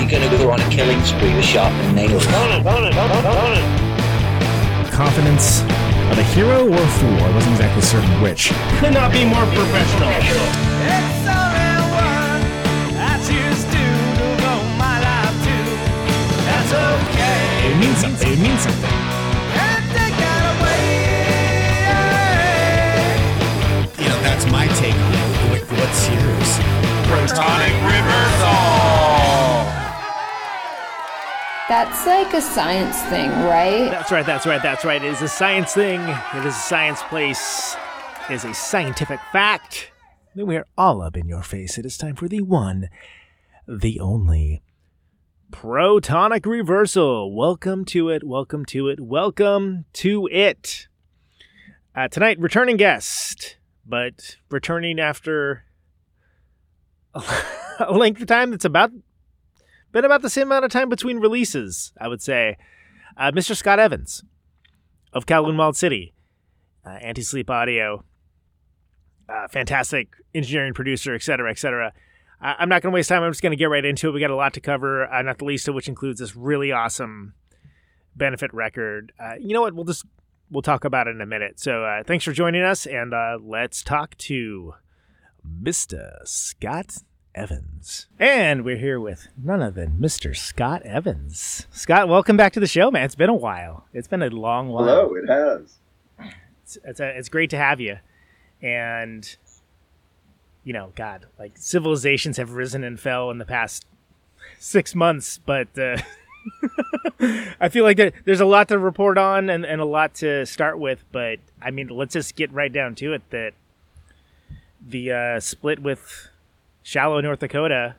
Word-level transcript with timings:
you're 0.00 0.10
going 0.10 0.30
to 0.30 0.36
go 0.38 0.50
on 0.50 0.60
a 0.60 0.68
killing 0.70 1.02
spree 1.04 1.34
with 1.34 1.44
sharpened 1.44 1.94
nails. 1.94 2.24
Confidence 4.92 5.60
of 6.10 6.18
a 6.18 6.22
hero 6.22 6.66
or 6.66 6.74
a 6.74 6.88
fool. 6.98 7.18
I 7.20 7.30
wasn't 7.34 7.52
exactly 7.52 7.82
certain 7.82 8.22
which. 8.22 8.52
Could 8.80 8.94
not 8.94 9.12
be 9.12 9.24
more 9.24 9.44
professional. 9.52 10.08
It 17.62 17.76
means 17.76 17.98
something. 17.98 18.32
It 18.32 18.38
means 18.38 18.60
something. 18.60 18.90
You 23.98 24.08
know, 24.08 24.20
that's 24.22 24.46
my 24.50 24.66
take 24.80 24.94
on 24.94 25.14
it. 25.14 25.64
What's 25.70 26.08
yours? 26.08 26.58
Protonic 27.06 27.74
reversal. 27.84 28.89
That's 31.70 32.04
like 32.04 32.34
a 32.34 32.40
science 32.40 33.00
thing, 33.02 33.30
right? 33.30 33.88
That's 33.92 34.10
right, 34.10 34.26
that's 34.26 34.44
right, 34.44 34.60
that's 34.60 34.84
right. 34.84 35.00
It 35.00 35.06
is 35.06 35.22
a 35.22 35.28
science 35.28 35.72
thing. 35.72 36.00
It 36.00 36.44
is 36.44 36.56
a 36.56 36.58
science 36.58 37.00
place. 37.04 37.76
It 38.28 38.34
is 38.34 38.44
a 38.44 38.52
scientific 38.52 39.20
fact. 39.30 39.92
We 40.34 40.56
are 40.56 40.66
all 40.76 41.00
up 41.00 41.16
in 41.16 41.28
your 41.28 41.44
face. 41.44 41.78
It 41.78 41.86
is 41.86 41.96
time 41.96 42.16
for 42.16 42.26
the 42.26 42.40
one, 42.40 42.88
the 43.68 44.00
only 44.00 44.64
protonic 45.52 46.44
reversal. 46.44 47.32
Welcome 47.32 47.84
to 47.84 48.08
it, 48.08 48.24
welcome 48.24 48.64
to 48.64 48.88
it, 48.88 48.98
welcome 48.98 49.84
to 49.92 50.28
it. 50.32 50.88
Uh, 51.94 52.08
tonight, 52.08 52.40
returning 52.40 52.78
guest, 52.78 53.58
but 53.86 54.38
returning 54.50 54.98
after 54.98 55.66
a 57.14 57.92
length 57.92 58.20
of 58.20 58.26
time 58.26 58.50
that's 58.50 58.64
about 58.64 58.90
been 59.92 60.04
about 60.04 60.22
the 60.22 60.30
same 60.30 60.48
amount 60.48 60.64
of 60.64 60.70
time 60.70 60.88
between 60.88 61.18
releases, 61.18 61.92
I 62.00 62.08
would 62.08 62.22
say. 62.22 62.56
Uh, 63.16 63.30
Mr. 63.32 63.56
Scott 63.56 63.78
Evans 63.78 64.22
of 65.12 65.26
Kowloon 65.26 65.56
Walled 65.56 65.76
City, 65.76 66.14
uh, 66.86 66.90
Anti 66.90 67.22
Sleep 67.22 67.50
Audio, 67.50 68.04
uh, 69.28 69.48
fantastic 69.48 70.08
engineering 70.34 70.74
producer, 70.74 71.14
et 71.14 71.22
cetera, 71.22 71.50
et 71.50 71.58
cetera. 71.58 71.92
I- 72.40 72.56
I'm 72.58 72.68
not 72.68 72.82
going 72.82 72.92
to 72.92 72.94
waste 72.94 73.08
time. 73.08 73.22
I'm 73.22 73.32
just 73.32 73.42
going 73.42 73.50
to 73.52 73.56
get 73.56 73.68
right 73.70 73.84
into 73.84 74.08
it. 74.08 74.12
We 74.12 74.20
got 74.20 74.30
a 74.30 74.36
lot 74.36 74.54
to 74.54 74.60
cover, 74.60 75.12
uh, 75.12 75.22
not 75.22 75.38
the 75.38 75.44
least 75.44 75.68
of 75.68 75.74
which 75.74 75.88
includes 75.88 76.20
this 76.20 76.36
really 76.36 76.72
awesome 76.72 77.34
benefit 78.16 78.52
record. 78.54 79.12
Uh, 79.18 79.34
you 79.40 79.52
know 79.54 79.60
what? 79.62 79.74
We'll 79.74 79.84
just 79.84 80.04
we'll 80.50 80.62
talk 80.62 80.84
about 80.84 81.06
it 81.06 81.10
in 81.16 81.20
a 81.20 81.26
minute. 81.26 81.60
So 81.60 81.84
uh, 81.84 82.02
thanks 82.04 82.24
for 82.24 82.32
joining 82.32 82.62
us, 82.62 82.86
and 82.86 83.12
let's 83.42 83.82
talk 83.82 84.16
to 84.18 84.74
Mr. 85.62 86.26
Scott 86.26 86.96
Evans. 87.34 88.06
And 88.18 88.64
we're 88.64 88.76
here 88.76 88.98
with 88.98 89.28
none 89.42 89.62
other 89.62 89.86
than 89.86 89.98
Mr. 89.98 90.36
Scott 90.36 90.82
Evans. 90.82 91.66
Scott, 91.70 92.08
welcome 92.08 92.36
back 92.36 92.52
to 92.54 92.60
the 92.60 92.66
show, 92.66 92.90
man. 92.90 93.04
It's 93.04 93.14
been 93.14 93.30
a 93.30 93.34
while. 93.34 93.86
It's 93.92 94.08
been 94.08 94.22
a 94.22 94.30
long 94.30 94.68
while. 94.68 94.84
Hello, 94.84 95.14
it 95.14 95.28
has. 95.28 95.78
It's 96.62 96.78
it's, 96.84 97.00
a, 97.00 97.16
it's 97.16 97.28
great 97.28 97.50
to 97.50 97.56
have 97.56 97.80
you. 97.80 97.98
And 98.62 99.36
you 100.64 100.72
know, 100.72 100.92
God, 100.94 101.26
like 101.38 101.52
civilizations 101.54 102.36
have 102.36 102.52
risen 102.52 102.84
and 102.84 102.98
fell 102.98 103.30
in 103.30 103.38
the 103.38 103.44
past 103.44 103.86
six 104.58 104.94
months, 104.94 105.38
but 105.38 105.68
uh, 105.78 105.98
I 107.60 107.68
feel 107.68 107.84
like 107.84 107.96
there, 107.96 108.12
there's 108.24 108.40
a 108.40 108.46
lot 108.46 108.68
to 108.68 108.78
report 108.78 109.18
on 109.18 109.50
and, 109.50 109.64
and 109.64 109.80
a 109.80 109.84
lot 109.84 110.14
to 110.16 110.44
start 110.46 110.78
with. 110.78 111.04
But 111.12 111.38
I 111.62 111.70
mean, 111.70 111.88
let's 111.88 112.12
just 112.12 112.36
get 112.36 112.52
right 112.52 112.72
down 112.72 112.94
to 112.96 113.12
it. 113.12 113.22
That 113.30 113.52
the 114.84 115.12
uh, 115.12 115.40
split 115.40 115.80
with 115.80 116.29
Shallow, 116.82 117.20
North 117.20 117.38
Dakota, 117.40 117.96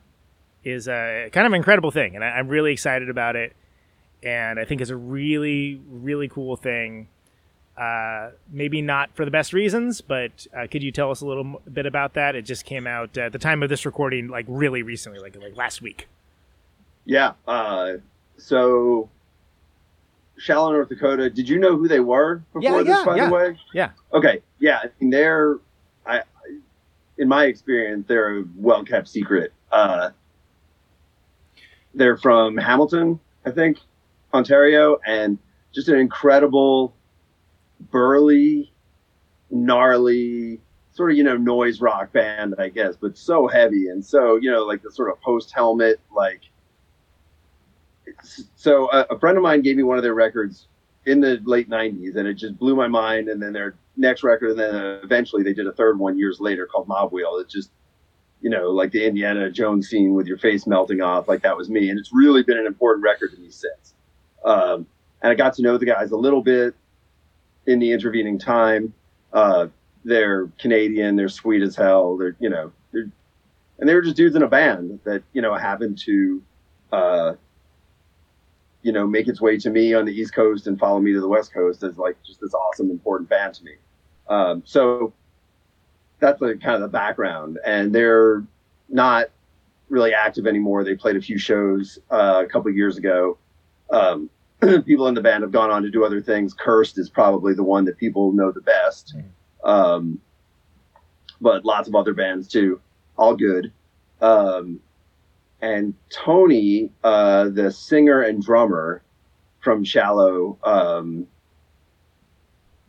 is 0.64 0.88
a 0.88 1.28
kind 1.32 1.46
of 1.46 1.52
incredible 1.54 1.90
thing, 1.90 2.14
and 2.14 2.24
I, 2.24 2.28
I'm 2.30 2.48
really 2.48 2.72
excited 2.72 3.08
about 3.10 3.36
it. 3.36 3.54
And 4.22 4.60
I 4.60 4.64
think 4.64 4.80
it's 4.80 4.90
a 4.90 4.96
really, 4.96 5.80
really 5.90 6.28
cool 6.28 6.56
thing. 6.56 7.08
Uh, 7.76 8.30
maybe 8.50 8.80
not 8.82 9.10
for 9.16 9.24
the 9.24 9.30
best 9.30 9.52
reasons, 9.52 10.00
but 10.00 10.46
uh, 10.56 10.66
could 10.70 10.82
you 10.82 10.92
tell 10.92 11.10
us 11.10 11.20
a 11.22 11.26
little 11.26 11.44
m- 11.44 11.72
bit 11.72 11.86
about 11.86 12.14
that? 12.14 12.36
It 12.36 12.42
just 12.42 12.64
came 12.64 12.86
out 12.86 13.16
at 13.18 13.32
the 13.32 13.38
time 13.38 13.62
of 13.64 13.68
this 13.68 13.84
recording, 13.86 14.28
like 14.28 14.44
really 14.46 14.82
recently, 14.82 15.18
like 15.18 15.34
like 15.36 15.56
last 15.56 15.82
week. 15.82 16.06
Yeah. 17.04 17.32
Uh, 17.48 17.94
so, 18.36 19.08
Shallow, 20.38 20.72
North 20.72 20.88
Dakota. 20.88 21.30
Did 21.30 21.48
you 21.48 21.58
know 21.58 21.76
who 21.76 21.88
they 21.88 22.00
were 22.00 22.42
before 22.52 22.62
Yeah, 22.62 22.78
this? 22.78 22.86
yeah, 22.88 23.04
By 23.04 23.16
yeah. 23.16 23.26
the 23.28 23.34
way. 23.34 23.58
Yeah. 23.74 23.90
Okay. 24.12 24.42
Yeah. 24.60 24.78
I 24.84 24.90
mean, 25.00 25.10
they're. 25.10 25.56
I, 26.06 26.18
I- 26.18 26.22
in 27.18 27.28
my 27.28 27.44
experience, 27.44 28.06
they're 28.06 28.40
a 28.40 28.44
well 28.56 28.84
kept 28.84 29.08
secret. 29.08 29.52
Uh, 29.70 30.10
they're 31.94 32.16
from 32.16 32.56
Hamilton, 32.56 33.20
I 33.44 33.50
think, 33.50 33.78
Ontario, 34.32 34.98
and 35.06 35.38
just 35.72 35.88
an 35.88 35.98
incredible, 35.98 36.94
burly, 37.90 38.72
gnarly, 39.50 40.60
sort 40.92 41.10
of 41.10 41.16
you 41.16 41.24
know 41.24 41.36
noise 41.36 41.80
rock 41.80 42.12
band, 42.12 42.54
I 42.58 42.68
guess, 42.68 42.96
but 42.96 43.16
so 43.16 43.46
heavy 43.46 43.88
and 43.88 44.04
so 44.04 44.36
you 44.36 44.50
know 44.50 44.64
like 44.64 44.82
the 44.82 44.90
sort 44.90 45.10
of 45.10 45.20
post 45.20 45.52
helmet 45.52 46.00
like. 46.14 46.40
So 48.56 48.90
a, 48.92 49.06
a 49.10 49.18
friend 49.18 49.36
of 49.36 49.42
mine 49.42 49.62
gave 49.62 49.76
me 49.76 49.82
one 49.82 49.96
of 49.96 50.02
their 50.02 50.14
records 50.14 50.66
in 51.06 51.20
the 51.20 51.40
late 51.44 51.68
'90s, 51.68 52.16
and 52.16 52.28
it 52.28 52.34
just 52.34 52.58
blew 52.58 52.76
my 52.76 52.88
mind. 52.88 53.28
And 53.28 53.42
then 53.42 53.52
their 53.52 53.74
next 53.96 54.22
record, 54.22 54.50
and 54.52 54.58
then 54.58 55.00
eventually 55.02 55.42
they 55.42 55.52
did 55.52 55.66
a 55.66 55.72
third 55.72 55.98
one 55.98 56.18
years 56.18 56.40
later 56.40 56.66
called 56.66 56.88
Mob 56.88 57.12
Wheel. 57.12 57.36
It 57.38 57.48
just 57.48 57.70
you 58.42 58.50
know, 58.50 58.70
like 58.70 58.90
the 58.90 59.06
Indiana 59.06 59.48
Jones 59.50 59.88
scene 59.88 60.14
with 60.14 60.26
your 60.26 60.36
face 60.36 60.66
melting 60.66 61.00
off, 61.00 61.28
like 61.28 61.42
that 61.42 61.56
was 61.56 61.70
me. 61.70 61.88
And 61.88 61.98
it's 61.98 62.10
really 62.12 62.42
been 62.42 62.58
an 62.58 62.66
important 62.66 63.04
record 63.04 63.30
to 63.30 63.38
me 63.38 63.50
since. 63.50 63.94
Um, 64.44 64.86
and 65.22 65.30
I 65.30 65.34
got 65.34 65.54
to 65.54 65.62
know 65.62 65.78
the 65.78 65.86
guys 65.86 66.10
a 66.10 66.16
little 66.16 66.42
bit 66.42 66.74
in 67.66 67.78
the 67.78 67.92
intervening 67.92 68.38
time. 68.40 68.92
Uh, 69.32 69.68
they're 70.04 70.48
Canadian, 70.58 71.14
they're 71.14 71.28
sweet 71.28 71.62
as 71.62 71.76
hell. 71.76 72.16
They're, 72.16 72.36
you 72.40 72.50
know, 72.50 72.72
they're, 72.92 73.08
and 73.78 73.88
they 73.88 73.94
were 73.94 74.02
just 74.02 74.16
dudes 74.16 74.34
in 74.34 74.42
a 74.42 74.48
band 74.48 74.98
that, 75.04 75.22
you 75.32 75.40
know, 75.40 75.54
happened 75.54 75.98
to, 75.98 76.42
uh, 76.90 77.34
you 78.82 78.92
know, 78.92 79.06
make 79.06 79.28
its 79.28 79.40
way 79.40 79.56
to 79.58 79.70
me 79.70 79.94
on 79.94 80.04
the 80.04 80.12
East 80.12 80.34
Coast 80.34 80.66
and 80.66 80.78
follow 80.78 81.00
me 81.00 81.12
to 81.12 81.20
the 81.20 81.28
West 81.28 81.52
Coast 81.52 81.82
as 81.82 81.98
like 81.98 82.16
just 82.24 82.40
this 82.40 82.54
awesome, 82.54 82.90
important 82.90 83.28
band 83.30 83.54
to 83.54 83.64
me. 83.64 83.74
Um, 84.28 84.62
so 84.64 85.12
that's 86.18 86.40
the 86.40 86.56
kind 86.56 86.76
of 86.76 86.80
the 86.82 86.88
background. 86.88 87.58
And 87.64 87.94
they're 87.94 88.44
not 88.88 89.26
really 89.88 90.14
active 90.14 90.46
anymore. 90.46 90.84
They 90.84 90.94
played 90.94 91.16
a 91.16 91.20
few 91.20 91.38
shows 91.38 91.98
uh, 92.10 92.42
a 92.44 92.48
couple 92.48 92.70
of 92.70 92.76
years 92.76 92.96
ago. 92.96 93.38
Um, 93.90 94.30
people 94.84 95.06
in 95.08 95.14
the 95.14 95.20
band 95.20 95.42
have 95.42 95.52
gone 95.52 95.70
on 95.70 95.82
to 95.82 95.90
do 95.90 96.04
other 96.04 96.20
things. 96.20 96.54
Cursed 96.54 96.98
is 96.98 97.08
probably 97.08 97.54
the 97.54 97.62
one 97.62 97.84
that 97.84 97.98
people 97.98 98.32
know 98.32 98.50
the 98.50 98.60
best. 98.60 99.14
Um, 99.64 100.20
but 101.40 101.64
lots 101.64 101.88
of 101.88 101.94
other 101.94 102.14
bands 102.14 102.48
too, 102.48 102.80
all 103.16 103.36
good. 103.36 103.72
Um, 104.20 104.80
and 105.62 105.94
Tony, 106.10 106.90
uh, 107.04 107.48
the 107.48 107.70
singer 107.70 108.20
and 108.20 108.42
drummer 108.42 109.02
from 109.60 109.84
Shallow, 109.84 110.58
um, 110.64 111.28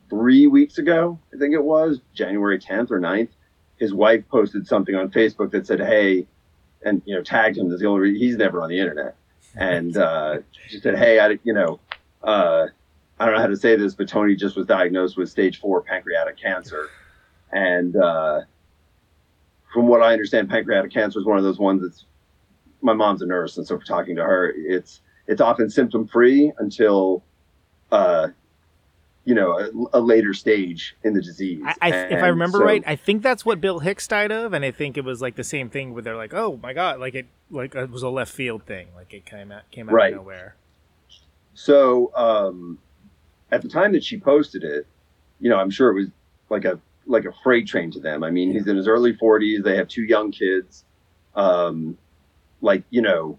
three 0.10 0.48
weeks 0.48 0.80
ago, 0.80 1.20
I 1.34 1.38
think 1.38 1.54
it 1.54 1.64
was 1.64 2.02
January 2.16 2.58
10th 2.60 2.90
or 2.90 3.00
9th, 3.00 3.30
his 3.78 3.94
wife 3.94 4.24
posted 4.28 4.68
something 4.68 4.96
on 4.96 5.12
Facebook 5.12 5.52
that 5.52 5.68
said, 5.68 5.80
Hey, 5.80 6.26
and, 6.84 7.02
you 7.06 7.16
know, 7.16 7.22
tagged 7.22 7.58
him. 7.58 7.70
That's 7.70 7.82
the 7.82 7.88
only 7.88 8.18
he's 8.18 8.38
never 8.38 8.62
on 8.62 8.70
the 8.70 8.80
internet. 8.80 9.16
And, 9.56 9.96
uh, 9.96 10.40
she 10.68 10.80
said, 10.80 10.98
Hey, 10.98 11.20
I, 11.20 11.38
you 11.44 11.54
know, 11.54 11.80
uh, 12.24 12.68
I 13.20 13.26
don't 13.26 13.36
know 13.36 13.42
how 13.42 13.48
to 13.48 13.58
say 13.58 13.76
this, 13.76 13.94
but 13.94 14.08
Tony 14.08 14.36
just 14.36 14.56
was 14.56 14.66
diagnosed 14.66 15.16
with 15.16 15.30
stage 15.30 15.60
four 15.60 15.82
pancreatic 15.82 16.38
cancer. 16.38 16.90
And, 17.52 17.96
uh, 17.96 18.42
from 19.72 19.88
what 19.88 20.02
I 20.02 20.12
understand, 20.14 20.50
pancreatic 20.50 20.92
cancer 20.92 21.20
is 21.20 21.26
one 21.26 21.38
of 21.38 21.44
those 21.44 21.60
ones 21.60 21.82
that's 21.82 22.06
my 22.84 22.94
mom's 22.94 23.22
a 23.22 23.26
nurse. 23.26 23.58
And 23.58 23.66
so 23.66 23.80
for 23.80 23.86
talking 23.86 24.16
to 24.18 24.24
her, 24.24 24.54
it's, 24.56 25.02
it's 25.28 25.42
often 25.42 25.70
symptom 25.70 26.08
free 26.08 26.52
until, 26.60 27.24
uh, 27.92 28.28
you 29.26 29.34
know, 29.34 29.58
a, 29.58 29.98
a 29.98 30.02
later 30.02 30.34
stage 30.34 30.96
in 31.04 31.14
the 31.14 31.22
disease. 31.22 31.62
I, 31.66 31.76
I, 31.82 31.90
if 32.08 32.22
I 32.24 32.28
remember 32.28 32.58
so- 32.58 32.66
right, 32.66 32.84
I 32.86 32.98
think 32.98 33.24
that's 33.24 33.46
what 33.46 33.62
Bill 33.62 33.80
Hicks 33.80 34.06
died 34.08 34.32
of, 34.34 34.52
and 34.54 34.66
I 34.66 34.72
think 34.72 34.98
it 34.98 35.06
was 35.06 35.22
like 35.22 35.36
the 35.36 35.46
same 35.46 35.70
thing 35.70 35.94
where 35.94 36.02
they're 36.04 36.18
like, 36.18 36.34
"Oh 36.34 36.60
my 36.62 36.74
god!" 36.74 37.00
Like 37.00 37.16
it, 37.16 37.28
like 37.50 37.74
it 37.74 37.90
was 37.90 38.04
a 38.04 38.10
left 38.10 38.34
field 38.34 38.66
thing. 38.66 38.88
Like 38.98 39.14
it 39.14 39.26
came 39.26 39.50
out 39.54 39.62
came 39.72 39.88
out 39.88 39.96
Right. 39.96 40.12
of 40.12 40.20
nowhere. 40.20 40.56
So 41.54 42.12
um, 42.16 42.80
at 43.52 43.62
the 43.62 43.70
time 43.70 43.94
that 43.94 44.04
she 44.04 44.20
posted 44.20 44.64
it, 44.66 44.88
you 45.40 45.50
know, 45.50 45.58
I'm 45.58 45.70
sure 45.70 45.90
it 45.92 45.94
was 46.02 46.10
like 46.50 46.66
a 46.66 46.78
like 47.06 47.24
a 47.24 47.32
freight 47.44 47.66
train 47.66 47.92
to 47.92 48.02
them. 48.02 48.26
I 48.26 48.30
mean, 48.30 48.52
he's 48.52 48.68
in 48.68 48.76
his 48.76 48.90
early 48.90 49.14
40s. 49.14 49.64
They 49.64 49.78
have 49.78 49.88
two 49.88 50.04
young 50.04 50.32
kids, 50.32 50.84
um, 51.36 51.98
like 52.64 52.84
you 52.90 53.02
know, 53.02 53.38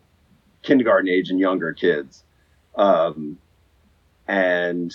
kindergarten 0.62 1.08
age 1.08 1.30
and 1.30 1.40
younger 1.40 1.72
kids, 1.72 2.22
um, 2.76 3.38
and 4.28 4.94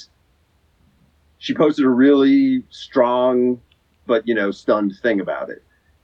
she 1.40 1.54
posted 1.54 1.86
a 1.86 1.90
really 1.90 2.64
strong, 2.70 3.60
but 4.06 4.28
you 4.28 4.36
know, 4.36 4.52
stunned 4.52 4.94
thing 5.02 5.20
about 5.20 5.50
it, 5.50 5.64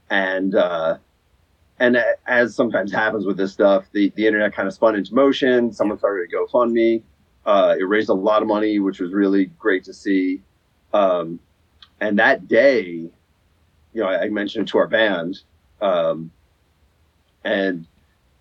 and. 0.10 0.56
Uh, 0.56 0.98
and 1.78 1.98
as 2.26 2.56
sometimes 2.56 2.92
happens 2.92 3.26
with 3.26 3.36
this 3.36 3.52
stuff, 3.52 3.86
the, 3.92 4.10
the 4.16 4.26
internet 4.26 4.54
kind 4.54 4.66
of 4.66 4.74
spun 4.74 4.96
into 4.96 5.14
motion. 5.14 5.74
Someone 5.74 5.98
started 5.98 6.30
a 6.32 6.34
GoFundMe. 6.34 7.04
Uh, 7.46 7.76
it 7.78 7.84
raised 7.84 8.10
a 8.10 8.14
lot 8.14 8.42
of 8.42 8.48
money, 8.48 8.80
which 8.80 9.00
was 9.00 9.12
really 9.12 9.48
great 9.60 9.84
to 9.84 9.94
see. 9.94 10.42
Um, 10.94 11.40
and 12.00 12.18
that 12.20 12.48
day, 12.48 13.10
you 13.94 14.02
know, 14.02 14.08
I, 14.08 14.24
I 14.24 14.30
mentioned 14.30 14.68
it 14.68 14.72
to 14.72 14.78
our 14.78 14.88
band, 14.88 15.42
um, 15.82 16.32
and 17.44 17.86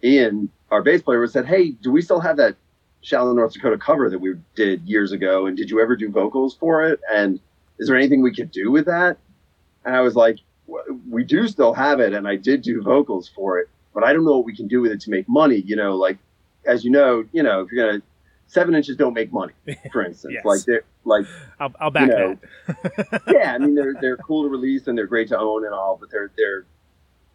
Ian, 0.04 0.50
our 0.70 0.82
bass 0.82 1.02
player, 1.02 1.20
was 1.20 1.32
said, 1.32 1.46
"Hey, 1.46 1.70
do 1.70 1.90
we 1.90 2.02
still 2.02 2.20
have 2.20 2.36
that 2.36 2.56
Shallow 3.00 3.32
North 3.32 3.52
Dakota 3.54 3.78
cover 3.78 4.10
that 4.10 4.18
we 4.18 4.34
did 4.54 4.86
years 4.88 5.12
ago? 5.12 5.46
And 5.46 5.56
did 5.56 5.70
you 5.70 5.80
ever 5.80 5.96
do 5.96 6.10
vocals 6.10 6.54
for 6.54 6.84
it? 6.84 7.00
And 7.12 7.40
is 7.78 7.88
there 7.88 7.96
anything 7.96 8.22
we 8.22 8.34
could 8.34 8.50
do 8.50 8.70
with 8.70 8.84
that?" 8.86 9.16
And 9.84 9.96
I 9.96 10.00
was 10.00 10.14
like, 10.14 10.38
"We 11.08 11.24
do 11.24 11.48
still 11.48 11.72
have 11.74 12.00
it, 12.00 12.12
and 12.12 12.28
I 12.28 12.36
did 12.36 12.62
do 12.62 12.82
vocals 12.82 13.28
for 13.34 13.58
it, 13.58 13.68
but 13.94 14.04
I 14.04 14.12
don't 14.12 14.24
know 14.24 14.36
what 14.36 14.44
we 14.46 14.54
can 14.56 14.68
do 14.68 14.80
with 14.80 14.92
it 14.92 15.00
to 15.02 15.10
make 15.10 15.28
money. 15.28 15.56
You 15.56 15.76
know, 15.76 15.96
like 15.96 16.18
as 16.66 16.84
you 16.84 16.90
know, 16.90 17.24
you 17.32 17.42
know, 17.42 17.60
if 17.62 17.72
you're 17.72 17.86
gonna 17.86 18.02
seven 18.46 18.74
inches 18.74 18.96
don't 18.96 19.14
make 19.14 19.32
money, 19.32 19.52
for 19.92 20.04
instance, 20.04 20.34
Yes. 20.34 20.44
like 20.44 20.64
they're 20.64 20.84
like." 21.04 21.26
I'll, 21.60 21.72
I'll 21.80 21.90
back 21.90 22.08
know, 22.08 22.38
that. 22.66 23.22
yeah, 23.28 23.54
I 23.54 23.58
mean 23.58 23.74
they're 23.74 23.94
they're 24.00 24.16
cool 24.18 24.42
to 24.44 24.48
release 24.50 24.86
and 24.86 24.96
they're 24.98 25.06
great 25.06 25.28
to 25.28 25.38
own 25.38 25.64
and 25.64 25.72
all, 25.74 25.96
but 25.98 26.10
they're 26.10 26.30
they're 26.36 26.64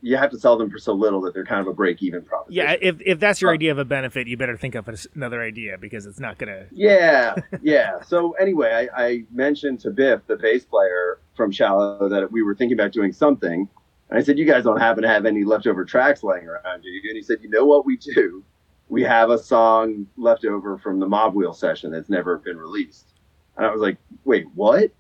you 0.01 0.15
have 0.15 0.31
to 0.31 0.39
sell 0.39 0.57
them 0.57 0.69
for 0.69 0.77
so 0.77 0.93
little 0.93 1.21
that 1.21 1.33
they're 1.33 1.45
kind 1.45 1.61
of 1.61 1.67
a 1.67 1.73
break 1.73 2.01
even 2.01 2.21
proposition. 2.23 2.65
Yeah, 2.65 2.75
if 2.81 3.01
if 3.05 3.19
that's 3.19 3.41
your 3.41 3.51
idea 3.51 3.71
of 3.71 3.77
a 3.77 3.85
benefit, 3.85 4.27
you 4.27 4.37
better 4.37 4.57
think 4.57 4.75
of 4.75 4.89
another 5.15 5.41
idea 5.41 5.77
because 5.77 6.05
it's 6.05 6.19
not 6.19 6.37
gonna. 6.37 6.65
yeah, 6.71 7.35
yeah. 7.61 8.01
So 8.01 8.31
anyway, 8.33 8.87
I, 8.95 9.03
I 9.03 9.23
mentioned 9.31 9.81
to 9.81 9.91
Biff, 9.91 10.21
the 10.27 10.37
bass 10.37 10.65
player 10.65 11.19
from 11.35 11.51
Shallow, 11.51 12.07
that 12.09 12.31
we 12.31 12.43
were 12.43 12.55
thinking 12.55 12.79
about 12.79 12.91
doing 12.91 13.11
something. 13.11 13.67
And 14.09 14.19
I 14.19 14.23
said, 14.23 14.37
"You 14.37 14.45
guys 14.45 14.63
don't 14.63 14.79
happen 14.79 15.03
to 15.03 15.09
have 15.09 15.25
any 15.25 15.43
leftover 15.43 15.83
tracks 15.83 16.23
laying 16.23 16.47
around, 16.47 16.81
do 16.81 16.89
you?" 16.89 17.01
And 17.09 17.17
he 17.17 17.21
said, 17.21 17.39
"You 17.41 17.49
know 17.49 17.65
what 17.65 17.85
we 17.85 17.97
do? 17.97 18.43
We 18.87 19.03
have 19.03 19.29
a 19.29 19.37
song 19.37 20.07
left 20.17 20.45
over 20.45 20.77
from 20.77 20.99
the 20.99 21.07
Mob 21.07 21.35
Wheel 21.35 21.53
session 21.53 21.91
that's 21.91 22.09
never 22.09 22.37
been 22.37 22.57
released." 22.57 23.13
And 23.57 23.65
I 23.65 23.71
was 23.71 23.81
like, 23.81 23.97
"Wait, 24.23 24.45
what?" 24.55 24.91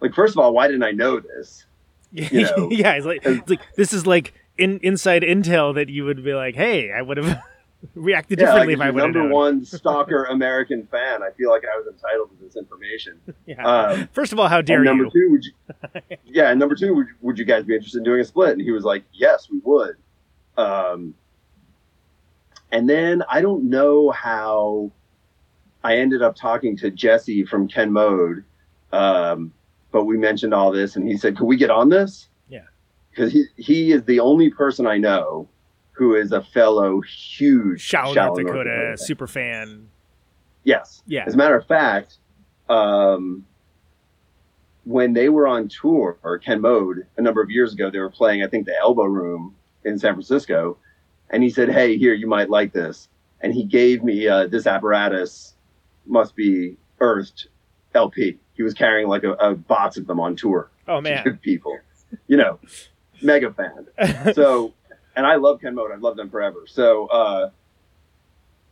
Like, 0.00 0.14
first 0.14 0.34
of 0.34 0.38
all, 0.38 0.52
why 0.52 0.66
didn't 0.66 0.82
I 0.82 0.90
know 0.90 1.20
this? 1.20 1.66
You 2.30 2.42
know, 2.42 2.68
yeah, 2.70 2.92
it's 2.92 3.06
like, 3.06 3.20
it's 3.24 3.50
like 3.50 3.60
this 3.76 3.92
is 3.92 4.06
like 4.06 4.34
in 4.56 4.78
inside 4.84 5.22
intel 5.22 5.74
that 5.74 5.88
you 5.88 6.04
would 6.04 6.22
be 6.24 6.32
like, 6.32 6.54
hey, 6.54 6.92
I 6.92 7.02
would 7.02 7.16
have 7.16 7.40
reacted 7.96 8.38
Yeah, 8.38 8.46
differently 8.46 8.76
like 8.76 8.80
if 8.86 8.86
I 8.86 8.90
would 8.92 9.02
have 9.02 9.14
number 9.14 9.34
one 9.34 9.64
stalker 9.64 10.24
American 10.26 10.86
fan. 10.86 11.24
I 11.24 11.30
feel 11.32 11.50
like 11.50 11.64
I 11.64 11.76
was 11.76 11.88
entitled 11.88 12.30
to 12.30 12.44
this 12.44 12.54
information. 12.56 13.20
Yeah. 13.46 13.66
Um, 13.66 14.08
First 14.12 14.32
of 14.32 14.38
all, 14.38 14.46
how 14.46 14.62
dare 14.62 14.76
and 14.76 14.84
number 14.84 15.04
you? 15.04 15.10
two, 15.10 15.28
would 15.32 15.44
you? 15.44 16.16
Yeah, 16.24 16.50
and 16.50 16.60
number 16.60 16.76
two, 16.76 16.94
would, 16.94 17.06
would 17.20 17.38
you 17.38 17.44
guys 17.44 17.64
be 17.64 17.74
interested 17.74 17.98
in 17.98 18.04
doing 18.04 18.20
a 18.20 18.24
split? 18.24 18.52
And 18.52 18.60
he 18.62 18.70
was 18.70 18.84
like, 18.84 19.02
"Yes, 19.12 19.48
we 19.50 19.58
would." 19.64 19.96
Um, 20.56 21.14
and 22.70 22.88
then 22.88 23.24
I 23.28 23.40
don't 23.40 23.68
know 23.68 24.10
how 24.12 24.92
I 25.82 25.96
ended 25.98 26.22
up 26.22 26.36
talking 26.36 26.76
to 26.78 26.90
Jesse 26.90 27.44
from 27.44 27.66
Ken 27.68 27.92
Mode, 27.92 28.44
um, 28.92 29.52
but 29.94 30.06
we 30.06 30.16
mentioned 30.16 30.52
all 30.52 30.72
this, 30.72 30.96
and 30.96 31.06
he 31.06 31.16
said, 31.16 31.36
"Could 31.36 31.46
we 31.46 31.56
get 31.56 31.70
on 31.70 31.88
this?" 31.88 32.28
Yeah. 32.48 32.64
because 33.10 33.32
he 33.32 33.44
he 33.56 33.92
is 33.92 34.02
the 34.02 34.18
only 34.18 34.50
person 34.50 34.86
I 34.88 34.98
know 34.98 35.48
who 35.92 36.16
is 36.16 36.32
a 36.32 36.42
fellow 36.42 37.00
huge 37.00 37.80
Shallow 37.80 38.12
North 38.12 38.38
North 38.38 38.48
Dakota, 38.48 38.96
super 38.98 39.28
fan. 39.28 39.88
Yes. 40.64 41.02
Yeah. 41.06 41.22
As 41.26 41.34
a 41.34 41.36
matter 41.36 41.56
of 41.56 41.64
fact, 41.66 42.18
um, 42.68 43.46
when 44.82 45.12
they 45.12 45.28
were 45.28 45.46
on 45.46 45.68
tour, 45.68 46.18
or 46.24 46.38
Ken 46.38 46.60
Mode, 46.60 47.06
a 47.16 47.22
number 47.22 47.40
of 47.40 47.48
years 47.48 47.72
ago, 47.72 47.88
they 47.88 48.00
were 48.00 48.10
playing, 48.10 48.42
I 48.42 48.48
think, 48.48 48.66
the 48.66 48.76
Elbow 48.76 49.04
Room 49.04 49.54
in 49.84 49.96
San 49.96 50.14
Francisco. 50.14 50.76
And 51.30 51.42
he 51.44 51.50
said, 51.50 51.70
Hey, 51.70 51.96
here, 51.96 52.14
you 52.14 52.26
might 52.26 52.50
like 52.50 52.72
this. 52.72 53.08
And 53.42 53.54
he 53.54 53.62
gave 53.62 54.02
me 54.02 54.26
uh, 54.26 54.48
this 54.48 54.66
apparatus, 54.66 55.54
must 56.04 56.34
be 56.34 56.76
Earthed 56.98 57.46
LP. 57.94 58.38
He 58.54 58.62
was 58.62 58.74
carrying 58.74 59.08
like 59.08 59.24
a, 59.24 59.32
a 59.32 59.54
box 59.54 59.96
of 59.96 60.06
them 60.06 60.20
on 60.20 60.36
tour 60.36 60.70
Oh 60.86 61.00
man. 61.00 61.38
people, 61.42 61.78
you 62.28 62.36
know, 62.36 62.58
mega 63.22 63.52
fan 63.52 63.86
so 64.34 64.72
and 65.16 65.26
I 65.26 65.36
love 65.36 65.60
Ken 65.60 65.74
Mode. 65.74 65.92
I've 65.92 66.02
loved 66.02 66.18
them 66.18 66.30
forever. 66.30 66.64
So 66.66 67.06
uh, 67.06 67.50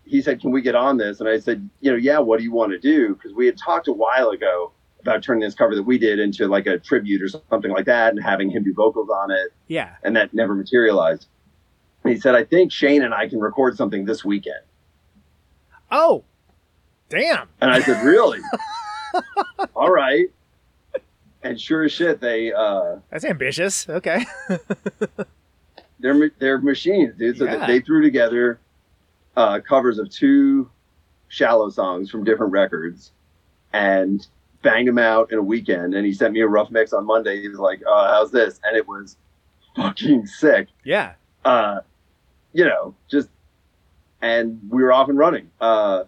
he 0.04 0.22
said, 0.22 0.40
"Can 0.40 0.50
we 0.50 0.62
get 0.62 0.74
on 0.74 0.96
this?" 0.96 1.20
And 1.20 1.28
I 1.28 1.38
said, 1.38 1.68
"You 1.80 1.92
know, 1.92 1.96
yeah. 1.96 2.18
What 2.18 2.38
do 2.38 2.44
you 2.44 2.52
want 2.52 2.72
to 2.72 2.78
do?" 2.78 3.14
Because 3.14 3.32
we 3.32 3.46
had 3.46 3.56
talked 3.56 3.88
a 3.88 3.92
while 3.92 4.30
ago 4.30 4.72
about 5.00 5.22
turning 5.22 5.40
this 5.40 5.54
cover 5.54 5.74
that 5.74 5.82
we 5.82 5.98
did 5.98 6.18
into 6.18 6.46
like 6.46 6.66
a 6.66 6.78
tribute 6.78 7.22
or 7.22 7.28
something 7.28 7.70
like 7.70 7.86
that, 7.86 8.12
and 8.12 8.22
having 8.22 8.50
him 8.50 8.64
do 8.64 8.74
vocals 8.74 9.08
on 9.10 9.30
it, 9.30 9.52
yeah. 9.68 9.94
and 10.02 10.16
that 10.16 10.32
never 10.32 10.54
materialized. 10.54 11.26
And 12.04 12.12
he 12.12 12.20
said, 12.20 12.34
"I 12.34 12.44
think 12.44 12.72
Shane 12.72 13.02
and 13.02 13.14
I 13.14 13.28
can 13.28 13.40
record 13.40 13.76
something 13.76 14.04
this 14.04 14.24
weekend." 14.24 14.62
Oh, 15.90 16.24
damn. 17.08 17.48
And 17.60 17.70
I 17.70 17.80
said, 17.80 18.04
"Really? 18.04 18.40
All 19.76 19.90
right." 19.90 20.28
And 21.44 21.60
sure 21.60 21.82
as 21.84 21.92
shit, 21.92 22.20
they 22.20 22.52
uh, 22.52 22.96
That's 23.10 23.24
ambitious. 23.24 23.88
Okay. 23.88 24.24
they're 26.00 26.30
they're 26.38 26.58
machines, 26.60 27.14
dude. 27.16 27.38
So 27.38 27.44
Yeah. 27.44 27.66
they, 27.66 27.78
they 27.78 27.80
threw 27.80 28.02
together 28.02 28.60
uh, 29.36 29.60
covers 29.60 29.98
of 29.98 30.10
two 30.10 30.70
shallow 31.28 31.70
songs 31.70 32.10
from 32.10 32.22
different 32.24 32.52
records 32.52 33.12
and 33.72 34.26
banged 34.62 34.86
them 34.88 34.98
out 34.98 35.32
in 35.32 35.38
a 35.38 35.42
weekend. 35.42 35.94
And 35.94 36.04
he 36.06 36.12
sent 36.12 36.32
me 36.34 36.40
a 36.40 36.46
rough 36.46 36.70
mix 36.70 36.92
on 36.92 37.06
Monday. 37.06 37.40
He 37.40 37.48
was 37.48 37.58
like, 37.58 37.82
uh, 37.88 38.08
"How's 38.12 38.30
this?" 38.30 38.60
And 38.64 38.76
it 38.76 38.86
was 38.86 39.16
fucking 39.74 40.26
sick. 40.26 40.68
Yeah. 40.84 41.14
Uh, 41.44 41.80
you 42.52 42.64
know, 42.66 42.94
just 43.10 43.28
and 44.20 44.60
we 44.68 44.82
were 44.82 44.92
off 44.92 45.08
and 45.08 45.18
running. 45.18 45.50
Uh, 45.60 46.04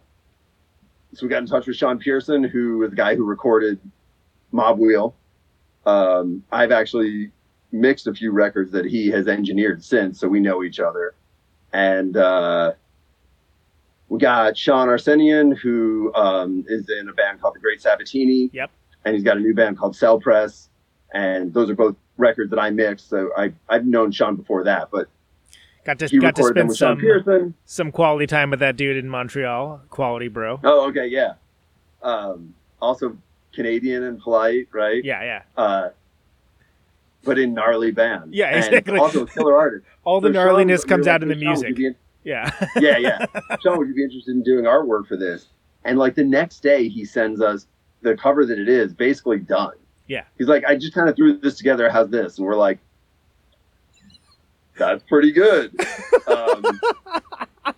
so 1.17 1.27
we 1.27 1.31
got 1.31 1.39
in 1.39 1.47
touch 1.47 1.67
with 1.67 1.77
Sean 1.77 1.99
Pearson, 1.99 2.45
who 2.45 2.83
is 2.83 2.91
the 2.91 2.97
guy 2.97 3.15
who 3.15 3.25
recorded 3.25 3.79
Mob 4.53 4.79
Wheel. 4.79 5.15
Um, 5.87 6.43
I've 6.51 6.73
actually 6.73 7.31
mixed 7.73 8.07
a 8.07 8.15
few 8.15 8.31
records 8.31 8.71
that 8.73 8.85
he 8.85 9.09
has 9.11 9.27
engineered 9.27 9.85
since, 9.85 10.21
so 10.21 10.29
we 10.29 10.41
know 10.41 10.63
each 10.63 10.81
other. 10.81 11.15
And 11.73 12.17
uh, 12.17 12.73
we 14.09 14.19
got 14.19 14.57
Sean 14.57 14.89
Arsenian, 14.89 15.53
who 15.53 16.15
um, 16.15 16.65
is 16.69 16.89
in 16.89 17.09
a 17.09 17.13
band 17.13 17.41
called 17.41 17.57
the 17.57 17.61
Great 17.61 17.83
Sabatini. 17.83 18.51
Yep. 18.53 18.71
And 19.05 19.15
he's 19.15 19.25
got 19.25 19.37
a 19.37 19.41
new 19.41 19.55
band 19.55 19.77
called 19.77 19.97
Cell 19.97 20.21
Press. 20.21 20.69
And 21.13 21.53
those 21.53 21.69
are 21.69 21.75
both 21.75 21.97
records 22.17 22.51
that 22.51 22.59
I 22.59 22.71
mixed. 22.71 23.09
So 23.09 23.31
I, 23.37 23.53
I've 23.69 23.87
known 23.87 24.13
Sean 24.13 24.37
before 24.37 24.65
that, 24.65 24.89
but 24.91 25.09
Got 25.85 25.99
to 25.99 26.07
he 26.07 26.19
got 26.19 26.35
to 26.37 26.45
spend 26.45 26.75
some 26.77 26.99
Pearson. 26.99 27.55
some 27.67 27.93
quality 27.93 28.27
time 28.27 28.51
with 28.51 28.61
that 28.61 28.77
dude 28.77 28.97
in 28.97 29.09
Montreal. 29.09 29.83
Quality, 29.91 30.29
bro. 30.29 30.61
Oh, 30.65 30.89
okay, 30.89 31.07
yeah. 31.07 31.35
Um, 32.03 32.55
also 32.81 33.17
Canadian 33.53 34.03
and 34.05 34.21
polite, 34.21 34.69
right? 34.73 35.05
Yeah, 35.05 35.23
yeah. 35.23 35.43
Uh, 35.57 35.91
but 37.23 37.39
in 37.39 37.55
gnarly 37.55 37.91
band. 37.91 38.35
Yeah, 38.35 38.47
And 38.49 38.57
exactly. 38.65 38.99
also 38.99 39.23
a 39.25 39.27
killer 39.27 39.57
artist. 39.57 39.85
All 40.05 40.21
the 40.21 40.29
So 40.29 40.35
gnarliness 40.35 40.85
we 40.85 40.89
comes 40.89 41.07
were 41.07 41.13
out 41.13 41.23
in 41.23 41.29
the 41.29 41.35
music. 41.37 41.77
be 41.77 41.91
Yeah. 42.25 42.51
yeah, 42.77 42.97
yeah. 42.97 43.27
Sean, 43.63 43.77
would 43.79 43.89
you 43.89 43.95
be 43.95 44.03
interested 44.03 44.35
in 44.35 44.43
doing 44.43 44.65
artwork 44.65 45.07
for 45.07 45.17
this? 45.19 45.49
And 45.85 45.99
like 45.99 46.15
the 46.15 46.25
next 46.25 46.61
day, 46.63 46.89
he 46.89 47.05
sends 47.05 47.41
us 47.43 47.67
the 48.01 48.17
cover 48.17 48.47
that 48.47 48.59
it 48.59 48.69
is, 48.69 48.95
basically 48.95 49.39
done. 49.39 49.75
Yeah. 50.07 50.25
He's 50.39 50.49
like, 50.49 50.65
I 50.65 50.75
just 50.77 50.95
kind 50.95 51.09
of 51.09 51.17
threw 51.17 51.39
this 51.39 51.57
together. 51.57 51.91
How's 51.91 52.09
this? 52.11 52.39
And 52.39 52.47
we're 52.47 52.55
like, 52.57 52.79
that's 54.77 55.03
pretty 55.05 55.33
good. 55.33 55.75
um, 56.27 56.63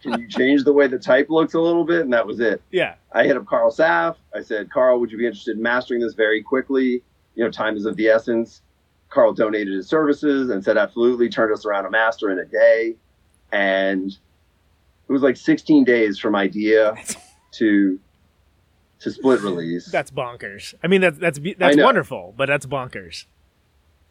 can 0.03 0.21
you 0.21 0.29
change 0.29 0.65
the 0.65 0.73
way 0.73 0.87
the 0.87 0.99
type 0.99 1.29
looks 1.31 1.55
a 1.55 1.61
little 1.61 1.85
bit? 1.85 2.01
And 2.03 2.13
that 2.13 2.27
was 2.27 2.41
it. 2.41 2.63
yeah. 2.71 2.95
I 3.13 3.25
hit 3.25 3.37
up 3.37 3.47
Carl 3.47 3.71
Saff. 3.71 4.17
I 4.35 4.43
said, 4.43 4.71
Carl, 4.71 5.01
would 5.01 5.11
you 5.11 5.19
be 5.19 5.27
interested 5.27 5.57
in 5.57 5.63
mastering 5.63 6.01
this 6.01 6.15
very 6.15 6.43
quickly? 6.43 7.03
You 7.35 7.45
know, 7.45 7.51
time 7.51 7.77
is 7.77 7.87
of 7.87 7.97
the 7.97 8.09
essence. 8.09 8.63
Carl 9.09 9.33
donated 9.33 9.73
his 9.73 9.89
services 9.89 10.51
and 10.51 10.63
said, 10.63 10.77
absolutely, 10.77 11.29
turned 11.29 11.53
us 11.53 11.65
around 11.65 11.87
a 11.87 11.91
master 11.91 12.31
in 12.31 12.39
a 12.39 12.45
day. 12.45 12.97
And 13.53 14.11
it 14.11 15.13
was 15.13 15.23
like 15.23 15.37
16 15.37 15.85
days 15.85 16.19
from 16.19 16.35
idea 16.35 16.95
to 17.53 17.99
to 19.01 19.11
split 19.11 19.41
release. 19.43 19.91
That's 19.91 20.11
bonkers. 20.11 20.75
I 20.83 20.87
mean, 20.87 21.03
that's 21.03 21.19
that's 21.19 21.39
that's 21.59 21.77
wonderful, 21.77 22.35
but 22.37 22.47
that's 22.47 22.67
bonkers. 22.67 23.27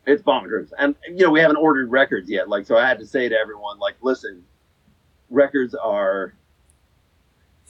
It's 0.05 0.21
bonkers. 0.21 0.71
And 0.77 0.95
you 1.07 1.25
know, 1.25 1.31
we 1.31 1.39
haven't 1.39 1.57
ordered 1.57 1.91
records 1.91 2.29
yet. 2.29 2.49
Like, 2.49 2.65
so 2.65 2.77
I 2.77 2.87
had 2.87 2.99
to 2.99 3.05
say 3.05 3.29
to 3.29 3.35
everyone, 3.35 3.79
like, 3.79 3.95
listen, 4.01 4.43
records 5.29 5.75
are 5.75 6.33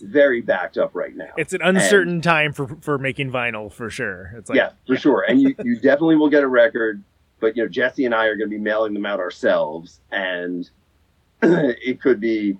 very 0.01 0.42
backed 0.42 0.77
up 0.77 0.92
right 0.94 1.15
now. 1.15 1.32
It's 1.38 1.54
an 1.54 1.62
uncertain 1.62 2.22
time 2.22 2.54
for 2.54 2.68
for 2.82 2.98
making 2.98 3.32
vinyl 3.32 3.72
for 3.72 3.89
sure. 3.89 4.34
It's 4.36 4.50
like 4.50 4.58
yeah, 4.58 4.72
for 4.86 4.98
sure. 4.98 5.25
And 5.27 5.42
you, 5.42 5.56
you 5.63 5.75
definitely 5.75 6.18
will 6.18 6.30
get 6.30 6.44
a 6.44 6.48
record, 6.48 7.04
but 7.39 7.56
you 7.56 7.63
know, 7.63 7.70
Jesse 7.70 8.06
and 8.06 8.13
I 8.13 8.25
are 8.25 8.36
going 8.36 8.50
to 8.50 8.56
be 8.56 8.62
mailing 8.62 8.94
them 8.94 9.06
out 9.06 9.20
ourselves, 9.20 10.01
and 10.12 10.70
it 11.42 12.01
could 12.01 12.20
be 12.20 12.58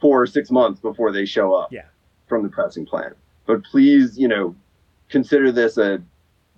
four 0.00 0.22
or 0.22 0.26
six 0.26 0.50
months 0.50 0.80
before 0.80 1.12
they 1.12 1.24
show 1.24 1.54
up. 1.54 1.72
Yeah. 1.72 1.84
From 2.28 2.44
the 2.44 2.48
pressing 2.48 2.86
plant, 2.86 3.16
but 3.44 3.64
please, 3.64 4.16
you 4.16 4.28
know, 4.28 4.54
consider 5.08 5.50
this 5.50 5.78
a 5.78 6.00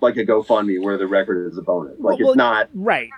like 0.03 0.17
a 0.17 0.25
GoFundMe 0.25 0.83
where 0.83 0.99
the 0.99 1.07
record 1.07 1.51
is 1.51 1.57
a 1.57 1.63
bonus. 1.63 1.99
Like 1.99 2.19
Well, 2.19 2.31
it's 2.31 2.37
not. 2.37 2.69
right. 2.75 3.11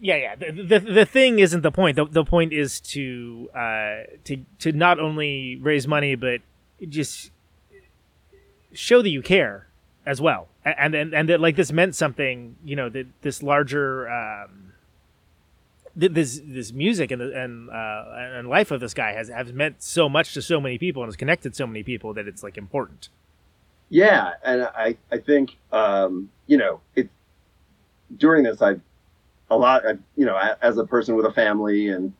Yeah, 0.00 0.16
yeah. 0.16 0.34
The, 0.34 0.62
the 0.62 0.78
the 0.80 1.06
thing 1.06 1.38
isn't 1.38 1.62
the 1.62 1.70
point. 1.70 1.94
The, 1.94 2.04
the 2.04 2.24
point 2.24 2.52
is 2.52 2.80
to 2.80 3.48
uh 3.54 4.02
to 4.24 4.44
to 4.58 4.72
not 4.72 4.98
only 4.98 5.56
raise 5.56 5.86
money 5.86 6.16
but 6.16 6.40
just 6.88 7.30
show 8.72 9.00
that 9.00 9.10
you 9.10 9.22
care 9.22 9.68
as 10.04 10.20
well, 10.20 10.48
and 10.64 10.94
and 10.96 11.14
and 11.14 11.28
that 11.28 11.40
like 11.40 11.54
this 11.54 11.70
meant 11.70 11.94
something. 11.94 12.56
You 12.64 12.76
know 12.76 12.88
that 12.88 13.06
this 13.22 13.42
larger. 13.42 14.10
um 14.10 14.72
this 15.94 16.40
this 16.42 16.72
music 16.72 17.10
and 17.10 17.20
and 17.20 17.68
uh, 17.68 18.04
and 18.16 18.48
life 18.48 18.70
of 18.70 18.80
this 18.80 18.94
guy 18.94 19.12
has 19.12 19.28
has 19.28 19.52
meant 19.52 19.82
so 19.82 20.08
much 20.08 20.32
to 20.32 20.40
so 20.40 20.58
many 20.58 20.78
people 20.78 21.02
and 21.02 21.08
has 21.08 21.16
connected 21.16 21.54
so 21.54 21.66
many 21.66 21.82
people 21.82 22.14
that 22.14 22.26
it's 22.26 22.42
like 22.42 22.56
important. 22.56 23.10
Yeah, 23.92 24.32
and 24.42 24.62
I 24.62 24.96
I 25.12 25.18
think 25.18 25.58
um, 25.70 26.30
you 26.46 26.56
know 26.56 26.80
it 26.96 27.10
during 28.16 28.42
this 28.42 28.62
I've 28.62 28.80
a 29.50 29.56
lot 29.58 29.86
I, 29.86 29.90
you 30.16 30.24
know 30.24 30.38
as 30.62 30.78
a 30.78 30.86
person 30.86 31.14
with 31.14 31.26
a 31.26 31.32
family 31.32 31.88
and 31.90 32.14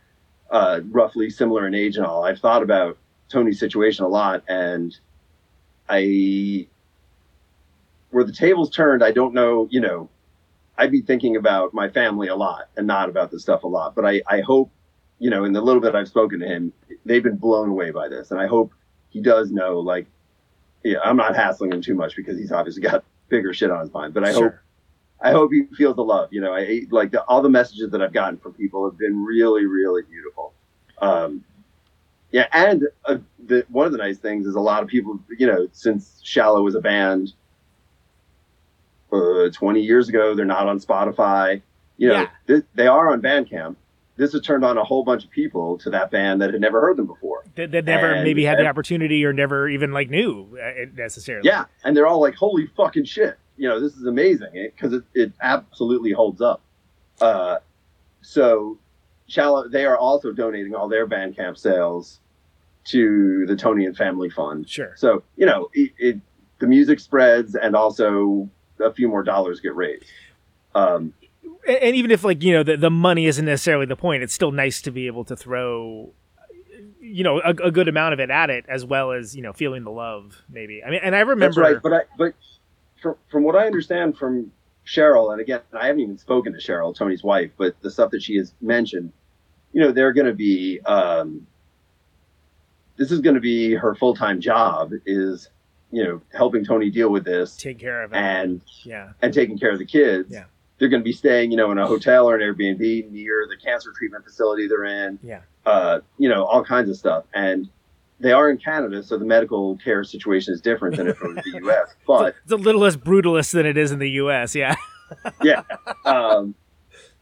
uh, 0.50 0.80
roughly 0.90 1.30
similar 1.30 1.66
in 1.66 1.74
age 1.74 1.96
and 1.96 2.04
all 2.04 2.24
I've 2.24 2.40
thought 2.40 2.62
about 2.62 2.98
Tony's 3.30 3.58
situation 3.58 4.04
a 4.04 4.08
lot 4.08 4.44
and 4.48 4.94
I 5.88 6.66
where 8.10 8.24
the 8.24 8.32
tables 8.32 8.68
turned 8.68 9.02
I 9.02 9.10
don't 9.10 9.32
know 9.32 9.66
you 9.70 9.80
know 9.80 10.10
I'd 10.76 10.92
be 10.92 11.00
thinking 11.00 11.36
about 11.36 11.72
my 11.72 11.88
family 11.88 12.28
a 12.28 12.36
lot 12.36 12.68
and 12.76 12.86
not 12.86 13.08
about 13.08 13.30
this 13.30 13.40
stuff 13.40 13.64
a 13.64 13.66
lot 13.68 13.94
but 13.94 14.04
I 14.04 14.20
I 14.28 14.42
hope 14.42 14.70
you 15.18 15.30
know 15.30 15.44
in 15.44 15.54
the 15.54 15.62
little 15.62 15.80
bit 15.80 15.94
I've 15.94 16.08
spoken 16.08 16.38
to 16.40 16.46
him 16.46 16.74
they've 17.06 17.22
been 17.22 17.38
blown 17.38 17.70
away 17.70 17.92
by 17.92 18.10
this 18.10 18.30
and 18.30 18.38
I 18.38 18.46
hope 18.46 18.74
he 19.08 19.22
does 19.22 19.50
know 19.50 19.78
like 19.80 20.06
yeah, 20.84 20.98
I'm 21.04 21.16
not 21.16 21.34
hassling 21.36 21.72
him 21.72 21.82
too 21.82 21.94
much 21.94 22.16
because 22.16 22.38
he's 22.38 22.52
obviously 22.52 22.82
got 22.82 23.04
bigger 23.28 23.52
shit 23.54 23.70
on 23.70 23.80
his 23.80 23.92
mind. 23.92 24.14
But 24.14 24.24
I 24.24 24.32
hope 24.32 24.54
I 25.20 25.30
hope 25.30 25.52
he 25.52 25.64
feels 25.76 25.96
the 25.96 26.02
love. 26.04 26.32
You 26.32 26.40
know, 26.40 26.52
I 26.54 26.82
like 26.90 27.12
the, 27.12 27.22
all 27.24 27.42
the 27.42 27.48
messages 27.48 27.90
that 27.90 28.02
I've 28.02 28.12
gotten 28.12 28.38
from 28.38 28.54
people 28.54 28.84
have 28.88 28.98
been 28.98 29.24
really, 29.24 29.66
really 29.66 30.02
beautiful. 30.02 30.52
Um, 31.00 31.44
yeah, 32.32 32.46
and 32.52 32.84
uh, 33.04 33.18
the, 33.46 33.64
one 33.68 33.86
of 33.86 33.92
the 33.92 33.98
nice 33.98 34.18
things 34.18 34.46
is 34.46 34.54
a 34.54 34.60
lot 34.60 34.82
of 34.82 34.88
people, 34.88 35.20
you 35.38 35.46
know, 35.46 35.68
since 35.72 36.20
Shallow 36.24 36.62
was 36.62 36.74
a 36.74 36.80
band 36.80 37.32
uh, 39.12 39.50
20 39.52 39.80
years 39.80 40.08
ago, 40.08 40.34
they're 40.34 40.44
not 40.44 40.66
on 40.66 40.80
Spotify. 40.80 41.60
You 41.98 42.08
know, 42.08 42.14
Yeah. 42.14 42.28
th- 42.46 42.64
they 42.74 42.86
are 42.86 43.12
on 43.12 43.20
Bandcamp. 43.20 43.76
This 44.16 44.32
has 44.32 44.42
turned 44.42 44.64
on 44.64 44.76
a 44.76 44.84
whole 44.84 45.04
bunch 45.04 45.24
of 45.24 45.30
people 45.30 45.78
to 45.78 45.90
that 45.90 46.10
band 46.10 46.42
that 46.42 46.52
had 46.52 46.60
never 46.60 46.80
heard 46.82 46.96
them 46.98 47.06
before. 47.06 47.44
That, 47.54 47.70
that 47.72 47.84
never 47.86 48.12
And- 48.12 48.24
maybe 48.24 48.44
had 48.44 48.58
the 48.58 48.66
opportunity 48.66 49.24
or 49.24 49.32
never 49.32 49.68
even 49.68 49.92
like 49.92 50.10
knew 50.10 50.58
uh, 50.62 50.86
necessarily. 50.94 51.48
Yeah, 51.48 51.64
and 51.84 51.96
they're 51.96 52.06
all 52.06 52.20
like, 52.20 52.34
"Holy 52.34 52.66
fucking 52.76 53.04
shit!" 53.04 53.38
You 53.56 53.68
know, 53.68 53.80
this 53.80 53.96
is 53.96 54.04
amazing 54.06 54.50
because 54.52 54.92
it, 54.92 55.04
it 55.14 55.32
absolutely 55.40 56.12
holds 56.12 56.40
up. 56.42 56.60
Uh, 57.20 57.58
so, 58.20 58.78
Shallow, 59.28 59.68
they 59.68 59.84
are 59.84 59.96
also 59.96 60.32
donating 60.32 60.74
all 60.74 60.88
their 60.88 61.06
Bandcamp 61.06 61.56
sales 61.56 62.20
to 62.84 63.46
the 63.46 63.56
Tony 63.56 63.86
and 63.86 63.96
Family 63.96 64.28
Fund. 64.28 64.68
Sure. 64.68 64.92
So, 64.96 65.22
you 65.36 65.46
know, 65.46 65.70
it, 65.72 65.92
it 65.98 66.20
the 66.58 66.66
music 66.66 67.00
spreads, 67.00 67.54
and 67.54 67.74
also 67.74 68.48
a 68.80 68.92
few 68.92 69.08
more 69.08 69.22
dollars 69.22 69.60
get 69.60 69.74
raised. 69.74 70.04
Um, 70.74 71.12
and 71.66 71.96
even 71.96 72.10
if 72.10 72.24
like 72.24 72.42
you 72.42 72.52
know 72.52 72.62
the, 72.62 72.76
the 72.76 72.90
money 72.90 73.26
isn't 73.26 73.44
necessarily 73.44 73.86
the 73.86 73.96
point 73.96 74.22
it's 74.22 74.34
still 74.34 74.52
nice 74.52 74.82
to 74.82 74.90
be 74.90 75.06
able 75.06 75.24
to 75.24 75.36
throw 75.36 76.12
you 77.00 77.22
know 77.22 77.40
a, 77.40 77.50
a 77.50 77.70
good 77.70 77.88
amount 77.88 78.14
of 78.14 78.20
it 78.20 78.30
at 78.30 78.50
it 78.50 78.64
as 78.68 78.84
well 78.84 79.12
as 79.12 79.36
you 79.36 79.42
know 79.42 79.52
feeling 79.52 79.84
the 79.84 79.90
love 79.90 80.42
maybe 80.48 80.82
i 80.84 80.90
mean 80.90 81.00
and 81.02 81.14
i 81.14 81.18
That's 81.18 81.28
remember 81.28 81.60
right. 81.60 81.76
But 81.82 81.92
I, 81.92 82.00
but 82.16 82.34
from, 83.02 83.16
from 83.30 83.42
what 83.42 83.56
I 83.56 83.66
understand 83.66 84.16
from 84.16 84.52
Cheryl, 84.86 85.32
and 85.32 85.40
again, 85.40 85.60
I 85.72 85.88
haven't 85.88 86.00
even 86.00 86.18
spoken 86.18 86.52
to 86.52 86.58
Cheryl, 86.58 86.94
Tony's 86.96 87.22
wife, 87.22 87.50
but 87.56 87.80
the 87.82 87.90
stuff 87.90 88.10
that 88.12 88.22
she 88.22 88.36
has 88.36 88.54
mentioned, 88.60 89.12
you 89.72 89.80
know, 89.80 89.92
they're 89.92 90.12
going 90.12 90.26
to 90.26 90.32
be, 90.32 90.80
um, 90.86 91.46
this 92.96 93.10
is 93.10 93.20
going 93.20 93.34
to 93.34 93.40
be 93.40 93.74
her 93.74 93.94
full 93.94 94.14
time 94.14 94.40
job 94.40 94.92
is, 95.04 95.48
you 95.90 96.04
know, 96.04 96.20
helping 96.32 96.64
Tony 96.64 96.90
deal 96.90 97.10
with 97.10 97.24
this 97.24 97.56
take 97.56 97.78
care 97.78 98.02
of 98.02 98.12
it 98.12 98.16
and 98.16 98.62
yeah 98.84 99.10
and 99.20 99.34
taking 99.34 99.58
care 99.58 99.72
of 99.72 99.78
the 99.78 99.84
kids. 99.84 100.30
Yeah. 100.30 100.44
They're 100.82 100.88
going 100.88 101.02
to 101.02 101.04
be 101.04 101.12
staying, 101.12 101.52
you 101.52 101.56
know, 101.56 101.70
in 101.70 101.78
a 101.78 101.86
hotel 101.86 102.28
or 102.28 102.34
an 102.34 102.40
Airbnb 102.40 103.12
near 103.12 103.46
the 103.48 103.56
cancer 103.56 103.92
treatment 103.96 104.24
facility 104.24 104.66
they're 104.66 104.84
in. 104.84 105.16
Yeah. 105.22 105.42
Uh, 105.64 106.00
you 106.18 106.28
know, 106.28 106.44
all 106.44 106.64
kinds 106.64 106.90
of 106.90 106.96
stuff. 106.96 107.22
And 107.32 107.68
they 108.18 108.32
are 108.32 108.50
in 108.50 108.58
Canada, 108.58 109.00
so 109.04 109.16
the 109.16 109.24
medical 109.24 109.76
care 109.76 110.02
situation 110.02 110.52
is 110.52 110.60
different 110.60 110.96
than 110.96 111.06
if 111.06 111.22
it 111.22 111.34
was 111.34 111.44
the 111.44 111.50
U.S. 111.62 111.94
But 112.04 112.34
it's 112.42 112.50
a 112.50 112.56
little 112.56 112.80
less 112.80 112.96
brutalist 112.96 113.52
than 113.52 113.64
it 113.64 113.76
is 113.76 113.92
in 113.92 114.00
the 114.00 114.08
us 114.08 114.56
yeah 114.56 114.74
yeah. 115.44 115.62
Um, 116.04 116.56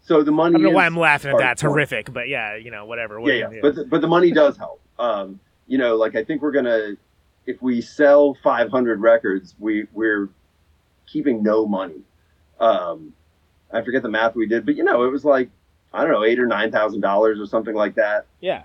so 0.01 0.23
the 0.23 0.33
money. 0.33 0.55
I 0.55 0.59
don't 0.59 0.63
know 0.63 0.71
why 0.71 0.87
I'm 0.87 0.97
laughing 0.97 1.33
at 1.33 1.39
that 1.39 1.53
it's 1.53 1.63
horrific 1.63 2.11
but 2.15 2.29
yeah 2.29 2.57
you 2.57 2.71
know 2.71 2.87
whatever 2.87 3.21
Yeah, 3.21 3.51
yeah. 3.51 3.59
But 3.61 3.75
the, 3.75 3.85
but 3.85 4.01
the 4.01 4.09
money 4.09 4.33
does 4.33 4.57
help. 4.57 4.81
Um, 4.99 5.39
you 5.67 5.77
know, 5.77 5.97
like 5.97 6.17
I 6.17 6.25
think 6.25 6.41
we're 6.41 6.53
gonna 6.53 6.97
if 7.45 7.61
we 7.61 7.83
sell 7.83 8.39
500 8.43 9.01
records, 9.01 9.55
we 9.59 9.87
we're 9.93 10.31
keeping 11.07 11.43
no 11.43 11.67
money. 11.67 12.01
Um, 12.59 13.13
I 13.73 13.83
forget 13.83 14.03
the 14.03 14.09
math 14.09 14.35
we 14.35 14.47
did, 14.47 14.67
but 14.67 14.77
you 14.77 14.85
know, 14.85 15.05
it 15.05 15.11
was 15.11 15.25
like 15.25 15.51
I 15.93 16.03
don't 16.03 16.13
know, 16.13 16.25
eight 16.25 16.39
or 16.39 16.47
nine 16.47 16.71
thousand 16.71 17.01
dollars 17.01 17.41
or 17.41 17.47
something 17.47 17.75
like 17.75 17.95
that. 17.97 18.27
yeah 18.41 18.65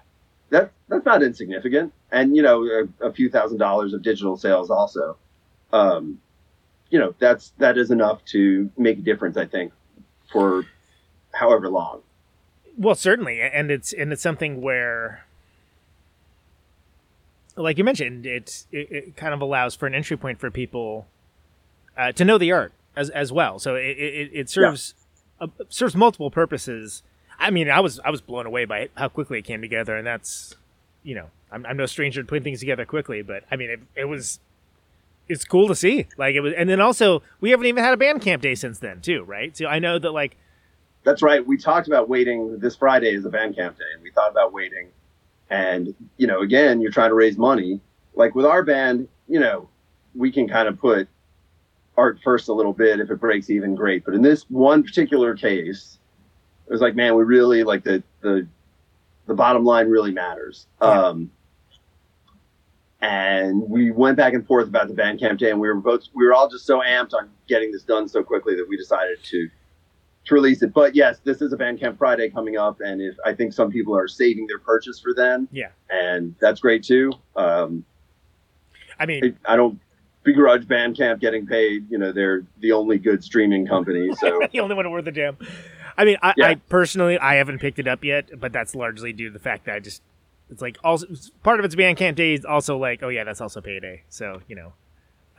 That 0.50 0.72
that's 0.88 1.06
not 1.06 1.24
insignificant, 1.24 1.94
and 2.12 2.36
you 2.36 2.42
know, 2.42 2.64
a, 3.02 3.08
a 3.08 3.14
few 3.14 3.30
thousand 3.30 3.58
dollars 3.58 3.94
of 3.94 4.02
digital 4.02 4.38
sales 4.38 4.70
also. 4.70 5.18
Um, 5.74 6.20
you 6.90 7.00
know, 7.00 7.14
that's 7.20 7.52
that 7.58 7.78
is 7.78 7.92
enough 7.92 8.24
to 8.26 8.70
make 8.78 9.00
a 9.00 9.02
difference. 9.02 9.38
I 9.38 9.46
think 9.46 9.74
for 10.32 10.66
however 11.34 11.70
long. 11.70 12.02
well 12.78 12.96
certainly 12.96 13.42
and 13.42 13.70
it's 13.70 13.94
and 13.94 14.12
it's 14.12 14.22
something 14.22 14.62
where 14.62 15.26
like 17.56 17.78
you 17.78 17.84
mentioned 17.84 18.26
it's 18.26 18.68
it, 18.72 18.92
it 18.92 19.18
kind 19.18 19.34
of 19.34 19.42
allows 19.42 19.76
for 19.76 19.86
an 19.88 19.94
entry 19.94 20.18
point 20.18 20.40
for 20.40 20.50
people 20.50 21.08
uh, 21.98 22.12
to 22.12 22.26
know 22.26 22.38
the 22.38 22.52
art 22.52 22.74
as 22.96 23.10
as 23.12 23.32
well 23.32 23.60
so 23.60 23.76
it 23.76 23.98
it, 23.98 24.30
it 24.34 24.50
serves 24.50 24.94
uh, 25.42 25.48
serves 25.70 25.96
multiple 25.96 26.32
purposes 26.32 27.04
i 27.40 27.50
mean 27.50 27.70
i 27.70 27.80
was 27.80 28.00
i 28.06 28.10
was 28.10 28.22
blown 28.22 28.46
away 28.46 28.66
by 28.66 28.90
how 28.96 29.08
quickly 29.08 29.40
it 29.40 29.44
came 29.44 29.62
together 29.62 29.96
and 29.96 30.06
that's 30.08 30.56
you 31.04 31.14
know 31.16 31.30
i'm, 31.52 31.66
I'm 31.66 31.78
no 31.78 31.86
stranger 31.86 32.22
to 32.22 32.28
putting 32.28 32.44
things 32.44 32.60
together 32.60 32.86
quickly 32.86 33.22
but 33.22 33.44
i 33.52 33.56
mean 33.56 33.70
it, 33.70 33.80
it 33.96 34.06
was 34.06 34.40
it's 35.28 35.44
cool 35.44 35.68
to 35.68 35.76
see 35.76 36.08
like 36.18 36.36
it 36.36 36.42
was 36.42 36.54
and 36.56 36.70
then 36.70 36.80
also 36.80 37.22
we 37.42 37.50
haven't 37.50 37.66
even 37.66 37.84
had 37.84 37.94
a 37.94 37.98
Bandcamp 37.98 38.42
day 38.42 38.56
since 38.56 38.80
then 38.80 39.02
too 39.02 39.24
right 39.24 39.56
so 39.58 39.66
i 39.66 39.80
know 39.80 39.98
that 40.00 40.12
like 40.12 40.38
That's 41.04 41.22
right. 41.22 41.46
We 41.46 41.58
talked 41.58 41.88
about 41.88 42.10
waiting. 42.10 42.58
This 42.60 42.76
Friday 42.76 43.14
is 43.14 43.26
a 43.26 43.30
Bandcamp 43.30 43.78
day, 43.78 43.92
and 43.94 44.02
we 44.02 44.10
thought 44.10 44.32
about 44.32 44.54
waiting. 44.54 44.90
And 45.52 45.94
you 46.18 46.26
know, 46.26 46.42
again, 46.42 46.82
you're 46.82 46.92
trying 46.92 47.12
to 47.12 47.16
raise 47.16 47.38
money. 47.38 47.80
Like 48.16 48.34
with 48.34 48.46
our 48.46 48.64
band, 48.64 49.08
you 49.28 49.40
know, 49.40 49.70
we 50.16 50.32
can 50.32 50.48
kind 50.50 50.68
of 50.68 50.80
put 50.80 51.08
art 51.98 52.20
first 52.24 52.50
a 52.50 52.54
little 52.54 52.74
bit. 52.74 53.00
If 53.00 53.10
it 53.10 53.20
breaks 53.20 53.50
even, 53.50 53.76
great. 53.76 54.06
But 54.06 54.14
in 54.14 54.22
this 54.22 54.44
one 54.50 54.84
particular 54.84 55.36
case, 55.36 55.98
it 56.68 56.72
was 56.72 56.82
like, 56.82 56.96
man, 56.96 57.16
we 57.16 57.24
really 57.24 57.64
like 57.64 57.84
the 57.84 58.04
the 58.22 58.48
the 59.28 59.34
bottom 59.34 59.64
line 59.64 59.88
really 59.88 60.12
matters. 60.12 60.68
Um, 60.82 61.32
and 63.02 63.62
we 63.70 63.92
went 63.92 64.18
back 64.18 64.34
and 64.34 64.46
forth 64.48 64.68
about 64.68 64.88
the 64.88 64.94
Bandcamp 64.94 65.38
day, 65.38 65.52
and 65.52 65.60
we 65.60 65.68
were 65.68 65.76
both 65.76 66.08
we 66.14 66.26
were 66.26 66.34
all 66.34 66.50
just 66.50 66.66
so 66.66 66.80
amped 66.80 67.14
on 67.14 67.30
getting 67.48 67.72
this 67.72 67.84
done 67.84 68.08
so 68.08 68.24
quickly 68.24 68.56
that 68.56 68.68
we 68.68 68.78
decided 68.78 69.24
to 69.24 69.50
to 70.26 70.34
release 70.34 70.64
it. 70.64 70.74
But 70.74 70.96
yes, 70.96 71.20
this 71.24 71.42
is 71.42 71.54
a 71.54 71.58
Bandcamp 71.58 71.98
Friday 71.98 72.30
coming 72.30 72.58
up, 72.58 72.82
and 72.82 73.02
if 73.02 73.16
I 73.26 73.34
think 73.34 73.54
some 73.54 73.70
people 73.70 73.96
are 73.96 74.08
saving 74.08 74.48
their 74.48 74.60
purchase 74.60 75.00
for 75.00 75.14
then, 75.14 75.48
yeah 75.52 75.70
and 75.90 76.36
that's 76.40 76.60
great 76.60 76.84
too. 76.84 77.12
Um, 77.36 77.86
i 78.98 79.06
mean 79.06 79.38
I, 79.46 79.54
I 79.54 79.56
don't 79.58 79.80
begrudge 80.26 80.66
Bandcamp 80.68 81.20
getting 81.22 81.46
paid. 81.46 81.90
You 81.90 81.98
know, 81.98 82.12
they're 82.12 82.44
the 82.60 82.74
only 82.74 82.98
good 82.98 83.24
streaming 83.24 83.66
company, 83.66 84.14
so 84.16 84.42
the 84.52 84.60
only 84.60 84.76
one 84.76 84.90
worth 84.92 85.08
a 85.08 85.12
damn. 85.12 85.38
I 85.98 86.04
mean, 86.04 86.18
I, 86.22 86.34
Yeah. 86.36 86.48
I 86.50 86.56
personally 86.56 87.18
I 87.18 87.36
haven't 87.36 87.60
picked 87.60 87.80
it 87.80 87.88
up 87.88 88.04
yet, 88.04 88.38
but 88.40 88.52
that's 88.52 88.76
largely 88.76 89.14
due 89.14 89.28
to 89.30 89.34
the 89.34 89.40
fact 89.40 89.66
that 89.66 89.76
I 89.76 89.80
just 89.80 90.02
it's 90.50 90.62
like 90.62 90.78
also 90.84 91.08
part 91.44 91.60
of 91.60 91.66
it's 91.66 91.76
Bandcamp 91.76 92.16
days. 92.16 92.44
Also, 92.44 92.78
like 92.78 93.02
oh 93.02 93.10
yeah, 93.10 93.24
that's 93.24 93.40
also 93.40 93.62
payday. 93.62 94.04
So 94.10 94.42
you 94.50 94.56
know, 94.58 94.74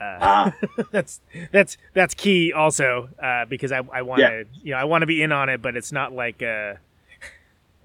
uh, 0.01 0.19
ah, 0.21 0.55
that's 0.93 1.21
that's 1.53 1.77
that's 1.93 2.15
key 2.15 2.53
also 2.53 3.11
uh, 3.23 3.45
because 3.45 3.71
I 3.73 3.83
I 3.93 4.03
want 4.03 4.21
to 4.21 4.25
Yeah. 4.25 4.43
you 4.63 4.71
know 4.73 4.79
I 4.79 4.85
want 4.85 5.03
to 5.03 5.07
be 5.07 5.23
in 5.23 5.31
on 5.33 5.49
it, 5.51 5.61
but 5.61 5.77
it's 5.77 5.93
not 5.93 6.13
like 6.15 6.43
uh 6.43 6.75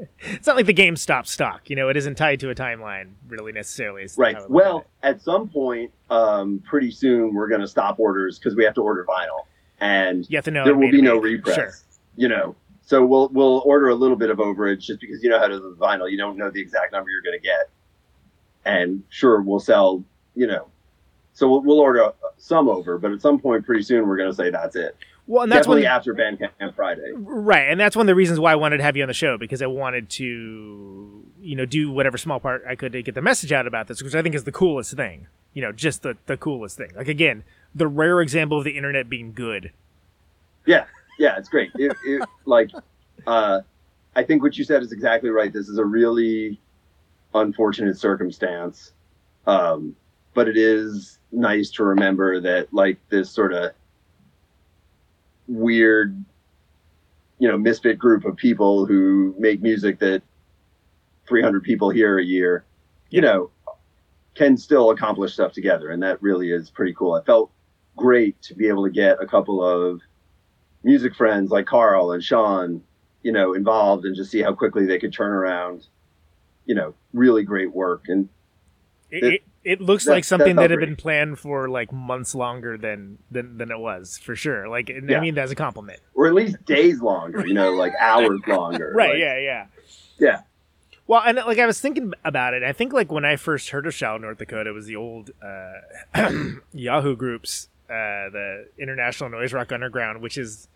it's 0.20 0.48
not 0.48 0.55
like 0.55 0.65
the 0.65 0.74
GameStop's 0.74 1.31
stock. 1.31 1.70
You 1.70 1.75
know, 1.75 1.89
it 1.89 1.98
isn't 1.98 2.15
tied 2.15 2.39
to 2.41 2.50
a 2.50 2.55
timeline 2.55 3.12
really 3.27 3.51
necessarily. 3.51 4.08
Right. 4.17 4.36
how 4.36 4.41
I 4.41 4.43
look 4.43 4.51
Well, 4.51 4.86
at 5.03 5.15
at 5.15 5.22
some 5.22 5.50
point, 5.50 5.91
um, 6.10 6.63
pretty 6.67 6.91
soon 6.91 7.34
we're 7.34 7.48
going 7.48 7.62
to 7.62 7.67
stop 7.67 8.00
orders 8.00 8.39
because 8.39 8.55
we 8.55 8.63
have 8.63 8.74
to 8.75 8.81
order 8.81 9.05
vinyl, 9.08 9.46
and 9.79 10.27
you 10.29 10.38
have 10.38 10.46
to 10.46 10.51
know 10.51 10.63
there 10.63 10.75
will 10.75 10.91
be 10.91 11.01
no 11.01 11.17
repress. 11.17 11.55
Sure. 11.55 11.72
You 12.15 12.27
know, 12.27 12.55
so 12.81 13.05
we'll 13.05 13.29
we'll 13.29 13.62
order 13.65 13.89
a 13.89 13.96
little 13.96 14.17
bit 14.17 14.29
of 14.29 14.38
overage 14.38 14.81
just 14.81 15.00
because 15.00 15.24
you 15.24 15.29
know 15.29 15.39
how 15.39 15.48
to 15.48 15.58
do 15.58 15.75
the 15.77 15.86
vinyl. 15.86 16.10
You 16.10 16.17
don't 16.17 16.38
know 16.38 16.50
the 16.50 16.62
exact 16.62 16.91
number 16.91 17.10
you're 17.10 17.22
going 17.22 17.39
to 17.39 17.43
get, 17.43 17.70
and 18.65 19.03
sure 19.10 19.41
we'll 19.41 19.60
sell. 19.60 20.03
You 20.36 20.48
know, 20.48 20.67
so 21.34 21.50
we'll, 21.50 21.62
we'll 21.62 21.79
order 21.79 22.12
some 22.38 22.67
over, 22.67 22.98
but 22.98 23.12
at 23.12 23.22
some 23.22 23.39
point, 23.39 23.65
pretty 23.65 23.84
soon 23.84 24.08
we're 24.08 24.17
going 24.17 24.29
to 24.29 24.36
say 24.36 24.50
that's 24.50 24.75
it. 24.75 24.96
Well, 25.32 25.44
and 25.44 25.52
that's 25.52 25.66
Definitely 25.66 25.84
one 25.84 25.92
after 25.94 26.14
Bandcamp 26.14 26.76
Friday. 26.76 27.10
right, 27.16 27.70
and 27.70 27.80
that's 27.80 27.96
one 27.96 28.04
of 28.04 28.08
the 28.08 28.16
reasons 28.16 28.38
why 28.38 28.52
I 28.52 28.56
wanted 28.56 28.78
to 28.78 28.84
have 28.84 28.98
you 28.98 29.04
on 29.04 29.08
the 29.08 29.14
show 29.14 29.38
because 29.38 29.62
I 29.62 29.66
wanted 29.66 30.10
to, 30.10 31.26
you 31.40 31.56
know, 31.56 31.66
do 31.66 31.90
whatever 31.90 32.18
small 32.18 32.42
part 32.42 32.66
I 32.68 32.76
could 32.76 32.92
to 32.92 33.02
get 33.02 33.16
the 33.16 33.22
message 33.22 33.54
out 33.54 33.66
about 33.66 33.88
this, 33.88 34.04
which 34.04 34.14
I 34.14 34.22
think 34.22 34.36
is 34.36 34.44
the 34.44 34.52
coolest 34.52 34.94
thing. 34.94 35.28
You 35.54 35.62
know, 35.62 35.72
just 35.72 36.02
the 36.02 36.18
the 36.26 36.36
coolest 36.36 36.76
thing. 36.76 36.92
Like 36.98 37.08
again, 37.08 37.46
the 37.74 37.88
rare 37.88 38.20
example 38.20 38.58
of 38.58 38.66
the 38.66 38.76
internet 38.76 39.08
being 39.08 39.32
good. 39.32 39.72
Yeah, 40.66 40.84
yeah, 41.18 41.38
it's 41.38 41.48
great. 41.48 41.72
It, 41.76 41.96
it 42.06 42.28
like, 42.44 42.72
uh, 43.26 43.62
I 44.18 44.24
think 44.24 44.44
what 44.44 44.58
you 44.58 44.66
said 44.66 44.84
is 44.84 44.92
exactly 44.92 45.30
right. 45.30 45.54
This 45.54 45.70
is 45.70 45.78
a 45.78 45.86
really 45.86 46.60
unfortunate 47.34 47.98
circumstance, 47.98 48.92
um, 49.48 49.96
but 50.34 50.50
it 50.50 50.58
is 50.58 51.20
nice 51.32 51.72
to 51.72 51.86
remember 51.86 52.42
that 52.42 52.74
like 52.74 52.98
this 53.08 53.32
sort 53.32 53.54
of 53.54 53.72
weird, 55.51 56.24
you 57.39 57.48
know, 57.48 57.58
misfit 57.58 58.00
group 58.00 58.25
of 58.25 58.36
people 58.36 58.86
who 58.86 59.36
make 59.38 59.62
music 59.62 60.00
that 60.00 60.22
300 61.27 61.63
people 61.63 61.89
hear 61.89 62.17
a 62.17 62.24
year, 62.24 62.65
you 63.10 63.22
know, 63.22 63.51
can 64.36 64.55
still 64.58 64.91
accomplish 64.91 65.34
stuff 65.34 65.51
together, 65.51 65.89
and 65.89 66.01
that 66.03 66.22
really 66.22 66.51
is 66.51 66.70
pretty 66.70 66.93
cool. 66.93 67.13
I 67.13 67.24
felt 67.24 67.51
great 67.98 68.41
to 68.43 68.55
be 68.55 68.67
able 68.67 68.86
to 68.86 68.91
get 68.91 69.22
a 69.22 69.27
couple 69.27 69.63
of 69.63 70.01
music 70.84 71.15
friends 71.15 71.51
like 71.51 71.65
Carl 71.65 72.13
and 72.13 72.24
Sean, 72.24 72.81
you 73.24 73.31
know, 73.31 73.53
involved 73.53 74.05
and 74.05 74.15
just 74.15 74.31
see 74.31 74.41
how 74.41 74.53
quickly 74.53 74.86
they 74.86 75.00
could 75.00 75.13
turn 75.13 75.31
around, 75.31 75.88
you 76.65 76.74
know, 76.74 76.93
really 77.13 77.43
great 77.43 77.74
work. 77.74 78.05
And 78.08 78.29
It, 79.12 79.44
It- 79.63 79.82
looks 79.82 80.06
that- 80.06 80.12
like 80.12 80.24
something 80.24 80.56
that 80.56 80.72
had 80.72 80.80
been 80.80 80.96
planned 80.96 81.38
for 81.38 81.70
like 81.70 81.91
months 81.91 82.34
longer 82.34 82.77
than 82.77 83.18
than, 83.30 83.58
than 83.58 83.70
it 83.72 83.77
was 83.80 84.18
for 84.18 84.36
sure. 84.36 84.68
Like, 84.68 84.89
and 84.89 85.13
I 85.13 85.20
mean, 85.20 85.36
that's 85.36 85.51
a 85.51 85.56
compliment. 85.56 86.00
or 86.15 86.27
at 86.27 86.34
least 86.34 86.63
days 86.65 87.00
longer, 87.01 87.46
you 87.46 87.53
know, 87.53 87.72
like 87.72 87.94
hours 88.00 88.39
longer. 88.48 88.91
Right? 88.96 89.12
Like, 89.12 89.20
yeah, 89.20 89.38
yeah. 89.38 89.65
Yeah. 90.18 90.41
Well, 91.08 91.22
and 91.25 91.38
like 91.38 91.60
I 91.60 91.65
was 91.65 91.80
thinking 91.82 92.13
about 92.24 92.53
it, 92.53 92.63
I 92.63 92.72
think 92.74 92.94
like 92.94 93.12
when 93.12 93.25
I 93.25 93.36
first 93.36 93.70
heard 93.72 93.86
of 93.86 93.94
Shallow 93.94 94.18
North 94.18 94.38
Dakota, 94.38 94.70
it 94.70 94.74
was 94.74 94.86
the 94.86 94.96
old 94.96 95.32
uh, 95.44 96.32
Yahoo 96.74 97.15
groups, 97.18 97.68
uh, 97.89 98.30
the 98.32 98.68
International 98.77 99.30
Noise 99.30 99.51
Rock 99.51 99.72
Underground, 99.74 100.22
which 100.22 100.38
is 100.38 100.70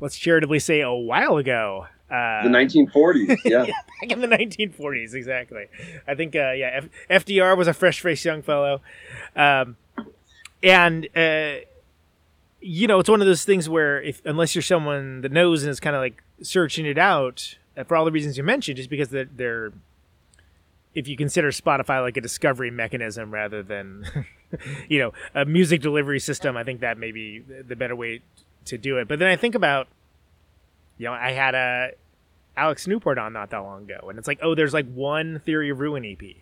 let's 0.00 0.16
charitably 0.16 0.58
say 0.58 0.80
a 0.80 0.92
while 0.92 1.36
ago. 1.36 1.86
Uh, 2.12 2.42
The 2.42 2.48
1940s. 2.50 3.38
Yeah. 3.44 3.64
back 3.64 4.10
in 4.12 4.20
the 4.20 4.28
1940s, 4.28 5.14
exactly. 5.14 5.66
I 6.06 6.14
think, 6.14 6.36
uh, 6.36 6.52
yeah, 6.52 6.80
F- 7.08 7.24
FDR 7.24 7.56
was 7.56 7.68
a 7.68 7.72
fresh-faced 7.72 8.24
young 8.24 8.42
fellow, 8.42 8.82
um, 9.34 9.76
and 10.62 11.08
uh, 11.16 11.54
you 12.60 12.86
know, 12.86 13.00
it's 13.00 13.08
one 13.08 13.20
of 13.20 13.26
those 13.26 13.44
things 13.44 13.68
where 13.68 14.00
if 14.02 14.20
unless 14.24 14.54
you're 14.54 14.62
someone 14.62 15.22
that 15.22 15.32
knows 15.32 15.62
and 15.62 15.70
is 15.70 15.80
kind 15.80 15.96
of 15.96 16.00
like 16.02 16.22
searching 16.42 16.86
it 16.86 16.98
out 16.98 17.56
uh, 17.76 17.84
for 17.84 17.96
all 17.96 18.04
the 18.04 18.12
reasons 18.12 18.36
you 18.36 18.44
mentioned, 18.44 18.76
just 18.76 18.90
because 18.90 19.08
they're, 19.08 19.24
they're 19.34 19.72
if 20.94 21.08
you 21.08 21.16
consider 21.16 21.50
Spotify 21.50 22.02
like 22.02 22.16
a 22.18 22.20
discovery 22.20 22.70
mechanism 22.70 23.32
rather 23.32 23.62
than 23.62 24.04
you 24.88 24.98
know 25.00 25.12
a 25.34 25.44
music 25.46 25.80
delivery 25.80 26.20
system, 26.20 26.56
I 26.56 26.62
think 26.64 26.80
that 26.80 26.98
may 26.98 27.10
be 27.10 27.40
the 27.40 27.74
better 27.74 27.96
way 27.96 28.20
to 28.66 28.76
do 28.78 28.98
it. 28.98 29.08
But 29.08 29.18
then 29.18 29.28
I 29.28 29.36
think 29.36 29.54
about 29.54 29.88
you 30.98 31.06
know, 31.06 31.14
I 31.14 31.32
had 31.32 31.54
a 31.56 31.92
Alex 32.56 32.86
Newport 32.86 33.18
on 33.18 33.32
not 33.32 33.50
that 33.50 33.58
long 33.58 33.84
ago, 33.84 34.08
and 34.08 34.18
it's 34.18 34.28
like, 34.28 34.38
oh, 34.42 34.54
there's 34.54 34.74
like 34.74 34.86
one 34.92 35.40
Theory 35.44 35.70
of 35.70 35.80
Ruin 35.80 36.04
EP 36.04 36.36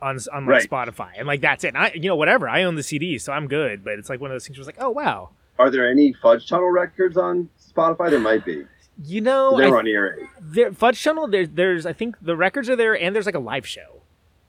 on 0.00 0.18
on 0.32 0.44
my 0.44 0.52
Right. 0.52 0.68
Spotify, 0.70 1.10
and 1.16 1.26
like 1.26 1.40
that's 1.40 1.64
it. 1.64 1.68
And 1.68 1.78
I, 1.78 1.92
you 1.94 2.08
know, 2.08 2.16
whatever. 2.16 2.48
I 2.48 2.64
own 2.64 2.74
the 2.74 2.82
CD, 2.82 3.18
so 3.18 3.32
I'm 3.32 3.46
good. 3.48 3.84
But 3.84 3.94
it's 3.94 4.08
like 4.10 4.20
one 4.20 4.30
of 4.30 4.34
those 4.34 4.46
things 4.46 4.58
where 4.58 4.68
it's 4.68 4.76
like, 4.78 4.84
oh 4.84 4.90
wow, 4.90 5.30
Are 5.58 5.70
there 5.70 5.88
any 5.90 6.12
Fudge 6.22 6.48
Tunnel 6.48 6.70
records 6.70 7.16
on 7.16 7.48
Spotify? 7.60 8.10
There 8.10 8.18
might 8.18 8.44
be. 8.44 8.64
you 9.04 9.20
know, 9.20 9.56
They 9.56 9.66
I- 9.66 9.70
on 9.70 9.86
ERA. 9.86 10.16
there, 10.40 10.72
Fudge 10.72 11.02
Tunnel. 11.02 11.26
There, 11.28 11.46
there's, 11.46 11.86
I 11.86 11.92
think 11.92 12.16
the 12.20 12.36
records 12.36 12.68
are 12.68 12.76
there, 12.76 12.96
and 12.98 13.14
there's 13.14 13.26
like 13.26 13.34
a 13.34 13.38
live 13.40 13.66
show. 13.66 14.02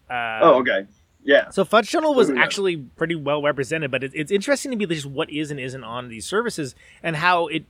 Uh, 0.09 0.39
Oh, 0.41 0.59
okay. 0.59 0.85
Yeah. 1.23 1.49
So 1.51 1.63
Fudge 1.63 1.89
Tunnel 1.91 2.13
was 2.13 2.29
actually 2.29 2.75
pretty 2.75 3.15
well 3.15 3.41
represented, 3.41 3.89
but 3.91 4.03
it, 4.03 4.11
it's 4.13 4.31
interesting 4.31 4.71
to 4.71 4.77
be 4.77 4.85
just 4.93 5.05
what 5.05 5.29
is 5.29 5.49
and 5.51 5.59
isn't 5.59 5.83
on 5.83 6.09
these 6.09 6.25
services, 6.25 6.75
and 7.01 7.15
how 7.15 7.47
it, 7.47 7.63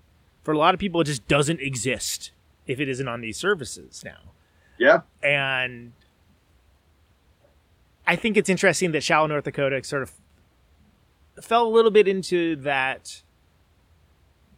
for 0.43 0.51
a 0.53 0.57
lot 0.57 0.73
of 0.73 0.79
people, 0.79 0.99
it 1.01 1.03
just 1.03 1.27
doesn't 1.27 1.59
exist 1.61 2.31
if 2.67 2.79
it 2.79 2.89
isn't 2.89 3.07
on 3.07 3.21
these 3.21 3.37
services 3.37 4.03
now. 4.05 4.31
Yeah. 4.77 5.01
and 5.21 5.93
I 8.05 8.15
think 8.15 8.35
it's 8.35 8.49
interesting 8.49 8.91
that 8.91 9.03
Shallow 9.03 9.27
North 9.27 9.45
Dakota 9.45 9.81
sort 9.83 10.03
of 10.03 10.11
fell 11.41 11.65
a 11.65 11.69
little 11.69 11.91
bit 11.91 12.07
into 12.07 12.55
that 12.57 13.21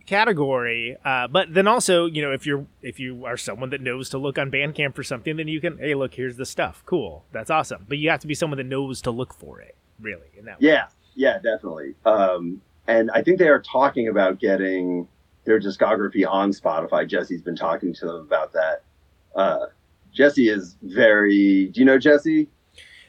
category. 0.06 0.98
Uh, 1.04 1.28
but 1.28 1.54
then 1.54 1.68
also, 1.68 2.06
you 2.06 2.22
know, 2.22 2.32
if 2.32 2.46
you're 2.46 2.66
if 2.82 3.00
you 3.00 3.26
are 3.26 3.38
someone 3.38 3.70
that 3.72 3.82
knows 3.82 4.10
to 4.10 4.18
look 4.18 4.38
on 4.40 4.50
Bandcamp 4.50 4.96
for 4.96 5.04
something, 5.04 5.38
then 5.38 5.48
you 5.48 5.62
can, 5.62 5.78
hey, 5.78 5.94
look, 5.96 6.16
here's 6.16 6.38
the 6.38 6.46
stuff. 6.46 6.82
Cool, 6.86 7.26
that's 7.32 7.50
awesome. 7.50 7.86
But 7.88 7.98
you 7.98 8.10
have 8.10 8.22
to 8.22 8.28
be 8.28 8.36
someone 8.36 8.58
that 8.58 8.66
knows 8.66 9.02
to 9.04 9.12
look 9.12 9.34
for 9.34 9.62
it, 9.62 9.76
really. 10.00 10.28
In 10.38 10.46
that 10.46 10.62
way. 10.62 10.70
Yeah. 10.70 10.88
Yeah, 11.16 11.36
definitely. 11.36 11.96
Um, 12.06 12.62
and 12.88 13.10
I 13.14 13.22
think 13.24 13.40
they 13.40 13.48
are 13.48 13.62
talking 13.62 14.10
about 14.10 14.40
getting 14.40 15.08
their 15.46 15.60
discography 15.60 16.26
on 16.28 16.52
Spotify. 16.52 17.08
Jesse's 17.08 17.42
been 17.42 17.56
talking 17.56 17.94
to 17.94 18.06
them 18.06 18.16
about 18.18 18.52
that. 18.54 18.84
Uh, 19.36 19.68
Jesse 20.14 20.50
is 20.50 20.78
very. 20.82 21.68
Do 21.74 21.80
you 21.80 21.86
know 21.86 21.98
Jesse 21.98 22.50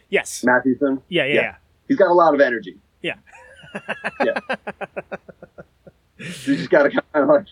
Yes. 0.09 0.45
Matthewson? 0.45 1.03
Yeah, 1.09 1.25
yeah, 1.25 1.35
Yeah. 1.35 1.41
yeah. 1.43 1.55
He's 1.89 1.97
got 1.97 2.11
a 2.11 2.15
lot 2.15 2.35
of 2.35 2.41
energy. 2.41 2.77
Yeah. 3.03 3.15
yeah. 4.25 4.39
You 6.19 6.57
just 6.57 6.71
got 6.71 6.85
to 6.85 6.91
kind 6.91 7.03
of 7.15 7.29
like, 7.29 7.45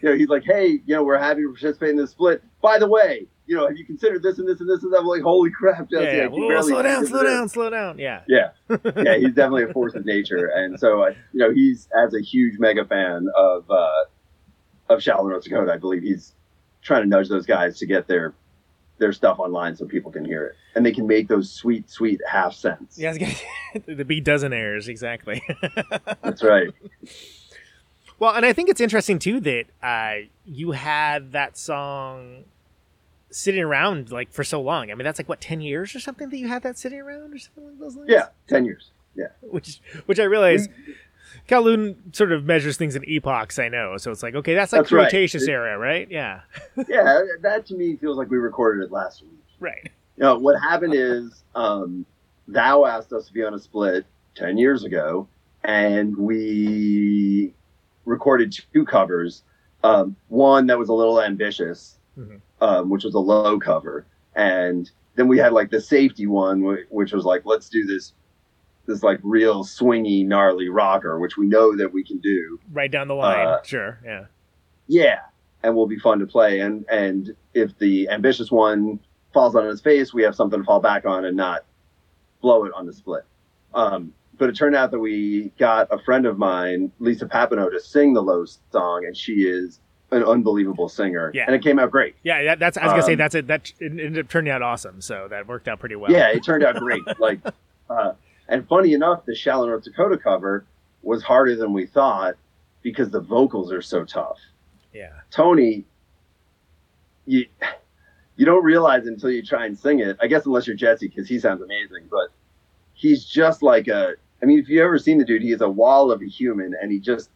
you 0.00 0.08
know, 0.08 0.14
he's 0.14 0.28
like, 0.28 0.44
hey, 0.44 0.80
you 0.86 0.94
know, 0.94 1.02
we're 1.02 1.18
happy 1.18 1.42
to 1.42 1.48
participate 1.48 1.90
in 1.90 1.96
this 1.96 2.12
split. 2.12 2.40
By 2.62 2.78
the 2.78 2.86
way, 2.88 3.26
you 3.46 3.56
know, 3.56 3.66
have 3.66 3.76
you 3.76 3.84
considered 3.84 4.22
this 4.22 4.38
and 4.38 4.48
this 4.48 4.60
and 4.60 4.68
this 4.68 4.82
and 4.82 4.92
that? 4.92 5.00
I'm 5.00 5.06
like, 5.06 5.22
holy 5.22 5.50
crap, 5.50 5.90
Jesse. 5.90 6.04
Yeah, 6.04 6.12
yeah. 6.12 6.26
Whoa, 6.28 6.60
slow 6.62 6.82
down, 6.82 7.06
slow 7.06 7.22
down, 7.22 7.48
slow 7.48 7.70
down. 7.70 7.98
Yeah. 7.98 8.22
Yeah, 8.26 8.50
yeah, 8.96 9.16
he's 9.16 9.34
definitely 9.34 9.64
a 9.64 9.72
force 9.72 9.94
of 9.94 10.06
nature, 10.06 10.46
and 10.54 10.78
so 10.78 11.02
uh, 11.02 11.10
you 11.32 11.40
know 11.40 11.52
he's 11.52 11.88
as 12.04 12.14
a 12.14 12.20
huge 12.20 12.58
mega 12.58 12.84
fan 12.84 13.26
of 13.36 13.70
uh, 13.70 14.04
of 14.88 15.02
Shallow 15.02 15.28
North 15.28 15.44
Dakota. 15.44 15.72
I 15.72 15.76
believe 15.76 16.02
he's 16.02 16.32
trying 16.82 17.02
to 17.02 17.08
nudge 17.08 17.28
those 17.28 17.46
guys 17.46 17.78
to 17.78 17.86
get 17.86 18.06
their 18.06 18.34
their 18.98 19.12
stuff 19.12 19.38
online 19.38 19.76
so 19.76 19.86
people 19.86 20.10
can 20.10 20.24
hear 20.24 20.46
it, 20.46 20.56
and 20.74 20.86
they 20.86 20.92
can 20.92 21.06
make 21.06 21.28
those 21.28 21.50
sweet, 21.50 21.90
sweet 21.90 22.20
half 22.26 22.54
cents. 22.54 22.98
Yeah, 22.98 23.12
I 23.12 23.78
the 23.86 24.04
beat 24.04 24.24
dozen 24.24 24.52
airs 24.52 24.88
exactly. 24.88 25.42
That's 26.22 26.42
right. 26.42 26.70
Well, 28.18 28.34
and 28.34 28.46
I 28.46 28.52
think 28.52 28.68
it's 28.68 28.80
interesting 28.80 29.18
too 29.18 29.40
that 29.40 29.64
uh, 29.82 30.26
you 30.46 30.70
had 30.70 31.32
that 31.32 31.58
song 31.58 32.44
sitting 33.34 33.62
around 33.62 34.10
like 34.12 34.32
for 34.32 34.44
so 34.44 34.60
long. 34.60 34.90
I 34.90 34.94
mean, 34.94 35.04
that's 35.04 35.18
like 35.18 35.28
what 35.28 35.40
ten 35.40 35.60
years 35.60 35.94
or 35.94 36.00
something 36.00 36.28
that 36.30 36.36
you 36.38 36.48
had 36.48 36.62
that 36.62 36.78
sitting 36.78 37.00
around 37.00 37.34
or 37.34 37.38
something 37.38 37.64
like 37.66 37.78
those 37.78 37.96
lines. 37.96 38.08
Yeah, 38.10 38.26
ten 38.48 38.64
years. 38.64 38.90
Yeah, 39.14 39.28
which 39.42 39.80
which 40.06 40.18
I 40.18 40.24
realize 40.24 40.68
Kowloon 41.48 42.14
sort 42.14 42.32
of 42.32 42.44
measures 42.44 42.76
things 42.76 42.96
in 42.96 43.04
epochs. 43.08 43.58
I 43.58 43.68
know, 43.68 43.96
so 43.96 44.10
it's 44.10 44.22
like 44.22 44.34
okay, 44.34 44.54
that's 44.54 44.72
like 44.72 44.82
That's 44.82 44.92
right. 44.92 45.02
Cretaceous 45.10 45.44
It- 45.44 45.50
era, 45.50 45.78
right? 45.78 46.08
Yeah, 46.10 46.40
yeah. 46.88 47.20
That 47.42 47.66
to 47.66 47.74
me 47.74 47.96
feels 47.96 48.16
like 48.16 48.30
we 48.30 48.38
recorded 48.38 48.84
it 48.84 48.90
last 48.92 49.22
week. 49.22 49.30
right. 49.60 49.90
You 50.16 50.22
know, 50.22 50.38
what 50.38 50.60
happened 50.60 50.94
is 50.94 51.42
um, 51.56 52.06
thou 52.46 52.84
asked 52.84 53.12
us 53.12 53.26
to 53.26 53.32
be 53.32 53.42
on 53.42 53.52
a 53.52 53.58
split 53.58 54.06
10 54.36 54.56
years 54.58 54.84
ago, 54.84 55.26
and 55.64 56.16
we 56.16 57.52
recorded 58.04 58.56
two 58.72 58.84
covers. 58.84 59.42
Um, 59.82 60.14
one 60.28 60.66
that 60.68 60.78
was 60.78 60.88
a 60.88 60.92
little 60.92 61.20
ambitious, 61.20 61.98
Mhm. 62.18 62.40
Um, 62.60 62.90
which 62.90 63.04
was 63.04 63.14
a 63.14 63.18
low 63.18 63.58
cover. 63.58 64.06
And 64.34 64.90
then 65.14 65.28
we 65.28 65.38
had 65.38 65.52
like 65.52 65.70
the 65.70 65.80
safety 65.80 66.26
one, 66.26 66.78
which 66.90 67.12
was 67.12 67.24
like, 67.24 67.42
let's 67.44 67.68
do 67.68 67.84
this, 67.84 68.14
this 68.86 69.02
like 69.02 69.20
real 69.22 69.64
swingy, 69.64 70.26
gnarly 70.26 70.68
rocker, 70.68 71.18
which 71.18 71.36
we 71.36 71.46
know 71.46 71.76
that 71.76 71.92
we 71.92 72.04
can 72.04 72.18
do. 72.18 72.58
Right 72.72 72.90
down 72.90 73.08
the 73.08 73.14
line. 73.14 73.46
Uh, 73.46 73.62
sure. 73.62 74.00
Yeah. 74.04 74.24
Yeah, 74.86 75.20
and 75.62 75.74
will 75.74 75.86
be 75.86 75.98
fun 75.98 76.18
to 76.18 76.26
play. 76.26 76.60
And 76.60 76.84
and 76.90 77.34
if 77.54 77.76
the 77.78 78.08
ambitious 78.10 78.50
one 78.50 78.98
falls 79.32 79.56
on 79.56 79.66
its 79.66 79.80
face, 79.80 80.12
we 80.12 80.22
have 80.22 80.34
something 80.34 80.60
to 80.60 80.64
fall 80.64 80.80
back 80.80 81.06
on 81.06 81.24
and 81.24 81.36
not 81.36 81.64
blow 82.42 82.64
it 82.64 82.72
on 82.74 82.86
the 82.86 82.92
split. 82.92 83.24
Um, 83.72 84.12
but 84.36 84.48
it 84.48 84.56
turned 84.56 84.76
out 84.76 84.90
that 84.90 84.98
we 84.98 85.52
got 85.58 85.88
a 85.90 85.98
friend 86.02 86.26
of 86.26 86.38
mine, 86.38 86.92
Lisa 86.98 87.26
Papineau, 87.26 87.70
to 87.70 87.80
sing 87.80 88.12
the 88.12 88.22
low 88.22 88.44
song, 88.72 89.04
and 89.06 89.16
she 89.16 89.44
is 89.44 89.80
an 90.14 90.22
unbelievable 90.24 90.88
singer, 90.88 91.30
Yeah. 91.34 91.44
and 91.46 91.54
it 91.54 91.62
came 91.62 91.78
out 91.78 91.90
great. 91.90 92.14
Yeah, 92.22 92.42
that, 92.44 92.58
that's. 92.58 92.76
I 92.78 92.84
was 92.84 92.92
gonna 92.92 93.02
say 93.02 93.12
Um, 93.12 93.18
that's 93.18 93.34
it. 93.34 93.46
That 93.46 93.72
it 93.80 93.90
ended 93.92 94.18
up 94.18 94.28
turning 94.28 94.52
out 94.52 94.62
awesome. 94.62 95.00
So 95.00 95.26
that 95.28 95.46
worked 95.46 95.68
out 95.68 95.80
pretty 95.80 95.96
well. 95.96 96.10
Yeah, 96.10 96.28
it 96.30 96.42
turned 96.44 96.62
out 96.64 96.76
great. 96.76 97.02
like, 97.18 97.40
uh, 97.90 98.12
and 98.48 98.66
funny 98.68 98.92
enough, 98.94 99.24
the 99.26 99.34
Shallow 99.34 99.66
North 99.66 99.84
Dakota 99.84 100.16
cover 100.18 100.64
was 101.02 101.22
harder 101.22 101.56
than 101.56 101.72
we 101.72 101.86
thought 101.86 102.34
because 102.82 103.10
the 103.10 103.20
vocals 103.20 103.72
are 103.72 103.82
so 103.82 104.04
tough. 104.04 104.38
yeah, 104.92 105.10
Tony, 105.30 105.84
you 107.26 107.46
you 108.36 108.44
don't 108.44 108.64
realize 108.64 109.06
until 109.06 109.30
you 109.30 109.42
try 109.42 109.66
and 109.66 109.78
sing 109.78 110.00
it. 110.00 110.16
I 110.20 110.26
guess 110.26 110.44
unless 110.46 110.66
you're 110.66 110.76
Jesse, 110.76 111.08
because 111.08 111.28
he 111.28 111.38
sounds 111.38 111.62
amazing. 111.62 112.06
But 112.10 112.28
he's 112.94 113.24
just 113.24 113.62
like 113.62 113.88
a. 113.88 114.14
I 114.42 114.46
mean, 114.46 114.58
if 114.58 114.68
you've 114.68 114.82
ever 114.84 114.98
seen 114.98 115.18
the 115.18 115.24
dude, 115.24 115.40
he 115.42 115.52
is 115.52 115.60
a 115.62 115.68
wall 115.68 116.10
of 116.12 116.20
a 116.20 116.26
human, 116.26 116.74
and 116.80 116.90
he 116.92 116.98
just 116.98 117.30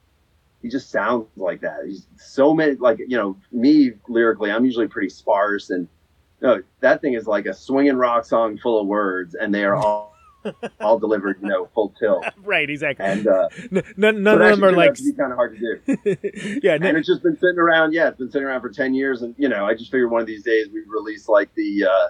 he 0.62 0.68
just 0.68 0.90
sounds 0.90 1.26
like 1.36 1.60
that. 1.60 1.80
He's 1.86 2.06
so 2.16 2.54
many 2.54 2.74
like 2.74 2.98
you 2.98 3.16
know 3.16 3.36
me 3.52 3.92
lyrically. 4.08 4.50
I'm 4.50 4.64
usually 4.64 4.88
pretty 4.88 5.08
sparse, 5.10 5.70
and 5.70 5.88
no, 6.40 6.62
that 6.80 7.00
thing 7.00 7.14
is 7.14 7.26
like 7.26 7.46
a 7.46 7.54
swinging 7.54 7.96
rock 7.96 8.24
song 8.24 8.58
full 8.58 8.80
of 8.80 8.86
words, 8.86 9.34
and 9.34 9.54
they 9.54 9.64
are 9.64 9.74
all 9.76 10.14
all 10.80 10.98
delivered, 10.98 11.38
you 11.42 11.48
know, 11.48 11.68
full 11.74 11.92
tilt. 11.98 12.24
right, 12.44 12.68
exactly. 12.70 13.04
And 13.04 13.26
uh, 13.26 13.48
N- 13.72 13.82
none 13.96 14.22
none 14.22 14.40
of 14.42 14.50
them 14.60 14.64
are 14.64 14.72
like. 14.72 14.90
out 14.90 14.96
to 14.96 15.04
be 15.04 15.12
kind 15.12 15.32
of 15.32 15.36
hard 15.36 15.58
to 15.58 15.80
do 15.84 16.60
yeah, 16.62 16.74
and 16.74 16.84
it's 16.96 17.06
just 17.08 17.22
been 17.22 17.36
sitting 17.36 17.58
around. 17.58 17.92
Yeah, 17.92 18.08
it's 18.08 18.18
been 18.18 18.30
sitting 18.30 18.46
around 18.46 18.60
for 18.60 18.70
ten 18.70 18.94
years, 18.94 19.22
and 19.22 19.34
you 19.38 19.48
know, 19.48 19.64
I 19.66 19.74
just 19.74 19.90
figured 19.90 20.10
one 20.10 20.20
of 20.20 20.26
these 20.26 20.42
days 20.42 20.68
we'd 20.72 20.88
release 20.88 21.28
like 21.28 21.52
the 21.54 21.84
uh, 21.84 22.08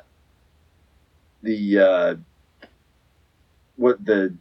the 1.42 1.78
uh, 1.78 2.14
what 3.76 4.04
the 4.04 4.34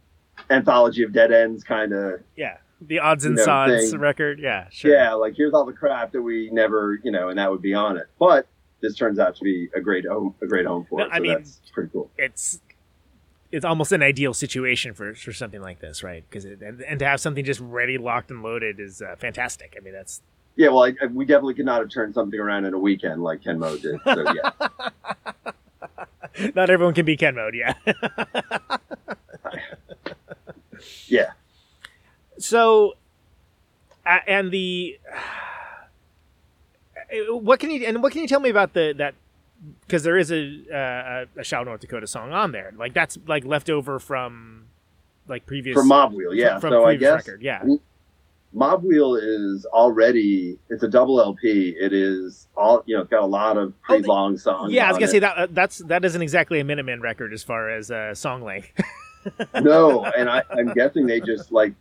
anthology 0.50 1.02
of 1.02 1.12
dead 1.12 1.32
ends 1.32 1.64
kind 1.64 1.92
of. 1.92 2.20
yeah. 2.36 2.56
The 2.80 3.00
odds 3.00 3.24
and 3.24 3.32
you 3.34 3.38
know, 3.38 3.44
sods 3.44 3.90
thing. 3.90 4.00
record. 4.00 4.38
Yeah, 4.38 4.68
sure. 4.70 4.92
Yeah, 4.94 5.14
like 5.14 5.34
here's 5.36 5.52
all 5.54 5.64
the 5.64 5.72
crap 5.72 6.12
that 6.12 6.22
we 6.22 6.48
never, 6.52 7.00
you 7.02 7.10
know, 7.10 7.28
and 7.28 7.38
that 7.38 7.50
would 7.50 7.62
be 7.62 7.74
on 7.74 7.96
it. 7.96 8.06
But 8.18 8.46
this 8.80 8.94
turns 8.94 9.18
out 9.18 9.34
to 9.36 9.42
be 9.44 9.68
a 9.74 9.80
great 9.80 10.06
home, 10.06 10.34
a 10.42 10.46
great 10.46 10.64
home 10.66 10.86
for 10.88 11.00
No, 11.00 11.06
it. 11.06 11.10
I 11.12 11.18
mean- 11.18 11.32
that's 11.32 11.60
pretty 11.72 11.90
cool. 11.92 12.10
it's 12.16 12.60
it's 13.50 13.64
almost 13.64 13.90
an 13.92 14.02
ideal 14.02 14.32
situation 14.34 14.94
for 14.94 15.14
for 15.14 15.32
something 15.32 15.60
like 15.60 15.80
this, 15.80 16.02
right? 16.04 16.24
Because 16.28 16.44
and, 16.44 16.82
and 16.82 16.98
to 17.00 17.04
have 17.06 17.20
something 17.20 17.44
just 17.44 17.60
ready, 17.60 17.98
locked, 17.98 18.30
and 18.30 18.42
loaded 18.42 18.78
is 18.78 19.02
uh, 19.02 19.16
fantastic. 19.18 19.74
I 19.76 19.80
mean, 19.80 19.94
that's 19.94 20.20
Yeah, 20.54 20.68
well, 20.68 20.84
I, 20.84 20.94
I- 21.02 21.06
we 21.06 21.24
definitely 21.24 21.54
could 21.54 21.64
not 21.66 21.80
have 21.80 21.88
turned 21.90 22.14
something 22.14 22.38
around 22.38 22.64
in 22.66 22.74
a 22.74 22.78
weekend 22.78 23.22
like 23.24 23.42
Ken 23.42 23.58
Mode 23.58 23.82
did. 23.82 23.98
So 24.04 24.24
yeah, 24.34 24.50
not 26.54 26.70
everyone 26.70 26.94
can 26.94 27.04
be 27.06 27.16
Ken 27.16 27.34
mode. 27.34 27.54
Yeah. 27.56 27.74
yeah. 31.06 31.32
So, 32.48 32.94
and 34.06 34.50
the 34.50 34.98
what 37.28 37.60
can 37.60 37.70
you 37.70 37.86
and 37.86 38.02
what 38.02 38.12
can 38.12 38.22
you 38.22 38.28
tell 38.28 38.40
me 38.40 38.48
about 38.48 38.72
the 38.72 38.94
that 38.96 39.14
because 39.82 40.02
there 40.02 40.16
is 40.16 40.32
a 40.32 40.64
uh, 40.72 41.26
a 41.40 41.44
Shallow 41.44 41.64
North 41.64 41.80
Dakota 41.80 42.06
song 42.06 42.32
on 42.32 42.52
there 42.52 42.72
like 42.78 42.94
that's 42.94 43.18
like 43.26 43.44
left 43.44 43.68
over 43.68 43.98
from 43.98 44.64
like 45.26 45.44
previous 45.44 45.74
From 45.76 45.88
Mob 45.88 46.14
Wheel, 46.14 46.32
yeah. 46.32 46.52
from, 46.52 46.60
from 46.60 46.70
so 46.70 46.84
I 46.84 46.92
previous 46.92 47.10
guess 47.10 47.28
record, 47.28 47.42
yeah 47.42 47.62
Mob 48.54 48.82
Wheel 48.82 49.14
is 49.16 49.66
already 49.66 50.58
it's 50.70 50.82
a 50.82 50.88
double 50.88 51.20
LP. 51.20 51.76
It 51.78 51.92
is 51.92 52.48
all 52.56 52.82
you 52.86 52.96
know, 52.96 53.02
it's 53.02 53.10
got 53.10 53.22
a 53.24 53.26
lot 53.26 53.58
of 53.58 53.78
pretty 53.82 54.06
long 54.06 54.38
songs. 54.38 54.72
yeah 54.72 54.86
I 54.86 54.88
was 54.88 54.96
gonna 54.96 55.08
it. 55.08 55.10
say 55.10 55.18
that 55.18 55.36
uh, 55.36 55.46
that's 55.50 55.78
that 55.84 56.02
isn't 56.02 56.22
exactly 56.22 56.60
a 56.60 56.64
Minutemen 56.64 57.02
record 57.02 57.34
as 57.34 57.42
far 57.42 57.68
as 57.68 57.90
uh, 57.90 58.14
song 58.14 58.42
length 58.42 58.70
no, 59.60 60.04
and 60.04 60.30
I, 60.30 60.42
I'm 60.50 60.72
guessing 60.72 61.06
they 61.06 61.20
just 61.20 61.52
like 61.52 61.74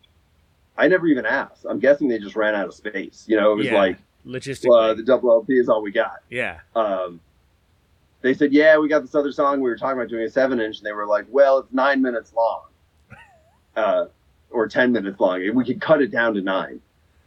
I 0.77 0.87
never 0.87 1.07
even 1.07 1.25
asked. 1.25 1.65
I'm 1.69 1.79
guessing 1.79 2.07
they 2.07 2.19
just 2.19 2.35
ran 2.35 2.53
out 2.55 2.67
of 2.67 2.73
space. 2.73 3.25
You 3.27 3.37
know, 3.37 3.51
it 3.53 3.55
was 3.55 3.65
Yeah. 3.67 3.75
like 3.77 3.97
logistically 4.25 4.69
well, 4.69 4.95
the 4.95 5.03
double 5.03 5.31
LP 5.31 5.53
is 5.57 5.69
all 5.69 5.81
we 5.81 5.91
got. 5.91 6.21
yeah 6.29 6.59
Um, 6.75 7.19
they 8.21 8.33
said, 8.33 8.51
"Yeah, 8.51 8.77
we 8.77 8.89
got 8.89 9.01
this 9.01 9.15
other 9.15 9.31
song. 9.31 9.61
We 9.61 9.69
were 9.69 9.77
talking 9.77 9.97
about 9.97 10.09
doing 10.09 10.23
a 10.25 10.29
seven 10.29 10.59
inch." 10.59 10.77
And 10.77 10.85
they 10.85 10.91
were 10.91 11.05
like, 11.05 11.25
"Well, 11.29 11.59
it's 11.59 11.71
nine 11.71 12.01
minutes 12.01 12.33
long, 12.33 12.61
uh, 13.75 14.05
or 14.49 14.67
ten 14.67 14.91
minutes 14.91 15.19
long. 15.19 15.39
We 15.55 15.63
could 15.65 15.79
cut 15.79 16.01
it 16.01 16.11
down 16.11 16.33
to 16.33 16.41
nine. 16.41 16.81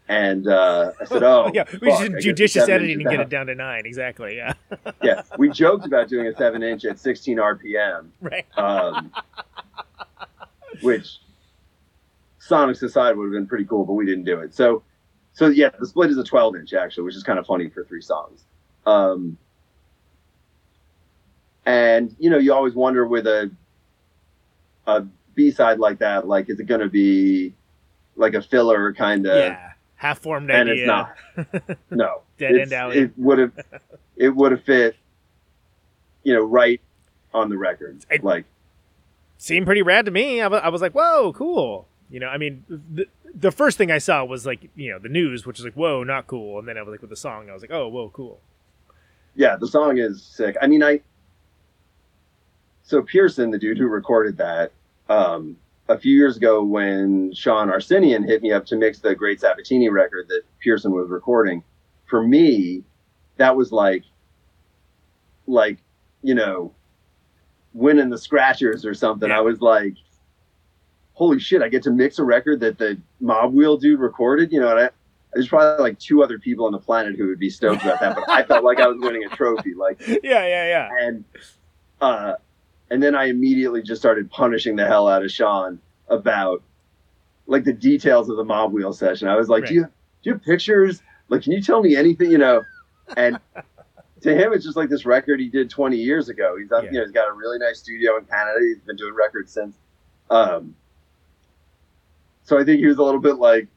And 0.09 0.49
uh, 0.49 0.91
I 1.01 1.05
said, 1.05 1.23
"Oh, 1.23 1.51
yeah 1.55 1.65
we 1.81 1.89
fuck, 1.91 2.03
should 2.03 2.21
judicious 2.21 2.69
editing 2.69 3.01
and 3.01 3.09
get 3.11 3.21
it 3.21 3.29
down 3.29 3.47
to 3.47 3.55
nine 3.55 3.87
exactly 3.87 4.37
yeah 4.37 4.53
yeah, 5.03 5.23
we 5.39 5.49
joked 5.51 5.87
about 5.87 6.09
doing 6.09 6.27
a 6.27 6.35
seven 6.37 6.63
inch 6.65 6.85
at 6.85 6.99
16 6.99 7.39
RPM, 7.39 8.09
right 8.21 8.47
um, 8.59 9.13
which 10.83 11.19
Sonics 12.51 12.83
aside 12.83 13.17
would 13.17 13.25
have 13.25 13.33
been 13.33 13.47
pretty 13.47 13.65
cool, 13.65 13.85
but 13.85 13.93
we 13.95 14.05
didn't 14.05 14.25
do 14.25 14.41
it. 14.41 14.55
So, 14.55 14.83
so 15.33 15.47
yeah, 15.47 15.71
the 15.79 15.87
split 15.87 16.11
is 16.11 16.19
a 16.19 16.25
12 16.25 16.57
inch 16.57 16.75
actually, 16.75 17.05
which 17.05 17.17
is 17.17 17.23
kind 17.23 17.39
of 17.39 17.47
funny 17.47 17.69
for 17.69 17.85
three 17.85 18.03
songs. 18.03 18.45
Um, 18.87 19.39
and 21.65 22.15
you 22.19 22.31
know, 22.31 22.39
you 22.39 22.53
always 22.53 22.75
wonder 22.75 23.07
with 23.07 23.27
a 23.27 23.51
a 24.87 25.05
B 25.35 25.51
side 25.51 25.79
like 25.79 25.99
that, 26.01 26.27
like 26.27 26.49
is 26.51 26.59
it 26.59 26.65
going 26.65 26.81
to 26.81 26.89
be 26.89 27.55
like 28.17 28.35
a 28.35 28.43
filler 28.43 28.93
kind 28.93 29.27
of? 29.27 29.37
yeah 29.37 29.71
half 30.01 30.19
formed 30.19 30.51
idea. 30.51 30.61
and 30.61 30.71
it's 30.71 30.87
not. 30.87 31.79
No, 31.91 32.23
Dead 32.39 32.57
end 32.57 32.73
alley. 32.73 32.99
It 32.99 33.13
would 33.19 33.39
have, 33.39 33.53
it 34.17 34.35
would 34.35 34.53
have 34.53 34.65
fit, 34.65 34.97
you 36.23 36.33
know, 36.33 36.43
right 36.43 36.81
on 37.35 37.51
the 37.51 37.59
record. 37.59 38.05
Like, 38.23 38.47
seemed 39.37 39.67
pretty 39.67 39.83
rad 39.83 40.07
to 40.07 40.11
me. 40.11 40.41
I 40.41 40.69
was 40.69 40.81
like, 40.81 40.93
whoa, 40.93 41.33
cool. 41.35 41.87
You 42.11 42.21
know, 42.21 42.27
I 42.27 42.39
mean, 42.39 42.65
the, 42.69 43.07
the 43.35 43.53
first 43.53 43.79
thing 43.79 43.91
I 43.91 43.99
saw 43.99 44.25
was 44.25 44.45
like, 44.45 44.69
you 44.75 44.91
know, 44.91 44.99
the 44.99 45.09
news, 45.09 45.47
which 45.47 45.59
was 45.59 45.65
like, 45.65 45.75
whoa, 45.75 46.03
not 46.03 46.27
cool. 46.27 46.59
And 46.59 46.67
then 46.67 46.77
I 46.77 46.83
was 46.83 46.91
like, 46.91 47.01
with 47.01 47.11
the 47.11 47.17
song, 47.17 47.49
I 47.49 47.53
was 47.53 47.63
like, 47.63 47.71
oh, 47.71 47.89
whoa, 47.89 48.11
cool. 48.11 48.41
yeah, 49.35 49.57
the 49.57 49.69
song 49.69 49.99
is 49.99 50.23
sick. 50.23 50.57
I 50.61 50.67
mean, 50.67 50.83
I. 50.83 51.01
So 52.83 53.03
Pearson, 53.03 53.51
the 53.51 53.59
dude 53.59 53.79
who 53.79 53.87
recorded 53.87 54.37
that, 54.39 54.73
um, 55.09 55.57
a 55.89 55.99
few 55.99 56.15
years 56.15 56.37
ago 56.37 56.63
when 56.63 57.33
Sean 57.35 57.71
Arsenian 57.71 58.25
hit 58.25 58.43
me 58.43 58.53
up 58.53 58.67
to 58.67 58.77
mix 58.77 58.99
the 59.01 59.15
Great 59.15 59.41
Sabatini 59.41 59.89
record 59.89 60.27
that 60.29 60.43
Pearson 60.61 60.93
was 60.93 61.09
recording, 61.09 61.63
for 62.07 62.23
me, 62.27 62.83
that 63.37 63.57
was 63.57 63.73
like, 63.73 64.05
like, 65.47 65.79
you 66.23 66.35
know, 66.35 66.73
winning 67.73 68.11
the 68.11 68.19
scratchers 68.19 68.85
or 68.85 68.95
something. 68.95 69.31
Yeah. 69.31 69.39
I 69.39 69.41
was 69.41 69.61
like, 69.61 69.95
holy 71.21 71.39
shit, 71.39 71.61
I 71.61 71.69
get 71.69 71.83
to 71.83 71.91
mix 71.91 72.19
a 72.19 72.25
record 72.25 72.61
that 72.61 72.79
the 72.79 72.99
Mob 73.21 73.53
Wheel 73.53 73.77
dude 73.77 74.01
recorded, 74.01 74.51
you 74.51 74.59
know, 74.59 74.71
and 74.71 74.81
I, 74.81 74.91
there's 75.35 75.49
probably 75.49 75.83
like 75.83 75.99
two 75.99 76.23
other 76.23 76.39
people 76.39 76.65
on 76.65 76.73
the 76.73 76.79
planet 76.79 77.15
who 77.15 77.29
would 77.29 77.39
be 77.39 77.51
stoked 77.51 77.83
about 77.83 78.01
that, 78.01 78.17
but 78.17 78.27
I 78.31 78.43
felt 78.43 78.65
like 78.65 78.81
I 78.81 78.87
was 78.87 78.97
winning 78.99 79.25
a 79.25 79.29
trophy. 79.29 79.75
Like, 79.75 80.01
yeah, 80.09 80.17
yeah, 80.25 80.67
yeah. 80.67 80.89
and 80.99 81.25
uh, 82.01 82.37
and 82.91 83.03
then 83.03 83.15
I 83.15 83.27
immediately 83.27 83.83
just 83.83 84.01
started 84.01 84.31
punishing 84.31 84.77
the 84.77 84.87
hell 84.87 85.09
out 85.09 85.23
of 85.23 85.31
Sean 85.31 85.79
about 86.09 86.63
like 87.47 87.65
the 87.65 87.73
details 87.75 88.31
of 88.31 88.39
the 88.39 88.45
mob 88.45 88.73
wheel 88.73 88.95
session. 88.95 89.29
I 89.29 89.37
was 89.37 89.51
like, 89.51 89.67
do 89.67 89.75
you 89.75 89.83
do 89.83 89.91
you 90.23 90.33
have 90.33 90.43
pictures? 90.43 91.03
Like, 91.29 91.43
can 91.43 91.53
you 91.53 91.61
tell 91.61 91.83
me 91.83 91.97
anything? 91.97 92.31
You 92.31 92.39
know, 92.39 92.63
and 93.15 93.39
to 94.23 94.35
him, 94.35 94.55
it's 94.55 94.65
just 94.65 94.77
like 94.79 94.89
this 94.89 95.05
record 95.05 95.39
he 95.39 95.51
did 95.51 95.69
20 95.69 95.99
years 95.99 96.31
ago. 96.31 96.57
He's 96.59 96.73
up, 96.73 96.85
Yeah. 96.85 96.91
you 96.93 96.99
know, 97.01 97.05
he's 97.05 97.13
got 97.13 97.29
a 97.29 97.33
really 97.35 97.59
nice 97.59 97.79
studio 97.79 98.17
in 98.17 98.25
Canada. 98.25 98.59
He's 98.63 98.79
been 98.79 98.97
doing 98.97 99.15
records 99.15 99.53
since. 99.53 99.77
Um, 100.31 100.75
so 102.51 102.59
I 102.59 102.65
think 102.65 102.81
he 102.81 102.87
was 102.87 102.99
a 102.99 103.03
little 103.03 103.21
bit 103.21 103.37
like, 103.37 103.69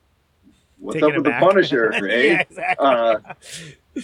"What's 0.79 0.95
Taken 0.95 1.09
up 1.09 1.15
with 1.17 1.27
aback. 1.27 1.39
the 1.41 1.45
Punisher?" 1.45 1.93
eh? 1.93 1.99
yeah, 1.99 2.39
exactly. 2.41 2.86
uh, 2.86 3.15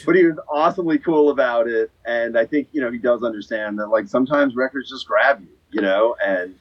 but 0.05 0.15
he 0.15 0.25
was 0.25 0.37
awesomely 0.49 0.99
cool 0.99 1.31
about 1.31 1.67
it 1.67 1.91
and 2.05 2.37
i 2.37 2.45
think 2.45 2.67
you 2.71 2.81
know 2.81 2.91
he 2.91 2.97
does 2.97 3.23
understand 3.23 3.79
that 3.79 3.87
like 3.87 4.07
sometimes 4.07 4.55
records 4.55 4.89
just 4.89 5.07
grab 5.07 5.41
you 5.41 5.47
you 5.71 5.81
know 5.81 6.15
and 6.23 6.55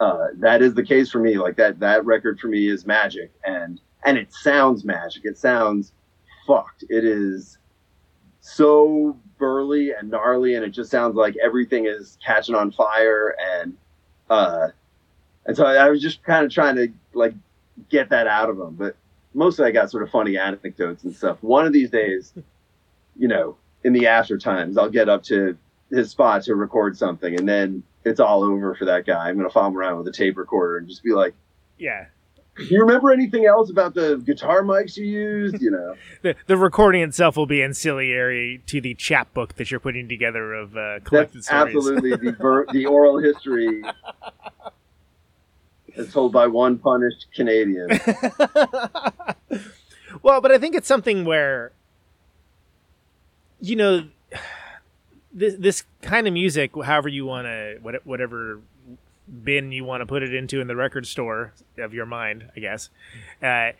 uh, 0.00 0.28
that 0.34 0.62
is 0.62 0.74
the 0.74 0.82
case 0.82 1.10
for 1.10 1.18
me 1.18 1.38
like 1.38 1.56
that 1.56 1.78
that 1.80 2.04
record 2.04 2.38
for 2.38 2.46
me 2.48 2.68
is 2.68 2.86
magic 2.86 3.30
and 3.44 3.80
and 4.04 4.16
it 4.16 4.32
sounds 4.32 4.84
magic 4.84 5.22
it 5.24 5.36
sounds 5.36 5.92
fucked 6.46 6.84
it 6.88 7.04
is 7.04 7.58
so 8.40 9.16
burly 9.38 9.92
and 9.92 10.10
gnarly 10.10 10.54
and 10.54 10.64
it 10.64 10.70
just 10.70 10.90
sounds 10.90 11.14
like 11.16 11.36
everything 11.42 11.86
is 11.86 12.16
catching 12.24 12.54
on 12.54 12.70
fire 12.70 13.36
and 13.40 13.76
uh 14.30 14.68
and 15.46 15.56
so 15.56 15.64
i 15.64 15.88
was 15.88 16.00
just 16.00 16.22
kind 16.22 16.44
of 16.44 16.52
trying 16.52 16.76
to 16.76 16.88
like 17.18 17.34
get 17.90 18.08
that 18.10 18.26
out 18.26 18.48
of 18.50 18.56
them. 18.56 18.74
but 18.74 18.96
mostly 19.34 19.66
I 19.66 19.70
got 19.70 19.90
sort 19.90 20.02
of 20.02 20.10
funny 20.10 20.36
anecdotes 20.38 21.04
and 21.04 21.14
stuff. 21.14 21.38
One 21.42 21.66
of 21.66 21.72
these 21.72 21.90
days, 21.90 22.32
you 23.16 23.28
know, 23.28 23.56
in 23.84 23.92
the 23.92 24.06
after 24.06 24.38
times, 24.38 24.76
I'll 24.78 24.90
get 24.90 25.08
up 25.08 25.22
to 25.24 25.56
his 25.90 26.10
spot 26.10 26.42
to 26.44 26.54
record 26.54 26.96
something, 26.96 27.38
and 27.38 27.48
then 27.48 27.82
it's 28.04 28.20
all 28.20 28.42
over 28.42 28.74
for 28.74 28.84
that 28.86 29.06
guy. 29.06 29.28
I'm 29.28 29.36
gonna 29.36 29.50
follow 29.50 29.68
him 29.68 29.76
around 29.78 29.98
with 29.98 30.08
a 30.08 30.12
tape 30.12 30.36
recorder 30.36 30.78
and 30.78 30.88
just 30.88 31.02
be 31.04 31.12
like, 31.12 31.34
yeah. 31.78 32.06
"Do 32.56 32.64
you 32.64 32.80
remember 32.80 33.12
anything 33.12 33.46
else 33.46 33.70
about 33.70 33.94
the 33.94 34.16
guitar 34.16 34.62
mics 34.62 34.96
you 34.96 35.04
used?" 35.06 35.62
You 35.62 35.70
know, 35.70 35.94
The, 36.22 36.34
the 36.46 36.56
recording 36.56 37.02
itself 37.02 37.36
will 37.36 37.46
be 37.46 37.62
ancillary 37.62 38.62
to 38.66 38.80
the 38.80 38.94
chapbook 38.94 39.54
that 39.56 39.70
you're 39.70 39.80
putting 39.80 40.08
together 40.08 40.54
of 40.54 40.76
uh, 40.76 41.00
collected 41.04 41.38
that's 41.38 41.46
stories. 41.46 41.76
absolutely 41.76 42.10
the 42.16 42.32
ver- 42.32 42.66
the 42.72 42.86
oral 42.86 43.18
history. 43.18 43.82
As 45.98 46.12
told 46.12 46.32
by 46.32 46.46
one 46.46 46.78
punished 46.78 47.26
Canadian. 47.34 47.88
well, 50.22 50.40
but 50.40 50.52
I 50.52 50.58
think 50.58 50.74
it's 50.74 50.88
something 50.88 51.24
where 51.24 51.72
you 53.60 53.76
know, 53.76 54.08
this 55.32 55.54
this 55.58 55.84
kind 56.02 56.26
of 56.26 56.32
music, 56.32 56.72
however 56.84 57.08
you 57.08 57.26
want 57.26 57.46
to, 57.46 57.78
whatever 58.04 58.60
bin 59.44 59.72
you 59.72 59.84
want 59.84 60.00
to 60.00 60.06
put 60.06 60.22
it 60.22 60.34
into 60.34 60.60
in 60.60 60.68
the 60.68 60.76
record 60.76 61.06
store 61.06 61.52
of 61.76 61.92
your 61.92 62.06
mind, 62.06 62.50
I 62.56 62.60
guess. 62.60 62.88
Uh, 63.42 63.72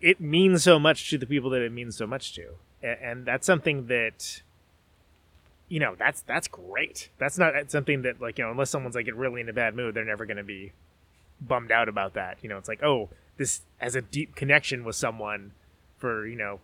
it 0.00 0.20
means 0.20 0.62
so 0.62 0.78
much 0.78 1.10
to 1.10 1.18
the 1.18 1.26
people 1.26 1.50
that 1.50 1.60
it 1.60 1.72
means 1.72 1.96
so 1.96 2.06
much 2.06 2.32
to, 2.34 2.54
and 2.82 3.26
that's 3.26 3.46
something 3.46 3.86
that 3.88 4.42
you 5.68 5.80
know 5.80 5.94
that's 5.98 6.22
that's 6.22 6.48
great. 6.48 7.10
That's 7.18 7.38
not 7.38 7.70
something 7.70 8.02
that 8.02 8.20
like 8.20 8.38
you 8.38 8.44
know 8.44 8.50
unless 8.50 8.70
someone's 8.70 8.94
like 8.94 9.08
really 9.12 9.40
in 9.40 9.48
a 9.48 9.52
bad 9.52 9.74
mood, 9.74 9.94
they're 9.94 10.04
never 10.04 10.26
going 10.26 10.38
to 10.38 10.44
be 10.44 10.72
bummed 11.40 11.72
out 11.72 11.88
about 11.88 12.14
that. 12.14 12.38
You 12.42 12.48
know, 12.48 12.58
it's 12.58 12.68
like 12.68 12.82
oh 12.82 13.08
this 13.36 13.62
has 13.78 13.94
a 13.94 14.02
deep 14.02 14.34
connection 14.34 14.84
with 14.84 14.96
someone 14.96 15.52
for 15.96 16.26
you 16.26 16.36
know 16.36 16.60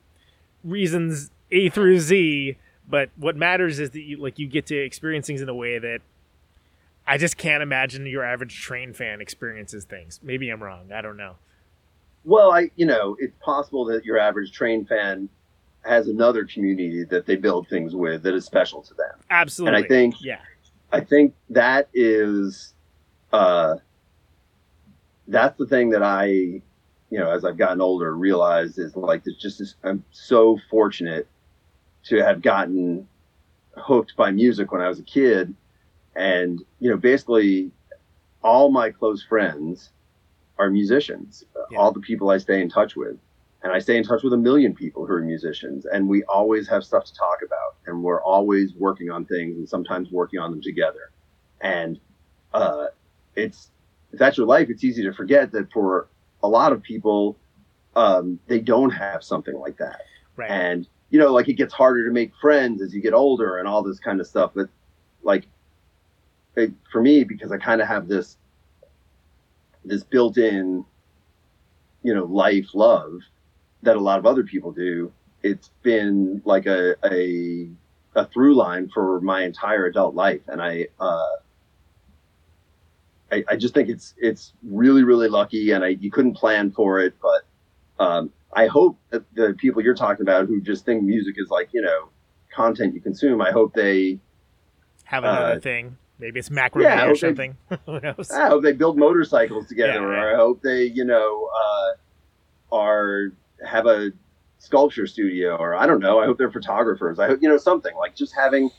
reasons 0.62 1.30
A 1.50 1.68
through 1.68 2.00
Z. 2.00 2.56
But 2.88 3.10
what 3.16 3.34
matters 3.34 3.80
is 3.80 3.90
that 3.90 4.02
you 4.02 4.18
like 4.18 4.38
you 4.38 4.46
get 4.46 4.66
to 4.66 4.76
experience 4.76 5.26
things 5.26 5.40
in 5.40 5.48
a 5.48 5.54
way 5.54 5.78
that 5.78 6.00
I 7.06 7.18
just 7.18 7.36
can't 7.36 7.62
imagine 7.62 8.06
your 8.06 8.24
average 8.24 8.60
train 8.60 8.92
fan 8.92 9.20
experiences 9.20 9.84
things. 9.84 10.20
Maybe 10.22 10.50
I'm 10.50 10.62
wrong. 10.62 10.92
I 10.92 11.00
don't 11.00 11.16
know. 11.16 11.36
Well, 12.24 12.52
I 12.52 12.70
you 12.76 12.86
know 12.86 13.16
it's 13.18 13.36
possible 13.40 13.84
that 13.86 14.04
your 14.04 14.18
average 14.18 14.52
train 14.52 14.84
fan 14.84 15.28
has 15.82 16.08
another 16.08 16.44
community 16.44 17.04
that 17.04 17.26
they 17.26 17.36
build 17.36 17.68
things 17.68 17.94
with 17.94 18.24
that 18.24 18.34
is 18.34 18.44
special 18.44 18.82
to 18.82 18.94
them. 18.94 19.18
Absolutely. 19.30 19.76
And 19.76 19.84
I 19.84 19.88
think 19.88 20.14
yeah, 20.20 20.40
I 20.92 21.00
think 21.00 21.34
that 21.50 21.88
is 21.94 22.74
uh 23.32 23.76
that's 25.28 25.58
the 25.58 25.66
thing 25.66 25.90
that 25.90 26.02
I 26.02 26.26
you 26.26 26.62
know 27.18 27.30
as 27.30 27.44
I've 27.44 27.56
gotten 27.56 27.80
older 27.80 28.16
realized 28.16 28.78
is 28.78 28.96
like 28.96 29.24
there's 29.24 29.36
just 29.36 29.58
this, 29.58 29.74
I'm 29.84 30.04
so 30.10 30.58
fortunate 30.70 31.28
to 32.04 32.22
have 32.22 32.42
gotten 32.42 33.08
hooked 33.76 34.16
by 34.16 34.30
music 34.30 34.72
when 34.72 34.80
I 34.80 34.88
was 34.88 34.98
a 34.98 35.04
kid. 35.04 35.54
And 36.14 36.62
you 36.80 36.90
know 36.90 36.96
basically 36.96 37.70
all 38.42 38.70
my 38.70 38.90
close 38.90 39.22
friends 39.24 39.90
are 40.58 40.70
musicians. 40.70 41.44
Yeah. 41.70 41.78
all 41.78 41.92
the 41.92 42.00
people 42.00 42.30
I 42.30 42.38
stay 42.38 42.60
in 42.60 42.68
touch 42.68 42.96
with. 42.96 43.16
And 43.62 43.72
I 43.72 43.80
stay 43.80 43.96
in 43.96 44.04
touch 44.04 44.22
with 44.22 44.32
a 44.32 44.36
million 44.36 44.74
people 44.74 45.06
who 45.06 45.12
are 45.14 45.22
musicians, 45.22 45.86
and 45.86 46.08
we 46.08 46.22
always 46.24 46.68
have 46.68 46.84
stuff 46.84 47.04
to 47.06 47.14
talk 47.14 47.38
about, 47.44 47.74
and 47.86 48.00
we're 48.04 48.22
always 48.22 48.74
working 48.74 49.10
on 49.10 49.24
things, 49.24 49.56
and 49.56 49.68
sometimes 49.68 50.10
working 50.12 50.38
on 50.38 50.52
them 50.52 50.62
together. 50.62 51.10
And 51.60 51.98
uh, 52.54 52.88
it's 53.34 53.72
if 54.16 54.20
that's 54.20 54.38
your 54.38 54.46
life, 54.46 54.70
it's 54.70 54.82
easy 54.82 55.02
to 55.02 55.12
forget 55.12 55.52
that 55.52 55.70
for 55.70 56.08
a 56.42 56.48
lot 56.48 56.72
of 56.72 56.82
people, 56.82 57.36
um, 57.96 58.40
they 58.46 58.60
don't 58.60 58.88
have 58.90 59.22
something 59.22 59.54
like 59.54 59.76
that. 59.76 60.00
Right. 60.36 60.50
And 60.50 60.88
you 61.10 61.18
know, 61.18 61.34
like 61.34 61.48
it 61.48 61.52
gets 61.54 61.74
harder 61.74 62.06
to 62.06 62.10
make 62.10 62.32
friends 62.40 62.80
as 62.80 62.94
you 62.94 63.02
get 63.02 63.12
older, 63.12 63.58
and 63.58 63.68
all 63.68 63.82
this 63.82 64.00
kind 64.00 64.18
of 64.18 64.26
stuff. 64.26 64.52
But 64.54 64.70
like, 65.22 65.44
it, 66.56 66.72
for 66.90 67.02
me, 67.02 67.24
because 67.24 67.52
I 67.52 67.58
kind 67.58 67.82
of 67.82 67.88
have 67.88 68.08
this 68.08 68.38
this 69.84 70.02
built-in, 70.02 70.82
you 72.02 72.14
know, 72.14 72.24
life 72.24 72.68
love 72.72 73.20
that 73.82 73.96
a 73.96 74.00
lot 74.00 74.18
of 74.18 74.24
other 74.24 74.44
people 74.44 74.72
do, 74.72 75.12
it's 75.42 75.70
been 75.82 76.40
like 76.46 76.64
a 76.64 76.96
a, 77.04 77.68
a 78.14 78.26
through 78.28 78.54
line 78.54 78.88
for 78.88 79.20
my 79.20 79.42
entire 79.44 79.84
adult 79.86 80.14
life, 80.14 80.40
and 80.48 80.62
I, 80.62 80.88
uh, 80.98 81.36
I, 83.32 83.44
I 83.48 83.56
just 83.56 83.74
think 83.74 83.88
it's 83.88 84.14
it's 84.18 84.52
really 84.62 85.02
really 85.02 85.28
lucky, 85.28 85.72
and 85.72 85.84
I 85.84 85.88
you 85.88 86.10
couldn't 86.10 86.34
plan 86.34 86.70
for 86.70 87.00
it, 87.00 87.14
but 87.20 88.04
um, 88.04 88.32
I 88.52 88.66
hope 88.66 88.98
that 89.10 89.24
the 89.34 89.54
people 89.58 89.82
you're 89.82 89.94
talking 89.94 90.22
about 90.22 90.46
who 90.46 90.60
just 90.60 90.84
think 90.84 91.02
music 91.02 91.36
is 91.38 91.50
like 91.50 91.70
you 91.72 91.82
know 91.82 92.08
content 92.52 92.94
you 92.94 93.00
consume, 93.00 93.40
I 93.40 93.50
hope 93.50 93.74
they 93.74 94.18
have 95.04 95.24
another 95.24 95.56
uh, 95.56 95.60
thing. 95.60 95.96
Maybe 96.18 96.40
it's 96.40 96.48
macrame 96.48 96.82
yeah, 96.82 97.06
or 97.06 97.14
something. 97.14 97.56
They, 97.68 97.78
Who 97.86 98.00
knows? 98.00 98.30
I 98.30 98.48
hope 98.48 98.62
they 98.62 98.72
build 98.72 98.96
motorcycles 98.96 99.66
together, 99.66 99.92
yeah, 99.92 99.98
or 100.00 100.32
I 100.32 100.34
hope 100.34 100.62
they, 100.62 100.84
you 100.84 101.04
know, 101.04 101.50
uh, 101.54 102.74
are 102.74 103.32
have 103.64 103.86
a 103.86 104.10
sculpture 104.58 105.06
studio 105.06 105.56
or 105.56 105.74
I 105.74 105.86
don't 105.86 106.00
know. 106.00 106.18
I 106.18 106.26
hope 106.26 106.38
they're 106.38 106.50
photographers. 106.50 107.18
I 107.18 107.26
hope 107.26 107.40
you 107.42 107.48
know 107.48 107.58
something 107.58 107.94
like 107.96 108.14
just 108.14 108.34
having. 108.34 108.70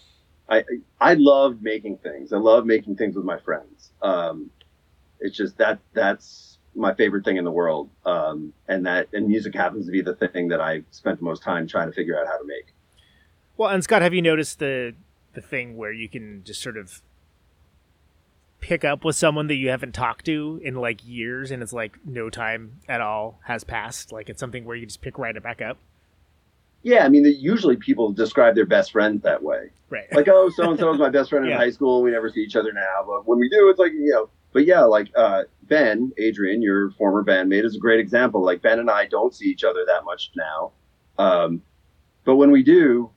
I 0.50 0.64
I 1.00 1.16
love 1.16 1.62
making 1.62 1.98
things. 1.98 2.32
I 2.32 2.38
love 2.38 2.66
making 2.66 2.96
things 2.96 3.16
with 3.16 3.26
my 3.26 3.40
friends. 3.40 3.92
Um, 4.02 4.50
it's 5.20 5.36
just 5.36 5.58
that 5.58 5.80
that's 5.94 6.58
my 6.76 6.94
favorite 6.94 7.26
thing 7.26 7.38
in 7.38 7.44
the 7.44 7.52
world. 7.52 7.90
Um, 8.06 8.54
and 8.68 8.86
that 8.86 9.08
and 9.14 9.28
music 9.28 9.56
happens 9.56 9.86
to 9.88 9.92
be 9.92 10.02
the 10.02 10.16
thing 10.16 10.50
that 10.50 10.62
I 10.62 10.84
spent 10.92 11.20
the 11.20 11.26
most 11.26 11.44
time 11.44 11.68
trying 11.68 11.90
to 11.90 11.94
figure 11.94 12.20
out 12.20 12.28
how 12.28 12.38
to 12.38 12.46
make. 12.46 12.74
Well, 13.58 13.70
and 13.70 13.84
Scott, 13.84 14.02
have 14.02 14.14
you 14.14 14.22
noticed 14.22 14.60
the 14.60 14.94
the 15.34 15.42
thing 15.42 15.76
where 15.76 15.92
you 15.92 16.08
can 16.08 16.44
just 16.44 16.62
sort 16.62 16.78
of 16.78 17.02
pick 18.60 18.84
up 18.84 19.06
with 19.06 19.16
someone 19.16 19.48
that 19.48 19.56
you 19.56 19.70
haven't 19.70 19.94
talked 19.94 20.26
to 20.26 20.60
in 20.64 20.76
like 20.76 21.06
years 21.06 21.52
and 21.52 21.62
it's 21.62 21.74
like 21.74 21.98
no 22.06 22.30
time 22.30 22.80
at 22.90 23.02
all 23.02 23.40
has 23.44 23.64
passed 23.64 24.12
like 24.12 24.30
it's 24.30 24.40
something 24.40 24.66
where 24.66 24.76
you 24.76 24.86
just 24.86 25.00
pick 25.00 25.20
right 25.20 25.42
back 25.44 25.62
up 25.62 25.78
yeah 26.88 27.04
i 27.04 27.10
mean 27.10 27.26
usually 27.38 27.76
people 27.76 28.14
describe 28.14 28.56
their 28.56 28.66
best 28.66 28.92
friends 28.92 29.22
that 29.22 29.44
way 29.44 29.70
right 29.90 30.12
like 30.14 30.28
oh 30.30 30.50
so 30.50 30.70
and 30.70 30.80
so 30.80 30.94
is 30.94 31.00
my 31.00 31.10
best 31.10 31.30
friend 31.30 31.44
in 31.46 31.52
yeah. 31.52 31.58
high 31.58 31.70
school 31.70 32.02
we 32.02 32.12
never 32.12 32.30
see 32.30 32.40
each 32.40 32.56
other 32.56 32.72
now 32.72 33.04
but 33.06 33.28
when 33.28 33.38
we 33.38 33.50
do 33.50 33.70
it's 33.70 33.80
like 33.80 33.92
you 33.92 34.10
know 34.10 34.30
but 34.54 34.66
yeah 34.66 34.82
like 34.82 35.10
uh, 35.16 35.44
ben 35.64 36.12
adrian 36.18 36.62
your 36.62 36.92
former 36.92 37.24
bandmate 37.24 37.66
is 37.66 37.76
a 37.76 37.80
great 37.80 38.00
example 38.00 38.44
like 38.44 38.62
ben 38.62 38.80
and 38.80 38.90
i 38.90 39.06
don't 39.06 39.36
see 39.36 39.46
each 39.46 39.66
other 39.66 39.84
that 39.86 40.06
much 40.06 40.32
now 40.36 40.72
um, 41.20 41.62
but 42.26 42.36
when 42.36 42.52
we 42.52 42.64
do 42.64 43.10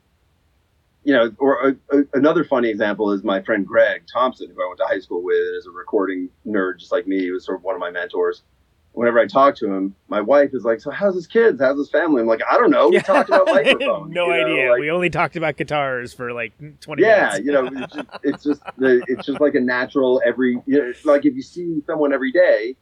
you 1.04 1.14
know, 1.14 1.32
or 1.38 1.68
a, 1.68 1.96
a, 1.96 2.02
another 2.12 2.44
funny 2.44 2.68
example 2.68 3.10
is 3.10 3.24
my 3.24 3.40
friend 3.42 3.66
Greg 3.66 4.02
Thompson, 4.12 4.50
who 4.54 4.62
I 4.62 4.66
went 4.66 4.78
to 4.78 4.86
high 4.86 5.00
school 5.00 5.22
with, 5.22 5.38
as 5.58 5.66
a 5.66 5.70
recording 5.70 6.28
nerd 6.46 6.78
just 6.78 6.92
like 6.92 7.06
me. 7.06 7.20
He 7.20 7.30
was 7.30 7.44
sort 7.44 7.58
of 7.58 7.64
one 7.64 7.74
of 7.74 7.80
my 7.80 7.90
mentors. 7.90 8.42
Whenever 8.92 9.20
I 9.20 9.26
talk 9.26 9.54
to 9.56 9.72
him, 9.72 9.94
my 10.08 10.20
wife 10.20 10.50
is 10.52 10.64
like, 10.64 10.80
"So 10.80 10.90
how's 10.90 11.14
his 11.14 11.26
kids? 11.26 11.60
How's 11.60 11.78
his 11.78 11.90
family?" 11.90 12.22
I'm 12.22 12.26
like, 12.26 12.42
"I 12.50 12.56
don't 12.56 12.70
know. 12.70 12.88
We 12.88 12.98
talked 13.00 13.28
about 13.28 13.46
microphones. 13.46 14.12
no 14.12 14.26
you 14.26 14.32
know? 14.32 14.46
idea. 14.46 14.70
Like, 14.72 14.80
we 14.80 14.90
only 14.90 15.10
talked 15.10 15.36
about 15.36 15.56
guitars 15.56 16.12
for 16.12 16.32
like 16.32 16.52
20 16.80 17.02
yeah, 17.02 17.38
minutes. 17.38 17.46
you 17.46 17.52
know, 17.52 17.70
it's 17.72 17.94
just 17.94 18.08
it's 18.22 18.44
just, 18.44 18.62
it's 18.78 19.26
just 19.26 19.40
like 19.40 19.54
a 19.54 19.60
natural 19.60 20.20
every. 20.24 20.60
You 20.66 20.78
know, 20.78 20.92
like 21.04 21.24
if 21.24 21.34
you 21.34 21.42
see 21.42 21.80
someone 21.86 22.12
every 22.12 22.32
day, 22.32 22.76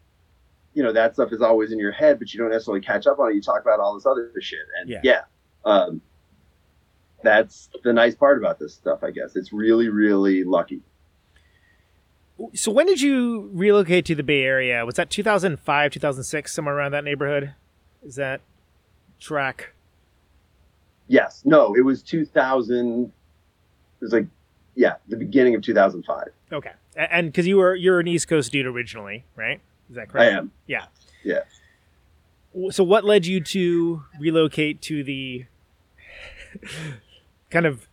you 0.75 0.83
know 0.83 0.93
that 0.93 1.15
stuff 1.15 1.33
is 1.33 1.43
always 1.43 1.73
in 1.73 1.79
your 1.79 1.93
head, 1.93 2.19
but 2.19 2.33
you 2.33 2.41
don't 2.41 2.51
necessarily 2.51 2.81
catch 2.81 3.07
up 3.07 3.19
on 3.19 3.31
it. 3.31 3.35
You 3.35 3.43
talk 3.43 3.61
about 3.61 3.79
all 3.79 3.95
this 3.95 4.07
other 4.07 4.33
shit, 4.41 4.61
and 4.81 4.89
yeah, 4.89 5.01
yeah 5.03 5.21
um, 5.65 6.01
that's 7.23 7.69
the 7.85 7.93
nice 7.93 8.15
part 8.15 8.39
about 8.39 8.59
this 8.59 8.75
stuff, 8.75 9.01
I 9.03 9.11
guess. 9.11 9.37
It's 9.37 9.53
really, 9.53 9.89
really 9.89 10.45
lucky. 10.45 10.81
So 12.55 12.71
when 12.71 12.87
did 12.87 13.01
you 13.01 13.51
relocate 13.53 14.05
to 14.07 14.15
the 14.15 14.23
Bay 14.23 14.43
Area? 14.43 14.85
Was 14.87 14.95
that 14.95 15.11
2005, 15.11 15.93
2006, 15.93 16.53
somewhere 16.53 16.77
around 16.77 16.93
that 16.93 17.05
neighborhood? 17.05 17.55
Is 18.05 18.15
that 18.15 18.41
track? 19.19 19.73
Yes. 21.09 21.43
No, 21.45 21.75
it 21.75 21.81
was 21.81 22.03
2000. 22.03 23.05
It 23.05 23.11
was 24.01 24.13
like, 24.13 24.27
yeah, 24.77 24.95
the 25.09 25.17
beginning 25.17 25.55
of 25.57 25.63
2005. 25.63 26.29
Okay. 26.53 26.73
And 26.95 27.29
because 27.29 27.47
you 27.47 27.57
were 27.57 27.75
you're 27.75 28.01
an 28.01 28.07
East 28.07 28.29
Coast 28.29 28.53
dude 28.53 28.67
originally, 28.67 29.25
right? 29.35 29.61
Is 29.91 29.97
that 29.97 30.09
correct? 30.09 30.33
I 30.33 30.37
am. 30.37 30.53
Yeah. 30.67 30.87
Yeah. 31.25 31.41
So 32.71 32.85
what 32.85 33.05
led 33.05 33.27
you 33.27 33.41
to 33.41 34.03
relocate 34.21 34.81
to 34.83 35.03
the 35.03 35.47
kind 37.51 37.67
of 37.67 37.89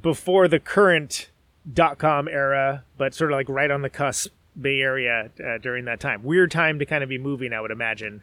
before 0.00 0.48
the 0.48 0.60
current 0.60 1.30
dot 1.72 1.98
com 1.98 2.28
era, 2.28 2.84
but 2.96 3.14
sort 3.14 3.32
of 3.32 3.36
like 3.36 3.48
right 3.48 3.70
on 3.70 3.82
the 3.82 3.90
cusp 3.90 4.32
Bay 4.60 4.80
Area 4.80 5.30
uh, 5.44 5.58
during 5.58 5.84
that 5.86 6.00
time. 6.00 6.22
Weird 6.22 6.50
time 6.50 6.78
to 6.78 6.86
kind 6.86 7.02
of 7.02 7.08
be 7.08 7.18
moving, 7.18 7.52
I 7.52 7.60
would 7.60 7.70
imagine. 7.70 8.22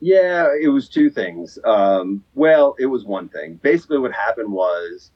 Yeah, 0.00 0.48
it 0.60 0.68
was 0.68 0.88
two 0.88 1.08
things. 1.08 1.58
Um, 1.64 2.22
well, 2.34 2.74
it 2.78 2.86
was 2.86 3.04
one 3.04 3.28
thing. 3.28 3.58
Basically, 3.62 3.98
what 3.98 4.12
happened 4.12 4.52
was 4.52 5.10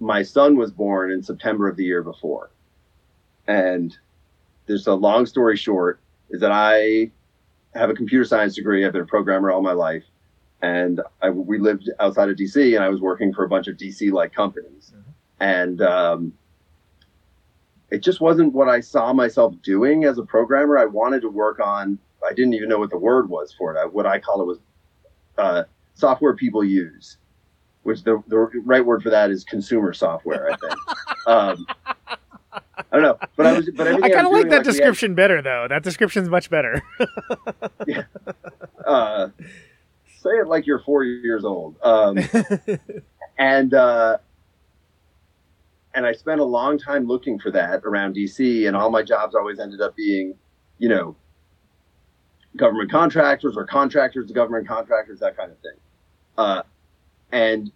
my 0.00 0.22
son 0.22 0.56
was 0.56 0.72
born 0.72 1.12
in 1.12 1.22
September 1.22 1.68
of 1.68 1.76
the 1.76 1.84
year 1.84 2.02
before. 2.02 2.50
And 3.46 3.96
there's 4.66 4.86
a 4.88 4.94
long 4.94 5.26
story 5.26 5.56
short 5.56 6.00
is 6.30 6.40
that 6.40 6.50
I 6.50 7.12
have 7.74 7.90
a 7.90 7.94
computer 7.94 8.24
science 8.24 8.56
degree. 8.56 8.84
I've 8.84 8.92
been 8.92 9.02
a 9.02 9.06
programmer 9.06 9.52
all 9.52 9.62
my 9.62 9.72
life 9.72 10.02
and 10.62 11.00
I, 11.22 11.30
we 11.30 11.58
lived 11.58 11.90
outside 12.00 12.28
of 12.28 12.36
DC, 12.36 12.74
and 12.74 12.84
I 12.84 12.88
was 12.88 13.00
working 13.00 13.32
for 13.32 13.44
a 13.44 13.48
bunch 13.48 13.68
of 13.68 13.76
DC 13.76 14.10
like 14.12 14.32
companies, 14.32 14.92
mm-hmm. 14.94 15.10
and 15.40 15.82
um, 15.82 16.32
it 17.90 18.02
just 18.02 18.20
wasn't 18.20 18.52
what 18.52 18.68
I 18.68 18.80
saw 18.80 19.12
myself 19.12 19.54
doing 19.62 20.04
as 20.04 20.18
a 20.18 20.22
programmer. 20.24 20.78
I 20.78 20.86
wanted 20.86 21.22
to 21.22 21.28
work 21.28 21.60
on. 21.60 21.98
I 22.26 22.32
didn't 22.32 22.54
even 22.54 22.68
know 22.68 22.78
what 22.78 22.90
the 22.90 22.98
word 22.98 23.28
was 23.28 23.54
for 23.56 23.74
it. 23.74 23.78
I, 23.78 23.84
what 23.84 24.06
I 24.06 24.18
call 24.18 24.40
it 24.40 24.46
was 24.46 24.58
uh, 25.38 25.64
software 25.94 26.34
people 26.34 26.64
use, 26.64 27.18
which 27.84 28.02
the 28.02 28.22
the 28.26 28.38
right 28.64 28.84
word 28.84 29.02
for 29.02 29.10
that 29.10 29.30
is 29.30 29.44
consumer 29.44 29.92
software. 29.92 30.52
I 30.52 30.56
think. 30.56 30.74
um, 31.26 31.66
I 32.52 32.82
don't 32.92 33.02
know, 33.02 33.18
but 33.36 33.46
I 33.46 33.52
was. 33.52 33.70
But 33.74 33.88
I 33.88 34.10
kind 34.10 34.26
of 34.26 34.32
like 34.32 34.48
that 34.48 34.58
like 34.58 34.64
description 34.64 35.10
had, 35.10 35.16
better, 35.16 35.42
though. 35.42 35.66
That 35.68 35.82
description's 35.82 36.28
much 36.28 36.50
better. 36.50 36.82
yeah. 37.86 38.04
Uh, 38.84 39.28
say 40.18 40.30
it 40.30 40.46
like 40.46 40.66
you're 40.66 40.80
four 40.80 41.04
years 41.04 41.44
old. 41.44 41.76
Um, 41.82 42.18
and 43.38 43.74
uh, 43.74 44.18
and 45.96 46.04
I 46.04 46.12
spent 46.12 46.40
a 46.42 46.44
long 46.44 46.78
time 46.78 47.06
looking 47.06 47.38
for 47.38 47.50
that 47.52 47.80
around 47.84 48.14
DC, 48.14 48.68
and 48.68 48.76
all 48.76 48.90
my 48.90 49.02
jobs 49.02 49.34
always 49.34 49.58
ended 49.58 49.80
up 49.80 49.96
being, 49.96 50.34
you 50.78 50.90
know, 50.90 51.16
government 52.54 52.90
contractors 52.90 53.56
or 53.56 53.64
contractors 53.64 54.26
to 54.28 54.34
government 54.34 54.68
contractors, 54.68 55.18
that 55.20 55.38
kind 55.38 55.50
of 55.50 55.58
thing. 55.60 55.76
Uh, 56.36 56.62
and 57.32 57.72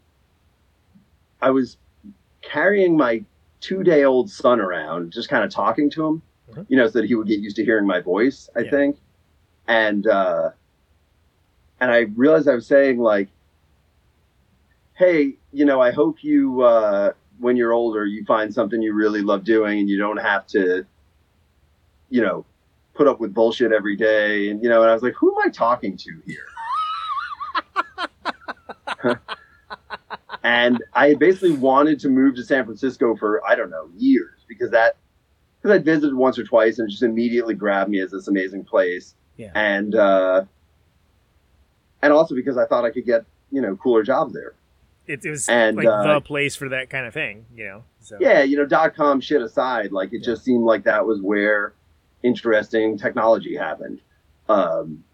I 1.41 1.51
was 1.51 1.79
carrying 2.43 2.95
my 2.95 3.25
two 3.61 3.83
day 3.83 4.05
old 4.05 4.31
son 4.31 4.61
around, 4.61 5.13
just 5.13 5.31
kind 5.31 5.43
of 5.43 5.51
talking 5.51 5.89
to 5.91 6.07
him, 6.07 6.23
Mhm. 6.53 6.67
you 6.69 6.77
know, 6.77 6.89
so 6.89 7.01
that 7.01 7.07
he 7.07 7.15
would 7.15 7.27
get 7.27 7.41
used 7.41 7.57
to 7.57 7.65
hearing 7.65 7.87
my 7.87 8.01
voice, 8.01 8.51
I 8.55 8.61
Yeah. 8.61 8.71
think. 8.71 8.99
And, 9.67 10.07
uh, 10.07 10.51
and 11.81 11.91
I 11.91 12.01
realized 12.01 12.49
I 12.49 12.55
was 12.55 12.67
saying 12.67 12.99
like, 12.99 13.29
Hey, 14.93 15.39
you 15.51 15.65
know, 15.65 15.81
I 15.81 15.91
hope 15.93 16.23
you, 16.23 16.61
uh, 16.61 17.15
when 17.41 17.57
you're 17.57 17.73
older, 17.73 18.07
you 18.07 18.25
find 18.25 18.53
something 18.53 18.81
you 18.83 18.93
really 18.93 19.23
love 19.23 19.45
doing 19.45 19.81
and 19.81 19.89
you 19.89 19.99
don't 19.99 20.19
have 20.19 20.47
to, 20.49 20.87
you 22.11 22.21
know, 22.21 22.45
put 22.95 23.09
up 23.09 23.19
with 23.19 23.33
bullshit 23.33 23.73
every 23.73 23.97
day. 23.97 24.51
And, 24.51 24.63
you 24.63 24.69
know, 24.69 24.83
and 24.83 24.91
I 24.91 24.95
was 24.95 25.03
like, 25.03 25.15
who 25.15 25.33
am 25.33 25.49
I 25.49 25.51
talking 25.51 25.97
to 25.97 26.23
here? 26.27 26.47
and 30.43 30.83
I 30.95 31.15
basically 31.15 31.53
wanted 31.53 31.99
to 32.01 32.09
move 32.09 32.35
to 32.37 32.45
San 32.45 32.65
Francisco 32.65 33.17
for 33.17 33.43
I 33.49 33.55
don't 33.55 33.71
know 33.71 33.89
years 33.97 34.45
because 34.49 34.71
that 34.71 34.97
because 35.61 35.75
I'd 35.75 35.85
visited 35.85 36.15
once 36.15 36.39
or 36.39 36.45
twice 36.45 36.79
and 36.79 36.89
it 36.89 36.91
just 36.91 37.03
immediately 37.03 37.55
grabbed 37.55 37.91
me 37.91 38.01
as 38.01 38.11
this 38.11 38.29
amazing 38.29 38.65
place. 38.65 39.15
Yeah. 39.37 39.51
And 39.55 39.95
uh, 39.95 40.45
and 42.03 42.13
also 42.13 42.35
because 42.35 42.57
I 42.57 42.67
thought 42.67 42.85
I 42.85 42.91
could 42.91 43.07
get 43.07 43.25
you 43.51 43.61
know 43.61 43.77
cooler 43.77 44.03
jobs 44.03 44.33
there. 44.35 44.55
It, 45.11 45.25
it 45.25 45.31
was 45.31 45.49
And, 45.49 45.77
like 45.77 45.87
uh, 45.87 46.15
the 46.15 46.21
place 46.21 46.55
for 46.57 46.69
that 46.71 46.89
kind 46.91 47.07
of 47.07 47.13
thing, 47.15 47.47
you 47.55 47.65
know. 47.67 47.85
So 48.01 48.17
Yeah, 48.21 48.43
you 48.43 48.57
know, 48.57 48.65
dot 48.67 48.95
com 48.95 49.21
shit 49.21 49.43
aside, 49.43 49.93
like 49.93 50.13
it 50.13 50.19
Yeah. 50.21 50.27
just 50.33 50.45
seemed 50.45 50.65
like 50.65 50.85
that 50.85 51.05
was 51.07 51.21
where 51.21 51.75
interesting 52.23 52.97
technology 52.99 53.57
happened. 53.57 54.01
Um, 54.49 55.05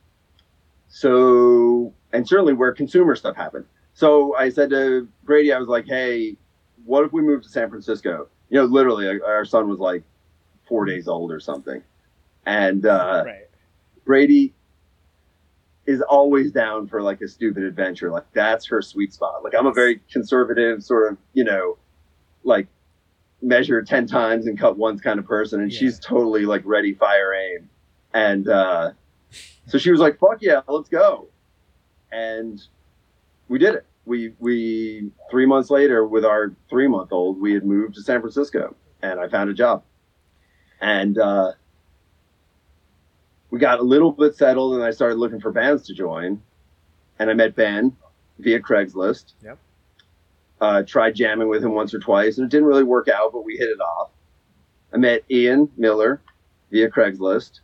so, 0.88 1.92
and 2.12 2.26
certainly 2.26 2.52
where 2.52 2.72
consumer 2.72 3.14
stuff 3.16 3.37
happened. 3.37 3.64
So 3.94 4.35
I 4.37 4.48
said 4.50 4.70
to 4.70 5.09
Brady, 5.24 5.52
I 5.52 5.59
was 5.59 5.68
like, 5.68 5.87
hey, 5.87 6.37
what 6.85 7.04
if 7.04 7.12
we 7.12 7.22
moved 7.22 7.44
to 7.44 7.50
San 7.50 7.68
Francisco? 7.68 8.28
You 8.50 8.59
know, 8.61 8.64
literally, 8.66 9.09
our- 9.09 9.24
our 9.24 9.44
son 9.44 9.68
was 9.68 9.78
like 9.78 10.02
four 10.68 10.85
days 10.85 11.09
old 11.09 11.32
or 11.32 11.40
something. 11.40 11.82
And 12.44 12.87
uh, 12.87 13.22
right. 13.26 13.46
Brady 14.04 14.54
is 15.87 16.01
always 16.03 16.51
down 16.53 16.87
for 16.88 17.01
like 17.03 17.20
a 17.20 17.29
stupid 17.29 17.62
adventure. 17.62 18.11
Like 18.11 18.25
that's 18.33 18.66
her 18.66 18.83
sweet 18.83 19.12
spot. 19.12 19.44
Like 19.44 19.55
I'm 19.55 19.66
a 19.66 19.72
very 19.72 20.01
conservative 20.11 20.83
sort 20.83 21.12
of, 21.12 21.18
you 21.33 21.44
know, 21.44 21.79
like 22.44 22.66
measure 23.42 23.83
10 23.83 24.07
times 24.07 24.46
and 24.46 24.59
cut 24.59 24.77
once 24.77 25.01
kind 25.01 25.18
of 25.18 25.27
person. 25.27 25.61
And 25.61 25.72
Yeah. 25.72 25.79
she's 25.79 25.99
totally 26.01 26.44
like 26.46 26.62
ready, 26.64 26.94
fire, 26.94 27.35
aim. 27.35 27.68
And, 28.14 28.49
uh, 28.49 28.92
so 29.66 29.79
she 29.79 29.90
was 29.90 30.01
like, 30.01 30.18
fuck 30.18 30.38
yeah, 30.40 30.61
let's 30.68 30.88
go. 30.88 31.29
And 32.11 32.61
we 33.49 33.59
did 33.59 33.75
it. 33.75 33.87
We, 34.07 34.33
we, 34.38 35.11
three 35.31 35.46
months 35.46 35.70
later 35.70 36.07
with 36.07 36.25
our 36.25 36.55
three 36.70 36.88
month 36.88 37.12
old, 37.12 37.40
we 37.40 37.53
had 37.53 37.64
moved 37.64 37.94
to 37.96 38.03
San 38.03 38.20
Francisco 38.20 38.75
and 39.03 39.20
I 39.20 39.29
found 39.29 39.51
a 39.51 39.55
job. 39.55 39.83
And, 40.81 41.18
uh, 41.18 41.53
we 43.56 43.60
got 43.60 43.80
a 43.80 43.82
little 43.82 44.12
bit 44.12 44.36
settled 44.36 44.74
and 44.74 44.84
I 44.84 44.90
started 44.90 45.14
looking 45.14 45.40
for 45.40 45.50
bands 45.50 45.86
to 45.86 45.94
join. 45.94 46.42
And 47.18 47.30
I 47.30 47.32
met 47.32 47.56
Ben 47.56 47.96
via 48.38 48.60
Craigslist. 48.60 49.32
Yep. 49.42 49.58
Uh, 50.60 50.82
tried 50.82 51.14
jamming 51.14 51.48
with 51.48 51.64
him 51.64 51.72
once 51.72 51.94
or 51.94 51.98
twice 51.98 52.36
and 52.36 52.44
it 52.44 52.50
didn't 52.50 52.66
really 52.66 52.84
work 52.84 53.08
out, 53.08 53.32
but 53.32 53.46
we 53.46 53.56
hit 53.56 53.70
it 53.70 53.80
off. 53.80 54.10
I 54.92 54.98
met 54.98 55.24
Ian 55.30 55.70
Miller 55.78 56.20
via 56.70 56.90
Craigslist. 56.90 57.60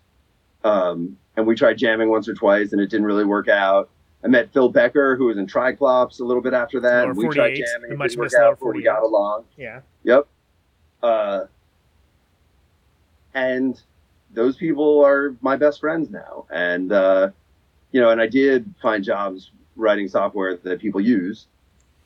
Um, 0.64 1.18
and 1.36 1.46
we 1.46 1.54
tried 1.54 1.76
jamming 1.76 2.08
once 2.08 2.26
or 2.26 2.32
twice 2.32 2.72
and 2.72 2.80
it 2.80 2.88
didn't 2.88 3.04
really 3.04 3.26
work 3.26 3.48
out. 3.48 3.90
I 4.24 4.28
met 4.28 4.50
Phil 4.50 4.70
Becker, 4.70 5.16
who 5.16 5.26
was 5.26 5.36
in 5.36 5.46
Triclops 5.46 6.20
a 6.20 6.24
little 6.24 6.42
bit 6.42 6.54
after 6.54 6.80
that. 6.80 7.04
And 7.04 7.18
we 7.18 7.28
tried 7.28 7.54
jamming. 7.54 7.92
It 7.92 7.98
much 7.98 8.16
work 8.16 8.32
out, 8.40 8.58
but 8.58 8.74
we 8.74 8.82
got 8.82 9.02
along. 9.02 9.44
Yeah. 9.58 9.80
Yep. 10.04 10.26
Uh, 11.02 11.40
and 13.34 13.78
those 14.32 14.56
people 14.56 15.04
are 15.04 15.36
my 15.40 15.56
best 15.56 15.80
friends 15.80 16.10
now. 16.10 16.46
And, 16.50 16.92
uh, 16.92 17.30
you 17.90 18.00
know, 18.00 18.10
and 18.10 18.20
I 18.20 18.26
did 18.26 18.74
find 18.80 19.04
jobs 19.04 19.50
writing 19.76 20.08
software 20.08 20.56
that 20.56 20.80
people 20.80 21.00
use. 21.00 21.46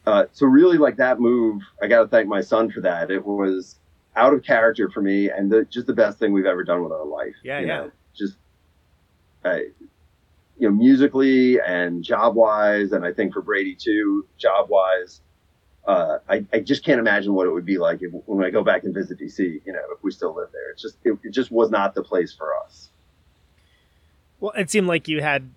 Uh, 0.07 0.27
so 0.33 0.47
really 0.47 0.79
like 0.79 0.97
that 0.97 1.21
move, 1.21 1.63
I 1.83 1.89
got 1.89 2.03
to 2.03 2.09
thank 2.09 2.29
my 2.29 2.41
son 2.41 2.71
for 2.71 2.81
that. 2.83 3.11
It 3.11 3.25
was 3.25 3.77
out 4.15 4.33
of 4.33 4.43
character 4.43 4.89
for 4.91 5.03
me 5.03 5.31
and 5.31 5.51
the, 5.51 5.65
just 5.65 5.87
the 5.87 5.93
best 5.93 6.19
thing 6.19 6.33
we've 6.33 6.47
ever 6.47 6.65
done 6.65 6.83
with 6.83 6.93
our 6.93 7.05
life. 7.05 7.35
Yeah, 7.43 7.61
you 7.61 7.67
yeah. 7.67 7.77
know, 7.77 7.91
just, 8.17 8.37
uh, 9.45 9.59
you 10.59 10.69
know, 10.69 10.71
musically 10.71 11.61
and 11.61 12.03
job 12.03 12.35
wise. 12.35 12.93
And 12.93 13.05
I 13.05 13.13
think 13.13 13.33
for 13.33 13.43
Brady 13.43 13.77
too, 13.79 14.27
job 14.39 14.69
wise, 14.71 15.21
uh, 15.87 16.19
I, 16.29 16.45
I 16.53 16.61
just 16.61 16.85
can't 16.85 16.99
imagine 16.99 17.33
what 17.35 17.47
it 17.47 17.51
would 17.51 17.65
be 17.65 17.79
like 17.79 18.03
if, 18.03 18.13
when 18.27 18.45
I 18.45 18.51
go 18.51 18.65
back 18.65 18.85
and 18.85 18.93
visit 18.95 19.19
DC. 19.19 19.39
You 19.65 19.73
know, 19.73 19.81
if 19.93 20.03
we 20.03 20.11
still 20.11 20.35
live 20.35 20.49
there, 20.53 20.71
it's 20.71 20.83
just 20.83 20.97
it, 21.05 21.17
it 21.23 21.31
just 21.31 21.51
was 21.51 21.71
not 21.71 21.95
the 21.95 22.03
place 22.03 22.33
for 22.33 22.57
us. 22.65 22.89
Well, 24.41 24.53
it 24.57 24.71
seemed 24.71 24.87
like 24.87 25.09
you 25.09 25.23
had, 25.23 25.49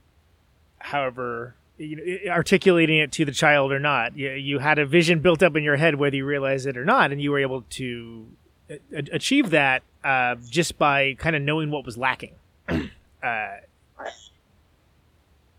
however, 0.77 1.55
you 1.77 1.95
know, 1.95 2.31
articulating 2.31 2.97
it 2.97 3.11
to 3.13 3.25
the 3.25 3.31
child 3.31 3.71
or 3.71 3.79
not, 3.79 4.15
you, 4.17 4.31
you 4.31 4.59
had 4.59 4.79
a 4.79 4.85
vision 4.85 5.19
built 5.19 5.41
up 5.43 5.55
in 5.55 5.63
your 5.63 5.75
head, 5.77 5.95
whether 5.95 6.15
you 6.15 6.25
realize 6.25 6.65
it 6.65 6.77
or 6.77 6.85
not, 6.85 7.11
and 7.11 7.21
you 7.21 7.31
were 7.31 7.39
able 7.39 7.63
to 7.71 8.27
a- 8.69 8.79
a- 8.93 9.15
achieve 9.15 9.49
that 9.49 9.83
uh, 10.03 10.35
just 10.47 10.77
by 10.77 11.15
kind 11.15 11.35
of 11.35 11.41
knowing 11.41 11.71
what 11.71 11.85
was 11.85 11.97
lacking. 11.97 12.35
uh, 12.69 12.79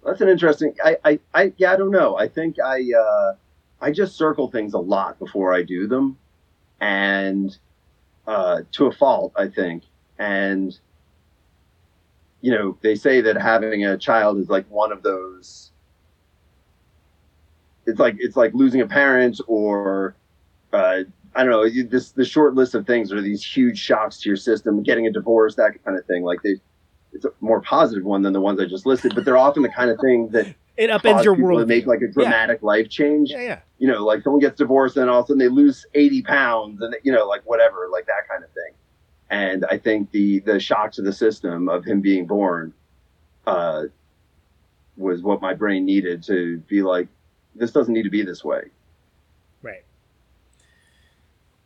That's 0.05 0.21
an 0.21 0.29
interesting. 0.29 0.75
I, 0.83 0.97
I, 1.05 1.19
I 1.35 1.53
yeah, 1.59 1.73
I 1.73 1.77
don't 1.77 1.91
know. 1.91 2.17
I 2.17 2.29
think 2.29 2.57
I 2.59 2.81
uh, 2.99 3.35
I 3.81 3.91
just 3.91 4.17
circle 4.17 4.51
things 4.51 4.75
a 4.75 4.79
lot 4.79 5.19
before 5.19 5.55
I 5.55 5.63
do 5.63 5.87
them, 5.87 6.19
and 6.81 7.57
uh, 8.27 8.63
to 8.73 8.87
a 8.87 8.93
fault, 8.93 9.33
I 9.37 9.49
think. 9.49 9.85
And 10.19 10.79
you 12.43 12.53
know, 12.53 12.79
they 12.83 12.95
say 12.95 13.21
that 13.21 13.37
having 13.37 13.85
a 13.85 13.99
child 13.99 14.39
is 14.39 14.49
like 14.49 14.67
one 14.71 14.93
of 14.93 15.03
those. 15.03 15.73
It's 17.87 17.99
like 17.99 18.17
it's 18.19 18.37
like 18.37 18.53
losing 18.55 18.81
a 18.81 18.87
parent, 18.87 19.41
or 19.47 20.15
uh, 20.73 21.01
I 21.35 21.45
don't 21.45 21.51
know. 21.51 21.69
This 21.69 22.13
the 22.13 22.25
short 22.25 22.55
list 22.55 22.75
of 22.75 22.87
things 22.87 23.13
are 23.13 23.21
these 23.21 23.45
huge 23.45 23.79
shocks 23.79 24.21
to 24.21 24.29
your 24.29 24.37
system, 24.37 24.83
getting 24.83 25.07
a 25.07 25.13
divorce, 25.13 25.55
that 25.57 25.83
kind 25.85 25.99
of 25.99 26.05
thing. 26.07 26.23
Like 26.23 26.43
they, 26.43 26.57
it's 27.13 27.25
a 27.25 27.31
more 27.41 27.61
positive 27.61 28.05
one 28.05 28.23
than 28.23 28.33
the 28.33 28.41
ones 28.41 28.61
I 28.61 28.67
just 28.67 28.87
listed, 28.87 29.15
but 29.15 29.25
they're 29.25 29.39
often 29.39 29.63
the 29.63 29.69
kind 29.69 29.91
of 29.91 29.99
thing 30.01 30.29
that 30.29 30.55
it 30.81 30.89
upends 30.89 31.23
your 31.25 31.35
world. 31.35 31.61
to 31.61 31.67
make 31.67 31.87
like 31.87 32.01
a 32.01 32.09
dramatic 32.09 32.63
life 32.63 32.89
change. 32.89 33.31
yeah, 33.31 33.41
yeah. 33.41 33.59
You 33.79 33.87
know, 33.87 34.03
like 34.03 34.23
someone 34.23 34.41
gets 34.41 34.57
divorced 34.57 34.97
and 34.97 35.11
all 35.11 35.21
of 35.21 35.25
a 35.25 35.27
sudden 35.29 35.39
they 35.39 35.49
lose 35.49 35.85
80 35.95 36.23
pounds 36.23 36.81
and, 36.81 36.97
you 37.03 37.13
know, 37.13 37.27
like 37.27 37.43
whatever, 37.45 37.89
like 37.93 38.07
that 38.07 38.27
kind 38.29 38.43
of 38.43 38.51
thing. 38.53 38.73
And 39.29 39.67
I 39.67 39.77
think 39.77 40.11
the, 40.11 40.41
the 40.41 40.59
shock 40.59 40.93
to 40.93 41.03
the 41.03 41.13
system 41.13 41.69
of 41.69 41.85
him 41.85 42.01
being 42.01 42.27
born, 42.27 42.73
uh, 43.47 43.85
was 44.97 45.23
what 45.23 45.43
my 45.43 45.53
brain 45.53 45.85
needed 45.85 46.23
to 46.25 46.59
be 46.61 46.81
like, 46.83 47.09
this 47.55 47.73
doesn't 47.73 47.93
need 47.93 48.05
to 48.05 48.11
be 48.11 48.23
this 48.23 48.43
way. 48.43 48.63
Right. 49.63 49.85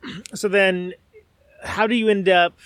So 0.33 0.49
then, 0.49 0.93
how 1.63 1.87
do 1.87 1.95
you 1.95 2.09
end 2.09 2.27
up? 2.27 2.57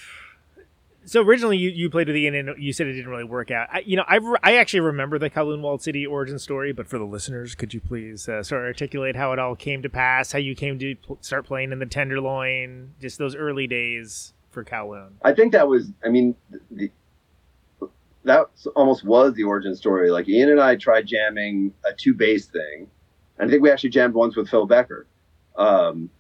So 1.10 1.24
originally, 1.24 1.58
you, 1.58 1.72
you 1.72 1.90
played 1.90 2.06
with 2.06 2.16
Ian, 2.16 2.36
and 2.36 2.50
you 2.60 2.72
said 2.72 2.86
it 2.86 2.94
didn't 2.94 3.10
really 3.10 3.24
work 3.24 3.50
out. 3.50 3.68
I, 3.74 3.80
you 3.80 3.98
know, 3.98 4.04
I, 4.08 4.18
re- 4.18 4.38
I 4.44 4.58
actually 4.58 4.82
remember 4.82 5.18
the 5.18 5.32
Kowloon 5.32 5.62
Walled 5.62 5.82
City 5.82 6.06
origin 6.06 6.38
story, 6.38 6.72
but 6.72 6.88
for 6.88 7.00
the 7.00 7.04
listeners, 7.04 7.56
could 7.56 7.74
you 7.74 7.82
please 7.82 8.30
uh, 8.30 8.44
sort 8.44 8.62
of 8.62 8.68
articulate 8.68 9.16
how 9.16 9.34
it 9.34 9.40
all 9.40 9.56
came 9.56 9.82
to 9.82 9.90
pass, 9.90 10.32
how 10.32 10.38
you 10.38 10.54
came 10.54 10.78
to 10.78 10.96
pl- 10.98 11.18
start 11.22 11.48
playing 11.48 11.72
in 11.72 11.80
the 11.80 11.88
Tenderloin, 11.88 12.94
just 13.02 13.18
those 13.18 13.36
early 13.36 13.66
days 13.66 14.36
for 14.52 14.64
Kowloon? 14.64 15.14
I 15.24 15.34
think 15.34 15.52
that 15.54 15.68
was, 15.68 15.90
I 16.06 16.10
mean, 16.10 16.36
the, 16.70 16.92
that 18.26 18.46
almost 18.76 19.04
was 19.04 19.34
the 19.34 19.46
origin 19.46 19.76
story. 19.76 20.12
Like 20.12 20.30
Ian 20.30 20.52
and 20.52 20.62
I 20.62 20.76
tried 20.76 21.08
jamming 21.08 21.74
a 21.86 21.92
two 21.92 22.14
bass 22.14 22.46
thing. 22.46 22.88
And 23.40 23.48
I 23.48 23.52
think 23.52 23.64
we 23.64 23.72
actually 23.72 23.90
jammed 23.90 24.14
once 24.14 24.36
with 24.36 24.48
Phil 24.48 24.68
Becker. 24.68 25.08
Um, 25.56 26.12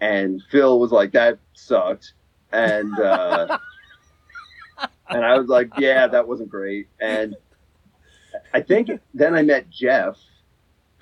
and 0.00 0.40
Phil 0.48 0.78
was 0.78 0.92
like, 0.92 1.10
that 1.10 1.40
sucked. 1.54 2.12
And, 2.52 2.96
uh, 2.96 3.58
and 5.10 5.24
I 5.24 5.38
was 5.38 5.48
like, 5.48 5.70
yeah, 5.78 6.06
that 6.06 6.26
wasn't 6.26 6.48
great. 6.48 6.88
And 7.00 7.36
I 8.54 8.60
think 8.60 8.90
then 9.14 9.34
I 9.34 9.42
met 9.42 9.68
Jeff 9.70 10.16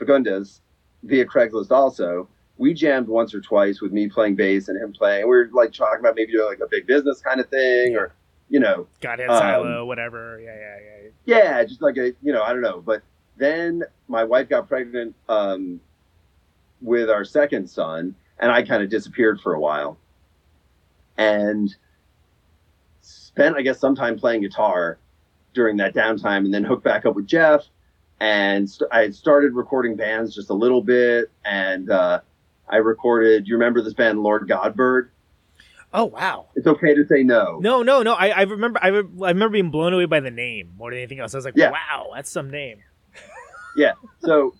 Fagundes 0.00 0.60
via 1.02 1.24
Craigslist 1.24 1.70
also. 1.70 2.28
We 2.56 2.74
jammed 2.74 3.06
once 3.06 3.34
or 3.34 3.40
twice 3.40 3.80
with 3.80 3.92
me 3.92 4.08
playing 4.08 4.34
bass 4.34 4.68
and 4.68 4.80
him 4.80 4.92
playing. 4.92 5.24
We 5.24 5.30
were 5.30 5.48
like 5.52 5.72
talking 5.72 6.00
about 6.00 6.16
maybe 6.16 6.32
doing 6.32 6.48
like 6.48 6.60
a 6.60 6.68
big 6.68 6.86
business 6.86 7.20
kind 7.20 7.38
of 7.38 7.48
thing 7.48 7.94
or, 7.94 8.14
you 8.48 8.58
know, 8.58 8.88
Godhead 9.00 9.30
Um, 9.30 9.38
Silo, 9.38 9.84
whatever. 9.84 10.40
Yeah, 10.40 10.56
yeah, 10.56 10.76
yeah. 11.26 11.38
yeah, 11.58 11.64
just 11.64 11.82
like 11.82 11.96
a, 11.98 12.14
you 12.22 12.32
know, 12.32 12.42
I 12.42 12.52
don't 12.52 12.62
know. 12.62 12.82
But 12.84 13.02
then 13.36 13.84
my 14.08 14.24
wife 14.24 14.48
got 14.48 14.68
pregnant 14.68 15.14
um, 15.28 15.80
with 16.80 17.08
our 17.10 17.24
second 17.24 17.68
son, 17.70 18.16
and 18.40 18.50
I 18.50 18.62
kind 18.62 18.82
of 18.82 18.90
disappeared 18.90 19.40
for 19.40 19.54
a 19.54 19.60
while, 19.60 19.96
and 21.16 21.74
spent 23.38 23.56
I 23.56 23.62
guess 23.62 23.78
some 23.78 23.94
time 23.94 24.18
playing 24.18 24.42
guitar 24.42 24.98
during 25.54 25.76
that 25.78 25.94
downtime, 25.94 26.38
and 26.44 26.52
then 26.52 26.64
hooked 26.64 26.84
back 26.84 27.06
up 27.06 27.14
with 27.14 27.26
Jeff, 27.26 27.62
and 28.20 28.68
st- 28.68 28.90
I 28.92 29.00
had 29.02 29.14
started 29.14 29.54
recording 29.54 29.96
bands 29.96 30.34
just 30.34 30.50
a 30.50 30.54
little 30.54 30.82
bit, 30.82 31.30
and 31.44 31.90
uh, 31.90 32.20
I 32.68 32.76
recorded. 32.76 33.46
You 33.46 33.54
remember 33.54 33.80
this 33.82 33.94
band 33.94 34.20
Lord 34.22 34.48
Godbird? 34.48 35.10
Oh 35.94 36.04
wow. 36.04 36.46
It's 36.54 36.66
okay 36.66 36.94
to 36.94 37.06
say 37.06 37.22
no. 37.22 37.58
No, 37.60 37.82
no, 37.82 38.02
no. 38.02 38.12
I, 38.12 38.28
I 38.28 38.42
remember. 38.42 38.78
I, 38.82 38.88
re- 38.88 39.08
I 39.24 39.28
remember 39.28 39.50
being 39.50 39.70
blown 39.70 39.94
away 39.94 40.04
by 40.04 40.20
the 40.20 40.30
name 40.30 40.72
more 40.76 40.90
than 40.90 40.98
anything 40.98 41.20
else. 41.20 41.32
I 41.34 41.38
was 41.38 41.44
like, 41.46 41.54
Yeah. 41.56 41.70
wow, 41.70 42.10
that's 42.14 42.30
some 42.30 42.50
name. 42.50 42.78
Yeah. 43.76 43.92
So 44.20 44.54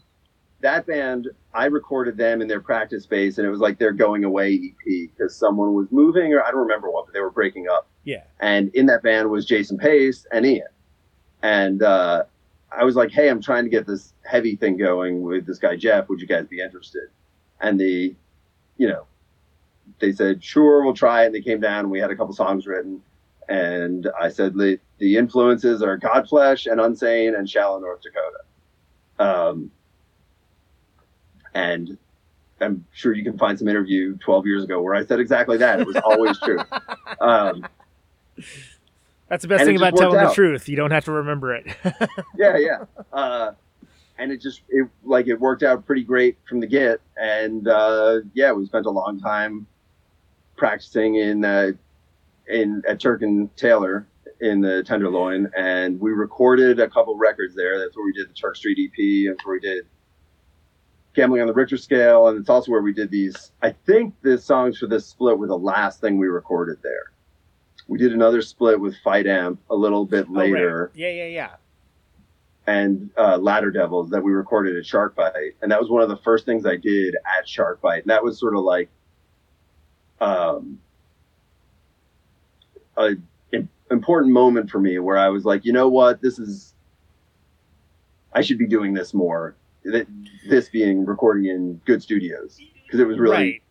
that 0.61 0.87
band, 0.87 1.27
I 1.53 1.65
recorded 1.65 2.17
them 2.17 2.41
in 2.41 2.47
their 2.47 2.61
practice 2.61 3.03
space, 3.03 3.39
and 3.39 3.47
it 3.47 3.51
was 3.51 3.59
like 3.59 3.77
their 3.79 3.91
going 3.93 4.23
away 4.23 4.55
EP 4.55 5.11
because 5.11 5.35
someone 5.35 5.75
was 5.75 5.89
moving, 5.91 6.33
or 6.35 6.45
I 6.45 6.51
don't 6.53 6.61
remember 6.61 6.89
what, 6.89 7.07
but 7.07 7.15
they 7.15 7.21
were 7.21 7.31
breaking 7.33 7.67
up. 7.69 7.89
Yeah. 8.09 8.23
And 8.41 8.75
in 8.75 8.87
that 8.87 9.03
band 9.03 9.29
was 9.29 9.45
Jason 9.45 9.77
Pace 9.77 10.27
and 10.33 10.47
Ian. 10.47 10.69
And 11.43 11.83
uh, 11.83 12.23
I 12.73 12.83
was 12.83 12.97
like, 12.97 13.11
hey, 13.11 13.29
I'm 13.29 13.43
trying 13.43 13.65
to 13.65 13.71
get 13.71 13.87
this 13.87 14.15
heavy 14.25 14.57
thing 14.57 14.79
going 14.79 15.21
with 15.21 15.47
this 15.47 15.59
guy, 15.59 15.77
Jeff. 15.77 16.09
Would 16.09 16.19
you 16.19 16.27
guys 16.27 16.47
be 16.47 16.59
interested? 16.59 17.09
And 17.61 17.79
the, 17.79 18.17
you 18.79 18.89
know, 18.89 19.05
they 19.99 20.13
said, 20.13 20.43
sure, 20.43 20.83
we'll 20.83 20.95
try 20.95 21.25
it. 21.25 21.27
And 21.27 21.35
they 21.35 21.43
came 21.43 21.61
down 21.61 21.81
and 21.81 21.91
we 21.91 21.99
had 21.99 22.11
a 22.11 22.17
couple 22.17 22.33
songs 22.33 22.67
written. 22.67 23.03
And 23.47 24.09
I 24.19 24.31
said, 24.31 24.55
the, 24.55 24.81
the 24.97 25.19
influences 25.19 25.83
are 25.83 25.99
Godflesh 25.99 26.67
and 26.67 26.81
Unsane 26.81 27.39
and 27.39 27.49
Shallow 27.49 27.79
North 27.79 28.01
Dakota. 28.01 28.39
Um, 29.19 29.71
and 31.53 31.99
I'm 32.59 32.87
sure 32.95 33.13
you 33.13 33.23
can 33.23 33.37
find 33.37 33.59
some 33.59 33.69
interview 33.69 34.17
12 34.17 34.47
years 34.47 34.65
ago 34.65 34.81
where 34.81 34.95
I 34.95 35.05
said 35.05 35.21
exactly 35.21 35.59
that. 35.59 35.81
It 35.81 35.87
was 35.87 35.97
always 35.97 36.39
true. 36.39 36.61
Um, 37.21 37.67
That's 39.29 39.43
the 39.43 39.49
best 39.49 39.61
And 39.61 39.69
thing 39.69 39.77
about 39.77 39.97
telling 39.97 40.17
worked 40.17 40.31
the 40.31 40.35
truth. 40.35 40.69
You 40.69 40.77
don't 40.77 40.91
have 40.91 41.05
to 41.05 41.13
remember 41.13 41.55
it. 41.55 41.67
yeah, 42.37 42.57
yeah. 42.57 42.85
Uh, 43.13 43.53
and 44.19 44.33
it 44.33 44.41
just 44.41 44.63
it 44.69 44.89
like 45.05 45.29
it 45.29 45.39
worked 45.39 45.63
out 45.63 45.87
pretty 45.87 46.03
great 46.03 46.39
from 46.49 46.61
the 46.61 46.67
get. 46.67 47.01
And 47.17 47.69
uh, 47.69 48.21
yeah, 48.35 48.53
we 48.53 48.65
spent 48.67 48.87
a 48.87 48.91
long 48.91 49.21
time 49.21 49.67
practicing 50.57 51.17
in 51.17 51.45
uh, 51.45 51.73
in 52.49 52.83
at 52.89 53.01
Turk 53.01 53.23
and 53.23 53.55
Taylor 53.57 54.07
in 54.41 54.61
the 54.61 54.83
Tenderloin, 54.85 55.51
and 55.57 56.01
we 56.01 56.13
recorded 56.13 56.81
a 56.81 56.89
couple 56.89 57.17
records 57.17 57.55
there. 57.55 57.79
That's 57.79 57.97
where 57.97 58.07
we 58.07 58.13
did 58.13 58.29
the 58.29 58.35
Turk 58.35 58.57
Street 58.57 58.79
EP, 58.79 58.99
and 58.99 59.37
that's 59.37 59.47
where 59.47 59.55
we 59.57 59.61
did 59.61 59.87
Gambling 61.15 61.41
on 61.41 61.49
the 61.49 61.55
Richter 61.55 61.77
Scale, 61.77 62.29
and 62.29 62.39
it's 62.39 62.49
also 62.49 62.71
where 62.71 62.83
we 62.83 62.93
did 62.93 63.11
these. 63.11 63.53
I 63.63 63.73
think 63.73 64.15
the 64.23 64.39
songs 64.39 64.79
for 64.79 64.87
this 64.87 65.07
split 65.07 65.39
were 65.39 65.49
the 65.49 65.59
last 65.59 66.01
thing 66.01 66.17
we 66.17 66.29
recorded 66.29 66.79
there. 66.83 67.13
We 67.89 67.99
did 67.99 68.13
another 68.13 68.43
split 68.43 68.79
with 68.79 68.95
Fight 69.03 69.27
Amp 69.27 69.61
a 69.71 69.75
little 69.75 70.05
bit 70.05 70.27
Oh, 70.29 70.35
right. 70.35 70.51
later 70.53 70.93
Yeah, 70.95 71.09
yeah, 71.09 71.25
yeah. 71.27 71.51
and 72.67 73.11
uh, 73.17 73.39
Ladder 73.39 73.71
Devils 73.71 74.11
that 74.11 74.23
we 74.23 74.31
recorded 74.33 74.77
at 74.77 74.85
Shark 74.87 75.17
Bite, 75.17 75.57
and 75.63 75.73
that 75.73 75.81
was 75.81 75.89
one 75.91 76.03
of 76.03 76.09
the 76.11 76.19
first 76.19 76.45
things 76.45 76.67
I 76.67 76.77
did 76.77 77.17
at 77.39 77.49
Shark 77.49 77.81
Bite, 77.81 78.03
and 78.03 78.11
that 78.11 78.23
was 78.23 78.39
sort 78.39 78.55
of 78.55 78.63
like 78.63 78.91
um, 80.21 80.79
a 82.97 83.13
im- 83.53 83.69
important 83.91 84.33
moment 84.33 84.71
for 84.71 84.81
me 84.81 84.99
where 84.99 85.17
I 85.17 85.29
was 85.29 85.45
like, 85.45 85.65
you 85.65 85.73
know 85.73 85.89
what, 85.89 86.21
this 86.21 86.39
is 86.39 86.75
I 88.33 88.43
should 88.43 88.59
be 88.59 88.67
doing 88.67 88.93
this 88.93 89.15
more. 89.15 89.57
Th- 89.85 90.07
This 90.49 90.69
being 90.69 91.07
recording 91.07 91.47
in 91.47 91.81
good 91.87 92.03
studios 92.03 92.59
because 92.85 93.01
it 93.01 93.07
was 93.07 93.19
really 93.19 93.37
right. 93.37 93.63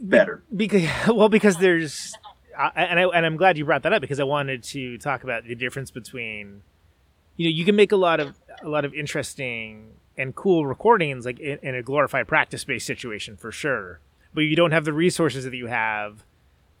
better. 0.00 0.42
because 0.56 0.82
well 1.08 1.28
because 1.28 1.58
there's 1.58 2.14
I 2.56 2.84
and 2.84 3.00
I 3.00 3.02
and 3.04 3.26
I'm 3.26 3.36
glad 3.36 3.58
you 3.58 3.64
brought 3.64 3.82
that 3.82 3.92
up 3.92 4.00
because 4.00 4.20
I 4.20 4.24
wanted 4.24 4.62
to 4.64 4.98
talk 4.98 5.24
about 5.24 5.44
the 5.44 5.54
difference 5.54 5.90
between 5.90 6.62
you 7.36 7.48
know 7.48 7.54
you 7.54 7.64
can 7.64 7.76
make 7.76 7.92
a 7.92 7.96
lot 7.96 8.20
of 8.20 8.34
a 8.62 8.68
lot 8.68 8.84
of 8.84 8.94
interesting 8.94 9.94
and 10.16 10.34
cool 10.34 10.66
recordings 10.66 11.26
like 11.26 11.40
in, 11.40 11.58
in 11.62 11.74
a 11.74 11.82
glorified 11.82 12.28
practice 12.28 12.62
space 12.62 12.84
situation 12.84 13.36
for 13.36 13.52
sure. 13.52 14.00
But 14.32 14.42
you 14.42 14.56
don't 14.56 14.72
have 14.72 14.84
the 14.84 14.92
resources 14.92 15.44
that 15.44 15.54
you 15.54 15.66
have 15.66 16.24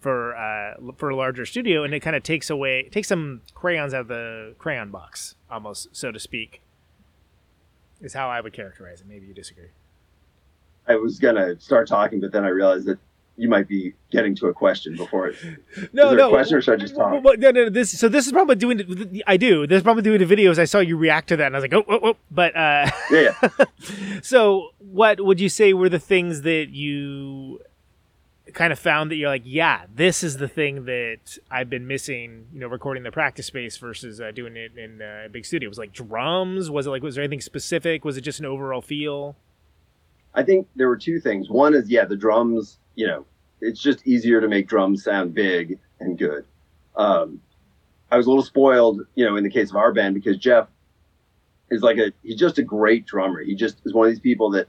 for 0.00 0.36
uh 0.36 0.74
for 0.96 1.08
a 1.08 1.16
larger 1.16 1.46
studio 1.46 1.82
and 1.82 1.94
it 1.94 2.00
kind 2.00 2.14
of 2.14 2.22
takes 2.22 2.50
away 2.50 2.88
takes 2.90 3.08
some 3.08 3.40
crayons 3.54 3.94
out 3.94 4.02
of 4.02 4.08
the 4.08 4.54
crayon 4.58 4.90
box 4.90 5.34
almost 5.50 5.88
so 5.96 6.12
to 6.12 6.20
speak 6.20 6.60
is 8.02 8.12
how 8.12 8.28
I 8.28 8.40
would 8.40 8.52
characterize 8.52 9.00
it. 9.00 9.06
Maybe 9.08 9.26
you 9.26 9.34
disagree. 9.34 9.70
I 10.86 10.96
was 10.96 11.18
gonna 11.18 11.58
start 11.58 11.88
talking, 11.88 12.20
but 12.20 12.32
then 12.32 12.44
I 12.44 12.48
realized 12.48 12.86
that 12.86 12.98
you 13.36 13.48
might 13.48 13.66
be 13.66 13.94
getting 14.10 14.34
to 14.36 14.46
a 14.46 14.54
question 14.54 14.96
before 14.96 15.28
it. 15.28 15.36
no 15.42 15.52
Is 15.82 15.90
there 15.92 16.12
a 16.12 16.14
no 16.14 16.30
question 16.30 16.56
or 16.56 16.62
should 16.62 16.74
I 16.74 16.76
just 16.76 16.94
talk? 16.94 17.12
Well, 17.12 17.22
well, 17.22 17.34
no, 17.36 17.50
no, 17.50 17.68
this 17.68 17.98
so 17.98 18.08
this 18.08 18.26
is 18.26 18.32
probably 18.32 18.56
doing 18.56 19.22
I 19.26 19.36
do. 19.36 19.66
This 19.66 19.78
is 19.78 19.82
probably 19.82 20.02
doing 20.02 20.26
the 20.26 20.36
videos. 20.36 20.58
I 20.58 20.64
saw 20.64 20.78
you 20.78 20.96
react 20.96 21.28
to 21.28 21.36
that, 21.36 21.46
and 21.46 21.56
I 21.56 21.58
was 21.58 21.64
like, 21.64 21.74
oh, 21.74 21.84
oh, 21.88 22.00
oh. 22.10 22.16
But 22.30 22.56
uh, 22.56 22.90
Yeah, 23.10 23.34
yeah. 23.42 23.64
so 24.22 24.70
what 24.78 25.20
would 25.20 25.40
you 25.40 25.48
say 25.48 25.72
were 25.72 25.88
the 25.88 25.98
things 25.98 26.42
that 26.42 26.68
you 26.70 27.60
kind 28.52 28.72
of 28.72 28.78
found 28.78 29.10
that 29.10 29.16
you're 29.16 29.30
like, 29.30 29.42
yeah, 29.44 29.86
this 29.92 30.22
is 30.22 30.36
the 30.36 30.46
thing 30.46 30.84
that 30.84 31.38
I've 31.50 31.68
been 31.68 31.88
missing. 31.88 32.46
You 32.52 32.60
know, 32.60 32.68
recording 32.68 33.02
the 33.02 33.10
practice 33.10 33.46
space 33.46 33.76
versus 33.78 34.20
uh, 34.20 34.30
doing 34.30 34.56
it 34.56 34.78
in 34.78 35.02
uh, 35.02 35.24
a 35.26 35.28
big 35.28 35.44
studio. 35.44 35.68
Was 35.68 35.78
it 35.78 35.82
like 35.82 35.92
drums? 35.92 36.70
Was 36.70 36.86
it 36.86 36.90
like 36.90 37.02
was 37.02 37.16
there 37.16 37.24
anything 37.24 37.40
specific? 37.40 38.04
Was 38.04 38.16
it 38.16 38.20
just 38.20 38.38
an 38.38 38.46
overall 38.46 38.80
feel? 38.80 39.36
I 40.34 40.42
think 40.42 40.66
there 40.74 40.88
were 40.88 40.96
two 40.96 41.20
things. 41.20 41.48
One 41.48 41.74
is, 41.74 41.88
yeah, 41.88 42.04
the 42.04 42.16
drums, 42.16 42.78
you 42.94 43.06
know, 43.06 43.26
it's 43.60 43.80
just 43.80 44.06
easier 44.06 44.40
to 44.40 44.48
make 44.48 44.68
drums 44.68 45.04
sound 45.04 45.34
big 45.34 45.78
and 46.00 46.18
good. 46.18 46.44
Um, 46.96 47.40
I 48.10 48.16
was 48.16 48.26
a 48.26 48.28
little 48.28 48.44
spoiled, 48.44 49.00
you 49.14 49.24
know, 49.24 49.36
in 49.36 49.44
the 49.44 49.50
case 49.50 49.70
of 49.70 49.76
our 49.76 49.92
band 49.92 50.14
because 50.14 50.36
Jeff 50.36 50.68
is 51.70 51.82
like 51.82 51.98
a, 51.98 52.12
he's 52.22 52.36
just 52.36 52.58
a 52.58 52.62
great 52.62 53.06
drummer. 53.06 53.42
He 53.42 53.54
just 53.54 53.80
is 53.84 53.92
one 53.92 54.06
of 54.06 54.12
these 54.12 54.20
people 54.20 54.50
that 54.50 54.68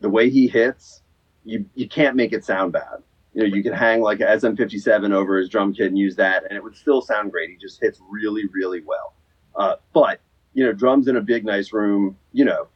the 0.00 0.08
way 0.08 0.30
he 0.30 0.48
hits, 0.48 1.02
you, 1.44 1.66
you 1.74 1.88
can't 1.88 2.16
make 2.16 2.32
it 2.32 2.44
sound 2.44 2.72
bad. 2.72 3.02
You 3.34 3.42
know, 3.42 3.54
you 3.54 3.62
can 3.62 3.74
hang 3.74 4.00
like 4.00 4.20
a 4.20 4.24
SM57 4.24 5.12
over 5.12 5.38
his 5.38 5.48
drum 5.48 5.74
kit 5.74 5.88
and 5.88 5.98
use 5.98 6.16
that 6.16 6.44
and 6.44 6.56
it 6.56 6.62
would 6.62 6.76
still 6.76 7.02
sound 7.02 7.30
great. 7.30 7.50
He 7.50 7.56
just 7.56 7.80
hits 7.80 8.00
really, 8.08 8.44
really 8.52 8.80
well. 8.80 9.14
Uh, 9.54 9.76
but, 9.92 10.20
you 10.54 10.64
know, 10.64 10.72
drums 10.72 11.06
in 11.08 11.16
a 11.16 11.20
big, 11.20 11.44
nice 11.44 11.72
room, 11.72 12.16
you 12.32 12.44
know, 12.44 12.68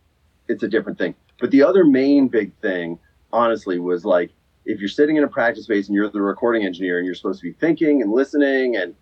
it's 0.49 0.63
a 0.63 0.69
different 0.69 0.99
thing. 0.99 1.15
But 1.41 1.51
the 1.51 1.63
other 1.63 1.85
main 1.85 2.29
big 2.29 2.53
thing, 2.61 2.99
honestly, 3.33 3.79
was 3.79 4.05
like 4.05 4.31
if 4.65 4.81
you're 4.81 4.89
sitting 4.89 5.17
in 5.17 5.25
a 5.25 5.29
practice 5.29 5.65
space 5.65 5.89
and 5.89 5.95
you're 5.95 6.09
the 6.11 6.21
recording 6.21 6.65
engineer 6.65 6.99
and 6.99 7.07
you're 7.07 7.15
supposed 7.15 7.41
to 7.41 7.47
be 7.47 7.53
thinking 7.53 8.03
and 8.03 8.13
listening 8.13 8.77
and 8.77 8.95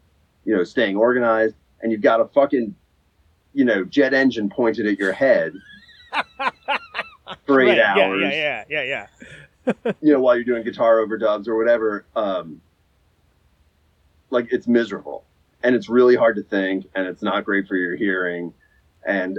you 0.44 0.56
know 0.56 0.64
staying 0.64 0.96
organized, 0.96 1.54
and 1.82 1.92
you've 1.92 2.02
got 2.02 2.20
a 2.20 2.26
fucking 2.26 2.74
you 3.54 3.64
know 3.64 3.84
jet 3.84 4.14
engine 4.14 4.48
pointed 4.48 4.86
at 4.86 4.98
your 4.98 5.12
head 5.12 5.54
for 7.46 7.60
eight 7.60 7.68
Right, 7.68 7.76
yeah, 7.76 7.94
hours, 7.94 8.20
Yeah, 8.22 8.64
yeah, 8.68 8.82
yeah, 8.82 9.06
yeah. 9.66 9.92
you 10.00 10.12
know, 10.12 10.20
while 10.20 10.34
you're 10.34 10.44
doing 10.44 10.62
guitar 10.62 10.98
overdubs 10.98 11.46
or 11.48 11.56
whatever, 11.56 12.06
um, 12.16 12.60
like 14.30 14.52
it's 14.52 14.66
miserable 14.66 15.24
and 15.62 15.74
it's 15.74 15.88
really 15.88 16.16
hard 16.16 16.36
to 16.36 16.42
think 16.42 16.86
and 16.94 17.06
it's 17.06 17.22
not 17.22 17.44
great 17.44 17.66
for 17.66 17.76
your 17.76 17.96
hearing. 17.96 18.52
And 19.06 19.38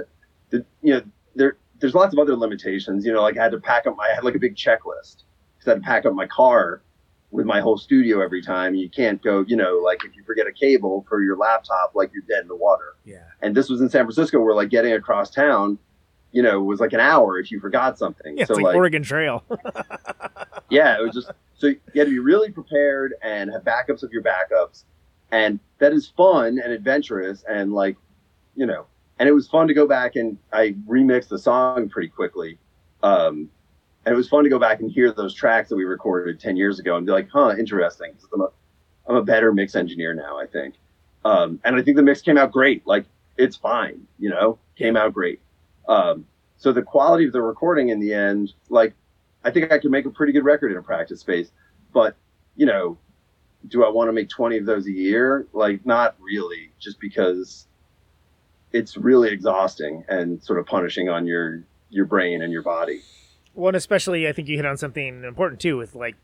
the, 0.50 0.64
you 0.82 0.94
know, 0.94 1.02
there, 1.34 1.56
there's 1.80 1.94
lots 1.94 2.12
of 2.12 2.18
other 2.18 2.36
limitations, 2.36 3.04
you 3.04 3.12
know, 3.12 3.22
like 3.22 3.38
I 3.38 3.42
had 3.42 3.52
to 3.52 3.60
pack 3.60 3.86
up, 3.86 3.96
My, 3.96 4.08
I 4.10 4.14
had 4.14 4.24
like 4.24 4.34
a 4.34 4.38
big 4.38 4.56
checklist 4.56 5.24
because 5.58 5.66
I 5.66 5.70
had 5.70 5.74
to 5.74 5.80
pack 5.80 6.06
up 6.06 6.14
my 6.14 6.26
car 6.26 6.82
with 7.30 7.46
my 7.46 7.60
whole 7.60 7.78
studio 7.78 8.20
every 8.20 8.42
time. 8.42 8.74
You 8.74 8.88
can't 8.88 9.22
go, 9.22 9.44
you 9.46 9.56
know, 9.56 9.80
like 9.84 10.04
if 10.04 10.16
you 10.16 10.22
forget 10.24 10.46
a 10.46 10.52
cable 10.52 11.04
for 11.08 11.22
your 11.22 11.36
laptop, 11.36 11.92
like 11.94 12.10
you're 12.12 12.24
dead 12.28 12.42
in 12.42 12.48
the 12.48 12.56
water. 12.56 12.96
Yeah. 13.04 13.24
And 13.40 13.56
this 13.56 13.68
was 13.68 13.80
in 13.80 13.88
San 13.88 14.04
Francisco 14.04 14.40
where 14.40 14.54
like 14.54 14.68
getting 14.68 14.92
across 14.92 15.30
town, 15.30 15.78
you 16.32 16.42
know, 16.42 16.60
was 16.60 16.80
like 16.80 16.92
an 16.92 17.00
hour 17.00 17.38
if 17.38 17.50
you 17.50 17.60
forgot 17.60 17.98
something. 17.98 18.36
Yeah, 18.36 18.42
it's 18.42 18.54
so 18.54 18.60
like, 18.60 18.74
Oregon 18.74 19.02
Trail. 19.02 19.44
yeah, 20.70 20.98
it 20.98 21.02
was 21.02 21.14
just 21.14 21.30
so 21.54 21.68
you 21.68 21.80
had 21.94 22.06
to 22.06 22.10
be 22.10 22.18
really 22.18 22.50
prepared 22.50 23.14
and 23.22 23.50
have 23.52 23.62
backups 23.64 24.02
of 24.02 24.12
your 24.12 24.22
backups, 24.22 24.84
and 25.32 25.58
that 25.78 25.92
is 25.92 26.08
fun 26.16 26.60
and 26.62 26.72
adventurous 26.72 27.44
and 27.48 27.72
like, 27.72 27.96
you 28.54 28.66
know, 28.66 28.86
and 29.20 29.28
it 29.28 29.32
was 29.32 29.46
fun 29.46 29.68
to 29.68 29.74
go 29.74 29.86
back 29.86 30.16
and 30.16 30.36
I 30.52 30.74
remixed 30.88 31.28
the 31.28 31.38
song 31.38 31.88
pretty 31.90 32.08
quickly, 32.08 32.58
um, 33.02 33.50
and 34.04 34.14
it 34.14 34.16
was 34.16 34.28
fun 34.28 34.44
to 34.44 34.50
go 34.50 34.58
back 34.58 34.80
and 34.80 34.90
hear 34.90 35.12
those 35.12 35.34
tracks 35.34 35.68
that 35.68 35.76
we 35.76 35.84
recorded 35.84 36.40
ten 36.40 36.56
years 36.56 36.80
ago 36.80 36.96
and 36.96 37.06
be 37.06 37.12
like, 37.12 37.28
huh, 37.30 37.54
interesting. 37.56 38.12
I'm 38.34 38.40
a, 38.40 38.48
I'm 39.06 39.16
a 39.16 39.22
better 39.22 39.52
mix 39.52 39.76
engineer 39.76 40.14
now, 40.14 40.38
I 40.38 40.46
think, 40.46 40.74
um, 41.26 41.60
and 41.64 41.76
I 41.76 41.82
think 41.82 41.98
the 41.98 42.02
mix 42.02 42.22
came 42.22 42.38
out 42.38 42.50
great. 42.50 42.84
Like 42.86 43.04
it's 43.36 43.56
fine, 43.56 44.00
you 44.18 44.30
know, 44.30 44.58
came 44.74 44.96
out 44.96 45.12
great. 45.12 45.40
Um, 45.86 46.26
so 46.56 46.72
the 46.72 46.82
quality 46.82 47.26
of 47.26 47.32
the 47.32 47.42
recording 47.42 47.90
in 47.90 48.00
the 48.00 48.14
end, 48.14 48.54
like 48.70 48.94
I 49.44 49.50
think 49.50 49.70
I 49.70 49.78
could 49.78 49.90
make 49.90 50.06
a 50.06 50.10
pretty 50.10 50.32
good 50.32 50.44
record 50.44 50.72
in 50.72 50.78
a 50.78 50.82
practice 50.82 51.20
space, 51.20 51.52
but 51.92 52.16
you 52.56 52.64
know, 52.64 52.96
do 53.68 53.84
I 53.84 53.90
want 53.90 54.08
to 54.08 54.12
make 54.12 54.30
20 54.30 54.56
of 54.58 54.64
those 54.64 54.86
a 54.86 54.92
year? 54.92 55.46
Like, 55.52 55.84
not 55.84 56.16
really, 56.18 56.72
just 56.78 56.98
because 57.00 57.66
it's 58.72 58.96
really 58.96 59.30
exhausting 59.30 60.04
and 60.08 60.42
sort 60.42 60.58
of 60.58 60.66
punishing 60.66 61.08
on 61.08 61.26
your 61.26 61.62
your 61.90 62.04
brain 62.04 62.42
and 62.42 62.52
your 62.52 62.62
body. 62.62 63.00
One, 63.54 63.74
especially, 63.74 64.28
I 64.28 64.32
think 64.32 64.48
you 64.48 64.56
hit 64.56 64.66
on 64.66 64.76
something 64.76 65.24
important 65.24 65.60
too 65.60 65.76
with 65.76 65.94
like 65.94 66.16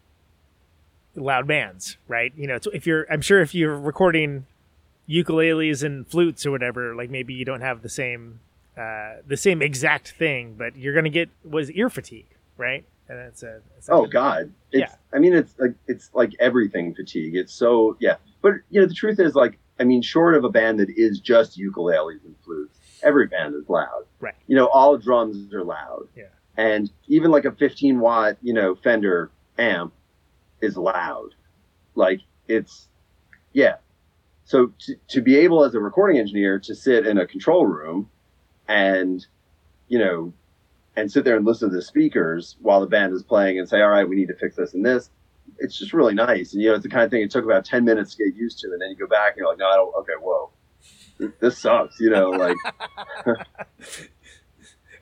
loud 1.16 1.46
bands, 1.46 1.96
right? 2.06 2.32
You 2.36 2.46
know, 2.46 2.58
if 2.72 2.86
you're, 2.86 3.06
I'm 3.10 3.20
sure 3.20 3.40
if 3.40 3.54
you're 3.54 3.76
recording 3.76 4.46
ukuleles 5.08 5.82
and 5.82 6.06
flutes 6.06 6.46
or 6.46 6.50
whatever, 6.50 6.94
like 6.94 7.10
maybe 7.10 7.34
you 7.34 7.44
don't 7.44 7.62
have 7.62 7.82
the 7.82 7.88
same, 7.88 8.40
uh, 8.76 9.16
the 9.26 9.36
same 9.36 9.62
exact 9.62 10.12
thing, 10.12 10.54
but 10.56 10.76
you're 10.76 10.94
gonna 10.94 11.08
get 11.08 11.30
was 11.44 11.70
ear 11.72 11.90
fatigue, 11.90 12.28
right? 12.56 12.84
And 13.08 13.18
that's 13.18 13.42
a, 13.42 13.60
that's 13.74 13.88
Oh 13.88 14.06
God, 14.06 14.52
it's, 14.72 14.80
Yeah. 14.80 14.94
I 15.12 15.18
mean, 15.18 15.34
it's 15.34 15.54
like 15.58 15.74
it's 15.86 16.10
like 16.12 16.32
everything 16.38 16.94
fatigue. 16.94 17.34
It's 17.36 17.52
so 17.52 17.96
yeah. 18.00 18.16
But 18.42 18.54
you 18.70 18.80
know, 18.80 18.86
the 18.86 18.94
truth 18.94 19.18
is, 19.18 19.34
like, 19.34 19.58
I 19.78 19.84
mean, 19.84 20.02
short 20.02 20.34
of 20.34 20.44
a 20.44 20.48
band 20.48 20.80
that 20.80 20.88
is 20.96 21.20
just 21.20 21.58
ukuleles 21.58 22.24
and 22.24 22.34
flutes, 22.44 22.78
every 23.02 23.26
band 23.26 23.54
is 23.54 23.68
loud. 23.68 24.04
Right. 24.20 24.34
You 24.46 24.56
know, 24.56 24.68
all 24.68 24.96
drums 24.96 25.52
are 25.52 25.64
loud. 25.64 26.08
Yeah. 26.16 26.24
And 26.56 26.90
even 27.08 27.30
like 27.30 27.44
a 27.44 27.52
15 27.52 28.00
watt, 28.00 28.38
you 28.40 28.54
know, 28.54 28.74
Fender 28.74 29.30
amp 29.58 29.92
is 30.60 30.76
loud. 30.76 31.34
Like 31.94 32.20
it's, 32.48 32.88
yeah. 33.52 33.76
So 34.44 34.72
to, 34.86 34.94
to 35.08 35.20
be 35.20 35.36
able 35.36 35.64
as 35.64 35.74
a 35.74 35.80
recording 35.80 36.18
engineer 36.18 36.58
to 36.60 36.74
sit 36.74 37.06
in 37.06 37.18
a 37.18 37.26
control 37.26 37.66
room 37.66 38.08
and, 38.68 39.26
you 39.88 39.98
know, 39.98 40.32
and 40.96 41.12
sit 41.12 41.24
there 41.24 41.36
and 41.36 41.44
listen 41.44 41.68
to 41.68 41.76
the 41.76 41.82
speakers 41.82 42.56
while 42.60 42.80
the 42.80 42.86
band 42.86 43.12
is 43.12 43.22
playing 43.22 43.58
and 43.58 43.68
say, 43.68 43.82
all 43.82 43.90
right, 43.90 44.08
we 44.08 44.16
need 44.16 44.28
to 44.28 44.36
fix 44.36 44.56
this 44.56 44.72
and 44.72 44.84
this. 44.84 45.10
It's 45.58 45.78
just 45.78 45.92
really 45.92 46.14
nice. 46.14 46.52
And, 46.52 46.62
you 46.62 46.68
know, 46.68 46.74
it's 46.74 46.82
the 46.82 46.88
kind 46.88 47.04
of 47.04 47.10
thing 47.10 47.22
it 47.22 47.30
took 47.30 47.44
about 47.44 47.64
10 47.64 47.84
minutes 47.84 48.14
to 48.14 48.24
get 48.24 48.34
used 48.36 48.58
to. 48.60 48.68
And 48.68 48.80
then 48.80 48.90
you 48.90 48.96
go 48.96 49.06
back 49.06 49.32
and 49.32 49.38
you're 49.38 49.48
like, 49.48 49.58
no, 49.58 49.68
I 49.68 49.76
don't, 49.76 49.94
okay, 49.96 50.12
whoa, 50.20 50.50
this 51.40 51.58
sucks. 51.58 51.98
You 52.00 52.10
know, 52.10 52.30
like, 52.30 52.56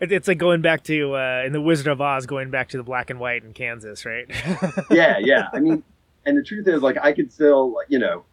It's 0.01 0.29
like 0.29 0.39
going 0.39 0.61
back 0.61 0.85
to 0.85 1.15
uh, 1.15 1.43
in 1.47 1.53
the 1.53 1.61
Wizard 1.61 1.87
of 1.87 2.01
Oz, 2.01 2.27
going 2.27 2.51
back 2.51 2.69
to 2.71 2.77
the 2.77 2.83
black 2.83 3.11
and 3.11 3.21
white 3.21 3.45
in 3.45 3.53
Kansas, 3.53 4.05
right? 4.05 4.27
yeah, 4.91 5.19
yeah. 5.19 5.49
I 5.53 5.61
mean, 5.61 5.83
and 6.27 6.37
the 6.37 6.43
truth 6.43 6.67
is, 6.67 6.83
like, 6.83 6.97
I 7.01 7.13
could 7.13 7.33
still, 7.33 7.77
you 7.89 7.99
know, 7.99 8.25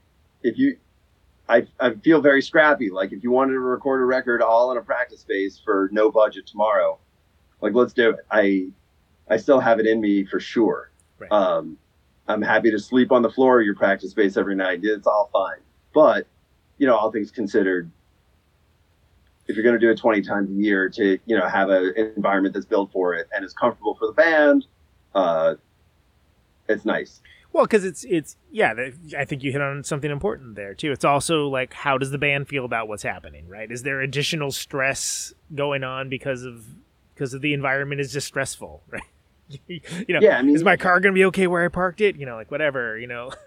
if 0.44 0.58
you, 0.58 0.78
I, 1.48 1.68
I 1.80 1.94
feel 1.96 2.22
very 2.22 2.42
scrappy. 2.42 2.90
Like, 2.90 3.12
if 3.12 3.24
you 3.24 3.32
wanted 3.32 3.54
to 3.54 3.60
record 3.60 4.02
a 4.02 4.06
record 4.06 4.42
all 4.42 4.72
in 4.72 4.78
a 4.78 4.82
practice 4.82 5.22
space 5.22 5.62
for 5.64 5.90
no 5.92 6.12
budget 6.12 6.48
tomorrow, 6.48 6.98
like, 7.62 7.74
let's 7.74 7.94
do 7.94 8.12
it. 8.12 8.16
I, 8.32 8.70
I 9.30 9.38
still 9.38 9.60
have 9.60 9.80
it 9.80 9.86
in 9.86 10.02
me 10.02 10.26
for 10.26 10.40
sure. 10.40 10.92
Right. 11.20 11.32
Um, 11.32 11.78
I'm 12.32 12.42
happy 12.42 12.72
to 12.72 12.80
sleep 12.80 13.12
on 13.12 13.22
the 13.22 13.30
floor 13.30 13.60
of 13.60 13.66
your 13.66 13.76
practice 13.76 14.12
space 14.12 14.38
every 14.38 14.56
night. 14.56 14.80
It's 14.84 15.08
all 15.08 15.30
fine. 15.34 15.60
But, 15.94 16.28
you 16.78 16.88
know, 16.88 16.96
all 16.96 17.12
things 17.12 17.32
considered, 17.32 17.92
if 19.48 19.56
you're 19.56 19.64
going 19.64 19.80
to 19.80 19.80
do 19.80 19.92
it 19.92 19.98
20 19.98 20.22
times 20.22 20.50
a 20.50 20.54
year 20.54 20.90
to, 20.90 21.20
you 21.26 21.38
know, 21.38 21.48
have 21.48 21.70
a- 21.70 21.94
an 21.98 22.14
environment 22.16 22.54
that's 22.54 22.66
built 22.66 22.92
for 22.92 23.14
it 23.16 23.28
and 23.34 23.44
is 23.44 23.54
comfortable 23.54 23.96
for 23.96 24.08
the 24.08 24.14
band, 24.14 24.66
uh, 25.14 25.56
it's 26.70 26.86
nice. 26.86 27.22
Well, 27.54 27.66
because 27.66 27.84
it's 27.84 28.06
it's 28.06 28.38
yeah, 28.50 28.74
I 29.18 29.26
think 29.26 29.44
you 29.44 29.52
hit 29.52 29.60
on 29.60 29.84
something 29.84 30.10
important 30.10 30.56
there 30.56 30.74
too. 30.74 30.94
It's 30.94 31.04
also 31.04 31.50
like 31.50 31.74
how 31.74 31.98
does 31.98 32.12
the 32.12 32.18
band 32.18 32.48
feel 32.48 32.64
about 32.64 32.88
what's 32.88 33.04
happening, 33.04 33.46
right? 33.50 33.70
Is 33.70 33.84
there 33.84 34.00
additional 34.00 34.52
stress 34.52 35.34
going 35.54 35.84
on 35.84 36.08
because 36.08 36.44
of 36.44 36.66
because 37.14 37.34
of 37.34 37.42
the 37.42 37.54
environment 37.54 38.00
is 38.00 38.14
just 38.14 38.28
stressful, 38.28 38.84
right? 38.90 39.04
you 39.68 39.82
know, 40.10 40.20
Yeah, 40.22 40.38
I 40.38 40.42
mean- 40.42 40.56
is 40.56 40.64
my 40.64 40.78
car 40.78 41.00
gonna 41.00 41.14
be 41.14 41.26
okay 41.26 41.48
where 41.48 41.64
I 41.64 41.68
parked 41.68 42.02
it? 42.02 42.16
You 42.16 42.26
know, 42.26 42.36
like 42.36 42.52
whatever, 42.52 42.98
you 42.98 43.08
know. 43.08 43.32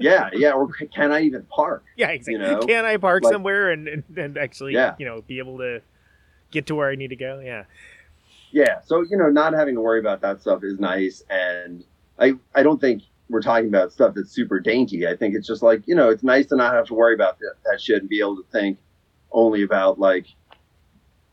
Yeah, 0.00 0.30
yeah. 0.32 0.52
Or 0.52 0.68
can 0.68 1.10
I 1.10 1.22
even 1.22 1.42
park? 1.46 1.82
yeah, 1.96 2.10
exactly. 2.10 2.34
You 2.34 2.38
know, 2.52 2.60
Can 2.60 2.84
I 2.84 2.98
park 2.98 3.24
like- 3.24 3.32
somewhere 3.32 3.72
and, 3.72 3.88
and 3.88 4.04
and 4.16 4.38
actually, 4.38 4.74
Yeah. 4.74 4.94
you 4.96 5.04
know, 5.04 5.22
be 5.22 5.38
able 5.40 5.58
to 5.58 5.80
get 6.52 6.66
to 6.66 6.76
where 6.76 6.88
I 6.88 6.94
need 6.94 7.08
to 7.08 7.16
go? 7.16 7.40
Yeah, 7.44 7.64
Yeah. 8.52 8.80
So 8.84 9.02
you 9.02 9.16
know, 9.16 9.28
not 9.28 9.54
having 9.54 9.74
to 9.74 9.80
worry 9.80 9.98
about 9.98 10.20
that 10.20 10.40
stuff 10.40 10.62
is 10.62 10.78
nice, 10.78 11.24
and 11.28 11.82
I 12.16 12.34
I 12.54 12.62
don't 12.62 12.80
think 12.80 13.02
we're 13.28 13.42
talking 13.42 13.66
about 13.66 13.90
stuff 13.90 14.14
that's 14.14 14.30
super 14.30 14.60
dainty. 14.60 15.04
I 15.08 15.16
think 15.16 15.34
it's 15.34 15.48
just 15.48 15.64
like 15.64 15.82
you 15.88 15.96
know, 15.96 16.10
it's 16.10 16.22
nice 16.22 16.46
to 16.46 16.54
not 16.56 16.74
have 16.74 16.86
to 16.86 16.94
worry 16.94 17.14
about 17.14 17.40
that, 17.40 17.54
that 17.64 17.80
shit 17.80 18.00
and 18.00 18.08
be 18.08 18.20
able 18.20 18.36
to 18.36 18.46
think 18.52 18.78
only 19.32 19.64
about 19.64 19.98
like 19.98 20.26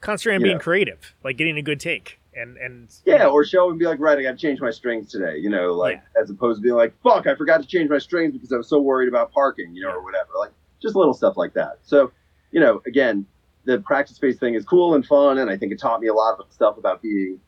concentrate 0.01 0.37
on 0.37 0.41
being 0.41 0.57
creative, 0.59 1.13
like 1.23 1.37
getting 1.37 1.57
a 1.57 1.61
good 1.61 1.79
take, 1.79 2.19
and 2.35 2.57
and 2.57 2.93
yeah, 3.05 3.27
or 3.27 3.45
show 3.45 3.69
and 3.69 3.79
be 3.79 3.85
like, 3.85 3.99
right, 3.99 4.17
I 4.17 4.23
got 4.23 4.31
to 4.31 4.37
change 4.37 4.59
my 4.59 4.71
strings 4.71 5.09
today. 5.09 5.37
You 5.37 5.49
know, 5.49 5.73
like 5.73 6.01
as 6.21 6.29
opposed 6.29 6.59
to 6.59 6.63
being 6.63 6.75
like, 6.75 6.93
fuck, 7.01 7.27
I 7.27 7.35
forgot 7.35 7.61
to 7.61 7.67
change 7.67 7.89
my 7.89 7.97
strings 7.97 8.33
because 8.33 8.51
I 8.51 8.57
was 8.57 8.67
so 8.67 8.79
worried 8.79 9.07
about 9.07 9.31
parking. 9.31 9.75
You 9.75 9.83
know, 9.83 9.91
or 9.91 10.03
whatever. 10.03 10.31
Like 10.37 10.51
just 10.81 10.95
little 10.95 11.13
stuff 11.13 11.37
like 11.37 11.53
that. 11.53 11.79
So 11.83 12.11
you 12.51 12.59
know, 12.59 12.81
again, 12.85 13.25
the 13.65 13.79
practice 13.79 14.15
space 14.17 14.37
thing 14.37 14.53
is 14.53 14.65
cool 14.65 14.95
and 14.95 15.05
fun, 15.05 15.37
and 15.37 15.49
I 15.49 15.57
think 15.57 15.71
it 15.71 15.79
taught 15.79 16.01
me 16.01 16.07
a 16.07 16.13
lot 16.13 16.39
of 16.39 16.45
stuff 16.51 16.77
about 16.77 17.01
being 17.01 17.39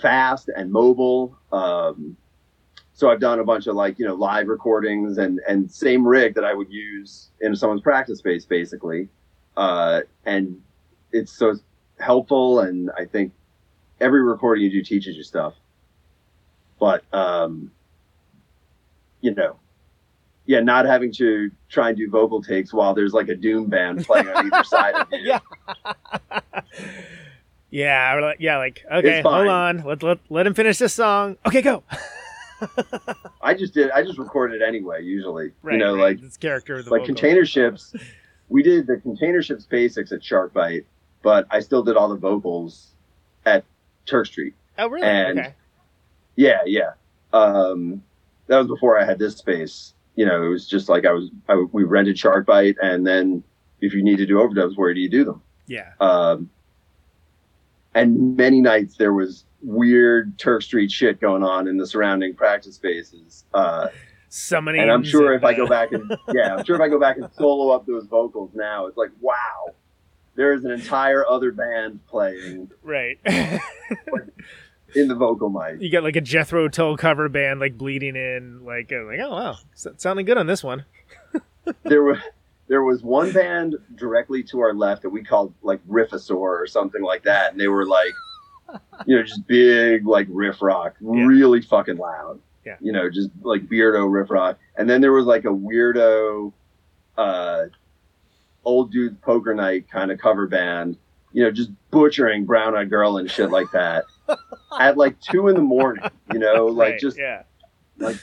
fast 0.00 0.50
and 0.54 0.72
mobile. 0.72 1.36
Um, 1.52 2.16
so 2.94 3.10
I've 3.10 3.20
done 3.20 3.38
a 3.38 3.44
bunch 3.44 3.66
of 3.66 3.74
like 3.74 3.98
you 3.98 4.06
know 4.06 4.14
live 4.14 4.48
recordings 4.48 5.18
and 5.18 5.40
and 5.48 5.70
same 5.70 6.06
rig 6.06 6.34
that 6.34 6.44
I 6.44 6.54
would 6.54 6.70
use 6.70 7.30
in 7.40 7.54
someone's 7.56 7.82
practice 7.82 8.18
space 8.18 8.44
basically, 8.44 9.08
uh, 9.56 10.00
and 10.24 10.60
it's 11.12 11.32
so 11.32 11.56
helpful 11.98 12.60
and 12.60 12.90
I 12.98 13.04
think 13.04 13.32
every 14.02 14.22
recording 14.22 14.64
you 14.64 14.70
do 14.70 14.82
teaches 14.82 15.16
you 15.16 15.22
stuff. 15.22 15.54
But 16.80 17.04
um, 17.14 17.70
you 19.20 19.34
know, 19.34 19.56
yeah, 20.46 20.60
not 20.60 20.84
having 20.84 21.12
to 21.14 21.50
try 21.68 21.88
and 21.90 21.96
do 21.96 22.10
vocal 22.10 22.42
takes 22.42 22.72
while 22.72 22.92
there's 22.94 23.12
like 23.12 23.28
a 23.28 23.36
doom 23.36 23.66
band 23.68 24.04
playing 24.04 24.28
on 24.28 24.46
either 24.52 24.64
side 24.64 24.94
of 24.96 25.06
you. 25.12 25.18
yeah. 25.22 25.38
yeah, 27.70 28.14
like- 28.20 28.36
yeah, 28.40 28.58
like 28.58 28.84
okay, 28.92 29.22
hold 29.22 29.46
on, 29.48 29.82
let 29.84 30.02
let 30.02 30.18
let 30.28 30.46
him 30.46 30.54
finish 30.54 30.78
this 30.78 30.92
song. 30.94 31.36
Okay, 31.46 31.62
go. 31.62 31.82
I 33.42 33.54
just 33.54 33.74
did. 33.74 33.90
I 33.90 34.02
just 34.02 34.18
recorded 34.18 34.62
anyway. 34.62 35.02
Usually, 35.02 35.52
Right, 35.62 35.72
you 35.74 35.78
know, 35.78 35.94
right. 35.96 36.16
like 36.16 36.22
it's 36.24 36.36
character 36.36 36.76
of 36.78 36.84
the 36.84 36.90
like 36.90 37.00
vocal. 37.02 37.14
container 37.14 37.44
ships. 37.44 37.94
We 38.48 38.62
did 38.62 38.86
the 38.86 38.98
container 38.98 39.42
ships 39.42 39.64
basics 39.64 40.12
at 40.12 40.20
Sharkbite, 40.20 40.84
but 41.22 41.46
I 41.50 41.60
still 41.60 41.82
did 41.82 41.96
all 41.96 42.08
the 42.08 42.16
vocals 42.16 42.91
Turk 44.06 44.26
Street. 44.26 44.54
Oh, 44.78 44.88
really? 44.88 45.06
and- 45.06 45.38
okay. 45.38 45.54
Yeah, 46.36 46.60
yeah. 46.64 46.92
Um, 47.32 48.02
that 48.46 48.58
was 48.58 48.66
before 48.66 48.98
I 48.98 49.04
had 49.04 49.18
this 49.18 49.36
space. 49.36 49.94
You 50.16 50.26
know, 50.26 50.42
it 50.44 50.48
was 50.48 50.66
just 50.68 50.88
like 50.88 51.04
I 51.06 51.12
was. 51.12 51.30
I, 51.48 51.64
we 51.72 51.84
rented 51.84 52.16
Sharkbite, 52.16 52.76
and 52.82 53.06
then 53.06 53.42
if 53.80 53.94
you 53.94 54.02
need 54.02 54.16
to 54.16 54.26
do 54.26 54.36
overdubs, 54.36 54.76
where 54.76 54.92
do 54.94 55.00
you 55.00 55.08
do 55.08 55.24
them? 55.24 55.42
Yeah. 55.66 55.92
Um, 56.00 56.50
and 57.94 58.36
many 58.36 58.60
nights 58.60 58.96
there 58.96 59.12
was 59.12 59.44
weird 59.62 60.38
Turk 60.38 60.62
Street 60.62 60.90
shit 60.90 61.20
going 61.20 61.42
on 61.42 61.68
in 61.68 61.76
the 61.76 61.86
surrounding 61.86 62.34
practice 62.34 62.74
spaces. 62.76 63.44
Uh, 63.54 63.88
Summoning. 64.28 64.80
and 64.80 64.90
I'm 64.90 65.04
sure 65.04 65.34
if 65.34 65.44
I 65.44 65.52
go 65.54 65.66
back 65.66 65.92
and 65.92 66.10
yeah, 66.34 66.54
I'm 66.56 66.64
sure 66.64 66.76
if 66.76 66.82
I 66.82 66.88
go 66.88 66.98
back 66.98 67.16
and 67.18 67.28
solo 67.34 67.70
up 67.74 67.86
those 67.86 68.06
vocals 68.06 68.50
now, 68.54 68.86
it's 68.86 68.96
like 68.96 69.10
wow, 69.20 69.74
there 70.34 70.52
is 70.52 70.64
an 70.64 70.70
entire 70.70 71.26
other 71.26 71.52
band 71.52 72.00
playing 72.06 72.70
right. 72.82 73.18
in 74.94 75.08
the 75.08 75.14
vocal 75.14 75.50
mic. 75.50 75.80
you 75.80 75.90
got 75.90 76.02
like 76.02 76.16
a 76.16 76.20
Jethro 76.20 76.68
Tull 76.68 76.96
cover 76.96 77.28
band 77.28 77.60
like 77.60 77.76
bleeding 77.76 78.16
in, 78.16 78.64
like 78.64 78.92
uh, 78.92 79.04
like 79.04 79.20
oh 79.20 79.30
wow, 79.30 79.56
sounding 79.74 80.26
good 80.26 80.38
on 80.38 80.46
this 80.46 80.62
one. 80.62 80.84
There 81.84 82.02
was 82.02 82.18
there 82.66 82.82
was 82.82 83.02
one 83.02 83.30
band 83.32 83.76
directly 83.94 84.42
to 84.44 84.60
our 84.60 84.74
left 84.74 85.02
that 85.02 85.10
we 85.10 85.22
called 85.22 85.54
like 85.62 85.78
Riffosaur 85.86 86.36
or 86.36 86.66
something 86.66 87.02
like 87.02 87.22
that, 87.22 87.52
and 87.52 87.60
they 87.60 87.68
were 87.68 87.86
like, 87.86 88.12
you 89.06 89.16
know, 89.16 89.22
just 89.22 89.46
big 89.46 90.06
like 90.06 90.26
riff 90.30 90.62
rock, 90.62 90.96
really 91.00 91.60
fucking 91.62 91.98
loud. 91.98 92.40
Yeah. 92.64 92.76
You 92.80 92.92
know, 92.92 93.10
just 93.10 93.30
like 93.42 93.68
beardo 93.68 94.10
riff 94.10 94.30
rock. 94.30 94.58
And 94.76 94.88
then 94.88 95.00
there 95.00 95.12
was 95.12 95.26
like 95.26 95.44
a 95.44 95.48
weirdo, 95.48 96.52
uh, 97.18 97.64
old 98.64 98.90
dude 98.92 99.20
poker 99.22 99.54
night 99.54 99.90
kind 99.90 100.10
of 100.10 100.18
cover 100.18 100.46
band. 100.46 100.96
You 101.34 101.44
know, 101.44 101.50
just 101.50 101.70
butchering 101.90 102.44
Brown 102.44 102.76
Eyed 102.76 102.90
Girl 102.90 103.16
and 103.16 103.30
shit 103.30 103.50
like 103.50 103.70
that 103.72 104.04
at 104.78 104.96
like 104.98 105.18
two 105.20 105.48
in 105.48 105.54
the 105.54 105.62
morning. 105.62 106.04
You 106.32 106.38
know, 106.38 106.66
like 106.66 106.92
Right, 106.92 107.00
just 107.00 107.18
yeah. 107.18 107.44
like 107.98 108.16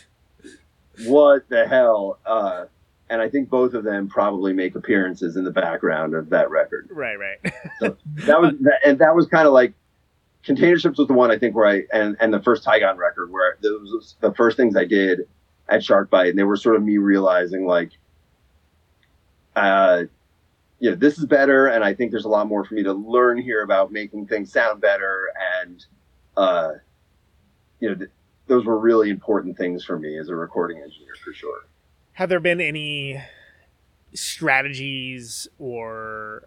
what 1.05 1.47
the 1.47 1.65
hell 1.65 2.19
uh 2.25 2.65
and 3.09 3.21
i 3.21 3.29
think 3.29 3.49
both 3.49 3.73
of 3.73 3.85
them 3.85 4.09
probably 4.09 4.51
make 4.51 4.75
appearances 4.75 5.37
in 5.37 5.45
the 5.45 5.51
background 5.51 6.13
of 6.13 6.29
that 6.29 6.49
record 6.49 6.89
Right, 6.91 7.15
right. 7.17 7.41
that 7.79 8.41
was 8.41 8.53
that, 8.59 8.79
and 8.85 8.99
that 8.99 9.15
was 9.15 9.25
kind 9.27 9.47
of 9.47 9.53
like 9.53 9.73
container 10.43 10.77
ships 10.77 10.97
was 10.99 11.07
the 11.07 11.13
one 11.13 11.31
i 11.31 11.37
think 11.37 11.55
where 11.55 11.67
i 11.67 11.83
and 11.93 12.17
and 12.19 12.33
the 12.33 12.41
first 12.41 12.65
tygon 12.65 12.97
record 12.97 13.31
where 13.31 13.57
those 13.63 13.89
was 13.93 14.15
the 14.19 14.33
first 14.33 14.57
things 14.57 14.75
i 14.75 14.83
did 14.83 15.21
at 15.69 15.79
sharkbite 15.79 16.31
and 16.31 16.37
they 16.37 16.43
were 16.43 16.57
sort 16.57 16.75
of 16.75 16.83
me 16.83 16.97
realizing 16.97 17.65
like 17.65 17.91
uh 19.55 20.03
you 20.79 20.89
know 20.89 20.95
this 20.95 21.17
is 21.17 21.25
better 21.25 21.67
and 21.67 21.83
i 21.83 21.93
think 21.93 22.11
there's 22.11 22.25
a 22.25 22.29
lot 22.29 22.47
more 22.47 22.63
for 22.63 22.73
me 22.73 22.83
to 22.83 22.93
learn 22.93 23.37
here 23.37 23.63
about 23.63 23.91
making 23.91 24.25
things 24.25 24.51
sound 24.51 24.81
better 24.81 25.27
and 25.61 25.85
uh 26.37 26.71
you 27.79 27.89
know 27.89 27.95
th- 27.95 28.09
those 28.47 28.65
were 28.65 28.79
really 28.79 29.09
important 29.09 29.57
things 29.57 29.83
for 29.83 29.99
me 29.99 30.17
as 30.17 30.29
a 30.29 30.35
recording 30.35 30.77
engineer 30.77 31.13
for 31.23 31.33
sure 31.33 31.65
Have 32.13 32.29
there 32.29 32.39
been 32.39 32.61
any 32.61 33.21
strategies 34.13 35.47
or 35.59 36.43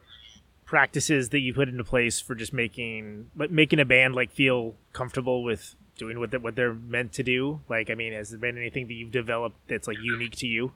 practices 0.64 1.28
that 1.28 1.40
you 1.40 1.52
put 1.52 1.68
into 1.68 1.84
place 1.84 2.18
for 2.18 2.34
just 2.34 2.52
making 2.52 3.30
like 3.36 3.50
making 3.50 3.78
a 3.78 3.84
band 3.84 4.14
like 4.14 4.30
feel 4.30 4.74
comfortable 4.92 5.44
with 5.44 5.74
doing 5.96 6.18
what 6.18 6.30
they, 6.30 6.38
what 6.38 6.56
they're 6.56 6.74
meant 6.74 7.12
to 7.12 7.22
do? 7.22 7.60
Like, 7.68 7.90
I 7.90 7.94
mean, 7.94 8.12
has 8.12 8.30
there 8.30 8.38
been 8.38 8.56
anything 8.56 8.86
that 8.88 8.94
you've 8.94 9.12
developed 9.12 9.56
that's 9.68 9.86
like 9.86 9.98
unique 10.02 10.36
to 10.36 10.46
you? 10.46 10.72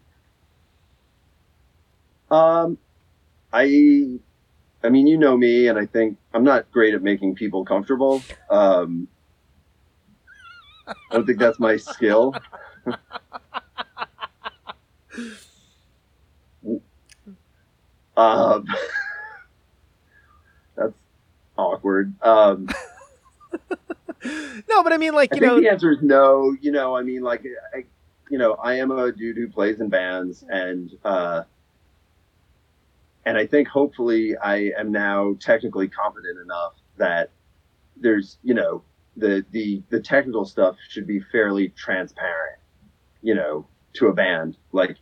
Um, 2.30 2.78
I, 3.56 4.18
I 4.84 4.90
mean, 4.90 5.06
you 5.06 5.16
know 5.16 5.34
me, 5.36 5.68
and 5.68 5.78
I 5.78 5.86
think 5.86 6.18
I'm 6.34 6.44
not 6.44 6.70
great 6.70 6.92
at 6.94 7.02
making 7.02 7.36
people 7.36 7.64
comfortable. 7.64 8.22
Um, 8.50 9.08
I 10.86 10.94
don't 11.10 11.26
think 11.26 11.38
that's 11.38 11.58
my 11.58 11.78
skill. 11.78 12.34
um, 18.16 18.66
that's 20.76 20.94
awkward. 21.56 22.14
Um, 22.22 22.68
No, 24.68 24.82
but 24.82 24.92
I 24.92 24.96
mean, 24.96 25.14
like 25.14 25.32
I 25.32 25.36
you 25.36 25.40
think 25.40 25.52
know, 25.52 25.60
the 25.60 25.70
answer 25.70 25.90
is 25.90 26.02
no. 26.02 26.56
You 26.60 26.72
know, 26.72 26.96
I 26.96 27.02
mean, 27.02 27.22
like, 27.22 27.44
I, 27.74 27.84
you 28.30 28.38
know, 28.38 28.54
I 28.54 28.74
am 28.74 28.90
a 28.90 29.12
dude 29.12 29.36
who 29.36 29.48
plays 29.48 29.80
in 29.80 29.88
bands, 29.88 30.44
and 30.48 30.90
uh, 31.04 31.42
and 33.26 33.36
I 33.36 33.46
think 33.46 33.68
hopefully 33.68 34.36
I 34.38 34.72
am 34.78 34.90
now 34.90 35.36
technically 35.40 35.88
competent 35.88 36.38
enough 36.38 36.74
that 36.96 37.30
there's, 37.96 38.38
you 38.42 38.54
know, 38.54 38.82
the 39.16 39.44
the 39.50 39.82
the 39.90 40.00
technical 40.00 40.44
stuff 40.44 40.76
should 40.88 41.06
be 41.06 41.20
fairly 41.32 41.70
transparent, 41.70 42.58
you 43.22 43.34
know, 43.34 43.66
to 43.94 44.06
a 44.06 44.14
band. 44.14 44.56
Like, 44.72 44.96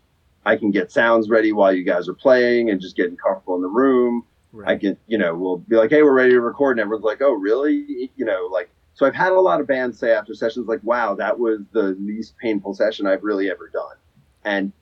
I 0.47 0.57
can 0.57 0.71
get 0.71 0.91
sounds 0.91 1.29
ready 1.29 1.53
while 1.53 1.73
you 1.73 1.85
guys 1.85 2.09
are 2.09 2.15
playing, 2.15 2.71
and 2.71 2.81
just 2.81 2.97
getting 2.97 3.17
comfortable 3.17 3.57
in 3.57 3.63
the 3.63 3.69
room. 3.69 4.25
Right. 4.53 4.69
I 4.69 4.79
can, 4.79 4.97
you 5.07 5.19
know, 5.19 5.35
we'll 5.35 5.59
be 5.59 5.77
like, 5.77 5.91
hey, 5.91 6.03
we're 6.03 6.13
ready 6.13 6.31
to 6.31 6.41
record. 6.41 6.79
And 6.79 6.83
everyone's 6.83 7.05
like, 7.05 7.21
oh, 7.21 7.33
really? 7.33 8.11
You 8.17 8.25
know, 8.25 8.49
like, 8.53 8.71
so 8.95 9.05
I've 9.05 9.15
had 9.15 9.33
a 9.33 9.41
lot 9.41 9.61
of 9.61 9.67
bands 9.67 9.99
say 9.99 10.13
after 10.13 10.33
sessions, 10.33 10.69
like, 10.69 10.79
wow, 10.85 11.17
that 11.17 11.37
was 11.37 11.63
the 11.73 11.97
least 11.99 12.37
painful 12.39 12.73
session 12.73 13.05
I've 13.05 13.25
really 13.25 13.51
ever 13.51 13.69
done. 13.69 13.97
And, 14.45 14.73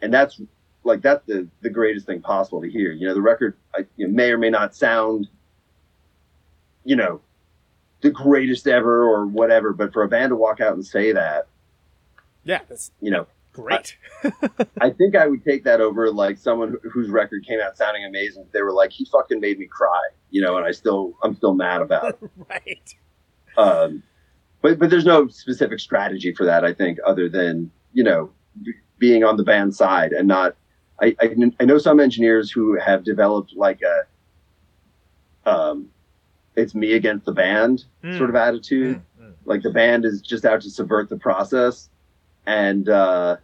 and 0.00 0.14
that's 0.14 0.40
like, 0.86 1.02
that's 1.02 1.24
the, 1.26 1.48
the 1.60 1.70
greatest 1.70 2.06
thing 2.06 2.20
possible 2.20 2.60
to 2.62 2.70
hear. 2.70 2.92
You 2.92 3.08
know, 3.08 3.14
the 3.14 3.22
record 3.22 3.56
I, 3.74 3.86
you 3.96 4.06
know, 4.06 4.14
may 4.14 4.30
or 4.30 4.38
may 4.38 4.50
not 4.50 4.74
sound, 4.74 5.28
you 6.84 6.96
know, 6.96 7.20
the 8.00 8.10
greatest 8.10 8.66
ever 8.66 9.04
or 9.04 9.26
whatever, 9.26 9.72
but 9.72 9.92
for 9.92 10.02
a 10.02 10.08
band 10.08 10.30
to 10.30 10.36
walk 10.36 10.60
out 10.60 10.74
and 10.74 10.86
say 10.86 11.12
that, 11.12 11.48
yeah, 12.44 12.60
that's 12.68 12.92
you 13.00 13.10
know, 13.10 13.26
great. 13.52 13.96
I 14.80 14.90
think 14.90 15.16
I 15.16 15.26
would 15.26 15.44
take 15.44 15.64
that 15.64 15.80
over 15.80 16.10
like 16.12 16.38
someone 16.38 16.76
whose 16.92 17.08
record 17.08 17.44
came 17.44 17.58
out 17.60 17.76
sounding 17.76 18.04
amazing. 18.04 18.46
They 18.52 18.62
were 18.62 18.72
like, 18.72 18.92
he 18.92 19.06
fucking 19.06 19.40
made 19.40 19.58
me 19.58 19.66
cry, 19.66 20.00
you 20.30 20.42
know, 20.42 20.56
and 20.56 20.64
I 20.64 20.70
still, 20.70 21.14
I'm 21.22 21.34
still 21.34 21.54
mad 21.54 21.82
about 21.82 22.18
it. 22.22 22.30
right. 22.48 22.94
Um, 23.56 24.02
but, 24.62 24.78
but 24.78 24.90
there's 24.90 25.04
no 25.04 25.26
specific 25.28 25.80
strategy 25.80 26.32
for 26.32 26.44
that, 26.44 26.64
I 26.64 26.72
think, 26.72 26.98
other 27.04 27.28
than, 27.28 27.70
you 27.92 28.04
know, 28.04 28.30
being 28.98 29.24
on 29.24 29.36
the 29.36 29.42
band 29.42 29.74
side 29.74 30.12
and 30.12 30.28
not, 30.28 30.54
I, 31.00 31.14
I, 31.20 31.34
I 31.60 31.64
know 31.64 31.78
some 31.78 32.00
engineers 32.00 32.50
who 32.50 32.78
have 32.78 33.04
developed 33.04 33.54
like 33.54 33.80
a, 33.82 35.50
um, 35.50 35.88
it's 36.56 36.74
me 36.74 36.94
against 36.94 37.26
the 37.26 37.32
band 37.32 37.84
Mm. 38.02 38.16
sort 38.18 38.30
of 38.30 38.36
attitude. 38.36 39.02
Mm, 39.20 39.26
mm. 39.26 39.32
like 39.44 39.62
the 39.62 39.70
band 39.70 40.04
is 40.04 40.20
just 40.20 40.44
out 40.44 40.60
to 40.62 40.70
subvert 40.70 41.08
the 41.08 41.16
process. 41.18 41.88
And 42.46 42.88
uh, 42.88 43.36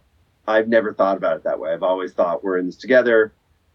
i've 0.47 0.67
never 0.67 0.93
thought 0.93 1.15
about 1.17 1.37
it 1.37 1.43
that 1.43 1.59
way. 1.59 1.71
I've 1.71 1.83
always 1.83 2.13
thought 2.13 2.43
we're 2.43 2.57
in 2.57 2.65
this 2.65 2.75
together. 2.75 3.33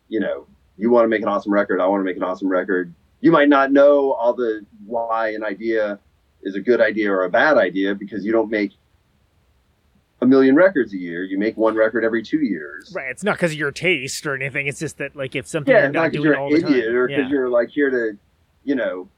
You 0.09 0.20
know 0.20 0.47
you 0.76 0.91
want 0.91 1.05
to 1.05 1.09
make 1.09 1.22
an 1.22 1.29
awesome 1.29 1.53
record 1.53 1.81
i 1.81 1.87
want 1.87 2.01
to 2.01 2.05
make 2.05 2.16
an 2.16 2.22
awesome 2.22 2.49
record. 2.49 2.93
You 3.20 3.33
might 3.33 3.49
not 3.49 3.72
know 3.72 4.12
all 4.12 4.33
the 4.33 4.64
why 4.87 5.31
an 5.35 5.45
idea 5.45 5.99
is 6.43 6.55
a 6.55 6.61
good 6.61 6.81
idea 6.81 7.12
or 7.12 7.24
a 7.24 7.31
bad 7.31 7.59
idea 7.59 7.95
because 7.95 8.24
you 8.24 8.33
don't 8.33 8.51
make 8.51 8.72
a 10.21 10.27
million 10.27 10.57
records 10.57 10.93
a 10.93 10.99
year 10.99 11.23
you 11.23 11.39
make 11.39 11.57
one 11.57 11.75
record 11.75 12.05
every 12.05 12.23
two 12.23 12.41
years 12.41 12.93
Right. 12.95 13.11
It's 13.11 13.23
not 13.23 13.37
because 13.37 13.53
of 13.53 13.59
your 13.59 13.71
taste 13.71 14.27
or 14.27 14.35
anything. 14.35 14.66
It's 14.66 14.81
just 14.81 14.99
that 14.99 15.14
like 15.14 15.37
if 15.37 15.47
something 15.47 15.73
yeah 15.73 15.83
you're 15.83 15.91
not 15.91 16.03
not 16.05 16.12
doing 16.12 16.25
you're 16.25 16.39
all 16.39 16.51
the 16.51 16.61
time. 16.61 16.73
or 16.73 17.07
because 17.09 17.23
yeah. 17.25 17.29
you're 17.29 17.49
like 17.49 17.69
here 17.71 17.91
to 17.91 18.19
you 18.64 18.75
know 18.75 19.09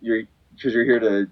you're 0.00 0.22
because 0.54 0.74
you're 0.74 0.84
here 0.84 1.00
to 1.00 1.26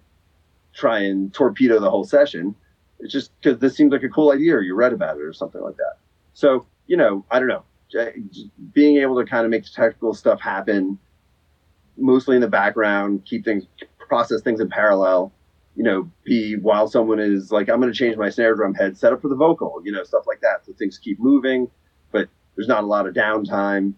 try 0.75 1.01
and 1.01 1.33
torpedo 1.33 1.79
the 1.79 1.91
whole 1.91 2.05
session 2.05 2.55
it's 3.01 3.13
just 3.13 3.31
because 3.41 3.59
this 3.59 3.77
seems 3.77 3.93
like 3.93 4.03
a 4.03 4.09
cool 4.09 4.33
idea 4.33 4.55
or 4.55 4.61
you 4.61 4.75
read 4.75 4.93
about 4.93 5.17
it 5.17 5.23
or 5.23 5.33
something 5.33 5.61
like 5.61 5.77
that 5.77 5.95
so 6.33 6.67
you 6.87 6.97
know 6.97 7.25
i 7.31 7.39
don't 7.39 7.49
know 7.49 7.65
being 8.73 8.97
able 8.97 9.17
to 9.17 9.25
kind 9.25 9.45
of 9.45 9.51
make 9.51 9.63
the 9.63 9.71
technical 9.71 10.13
stuff 10.13 10.41
happen 10.41 10.99
mostly 11.97 12.35
in 12.35 12.41
the 12.41 12.49
background 12.49 13.25
keep 13.25 13.45
things 13.45 13.65
process 14.09 14.41
things 14.43 14.61
in 14.61 14.69
parallel 14.69 15.33
you 15.77 15.83
know 15.83 16.11
be 16.25 16.57
while 16.57 16.89
someone 16.89 17.19
is 17.19 17.51
like 17.51 17.69
i'm 17.69 17.81
going 17.81 17.93
to 17.93 17.99
change 17.99 18.17
my 18.17 18.31
snare 18.31 18.55
drum 18.55 18.75
head 18.75 18.97
set 18.97 19.13
up 19.13 19.21
for 19.21 19.29
the 19.29 19.37
vocal 19.37 19.81
you 19.85 19.93
know 19.93 20.05
stuff 20.05 20.25
like 20.27 20.41
that 20.41 20.65
so 20.65 20.73
things 20.75 20.99
keep 20.99 21.19
moving 21.19 21.69
but 22.13 22.29
there's 22.57 22.69
not 22.69 22.85
a 22.85 22.87
lot 22.87 23.07
of 23.07 23.15
downtime 23.15 23.95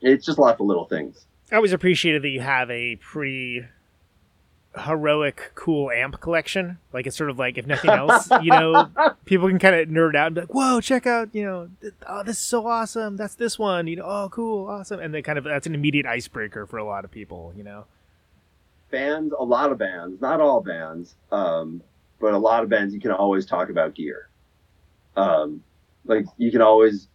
it's 0.00 0.26
just 0.26 0.38
lots 0.38 0.60
of 0.60 0.66
little 0.66 0.86
things 0.86 1.26
I 1.50 1.56
always 1.56 1.72
appreciated 1.72 2.22
that 2.22 2.28
you 2.30 2.40
have 2.40 2.70
a 2.72 2.96
pretty 2.96 3.64
heroic, 4.76 5.52
cool 5.54 5.90
amp 5.90 6.20
collection. 6.20 6.78
Like 6.92 7.06
it's 7.06 7.16
sort 7.16 7.30
of 7.30 7.38
like 7.38 7.56
if 7.56 7.66
nothing 7.66 7.90
else, 7.90 8.28
you 8.42 8.50
know, 8.50 8.90
people 9.24 9.48
can 9.48 9.58
kind 9.58 9.74
of 9.76 9.88
nerd 9.88 10.16
out 10.16 10.26
and 10.26 10.34
be 10.34 10.40
like, 10.42 10.54
"Whoa, 10.54 10.80
check 10.80 11.06
out, 11.06 11.32
you 11.32 11.44
know, 11.44 11.68
th- 11.80 11.94
oh, 12.06 12.22
this 12.24 12.36
is 12.38 12.42
so 12.42 12.66
awesome. 12.66 13.16
That's 13.16 13.36
this 13.36 13.58
one, 13.58 13.86
you 13.86 13.96
know, 13.96 14.04
oh, 14.04 14.28
cool, 14.30 14.68
awesome." 14.68 14.98
And 15.00 15.14
then 15.14 15.22
kind 15.22 15.38
of 15.38 15.44
that's 15.44 15.66
an 15.66 15.74
immediate 15.74 16.06
icebreaker 16.06 16.66
for 16.66 16.78
a 16.78 16.84
lot 16.84 17.04
of 17.04 17.10
people, 17.10 17.52
you 17.56 17.62
know. 17.62 17.86
Bands, 18.96 19.34
a 19.38 19.44
lot 19.44 19.70
of 19.72 19.78
bands, 19.78 20.20
not 20.20 20.40
all 20.40 20.60
bands, 20.60 21.16
um, 21.30 21.82
but 22.20 22.32
a 22.32 22.38
lot 22.38 22.62
of 22.62 22.68
bands, 22.68 22.94
you 22.94 23.00
can 23.00 23.10
always 23.10 23.44
talk 23.44 23.68
about 23.68 23.94
gear. 23.94 24.30
Um, 25.16 25.62
like 26.04 26.24
you 26.38 26.50
can 26.50 26.62
always, 26.62 27.08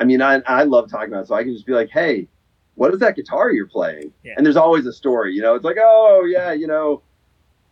I 0.00 0.04
mean, 0.04 0.22
I, 0.22 0.40
I 0.46 0.64
love 0.64 0.90
talking 0.90 1.12
about 1.12 1.24
it, 1.24 1.28
so 1.28 1.34
I 1.34 1.42
can 1.44 1.52
just 1.52 1.66
be 1.66 1.72
like, 1.72 1.90
hey, 1.90 2.28
what 2.74 2.94
is 2.94 3.00
that 3.00 3.16
guitar 3.16 3.50
you're 3.52 3.66
playing? 3.66 4.12
Yeah. 4.24 4.34
And 4.36 4.46
there's 4.46 4.56
always 4.56 4.86
a 4.86 4.92
story, 4.92 5.34
you 5.34 5.42
know, 5.42 5.54
it's 5.54 5.64
like, 5.64 5.76
oh 5.78 6.24
yeah, 6.24 6.52
you 6.52 6.66
know, 6.66 7.02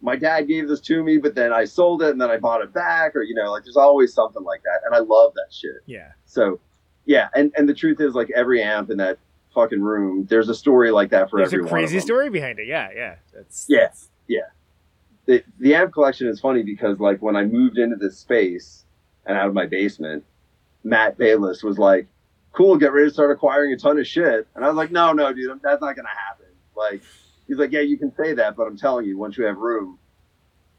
my 0.01 0.17
dad 0.17 0.43
gave 0.47 0.69
this 0.69 0.81
to 0.83 1.03
me, 1.03 1.19
but 1.19 1.35
then 1.35 1.53
I 1.53 1.65
sold 1.65 2.03
it 2.03 2.11
and 2.11 2.21
then 2.21 2.31
I 2.31 2.37
bought 2.37 2.61
it 2.63 2.73
back, 2.73 3.17
or, 3.17 3.23
you 3.23 3.35
know, 3.35 3.51
like 3.51 3.65
there's 3.65 3.77
always 3.77 4.13
something 4.13 4.45
like 4.45 4.63
that. 4.63 4.81
And 4.85 4.95
I 4.95 4.99
love 4.99 5.33
that 5.35 5.49
shit. 5.51 5.81
Yeah, 5.87 6.13
So 6.25 6.61
yeah. 7.07 7.29
And, 7.35 7.53
and 7.57 7.69
the 7.69 7.75
truth 7.75 8.01
is 8.01 8.15
like 8.15 8.31
every 8.37 8.63
amp 8.63 8.91
in 8.91 8.99
that 8.99 9.19
fucking 9.63 9.81
room, 9.81 10.27
there's 10.31 10.49
a 10.49 10.55
story 10.55 10.91
like 10.91 11.11
that 11.11 11.31
for 11.31 11.39
there's 11.39 11.53
every 11.53 11.61
a 11.61 11.63
one 11.65 11.67
of 11.67 11.73
crazy 11.73 12.01
story 12.01 12.31
behind 12.31 12.59
it. 12.59 12.67
Yeah, 12.67 12.89
yeah, 12.95 13.15
that's 13.35 13.67
Yeah. 13.69 13.79
that's- 13.81 14.09
the 15.27 15.45
the 15.59 15.75
amp 15.75 15.93
collection 15.93 16.27
is 16.27 16.41
funny 16.41 16.63
because 16.63 16.99
like 17.01 17.21
when 17.21 17.37
I 17.37 17.45
moved 17.45 17.77
into 17.77 17.97
this 17.97 18.17
space 18.19 18.85
and 19.27 19.37
out 19.37 19.47
of 19.47 19.53
my 19.55 19.67
basement, 19.67 20.25
Matt 20.85 21.19
Bayles 21.19 21.63
was 21.63 21.79
like, 21.79 22.07
"Cool, 22.53 22.79
get 22.79 22.93
ready 22.93 23.09
to 23.09 23.13
start 23.13 23.31
acquiring 23.31 23.73
a 23.73 23.77
ton 23.77 23.99
of 23.99 24.07
shit," 24.07 24.47
and 24.55 24.65
I 24.65 24.69
was 24.69 24.77
like, 24.77 24.91
"No, 24.91 25.13
no, 25.13 25.31
dude, 25.35 25.61
that's 25.63 25.83
not 25.83 25.97
gonna 25.97 26.09
happen." 26.09 26.47
Like, 26.75 27.03
he's 27.47 27.59
like, 27.59 27.73
"Yeah, 27.73 27.81
you 27.81 27.99
can 27.99 28.11
say 28.15 28.33
that, 28.35 28.57
but 28.57 28.67
I'm 28.67 28.77
telling 28.79 29.05
you, 29.05 29.19
once 29.19 29.37
you 29.37 29.45
have 29.45 29.59
room, 29.59 29.99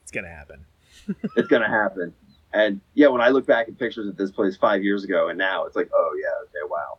it's 0.01 0.11
gonna 0.11 0.29
happen. 0.29 0.65
it's 1.35 1.47
gonna 1.47 1.67
happen." 1.69 2.13
And 2.51 2.81
yeah, 2.95 3.09
when 3.09 3.21
I 3.21 3.29
look 3.29 3.45
back 3.45 3.67
at 3.67 3.77
pictures 3.77 4.07
of 4.07 4.17
this 4.17 4.31
place 4.31 4.57
five 4.57 4.83
years 4.83 5.03
ago 5.03 5.27
and 5.29 5.37
now, 5.37 5.65
it's 5.65 5.75
like, 5.75 5.91
oh 5.93 6.11
yeah, 6.19 6.45
okay, 6.45 6.67
wow. 6.71 6.97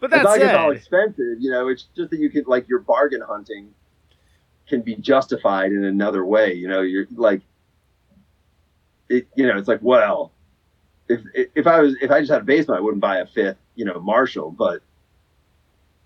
But 0.00 0.10
It's 0.12 0.16
that 0.16 0.24
not 0.24 0.30
like 0.30 0.40
it's 0.40 0.58
all 0.58 0.70
expensive, 0.72 1.36
you 1.40 1.50
know. 1.50 1.68
It's 1.68 1.86
just 1.96 2.10
that 2.10 2.18
you 2.18 2.28
can 2.28 2.44
like 2.46 2.68
your 2.68 2.80
bargain 2.80 3.20
hunting 3.20 3.72
can 4.68 4.82
be 4.82 4.96
justified 4.96 5.70
in 5.70 5.84
another 5.84 6.24
way. 6.24 6.54
You 6.54 6.66
know, 6.66 6.80
you're 6.80 7.06
like, 7.14 7.42
it. 9.08 9.28
You 9.36 9.46
know, 9.46 9.56
it's 9.56 9.68
like, 9.68 9.78
well, 9.80 10.32
if 11.08 11.20
if 11.34 11.66
I 11.68 11.80
was 11.80 11.94
if 12.02 12.10
I 12.10 12.18
just 12.20 12.32
had 12.32 12.42
a 12.42 12.44
basement, 12.44 12.78
I 12.78 12.82
wouldn't 12.82 13.00
buy 13.00 13.18
a 13.18 13.26
fifth, 13.26 13.58
you 13.76 13.84
know, 13.84 14.00
Marshall. 14.00 14.50
But 14.50 14.82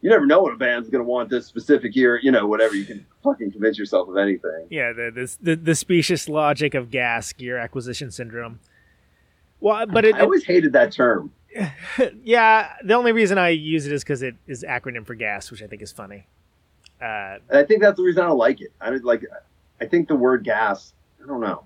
you 0.03 0.11
never 0.11 0.27
know 0.27 0.41
what 0.43 0.53
a 0.53 0.57
band's 0.57 0.91
gonna 0.91 1.05
want 1.05 1.31
this 1.31 1.47
specific 1.47 1.97
year. 1.97 2.21
You 2.23 2.33
know, 2.33 2.47
whatever. 2.47 2.75
You 2.75 2.85
can 2.85 3.07
fucking 3.25 3.53
convince 3.53 3.79
yourself 3.79 4.09
of 4.11 4.19
anything. 4.19 4.67
yeah, 4.69 4.93
the 4.93 5.11
this 5.15 5.37
the, 5.37 5.57
the 5.57 5.75
specious 5.75 6.29
logic 6.29 6.75
of 6.75 6.91
gas 6.91 7.33
gear 7.33 7.57
acquisition 7.57 8.11
syndrome. 8.11 8.61
Well, 9.61 9.87
but 9.87 10.05
it, 10.05 10.15
I 10.15 10.21
always 10.21 10.45
hated 10.45 10.73
that 10.75 10.93
term. 10.93 11.33
yeah, 12.23 12.75
the 12.85 12.95
only 12.95 13.13
reason 13.13 13.39
I 13.39 13.51
use 13.51 13.87
it 13.87 13.93
is 13.93 14.03
because 14.05 14.23
it 14.23 14.35
is 14.47 14.65
acronym 14.69 15.07
for 15.07 15.15
gas, 15.15 15.51
which 15.51 15.63
I 15.63 15.67
think 15.67 15.83
is 15.83 15.93
funny. 15.93 16.27
Uh, 17.01 17.39
I 17.53 17.63
think 17.67 17.83
that's 17.83 17.97
the 17.97 18.03
reason 18.03 18.23
I 18.23 18.27
don't 18.27 18.39
like 18.39 18.61
it. 18.61 18.73
I 18.81 18.91
don't 18.91 19.05
like. 19.05 19.25
I 19.81 19.87
think 19.87 20.09
the 20.09 20.17
word 20.17 20.45
gas. 20.45 20.93
I 21.23 21.27
don't 21.27 21.41
know. 21.41 21.65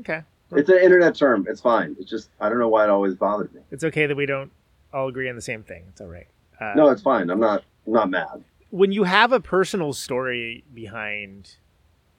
okay, 0.00 0.22
It's 0.52 0.68
an 0.68 0.78
internet 0.78 1.14
term. 1.14 1.46
It's 1.48 1.60
fine. 1.60 1.96
It's 1.98 2.10
just 2.10 2.30
I 2.40 2.48
don't 2.48 2.58
know 2.58 2.68
why 2.68 2.84
it 2.84 2.90
always 2.90 3.14
bothered 3.14 3.52
me. 3.54 3.60
it's 3.70 3.84
okay 3.84 4.06
that 4.06 4.16
we 4.16 4.26
don't 4.26 4.50
all 4.92 5.08
agree 5.08 5.28
on 5.28 5.36
the 5.36 5.42
same 5.42 5.62
thing. 5.62 5.84
It's 5.88 6.00
all 6.00 6.06
right. 6.08 6.26
Uh, 6.60 6.72
No, 6.76 6.88
it's 6.90 7.02
fine. 7.02 7.30
I'm 7.30 7.40
not. 7.40 7.64
I'm 7.86 7.92
not 7.92 8.10
mad. 8.10 8.44
when 8.70 8.92
you 8.92 9.04
have 9.04 9.32
a 9.32 9.40
personal 9.40 9.92
story 9.92 10.64
behind 10.72 11.56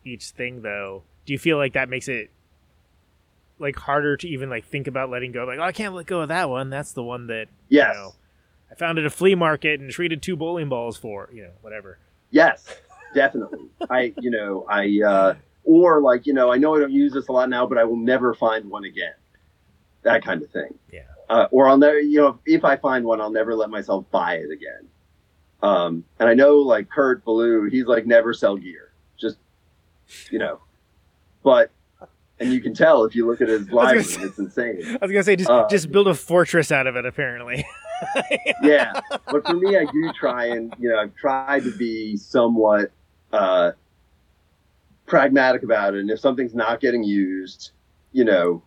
each 0.06 0.30
thing, 0.30 0.62
though, 0.62 1.04
do 1.26 1.34
you 1.34 1.40
feel 1.40 1.58
like 1.58 1.74
that 1.74 1.90
makes 1.90 2.08
it 2.08 2.30
like 3.60 3.76
harder 3.76 4.18
to 4.18 4.28
even 4.28 4.50
like 4.50 4.66
think 4.66 4.88
about 4.88 5.10
letting 5.10 5.32
go? 5.32 5.46
Like, 5.46 5.60
oh, 5.60 5.64
I 5.64 5.72
can't 5.72 5.94
let 5.94 6.06
go 6.06 6.22
of 6.22 6.30
that 6.30 6.50
one. 6.50 6.70
That's 6.70 6.92
the 6.94 7.04
one 7.04 7.28
that 7.28 7.48
Yes. 7.70 7.94
you 7.96 8.02
know. 8.02 8.12
I 8.72 8.76
found 8.76 8.98
it 8.98 9.02
at 9.02 9.08
a 9.08 9.10
flea 9.12 9.36
market 9.36 9.80
and 9.80 9.90
traded 9.92 10.22
two 10.22 10.36
bowling 10.36 10.70
balls 10.70 10.98
for 10.98 11.30
you 11.34 11.44
know 11.44 11.52
whatever. 11.62 12.00
Yes, 12.32 12.68
definitely. 13.14 13.70
I, 13.90 14.14
you 14.20 14.32
know, 14.32 14.66
I, 14.70 15.00
uh, 15.06 15.34
or 15.64 16.02
like, 16.02 16.26
you 16.28 16.34
know, 16.34 16.52
I 16.52 16.58
know 16.58 16.76
I 16.76 16.80
don't 16.80 16.92
use 16.92 17.14
this 17.14 17.28
a 17.28 17.32
lot 17.32 17.50
now, 17.50 17.66
but 17.66 17.78
I 17.78 17.84
will 17.86 17.96
never 17.98 18.34
find 18.34 18.70
one 18.70 18.84
again. 18.84 19.14
That 20.04 20.24
kind 20.24 20.42
of 20.44 20.50
thing. 20.52 20.74
Yeah. 20.92 21.02
Uh, 21.30 21.48
or 21.52 21.68
I'll 21.68 21.78
never, 21.78 22.00
you 22.00 22.20
know, 22.22 22.40
if 22.46 22.64
I 22.66 22.76
find 22.76 23.06
one, 23.06 23.22
I'll 23.22 23.32
never 23.32 23.56
let 23.56 23.70
myself 23.70 24.06
buy 24.12 24.36
it 24.36 24.52
again. 24.52 24.88
Um, 25.64 26.04
and 26.20 26.30
I 26.30 26.34
know 26.34 26.58
like 26.58 26.90
Kurt 26.90 27.24
Ballou, 27.26 27.70
he's 27.70 27.86
like 27.86 28.06
never 28.06 28.34
sell 28.34 28.58
gear, 28.58 28.92
just, 29.18 29.38
you 30.30 30.38
know, 30.38 30.60
but, 31.44 31.72
and 32.40 32.52
you 32.52 32.60
can 32.62 32.74
tell 32.74 33.04
if 33.06 33.16
you 33.16 33.26
look 33.28 33.42
at 33.42 33.48
his 33.48 33.70
library, 33.70 34.04
say- 34.04 34.22
it's 34.24 34.38
insane. 34.40 34.82
I 35.02 35.06
was 35.06 35.12
gonna 35.12 35.24
say 35.24 35.36
just 35.36 35.50
Uh, 35.50 35.68
just 35.70 35.92
build 35.92 36.08
a 36.08 36.14
fortress 36.16 36.72
out 36.72 36.88
of 36.88 36.96
it. 36.96 37.06
Apparently, 37.06 37.66
yeah 38.62 38.92
but 39.32 39.46
for 39.46 39.54
me 39.54 39.78
i 39.78 39.86
do 39.86 40.12
try 40.12 40.48
and 40.48 40.74
you 40.78 40.90
know 40.90 40.98
i've 41.00 41.16
tried 41.16 41.64
to 41.64 41.72
be 41.78 42.18
somewhat 42.18 42.92
uh 43.32 43.72
pragmatic 45.06 45.64
about 45.64 45.94
it 45.94 46.00
and 46.02 46.10
if 46.10 46.20
something's 46.20 46.54
not 46.56 46.82
getting 46.82 47.04
used 47.04 47.72
you 48.12 48.26
know 48.26 48.62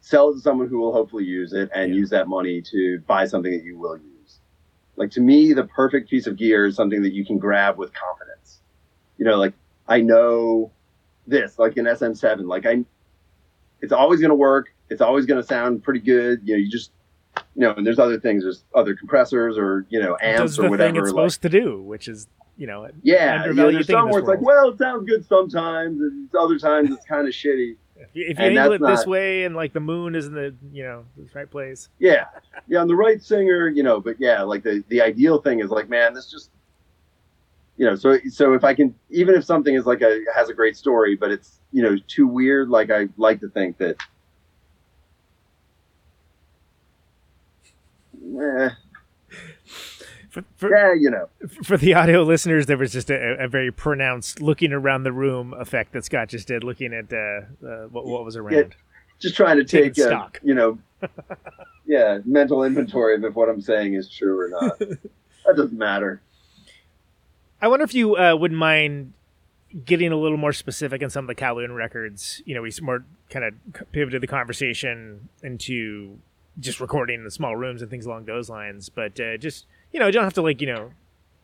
sell 0.00 0.30
it 0.30 0.34
to 0.34 0.40
someone 0.40 0.68
who 0.68 0.78
will 0.78 0.92
hopefully 0.92 1.24
use 1.24 1.52
it 1.52 1.68
and 1.74 1.90
Yeah. 1.92 1.98
use 1.98 2.10
that 2.10 2.28
money 2.28 2.62
to 2.62 3.00
buy 3.06 3.26
something 3.26 3.52
that 3.52 3.62
you 3.62 3.76
will 3.76 3.98
use 3.98 4.38
like 4.96 5.10
to 5.12 5.20
me 5.20 5.52
the 5.52 5.64
perfect 5.64 6.08
piece 6.08 6.26
of 6.26 6.36
gear 6.36 6.64
is 6.66 6.74
something 6.74 7.02
that 7.02 7.12
you 7.12 7.26
can 7.26 7.36
grab 7.38 7.76
with 7.76 7.92
confidence 7.92 8.60
you 9.18 9.24
know 9.26 9.36
like 9.36 9.52
i 9.88 10.00
know 10.00 10.70
this 11.26 11.58
like 11.58 11.76
an 11.76 11.84
sm7 11.84 12.46
like 12.46 12.64
i 12.64 12.82
it's 13.82 13.92
always 13.92 14.20
going 14.20 14.30
to 14.30 14.34
work. 14.34 14.72
It's 14.88 15.00
always 15.02 15.26
going 15.26 15.40
to 15.40 15.46
sound 15.46 15.82
pretty 15.82 16.00
good. 16.00 16.40
You 16.44 16.54
know 16.54 16.58
you 16.58 16.70
just 16.70 16.92
you 17.54 17.62
know, 17.62 17.72
and 17.74 17.86
there's 17.86 17.98
other 17.98 18.18
things, 18.20 18.44
there's 18.44 18.64
other 18.74 18.94
compressors 18.94 19.58
or 19.58 19.86
you 19.90 20.00
know 20.00 20.16
amps 20.22 20.58
or 20.58 20.70
whatever. 20.70 20.88
thing 20.88 20.96
it's 20.96 21.04
like- 21.04 21.08
supposed 21.10 21.42
to 21.42 21.48
do, 21.48 21.82
which 21.82 22.08
is 22.08 22.28
you 22.56 22.66
know 22.66 22.88
yeah, 23.02 23.46
you 23.46 23.54
know, 23.54 23.72
there's 23.72 23.86
some 23.86 24.08
where 24.10 24.20
it's 24.20 24.28
like, 24.28 24.40
well, 24.40 24.70
it 24.70 24.78
sounds 24.78 25.06
good 25.08 25.26
sometimes, 25.26 26.00
and 26.00 26.28
other 26.34 26.58
times 26.58 26.90
it's 26.90 27.04
kind 27.06 27.26
of 27.26 27.34
shitty. 27.34 27.76
If 27.96 28.08
you, 28.14 28.26
And 28.30 28.58
angle 28.58 28.72
it 28.72 28.80
that's 28.80 29.00
this 29.02 29.06
way 29.06 29.44
and 29.44 29.54
like 29.54 29.72
the 29.72 29.80
moon 29.80 30.14
is 30.14 30.26
in 30.26 30.34
the 30.34 30.54
you 30.72 30.82
know 30.82 31.04
the 31.16 31.26
right 31.34 31.50
place, 31.50 31.88
Yeah, 31.98 32.26
yeah, 32.66 32.80
I'm 32.80 32.88
the 32.88 32.96
right 32.96 33.22
singer, 33.22 33.68
you 33.68 33.82
know, 33.82 34.00
but 34.00 34.16
yeah, 34.18 34.42
like 34.42 34.62
the 34.64 34.82
the 34.88 35.00
ideal 35.00 35.40
thing 35.40 35.60
is 35.60 35.70
like, 35.70 35.88
man, 35.88 36.12
this 36.12 36.30
just, 36.30 36.50
you 37.76 37.86
know, 37.86 37.94
so 37.94 38.18
so 38.28 38.54
if 38.54 38.64
I 38.64 38.74
can, 38.74 38.94
even 39.10 39.34
if 39.34 39.44
something 39.44 39.74
is 39.74 39.86
like 39.86 40.02
a 40.02 40.24
has 40.34 40.48
a 40.48 40.54
great 40.54 40.76
story, 40.76 41.14
but 41.16 41.30
it's 41.30 41.60
you 41.72 41.82
know 41.82 41.96
too 42.06 42.26
weird, 42.26 42.68
like 42.68 42.90
I 42.90 43.08
like 43.16 43.40
to 43.40 43.48
think 43.48 43.78
that. 43.78 43.96
Eh, 48.24 48.70
for, 50.30 50.44
for, 50.56 50.70
yeah, 50.70 50.94
you 50.94 51.10
know. 51.10 51.28
for 51.62 51.76
the 51.76 51.92
audio 51.94 52.22
listeners, 52.22 52.66
there 52.66 52.78
was 52.78 52.92
just 52.92 53.10
a, 53.10 53.42
a 53.42 53.48
very 53.48 53.70
pronounced 53.70 54.40
looking 54.40 54.72
around 54.72 55.02
the 55.02 55.12
room 55.12 55.52
effect 55.54 55.92
that 55.92 56.04
Scott 56.04 56.28
just 56.28 56.48
did, 56.48 56.64
looking 56.64 56.94
at 56.94 57.12
uh, 57.12 57.66
uh, 57.66 57.86
what, 57.88 58.06
what 58.06 58.24
was 58.24 58.36
around. 58.36 58.74
just 59.18 59.36
trying 59.36 59.56
to 59.56 59.64
take 59.64 59.98
a, 59.98 60.02
stock. 60.02 60.40
you 60.42 60.54
know 60.54 60.78
yeah 61.86 62.18
mental 62.24 62.64
inventory 62.64 63.14
of 63.14 63.24
if 63.24 63.34
what 63.34 63.48
i'm 63.48 63.60
saying 63.60 63.94
is 63.94 64.08
true 64.08 64.40
or 64.40 64.48
not 64.48 64.78
that 64.78 65.56
doesn't 65.56 65.78
matter 65.78 66.20
I 67.62 67.68
wonder 67.68 67.84
if 67.84 67.94
you 67.94 68.16
uh, 68.16 68.34
wouldn't 68.34 68.58
mind 68.58 69.12
getting 69.84 70.12
a 70.12 70.16
little 70.16 70.36
more 70.38 70.52
specific 70.52 71.02
in 71.02 71.10
some 71.10 71.24
of 71.24 71.28
the 71.28 71.34
Kowloon 71.34 71.74
records. 71.74 72.42
You 72.44 72.54
know, 72.54 72.62
we 72.62 72.72
more 72.80 73.04
kind 73.30 73.44
of 73.44 73.54
pivoted 73.92 74.22
the 74.22 74.26
conversation 74.26 75.28
into 75.42 76.18
just 76.60 76.80
recording 76.80 77.20
in 77.20 77.24
the 77.24 77.30
small 77.30 77.56
rooms 77.56 77.80
and 77.82 77.90
things 77.90 78.06
along 78.06 78.24
those 78.26 78.48
lines. 78.50 78.88
But 78.88 79.18
uh, 79.20 79.36
just 79.36 79.66
you 79.92 80.00
know, 80.00 80.06
you 80.06 80.12
don't 80.12 80.24
have 80.24 80.34
to 80.34 80.42
like 80.42 80.60
you 80.60 80.66
know 80.66 80.92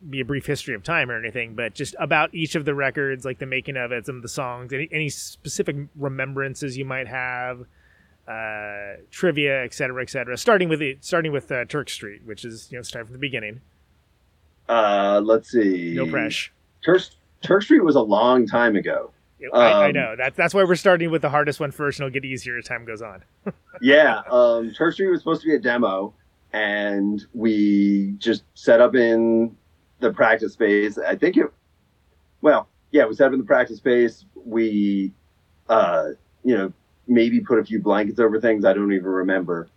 be 0.09 0.21
a 0.21 0.25
brief 0.25 0.45
history 0.45 0.73
of 0.75 0.83
time 0.83 1.11
or 1.11 1.17
anything, 1.19 1.55
but 1.55 1.73
just 1.73 1.93
about 1.99 2.33
each 2.33 2.55
of 2.55 2.63
the 2.65 2.73
records, 2.73 3.25
like 3.25 3.39
the 3.39 3.45
making 3.45 3.75
of 3.75 3.91
it, 3.91 4.05
some 4.05 4.15
of 4.15 4.21
the 4.21 4.29
songs, 4.29 4.71
any, 4.71 4.87
any 4.93 5.09
specific 5.09 5.75
remembrances 5.95 6.77
you 6.77 6.85
might 6.85 7.07
have. 7.07 7.65
Uh, 8.27 8.97
trivia, 9.09 9.63
et 9.63 9.73
cetera, 9.73 10.03
et 10.03 10.09
cetera. 10.09 10.37
Starting 10.37 10.69
with 10.69 10.79
the 10.79 10.95
starting 11.01 11.31
with 11.31 11.51
uh, 11.51 11.65
Turk 11.65 11.89
Street, 11.89 12.21
which 12.25 12.45
is 12.45 12.71
you 12.71 12.77
know 12.77 12.83
start 12.83 13.05
from 13.07 13.13
the 13.13 13.19
beginning. 13.19 13.59
uh 14.67 15.19
let's 15.23 15.49
see 15.51 15.93
No 15.95 16.05
pressure. 16.05 16.51
turk, 16.85 17.01
turk 17.41 17.63
street 17.63 17.83
was 17.83 17.95
a 17.95 18.01
long 18.01 18.45
time 18.47 18.75
ago. 18.75 19.11
I, 19.53 19.57
I 19.57 19.85
Um, 19.87 19.93
know. 19.93 20.15
That 20.17 20.35
that's 20.35 20.53
why 20.53 20.63
we're 20.63 20.75
starting 20.75 21.11
with 21.11 21.21
the 21.21 21.29
hardest 21.29 21.59
one 21.59 21.71
first, 21.71 21.99
and 21.99 22.07
it'll 22.07 22.13
get 22.13 22.25
easier 22.25 22.57
as 22.57 22.65
time 22.65 22.85
goes 22.85 23.01
on. 23.01 23.23
yeah 23.81 24.21
um 24.29 24.71
turk 24.73 24.93
street 24.93 25.07
was 25.09 25.21
supposed 25.21 25.41
to 25.41 25.47
be 25.47 25.55
a 25.55 25.59
demo 25.59 26.13
and 26.51 27.25
we 27.33 28.13
just 28.17 28.43
set 28.53 28.81
up 28.81 28.95
in 28.95 29.55
the 30.01 30.11
practice 30.11 30.53
space. 30.53 30.97
I 30.97 31.15
think 31.15 31.37
it 31.37 31.45
well 32.41 32.67
yeah 32.91 33.05
we 33.05 33.13
set 33.15 33.27
up 33.27 33.33
in 33.33 33.39
the 33.39 33.45
practice 33.45 33.77
space. 33.77 34.25
We 34.45 35.13
uh 35.69 36.09
you 36.43 36.57
know 36.57 36.73
maybe 37.07 37.39
put 37.39 37.59
a 37.59 37.63
few 37.63 37.81
blankets 37.81 38.19
over 38.19 38.41
things. 38.41 38.65
I 38.65 38.73
don't 38.73 38.91
even 38.91 39.05
remember. 39.05 39.69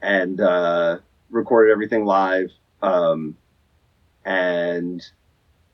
And 0.00 0.40
uh 0.40 0.98
recorded 1.30 1.72
everything 1.72 2.04
live 2.04 2.52
um 2.82 3.36
and 4.24 5.04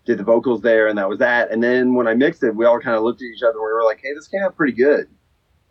did 0.05 0.19
the 0.19 0.25
vocals 0.25 0.61
there 0.61 0.89
and 0.89 0.99
that 0.99 1.09
was 1.09 1.19
that 1.19 1.51
and 1.51 1.63
then 1.63 1.95
when 1.95 2.07
i 2.07 2.15
mixed 2.15 2.43
it 2.43 2.55
we 2.55 2.67
all 2.67 2.79
kind 2.79 2.97
of 2.97 3.03
looked 3.03 3.23
at 3.23 3.27
each 3.27 3.43
other 3.43 3.53
and 3.59 3.61
we 3.61 3.73
were 3.73 3.85
like 3.85 4.01
hey 4.03 4.13
this 4.15 4.29
came 4.29 4.43
out 4.43 4.55
pretty 4.57 4.73
good 4.73 5.09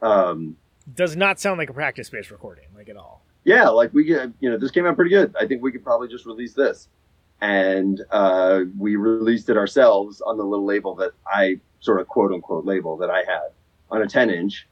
um 0.02 0.56
Does 0.96 1.16
not 1.16 1.40
sound 1.40 1.58
like 1.58 1.70
a 1.70 1.74
practice 1.74 2.10
based 2.10 2.32
recording, 2.32 2.66
like 2.76 2.90
at 2.90 2.98
all. 2.98 3.24
yeah, 3.46 3.70
like 3.70 3.94
we 3.94 4.04
get, 4.04 4.32
you 4.42 4.50
know, 4.50 4.58
this 4.58 4.72
came 4.72 4.86
out 4.86 4.96
pretty 4.96 5.12
good. 5.12 5.34
I 5.40 5.48
think 5.48 5.62
we 5.62 5.72
could 5.72 5.84
probably 5.84 6.08
just 6.10 6.26
release 6.26 6.54
this. 6.54 6.90
And 7.40 8.02
uh, 8.12 8.62
we 8.78 8.96
released 8.98 9.50
it 9.50 9.56
ourselves 9.58 10.22
on 10.22 10.38
the 10.38 10.44
little 10.44 10.66
label 10.66 10.96
that 10.96 11.12
I 11.26 11.60
sort 11.80 12.02
of 12.02 12.08
quote 12.08 12.32
unquote 12.34 12.66
label 12.66 12.98
that 12.98 13.10
I 13.10 13.20
had 13.20 13.50
on 13.92 14.02
a 14.02 14.08
10 14.08 14.30
inch. 14.30 14.68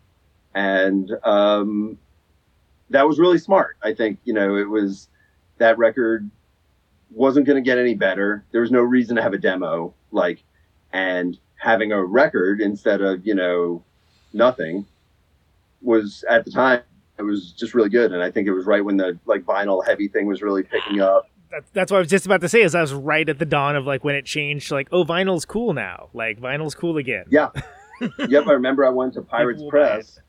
And 0.54 1.10
um, 1.24 1.98
that 2.90 3.08
was 3.08 3.20
really 3.20 3.38
smart. 3.38 3.78
I 3.82 3.94
think, 3.94 4.20
you 4.26 4.34
know, 4.34 4.56
it 4.58 4.70
was 4.70 5.08
that 5.60 5.78
record 5.78 6.30
wasn't 7.12 7.46
going 7.46 7.62
to 7.62 7.62
get 7.62 7.78
any 7.78 7.94
better. 7.96 8.44
There 8.52 8.62
was 8.62 8.72
no 8.72 8.82
reason 8.82 9.16
to 9.18 9.22
have 9.22 9.34
a 9.34 9.38
demo, 9.38 9.94
like, 10.12 10.44
and 10.94 11.38
having 11.56 11.92
a 11.92 12.04
record 12.04 12.62
instead 12.62 13.02
of, 13.02 13.26
you 13.26 13.36
know, 13.36 13.84
nothing 14.34 14.86
was 15.82 16.24
at 16.30 16.46
the 16.46 16.52
time 16.52 16.82
it 17.18 17.24
was 17.24 17.52
just 17.52 17.74
really 17.74 17.90
good 17.90 18.14
and 18.14 18.22
i 18.24 18.30
think 18.32 18.48
it 18.48 18.52
was 18.52 18.66
right 18.66 18.86
when 18.86 18.98
the 18.98 19.18
like 19.26 19.42
vinyl 19.44 19.86
heavy 19.86 20.08
thing 20.08 20.26
was 20.28 20.42
really 20.42 20.64
picking 20.64 21.02
up 21.02 21.28
That, 21.50 21.64
that's 21.74 21.92
what 21.92 21.98
I 21.98 22.00
was 22.02 22.08
just 22.08 22.26
about 22.26 22.40
to 22.42 22.50
say. 22.50 22.62
Is 22.62 22.76
I 22.76 22.82
was 22.82 22.94
right 22.94 23.28
at 23.28 23.40
the 23.40 23.46
dawn 23.46 23.76
of 23.76 23.86
like 23.86 24.04
when 24.06 24.16
it 24.16 24.26
changed. 24.26 24.72
Like, 24.72 24.88
oh, 24.94 25.04
vinyl's 25.04 25.44
cool 25.44 25.74
now. 25.74 26.08
Like, 26.14 26.40
vinyl's 26.40 26.76
cool 26.76 26.98
again. 26.98 27.26
yeah 27.30 27.50
yep 28.30 28.48
i 28.48 28.54
remember 28.54 28.86
i 28.86 28.90
went 28.90 29.14
to 29.16 29.22
pirates 29.22 29.62
press 29.70 30.20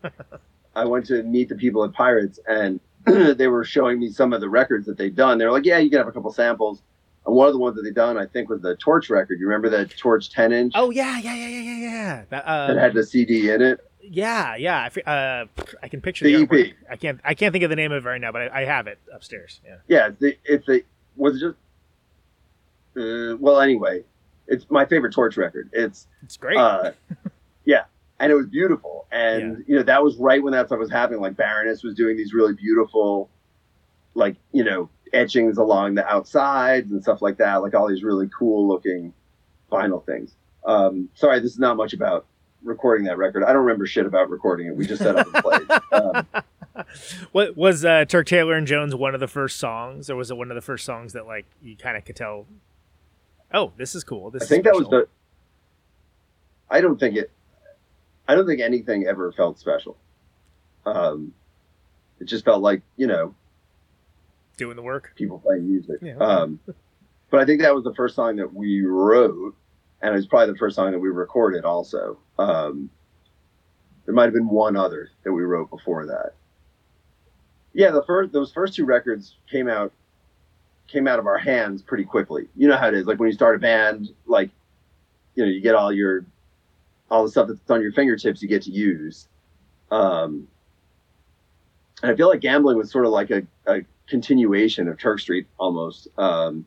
i 0.74 0.85
went 0.85 1.07
to 1.07 1.22
meet 1.22 1.49
the 1.49 1.55
people 1.55 1.85
at 1.85 1.93
pirates 1.93 2.41
and 2.49 2.80
they 3.34 3.48
were 3.48 3.64
showing 3.64 3.98
me 3.98 4.09
some 4.11 4.32
of 4.32 4.40
the 4.40 4.48
records 4.48 4.86
that 4.86 4.96
they'd 4.96 5.16
done 5.16 5.38
they 5.38 5.44
were 5.44 5.53
like 5.53 5.64
yeah 5.64 5.78
you 5.78 5.90
can 5.90 5.98
have 5.98 6.09
a 6.09 6.12
couple 6.12 6.32
samples 6.32 6.82
and 7.26 7.34
one 7.34 7.46
of 7.46 7.53
the 7.53 7.59
ones 7.59 7.76
that 7.76 7.82
they 7.82 7.90
done 7.90 8.16
i 8.16 8.26
think 8.26 8.48
was 8.48 8.61
the 8.62 8.76
Torche 8.76 9.11
record 9.11 9.38
you 9.40 9.46
remember 9.46 9.68
that 9.70 9.96
Torche 9.96 10.28
10 10.28 10.53
inch 10.53 10.72
Oh 10.76 10.90
yeah, 10.90 11.18
yeah, 11.18 11.34
yeah, 11.34 11.48
yeah, 11.48 11.61
yeah, 11.61 11.76
yeah. 11.76 12.22
That, 12.30 12.44
uh, 12.44 12.66
that 12.68 12.76
had 12.78 12.94
the 12.94 13.05
cd 13.05 13.50
in 13.50 13.62
it 13.62 13.80
yeah, 14.05 14.57
yeah. 14.57 14.88
I, 15.07 15.11
uh, 15.11 15.46
I 15.82 15.88
can 15.88 16.00
picture 16.00 16.24
The 16.24 16.44
the, 16.44 16.66
EP. 16.66 16.72
I 16.90 16.96
can't. 16.96 17.20
I 17.24 17.34
can't 17.34 17.53
think 17.53 17.62
of 17.62 17.70
the 17.70 17.76
name 17.76 17.92
of 17.92 18.05
it 18.05 18.09
right 18.09 18.20
now, 18.20 18.32
but 18.32 18.53
I, 18.53 18.62
I 18.62 18.64
have 18.64 18.88
it 18.88 18.98
upstairs. 19.14 19.61
Yeah. 19.64 19.76
yeah 19.86 20.09
it's 20.09 20.20
the, 20.20 20.38
it's 20.44 20.66
the 20.66 20.84
was 21.16 21.36
it 21.36 21.40
just 21.40 21.57
uh, 22.96 23.36
well 23.38 23.61
anyway 23.61 24.03
it's 24.48 24.66
my 24.70 24.84
favorite 24.84 25.14
Torche 25.14 25.36
record 25.36 25.70
it's 25.72 26.09
It's 26.22 26.36
great. 26.36 26.59
Uh, 26.59 26.92
yeah, 27.64 27.84
and 28.23 28.31
it 28.31 28.37
was 28.37 28.47
beautiful, 28.47 29.09
and 29.11 29.64
you 29.66 29.75
know 29.75 29.83
that 29.83 30.05
was 30.05 30.16
right 30.16 30.41
when 30.41 30.53
that 30.53 30.68
stuff 30.68 30.79
was 30.79 30.93
happening. 30.93 31.20
Like 31.20 31.37
Baroness 31.37 31.83
was 31.83 31.97
doing 31.97 32.16
these 32.16 32.33
really 32.33 32.55
beautiful, 32.55 33.29
like 34.14 34.37
you 34.53 34.62
know, 34.62 34.89
etchings 35.12 35.59
along 35.59 35.97
the 35.97 36.07
outsides 36.07 36.93
and 36.93 37.03
stuff 37.03 37.20
like 37.20 37.39
that. 37.39 37.57
Like 37.57 37.75
all 37.75 37.89
these 37.89 38.05
really 38.05 38.31
cool 38.37 38.68
looking 38.68 39.12
vinyl 39.73 40.07
things. 40.07 40.37
Um, 40.64 41.09
sorry, 41.14 41.41
this 41.41 41.51
is 41.51 41.59
not 41.59 41.77
much 41.77 41.95
about 41.95 42.27
recording 42.62 43.07
that 43.07 43.18
record. 43.18 43.43
I 43.43 43.49
don't 43.49 43.64
remember 43.64 43.87
shit 43.87 44.07
about 44.07 44.31
recording 44.31 44.68
it. 44.68 44.77
We 44.77 44.87
just 44.87 45.03
set 45.03 45.16
up 45.16 45.27
and 45.27 45.45
played. 45.45 45.81
Um, 45.93 46.27
What 47.33 47.55
was 47.57 47.85
uh, 47.85 48.07
Turk 48.07 48.27
Taylor 48.27 48.55
and 48.55 48.66
Jones 48.66 48.95
one 48.95 49.14
of 49.14 49.20
the 49.20 49.29
first 49.29 49.59
songs, 49.59 50.09
or 50.09 50.16
was 50.16 50.31
it 50.31 50.37
one 50.39 50.51
of 50.51 50.55
the 50.55 50.62
first 50.62 50.87
songs 50.87 51.12
that 51.12 51.27
like 51.27 51.45
you 51.61 51.77
kind 51.77 51.99
of 51.99 52.05
could 52.05 52.16
tell? 52.16 52.47
Oh, 53.53 53.73
this 53.77 53.95
is 53.95 54.05
cool. 54.05 54.31
This 54.31 54.45
I 54.45 54.47
think 54.47 54.64
that 54.64 54.75
was 54.75 54.87
special." 54.87 55.01
the. 55.01 55.09
I 56.70 56.81
don't 56.81 56.99
think 56.99 57.16
it. 57.16 57.31
I 58.29 58.35
don't 58.35 58.47
think 58.47 58.61
anything 58.61 59.07
ever 59.07 59.33
felt 59.33 59.59
special. 59.59 59.97
Um, 60.87 61.33
it 62.20 62.25
just 62.25 62.45
felt 62.45 62.62
like 62.62 62.83
you 62.97 63.07
know 63.07 63.35
doing 64.57 64.77
the 64.77 64.83
work. 64.83 65.12
people 65.16 65.39
playing 65.39 65.68
music. 65.68 65.99
Yeah. 66.03 66.16
Um, 66.16 66.61
but 67.31 67.41
I 67.41 67.45
think 67.45 67.62
that 67.62 67.75
was 67.75 67.85
the 67.85 67.95
first 67.95 68.14
song 68.14 68.37
that 68.37 68.53
we 68.53 68.83
wrote, 68.83 69.57
and 70.01 70.12
it 70.12 70.16
was 70.16 70.27
probably 70.27 70.53
the 70.53 70.59
first 70.59 70.77
song 70.77 70.93
that 70.93 70.99
we 70.99 71.09
recorded. 71.09 71.64
Also, 71.64 72.18
um, 72.39 72.91
there 74.05 74.14
might 74.14 74.25
have 74.25 74.35
been 74.35 74.49
one 74.49 74.77
other 74.77 75.11
that 75.25 75.33
we 75.33 75.43
wrote 75.43 75.70
before 75.70 76.07
that. 76.07 76.35
Yeah, 77.73 77.91
the 77.91 78.03
first 78.05 78.33
those 78.33 78.53
first 78.53 78.75
two 78.75 78.85
records 78.85 79.37
came 79.51 79.68
out 79.68 79.93
came 80.89 81.09
out 81.09 81.18
of 81.18 81.27
our 81.27 81.39
hands 81.39 81.83
pretty 81.83 82.05
quickly. 82.05 82.49
You 82.55 82.68
know 82.68 82.77
how 82.77 82.89
it 82.89 82.95
is. 82.95 83.07
Like 83.07 83.18
when 83.18 83.29
you 83.29 83.35
start 83.35 83.57
a 83.57 83.59
band, 83.59 84.11
like 84.27 84.51
you 85.35 85.45
know, 85.45 85.51
you 85.51 85.61
get 85.61 85.75
all 85.75 85.93
your 85.93 86.27
all 87.13 87.23
the 87.25 87.31
stuff 87.31 87.47
that's 87.47 87.71
on 87.71 87.83
your 87.83 87.93
fingertips 87.93 88.41
you 88.41 88.49
get 88.49 88.63
to 88.63 88.71
use. 88.71 89.29
Um, 89.91 90.49
and 92.03 92.11
I 92.11 92.17
feel 92.17 92.27
like 92.27 92.41
gambling 92.41 92.79
was 92.79 92.91
sort 92.91 93.05
of 93.05 93.13
like 93.13 93.31
a, 93.31 93.43
a 93.67 93.83
continuation 94.09 94.89
of 94.89 94.99
Turk 94.99 95.21
Street 95.21 95.47
almost. 95.59 96.09
Um, 96.17 96.65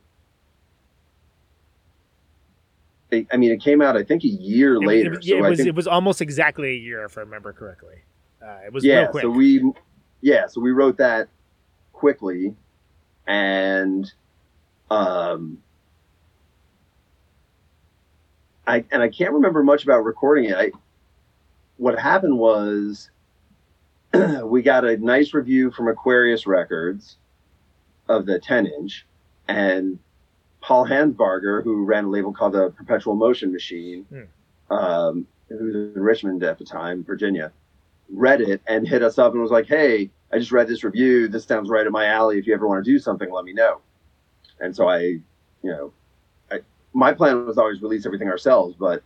it, 3.09 3.25
I 3.33 3.37
mean, 3.37 3.51
it 3.51 3.59
came 3.59 3.81
out 3.81 3.97
I 3.97 4.03
think 4.03 4.23
a 4.23 4.27
year 4.27 4.75
It- 4.75 4.83
it- 4.83 4.87
later. 4.87 5.19
yeah, 5.21 5.39
so 5.39 5.45
it 5.45 5.49
was 5.49 5.57
think, 5.57 5.69
it 5.69 5.75
was 5.75 5.87
almost 5.87 6.21
exactly 6.21 6.69
a 6.69 6.77
year 6.77 7.03
if 7.05 7.17
I 7.17 7.21
remember 7.21 7.51
correctly. 7.51 8.03
Uh, 8.39 8.59
it 8.67 8.71
was 8.71 8.85
yeah. 8.85 9.01
real 9.01 9.07
quick. 9.07 9.21
So 9.23 9.29
we, 9.31 9.71
yeah, 10.21 10.45
so 10.45 10.61
we 10.61 10.71
wrote 10.71 10.97
that 10.97 11.27
quickly, 11.91 12.53
and 13.25 14.13
um, 14.91 15.57
I 18.67 18.83
and 18.91 19.01
I 19.01 19.09
can't 19.09 19.33
remember 19.33 19.63
much 19.63 19.83
about 19.83 20.03
recording 20.03 20.45
it. 20.45 20.55
I 20.55 20.71
what 21.77 21.97
happened 21.99 22.37
was 22.37 23.09
we 24.43 24.61
got 24.61 24.85
a 24.85 24.97
nice 24.97 25.33
review 25.33 25.71
from 25.71 25.87
Aquarius 25.87 26.47
Records 26.47 27.17
of 28.07 28.25
the 28.25 28.39
10 28.39 28.67
inch, 28.67 29.05
and 29.47 29.99
Paul 30.61 30.85
Hansbarger, 30.85 31.63
who 31.63 31.83
ran 31.83 32.05
a 32.05 32.09
label 32.09 32.33
called 32.33 32.53
the 32.53 32.69
Perpetual 32.71 33.15
Motion 33.15 33.51
Machine, 33.51 34.05
um, 34.69 35.27
who 35.49 35.65
was 35.65 35.75
in 35.75 36.01
Richmond 36.01 36.43
at 36.43 36.57
the 36.57 36.65
time, 36.65 37.03
Virginia, 37.03 37.51
read 38.09 38.41
it 38.41 38.61
and 38.67 38.87
hit 38.87 39.03
us 39.03 39.17
up 39.17 39.33
and 39.33 39.41
was 39.41 39.51
like, 39.51 39.67
"Hey, 39.67 40.11
I 40.31 40.39
just 40.39 40.51
read 40.51 40.67
this 40.67 40.83
review. 40.83 41.27
This 41.27 41.45
sounds 41.45 41.69
right 41.69 41.85
up 41.85 41.91
my 41.91 42.05
alley. 42.05 42.37
If 42.37 42.47
you 42.47 42.53
ever 42.53 42.67
want 42.67 42.83
to 42.83 42.91
do 42.91 42.99
something, 42.99 43.31
let 43.31 43.45
me 43.45 43.53
know." 43.53 43.81
And 44.59 44.75
so 44.75 44.87
I, 44.87 44.99
you 44.99 45.21
know, 45.63 45.91
my 46.95 47.13
plan 47.13 47.45
was 47.45 47.57
always 47.57 47.81
release 47.81 48.05
everything 48.05 48.29
ourselves, 48.29 48.75
but 48.79 49.03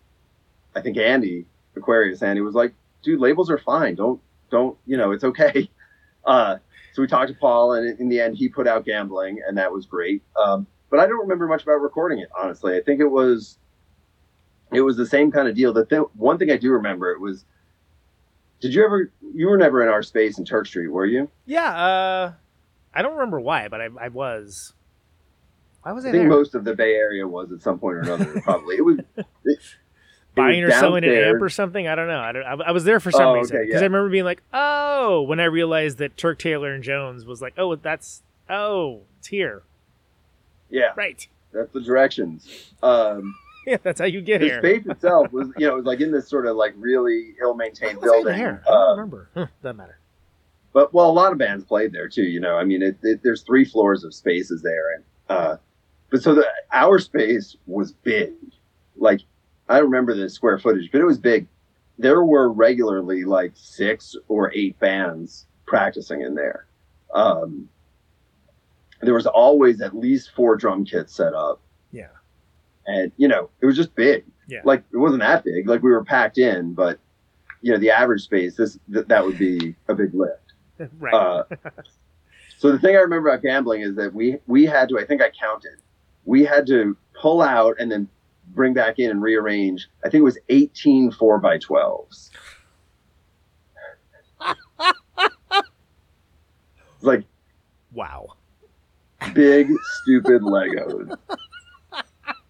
I 0.76 0.82
think 0.82 0.96
Andy 0.98 1.46
Aquarius 1.76 2.22
Andy 2.22 2.42
was 2.42 2.54
like, 2.56 2.74
"Dude, 3.02 3.20
labels 3.20 3.50
are 3.50 3.58
fine. 3.58 3.96
Don't 3.96 4.22
don't 4.52 4.78
you 4.86 4.96
know? 4.96 5.12
It's 5.12 5.24
okay." 5.26 5.70
Uh, 6.26 6.58
so 6.94 7.02
we 7.02 7.08
talked 7.08 7.30
to 7.30 7.34
Paul, 7.34 7.74
and 7.74 7.98
in 7.98 8.10
the 8.10 8.20
end, 8.20 8.36
he 8.36 8.50
put 8.50 8.68
out 8.68 8.86
Gambling, 8.86 9.42
and 9.48 9.58
that 9.58 9.72
was 9.72 9.86
great. 9.86 10.22
Um, 10.36 10.68
but 10.92 11.00
I 11.00 11.08
don't 11.08 11.18
remember 11.22 11.48
much 11.48 11.64
about 11.64 11.82
recording 11.82 12.20
it, 12.20 12.28
honestly. 12.38 12.76
I 12.76 12.82
think 12.82 13.00
it 13.00 13.08
was 13.08 13.58
it 14.72 14.82
was 14.82 14.98
the 14.98 15.06
same 15.06 15.32
kind 15.32 15.48
of 15.48 15.56
deal. 15.56 15.72
The 15.74 15.86
th- 15.86 16.04
one 16.16 16.38
thing 16.38 16.52
I 16.52 16.58
do 16.58 16.72
remember 16.72 17.10
it 17.12 17.22
was. 17.22 17.46
Did 18.60 18.74
you 18.74 18.84
ever? 18.84 19.12
You 19.34 19.48
were 19.48 19.58
never 19.58 19.82
in 19.82 19.88
our 19.88 20.04
space 20.04 20.38
in 20.38 20.46
Turk 20.46 20.68
Street, 20.68 20.88
were 20.88 21.06
you? 21.06 21.32
yeah, 21.46 21.72
uh, 21.72 22.34
I 22.94 23.02
don't 23.02 23.14
remember 23.14 23.40
why, 23.40 23.70
but 23.70 23.80
I, 23.82 23.88
I 24.00 24.10
was. 24.10 24.74
Why 25.90 25.94
was 25.94 26.06
I, 26.06 26.10
I 26.10 26.12
think 26.12 26.22
there? 26.24 26.30
most 26.30 26.54
of 26.54 26.64
the 26.64 26.76
Bay 26.76 26.94
Area 26.94 27.28
was 27.28 27.52
at 27.52 27.62
some 27.62 27.80
point 27.80 27.96
or 27.98 28.02
another. 28.02 28.40
Probably 28.42 28.76
it 28.76 28.86
was 28.86 29.00
it, 29.46 29.60
Buying 30.36 30.64
or 30.64 30.70
selling 30.72 31.04
an 31.04 31.10
amp 31.12 31.42
or 31.42 31.50
something? 31.50 31.88
I 31.88 31.96
don't 31.96 32.08
know. 32.08 32.20
I, 32.20 32.32
don't, 32.32 32.44
I, 32.44 32.54
I 32.68 32.72
was 32.72 32.84
there 32.84 33.00
for 33.00 33.12
some 33.12 33.30
Oh, 33.30 33.34
reason 33.34 33.56
okay, 33.58 33.66
because 33.66 33.82
yeah. 33.82 33.86
I 33.86 33.88
remember 33.88 34.10
being 34.10 34.24
like, 34.26 34.44
"Oh," 34.54 35.24
when 35.24 35.40
I 35.40 35.46
realized 35.46 35.98
that 35.98 36.16
Turk 36.18 36.38
Taylor 36.38 36.72
and 36.72 36.84
Jones 36.84 37.26
was 37.26 37.42
like, 37.42 37.56
"Oh, 37.58 37.76
that's 37.76 38.22
oh, 38.50 39.02
it's 39.18 39.28
here." 39.28 39.64
Yeah, 40.70 40.92
Right. 40.96 41.28
that's 41.52 41.74
the 41.74 41.82
directions. 41.82 42.72
Um, 42.84 43.36
Yeah, 43.66 43.78
that's 43.84 44.00
how 44.00 44.06
you 44.06 44.22
get 44.22 44.40
the 44.40 44.46
here. 44.48 44.60
space 44.62 44.86
itself 44.90 45.32
was, 45.34 45.50
you 45.58 45.68
know, 45.68 45.74
it 45.74 45.78
was 45.78 45.86
like 45.86 46.00
in 46.00 46.12
this 46.12 46.28
sort 46.30 46.46
of 46.48 46.56
like 46.56 46.74
really 46.78 47.36
ill-maintained 47.42 47.98
I 47.98 48.02
building. 48.02 48.38
there? 48.38 48.64
I 48.66 48.70
don't 48.72 48.82
Uh, 48.82 48.92
remember. 48.92 49.30
Huh, 49.36 49.48
doesn't 49.62 49.78
matter. 49.78 50.00
but 50.74 50.94
well, 50.94 51.10
a 51.10 51.12
lot 51.12 51.32
of 51.34 51.38
bands 51.38 51.66
played 51.66 51.92
there 51.92 52.08
too. 52.08 52.24
You 52.24 52.40
know, 52.40 52.56
I 52.56 52.64
mean, 52.64 52.82
it, 52.82 52.98
it, 53.04 53.22
there's 53.24 53.42
three 53.42 53.66
floors 53.66 54.04
of 54.04 54.14
spaces 54.14 54.62
there, 54.62 54.94
and 54.96 55.04
uh, 55.28 55.58
but 56.10 56.22
so 56.24 56.36
the 56.36 56.46
our 56.72 57.00
space 57.00 57.56
was 57.66 57.92
big. 57.92 58.34
Like 58.98 59.22
I 59.68 59.76
don't 59.76 59.86
remember 59.86 60.16
the 60.16 60.30
square 60.30 60.58
footage, 60.60 60.92
but 60.92 61.02
it 61.02 61.06
was 61.06 61.18
big. 61.18 61.48
There 61.98 62.24
were 62.24 62.52
regularly 62.52 63.26
like 63.26 63.52
six 63.56 64.16
or 64.28 64.52
eight 64.54 64.80
bands 64.80 65.46
practicing 65.66 66.22
in 66.22 66.34
there. 66.36 66.66
Um, 67.14 67.70
there 69.02 69.14
was 69.14 69.28
always 69.28 69.82
at 69.82 69.96
least 69.96 70.32
four 70.36 70.56
drum 70.56 70.86
kits 70.86 71.14
set 71.14 71.34
up. 71.34 71.62
Yeah. 71.92 72.08
and 72.86 73.12
you 73.18 73.28
know, 73.28 73.50
it 73.62 73.66
was 73.66 73.76
just 73.76 73.96
big. 73.96 74.26
Yeah. 74.48 74.62
like 74.64 74.84
it 74.92 74.98
wasn't 74.98 75.22
that 75.22 75.44
big. 75.44 75.68
Like 75.68 75.84
we 75.84 75.92
were 75.92 76.04
packed 76.04 76.38
in, 76.40 76.74
but 76.74 77.00
you 77.62 77.72
know, 77.72 77.78
the 77.78 77.92
average 77.92 78.24
space 78.24 78.56
this 78.56 78.80
th- 78.92 79.06
that 79.08 79.24
would 79.24 79.38
be 79.38 79.76
a 79.88 79.94
big 79.94 80.14
lift. 80.14 80.54
right. 81.00 81.14
Uh, 81.14 81.44
so 82.58 82.72
the 82.72 82.80
thing 82.80 82.96
I 82.96 83.00
remember 83.00 83.30
about 83.30 83.44
gambling 83.44 83.82
is 83.82 83.96
that 83.96 84.14
we 84.14 84.38
we 84.48 84.66
had 84.66 84.90
to 84.90 84.98
I 85.00 85.06
think 85.06 85.22
I 85.22 85.30
counted 85.30 85.78
we 86.26 86.44
had 86.44 86.68
to 86.68 86.96
pull 87.20 87.42
out 87.42 87.76
and 87.80 87.92
then 87.92 88.08
bring 88.54 88.74
back 88.74 89.00
in 89.00 89.12
and 89.12 89.22
rearrange. 89.22 89.88
I 90.04 90.10
think 90.10 90.22
it 90.22 90.26
was 90.26 90.38
18 90.50 91.12
4 91.12 91.40
by 91.40 91.58
12s. 91.58 92.30
Like 97.02 97.24
wow. 97.94 98.28
big 99.34 99.70
stupid 100.02 100.42
Legos. 100.42 101.18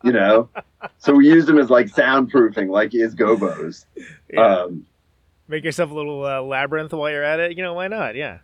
You 0.04 0.12
know? 0.12 0.50
So 0.98 1.14
we 1.14 1.28
used 1.28 1.48
them 1.48 1.60
as 1.60 1.70
like 1.70 1.88
soundproofing, 1.88 2.70
like 2.70 2.96
is 2.96 3.16
gobos. 3.16 3.86
Yeah. 4.32 4.42
Um, 4.42 4.86
Make 5.48 5.64
yourself 5.64 5.92
a 5.92 5.94
little 5.94 6.26
uh, 6.26 6.42
labyrinth 6.42 6.94
while 6.94 7.10
you're 7.10 7.24
at 7.24 7.40
it. 7.40 7.58
You 7.58 7.64
know 7.64 7.74
why 7.74 7.88
not? 7.88 8.16
Yeah. 8.16 8.40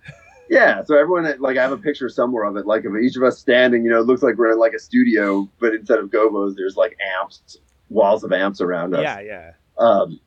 Yeah, 0.50 0.84
so 0.84 0.96
everyone 0.96 1.34
like 1.40 1.58
I 1.58 1.62
have 1.62 1.72
a 1.72 1.78
picture 1.78 2.10
somewhere 2.10 2.44
of 2.44 2.56
it, 2.58 2.66
like 2.66 2.86
of 2.86 2.96
each 2.96 3.16
of 3.16 3.24
us 3.24 3.40
standing. 3.40 3.84
You 3.84 3.92
know, 3.92 4.00
it 4.00 4.06
looks 4.06 4.22
like 4.22 4.38
we're 4.38 4.52
in 4.52 4.60
like 4.60 4.74
a 4.74 4.80
studio, 4.80 5.50
but 5.60 5.74
instead 5.74 6.00
of 6.00 6.10
gobos, 6.10 6.56
there's 6.56 6.78
like 6.78 6.98
amps, 7.20 7.58
walls 7.90 8.24
of 8.24 8.32
amps 8.32 8.62
around 8.62 8.96
us. 8.96 9.02
Yeah. 9.02 9.20
Yeah. 9.22 9.52
Um, 9.78 10.20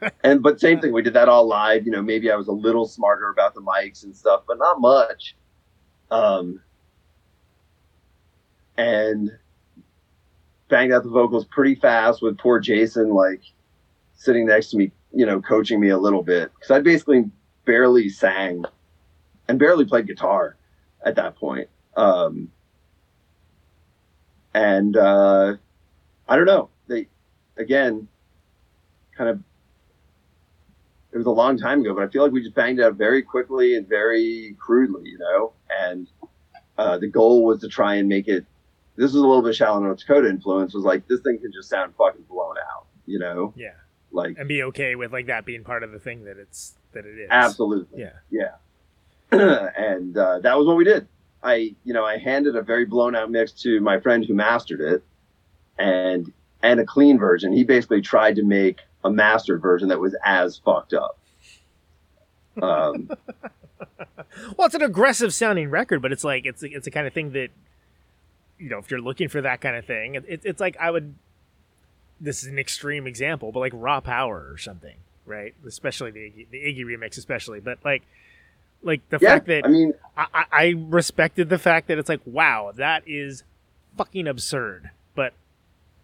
and 0.24 0.42
but 0.42 0.60
same 0.60 0.80
thing, 0.80 0.92
we 0.92 1.02
did 1.02 1.14
that 1.14 1.28
all 1.28 1.46
live. 1.46 1.86
You 1.86 1.92
know, 1.92 2.02
maybe 2.02 2.30
I 2.30 2.36
was 2.36 2.48
a 2.48 2.52
little 2.52 2.86
smarter 2.86 3.30
about 3.30 3.54
the 3.54 3.62
mics 3.62 4.04
and 4.04 4.14
stuff, 4.14 4.42
but 4.46 4.58
not 4.58 4.80
much. 4.80 5.36
Um, 6.10 6.60
and 8.76 9.30
banged 10.68 10.92
out 10.92 11.02
the 11.02 11.08
vocals 11.08 11.44
pretty 11.44 11.74
fast 11.74 12.22
with 12.22 12.38
poor 12.38 12.58
Jason 12.58 13.10
like 13.10 13.42
sitting 14.16 14.46
next 14.46 14.70
to 14.70 14.76
me, 14.76 14.90
you 15.12 15.24
know, 15.24 15.40
coaching 15.40 15.80
me 15.80 15.90
a 15.90 15.98
little 15.98 16.22
bit 16.22 16.52
because 16.54 16.70
I 16.70 16.80
basically 16.80 17.30
barely 17.64 18.08
sang 18.08 18.64
and 19.48 19.58
barely 19.58 19.84
played 19.84 20.06
guitar 20.06 20.56
at 21.04 21.16
that 21.16 21.36
point. 21.36 21.68
Um, 21.96 22.50
and 24.54 24.96
uh, 24.96 25.54
I 26.28 26.36
don't 26.36 26.46
know. 26.46 26.70
They 26.88 27.08
again 27.56 28.08
kind 29.16 29.30
of 29.30 29.40
it 31.12 31.16
was 31.18 31.26
a 31.26 31.30
long 31.30 31.58
time 31.58 31.80
ago, 31.80 31.94
but 31.94 32.02
I 32.04 32.08
feel 32.08 32.22
like 32.22 32.32
we 32.32 32.42
just 32.42 32.54
banged 32.54 32.80
out 32.80 32.94
very 32.94 33.22
quickly 33.22 33.76
and 33.76 33.88
very 33.88 34.54
crudely, 34.58 35.08
you 35.08 35.18
know. 35.18 35.52
And 35.70 36.08
uh, 36.76 36.98
the 36.98 37.06
goal 37.06 37.44
was 37.44 37.60
to 37.60 37.68
try 37.68 37.94
and 37.94 38.08
make 38.08 38.28
it. 38.28 38.44
This 38.96 39.12
was 39.12 39.22
a 39.22 39.26
little 39.26 39.42
bit 39.42 39.54
shallow 39.54 39.80
North 39.80 39.98
Dakota 40.00 40.28
influence. 40.28 40.74
Was 40.74 40.84
like 40.84 41.06
this 41.08 41.20
thing 41.20 41.38
can 41.38 41.52
just 41.52 41.68
sound 41.68 41.94
fucking 41.96 42.24
blown 42.28 42.56
out, 42.58 42.86
you 43.06 43.18
know. 43.18 43.52
Yeah. 43.56 43.72
Like 44.12 44.36
And 44.38 44.48
be 44.48 44.62
okay 44.64 44.94
with 44.94 45.12
like 45.12 45.26
that 45.26 45.44
being 45.44 45.64
part 45.64 45.82
of 45.82 45.92
the 45.92 45.98
thing 45.98 46.24
that 46.24 46.38
it's 46.38 46.74
that 46.92 47.04
it 47.04 47.18
is. 47.18 47.28
absolutely, 47.30 48.00
Yeah. 48.00 48.12
yeah. 48.30 48.52
and 49.76 50.16
uh, 50.16 50.38
that 50.40 50.56
was 50.56 50.66
what 50.66 50.76
we 50.76 50.84
did. 50.84 51.06
I, 51.42 51.74
you 51.84 51.92
know, 51.92 52.04
I 52.04 52.18
handed 52.18 52.56
a 52.56 52.62
very 52.62 52.84
blown 52.84 53.14
out 53.14 53.30
mix 53.30 53.52
to 53.62 53.80
my 53.80 54.00
friend 54.00 54.24
who 54.24 54.34
mastered 54.34 54.80
it, 54.80 55.04
and 55.78 56.32
and 56.62 56.80
a 56.80 56.84
clean 56.84 57.18
version. 57.18 57.52
He 57.52 57.64
basically 57.64 58.00
tried 58.00 58.36
to 58.36 58.42
make 58.42 58.80
a 59.04 59.10
mastered 59.10 59.62
version 59.62 59.88
that 59.88 60.00
was 60.00 60.16
as 60.24 60.58
fucked 60.58 60.94
up. 60.94 61.18
Um, 62.60 63.10
Well, 64.56 64.66
it's 64.66 64.74
an 64.74 64.82
aggressive 64.82 65.32
sounding 65.32 65.70
record, 65.70 66.02
but 66.02 66.12
it's 66.12 66.24
like 66.24 66.46
it's 66.46 66.62
it's 66.62 66.84
the 66.84 66.90
kind 66.90 67.06
of 67.06 67.12
thing 67.12 67.32
that 67.32 67.48
you 68.58 68.68
know 68.68 68.78
if 68.78 68.90
you're 68.90 69.00
looking 69.00 69.28
for 69.28 69.40
that 69.40 69.60
kind 69.60 69.76
of 69.76 69.84
thing, 69.84 70.14
it, 70.14 70.40
it's 70.44 70.60
like 70.60 70.76
I 70.78 70.90
would. 70.90 71.14
This 72.20 72.42
is 72.42 72.48
an 72.48 72.58
extreme 72.58 73.06
example, 73.06 73.52
but 73.52 73.60
like 73.60 73.72
Raw 73.74 74.00
Power 74.00 74.48
or 74.50 74.56
something, 74.58 74.96
right? 75.24 75.54
Especially 75.66 76.10
the 76.10 76.46
the 76.50 76.58
Iggy 76.58 76.84
remix, 76.84 77.18
especially, 77.18 77.60
but 77.60 77.78
like 77.84 78.02
like 78.86 79.06
the 79.10 79.18
yeah, 79.20 79.28
fact 79.28 79.46
that 79.46 79.64
I 79.64 79.68
mean, 79.68 79.92
I, 80.16 80.44
I, 80.52 80.74
respected 80.76 81.48
the 81.48 81.58
fact 81.58 81.88
that 81.88 81.98
it's 81.98 82.08
like 82.08 82.20
wow, 82.24 82.72
that 82.76 83.02
is 83.06 83.42
fucking 83.96 84.26
absurd, 84.26 84.90
but 85.14 85.34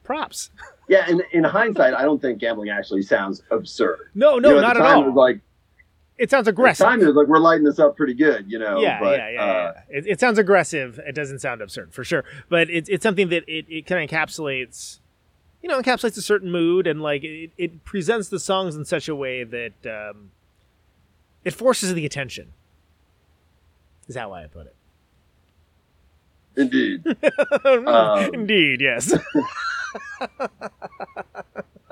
props. 0.03 0.51
yeah. 0.89 1.07
and 1.09 1.22
in 1.33 1.45
hindsight, 1.45 1.95
I 1.95 2.03
don't 2.03 2.20
think 2.20 2.41
gambling 2.41 2.68
actually 2.68 3.03
sounds 3.03 3.43
absurd. 3.51 4.11
No, 4.14 4.39
no, 4.39 4.51
You 4.51 4.55
know, 4.57 4.61
not 4.61 4.76
at 4.76 4.76
at 4.76 4.83
the 4.83 4.89
time, 4.89 4.97
all. 4.97 5.03
It 5.05 5.07
was 5.07 5.14
like 5.14 5.41
it 6.18 6.30
sounds 6.30 6.49
at 6.49 6.53
aggressive. 6.53 6.85
time 6.85 7.01
it 7.01 7.07
was 7.07 7.14
like 7.14 7.28
we're 7.28 7.39
lighting 7.39 7.64
this 7.64 7.78
up 7.78 7.97
pretty 7.97 8.14
good, 8.14 8.51
you 8.51 8.59
know. 8.59 8.80
yeah, 8.80 9.01
but, 9.01 9.18
yeah, 9.18 9.30
yeah, 9.30 9.43
uh, 9.43 9.72
yeah. 9.91 9.99
It, 9.99 10.07
it 10.07 10.20
sounds 10.20 10.39
aggressive. 10.39 11.01
It 11.07 11.14
doesn't 11.14 11.39
sound 11.39 11.62
absurd 11.62 11.95
for 11.95 12.05
sure, 12.05 12.24
but 12.49 12.68
it's 12.68 12.89
it's 12.89 13.03
something 13.03 13.28
that 13.28 13.45
it, 13.49 13.66
it 13.68 13.87
kind 13.87 14.03
of 14.03 14.11
encapsulates, 14.11 14.99
you 15.62 15.68
know, 15.68 15.80
encapsulates 15.80 16.16
a 16.18 16.22
certain 16.22 16.51
mood 16.51 16.87
and 16.87 17.01
like 17.01 17.22
it, 17.22 17.51
it 17.57 17.85
presents 17.85 18.28
the 18.28 18.41
songs 18.41 18.74
in 18.74 18.85
such 18.85 19.09
a 19.09 19.14
way 19.14 19.45
that 19.45 19.87
um, 19.87 20.33
it 21.45 21.55
forces 21.55 21.95
the 21.95 22.05
attention. 22.05 22.53
Is 24.09 24.15
that 24.15 24.29
why 24.31 24.45
I 24.45 24.47
put 24.47 24.67
it. 24.67 24.75
Indeed. 26.57 27.05
Um, 27.65 28.35
Indeed, 28.35 28.81
yes. 28.81 29.13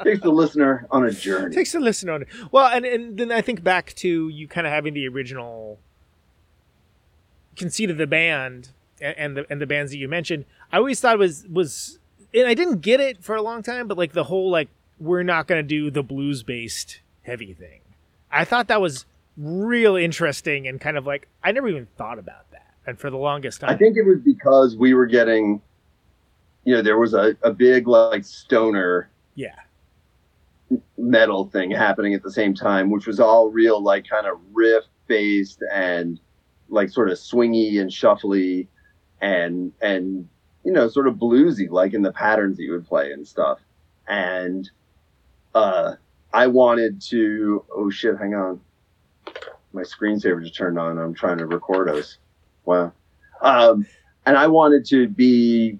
Takes 0.02 0.20
the 0.22 0.30
listener 0.30 0.86
on 0.90 1.04
a 1.04 1.10
journey. 1.10 1.54
takes 1.54 1.72
the 1.72 1.80
listener 1.80 2.12
on 2.12 2.22
it. 2.22 2.28
Well, 2.50 2.66
and 2.66 2.86
and 2.86 3.18
then 3.18 3.30
I 3.30 3.42
think 3.42 3.62
back 3.62 3.92
to 3.96 4.28
you 4.30 4.48
kind 4.48 4.66
of 4.66 4.72
having 4.72 4.94
the 4.94 5.06
original 5.08 5.78
conceit 7.56 7.90
of 7.90 7.98
the 7.98 8.06
band 8.06 8.70
and, 9.00 9.14
and 9.18 9.36
the 9.36 9.46
and 9.50 9.60
the 9.60 9.66
bands 9.66 9.92
that 9.92 9.98
you 9.98 10.08
mentioned. 10.08 10.46
I 10.72 10.78
always 10.78 11.00
thought 11.00 11.18
was 11.18 11.46
was, 11.48 11.98
and 12.32 12.46
I 12.46 12.54
didn't 12.54 12.80
get 12.80 13.00
it 13.00 13.22
for 13.22 13.36
a 13.36 13.42
long 13.42 13.62
time, 13.62 13.88
but 13.88 13.98
like 13.98 14.12
the 14.12 14.24
whole 14.24 14.50
like 14.50 14.68
we're 14.98 15.22
not 15.22 15.46
going 15.46 15.58
to 15.62 15.66
do 15.68 15.90
the 15.90 16.02
blues 16.02 16.42
based 16.42 17.00
heavy 17.22 17.52
thing. 17.52 17.80
I 18.32 18.46
thought 18.46 18.68
that 18.68 18.80
was 18.80 19.04
real 19.36 19.96
interesting 19.96 20.66
and 20.66 20.80
kind 20.80 20.96
of 20.96 21.06
like 21.06 21.28
I 21.42 21.52
never 21.52 21.68
even 21.68 21.86
thought 21.96 22.18
about 22.18 22.50
that. 22.52 22.66
And 22.86 22.98
for 22.98 23.10
the 23.10 23.16
longest 23.16 23.60
time, 23.60 23.70
I 23.70 23.76
think 23.76 23.96
it 23.96 24.02
was 24.06 24.20
because 24.20 24.76
we 24.76 24.94
were 24.94 25.06
getting, 25.06 25.60
you 26.64 26.74
know, 26.74 26.82
there 26.82 26.98
was 26.98 27.14
a, 27.14 27.36
a 27.42 27.52
big 27.52 27.86
like 27.86 28.24
stoner 28.24 29.10
yeah, 29.34 29.54
metal 30.96 31.46
thing 31.46 31.70
happening 31.70 32.14
at 32.14 32.22
the 32.22 32.30
same 32.30 32.54
time, 32.54 32.90
which 32.90 33.06
was 33.06 33.20
all 33.20 33.50
real 33.50 33.82
like 33.82 34.08
kind 34.08 34.26
of 34.26 34.38
riff 34.52 34.84
based 35.06 35.62
and 35.72 36.20
like 36.68 36.90
sort 36.90 37.10
of 37.10 37.18
swingy 37.18 37.80
and 37.80 37.90
shuffly 37.90 38.66
and 39.20 39.72
and 39.80 40.28
you 40.64 40.72
know 40.72 40.88
sort 40.88 41.08
of 41.08 41.14
bluesy 41.14 41.68
like 41.68 41.94
in 41.94 42.02
the 42.02 42.12
patterns 42.12 42.56
that 42.56 42.62
you 42.62 42.72
would 42.72 42.86
play 42.86 43.12
and 43.12 43.26
stuff. 43.26 43.58
And 44.08 44.70
uh 45.54 45.94
I 46.32 46.46
wanted 46.46 47.00
to 47.02 47.64
oh 47.74 47.90
shit, 47.90 48.16
hang 48.18 48.34
on. 48.34 48.60
My 49.72 49.82
screensaver 49.82 50.42
just 50.42 50.56
turned 50.56 50.78
on. 50.78 50.98
I'm 50.98 51.14
trying 51.14 51.38
to 51.38 51.46
record 51.46 51.88
us. 51.88 52.18
Wow. 52.64 52.92
Um 53.42 53.86
and 54.26 54.36
I 54.36 54.46
wanted 54.46 54.84
to 54.86 55.08
be 55.08 55.78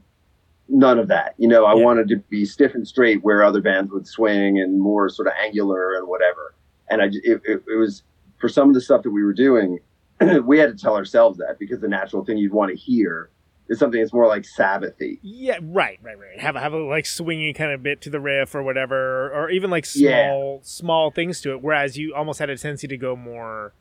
none 0.69 0.99
of 0.99 1.09
that. 1.09 1.35
You 1.37 1.49
know, 1.49 1.65
I 1.65 1.75
Yeah. 1.75 1.85
wanted 1.85 2.09
to 2.09 2.17
be 2.17 2.45
stiff 2.45 2.75
and 2.75 2.87
straight 2.87 3.23
where 3.23 3.43
other 3.43 3.61
bands 3.61 3.91
would 3.93 4.07
swing 4.07 4.59
and 4.61 4.81
more 4.81 5.09
sort 5.09 5.29
of 5.29 5.35
angular 5.43 5.95
and 5.95 6.07
whatever. 6.07 6.55
And 6.89 7.03
I, 7.03 7.07
it, 7.07 7.43
it, 7.45 7.63
it 7.67 7.77
was 7.77 8.03
for 8.39 8.49
some 8.49 8.69
of 8.69 8.75
the 8.75 8.81
stuff 8.81 9.03
that 9.03 9.11
we 9.11 9.23
were 9.25 9.33
doing, 9.33 9.79
we 10.45 10.59
had 10.59 10.77
to 10.77 10.83
tell 10.83 10.95
ourselves 10.97 11.39
that 11.39 11.59
because 11.59 11.81
the 11.81 11.89
natural 11.89 12.25
thing 12.25 12.39
you'd 12.39 12.53
want 12.53 12.71
to 12.71 12.77
hear 12.77 13.31
is 13.71 13.79
something 13.79 14.01
that's 14.01 14.13
more 14.13 14.27
like 14.27 14.43
Sabbathy. 14.43 15.19
yeah, 15.23 15.59
right, 15.63 15.99
right, 16.03 16.19
right. 16.19 16.39
Have 16.39 16.57
a 16.57 16.61
have 16.61 16.75
a 16.75 16.79
like 16.79 17.05
swingy 17.05 17.55
kind 17.55 17.73
of 17.73 17.83
bit 17.83 18.03
to 18.03 18.11
the 18.11 18.21
riff 18.21 18.55
or 18.55 18.63
whatever, 18.63 19.29
or, 19.29 19.45
or 19.45 19.51
even 19.51 19.71
like 19.71 19.87
small 19.87 20.57
Yeah. 20.57 20.59
small 20.63 21.11
things 21.11 21.41
to 21.43 21.53
it. 21.53 21.63
Whereas 21.63 21.97
you 21.97 22.15
almost 22.15 22.39
had 22.41 22.51
a 22.51 22.57
tendency 22.59 22.87
to 22.89 22.97
go 22.99 23.17
more, 23.17 23.73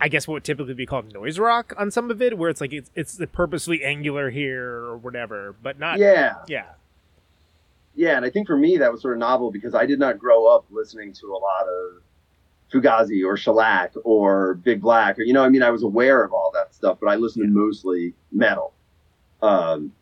I 0.00 0.08
guess, 0.08 0.26
what 0.26 0.34
would 0.34 0.44
typically 0.44 0.74
be 0.74 0.86
called 0.86 1.12
noise 1.12 1.38
rock 1.38 1.72
on 1.78 1.90
some 1.92 2.10
of 2.10 2.20
it, 2.20 2.36
where 2.38 2.50
it's 2.50 2.60
like 2.60 2.72
it's 2.72 2.90
it's 2.96 3.20
purposely 3.32 3.84
angular 3.84 4.30
here 4.30 4.64
or 4.70 4.96
whatever, 4.96 5.54
but 5.62 5.78
not 5.78 5.98
Yeah. 5.98 6.36
yeah, 6.48 6.64
Yeah. 7.94 8.16
And 8.16 8.24
I 8.24 8.30
think 8.30 8.46
for 8.46 8.56
me, 8.56 8.78
that 8.78 8.90
was 8.90 9.02
sort 9.02 9.14
of 9.14 9.20
novel 9.20 9.50
because 9.52 9.74
I 9.74 9.86
did 9.86 9.98
not 9.98 10.18
grow 10.18 10.46
up 10.46 10.64
listening 10.70 11.12
to 11.12 11.26
a 11.26 11.38
lot 11.38 11.66
of 11.68 12.02
Fugazi 12.72 13.24
or 13.24 13.36
Shellac 13.36 13.92
or 14.02 14.54
Big 14.54 14.80
Black. 14.80 15.18
Or, 15.18 15.22
you 15.22 15.32
know, 15.32 15.44
I 15.44 15.48
mean, 15.48 15.62
I 15.62 15.70
was 15.70 15.82
aware 15.84 16.24
of 16.24 16.32
all 16.32 16.50
that 16.54 16.74
stuff, 16.74 16.98
but 17.00 17.08
I 17.08 17.14
listened 17.16 17.44
to 17.46 17.50
mostly 17.52 18.14
metal. 18.32 18.72
Um, 19.44 19.92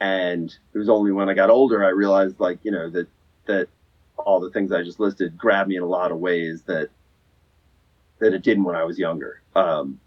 and 0.00 0.56
it 0.72 0.78
was 0.78 0.88
only 0.88 1.10
when 1.12 1.28
I 1.28 1.34
got 1.34 1.50
older 1.50 1.84
I 1.84 1.88
realized, 1.88 2.38
like, 2.38 2.58
you 2.62 2.70
know, 2.70 2.88
that 2.90 3.08
that 3.46 3.68
all 4.16 4.38
the 4.38 4.50
things 4.50 4.70
I 4.70 4.82
just 4.82 5.00
listed 5.00 5.36
grabbed 5.36 5.68
me 5.68 5.76
in 5.76 5.82
a 5.82 5.86
lot 5.86 6.12
of 6.12 6.18
ways 6.18 6.62
that 6.62 6.88
that 8.20 8.32
it 8.32 8.42
didn't 8.42 8.64
when 8.64 8.76
I 8.76 8.84
was 8.84 8.98
younger. 8.98 9.42
Um, 9.56 9.98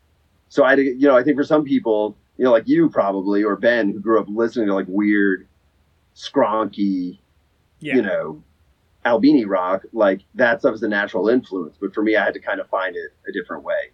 so 0.49 0.63
I, 0.63 0.75
you 0.75 1.07
know, 1.07 1.17
I 1.17 1.23
think 1.23 1.37
for 1.37 1.43
some 1.43 1.65
people, 1.65 2.15
you 2.37 2.45
know, 2.45 2.51
like 2.51 2.67
you 2.67 2.89
probably 2.89 3.43
or 3.43 3.57
Ben, 3.57 3.91
who 3.91 3.99
grew 3.99 4.19
up 4.19 4.27
listening 4.29 4.67
to 4.67 4.73
like 4.73 4.85
weird, 4.87 5.45
skronky, 6.15 7.19
yeah. 7.79 7.95
you 7.95 8.01
know, 8.01 8.41
Albini 9.05 9.43
rock, 9.43 9.83
like 9.91 10.21
that 10.35 10.61
stuff 10.61 10.73
is 10.73 10.83
a 10.83 10.87
natural 10.87 11.27
influence. 11.27 11.75
But 11.79 11.93
for 11.93 12.01
me, 12.01 12.15
I 12.15 12.23
had 12.23 12.33
to 12.33 12.39
kind 12.39 12.61
of 12.61 12.69
find 12.69 12.95
it 12.95 13.11
a 13.27 13.33
different 13.33 13.63
way. 13.63 13.91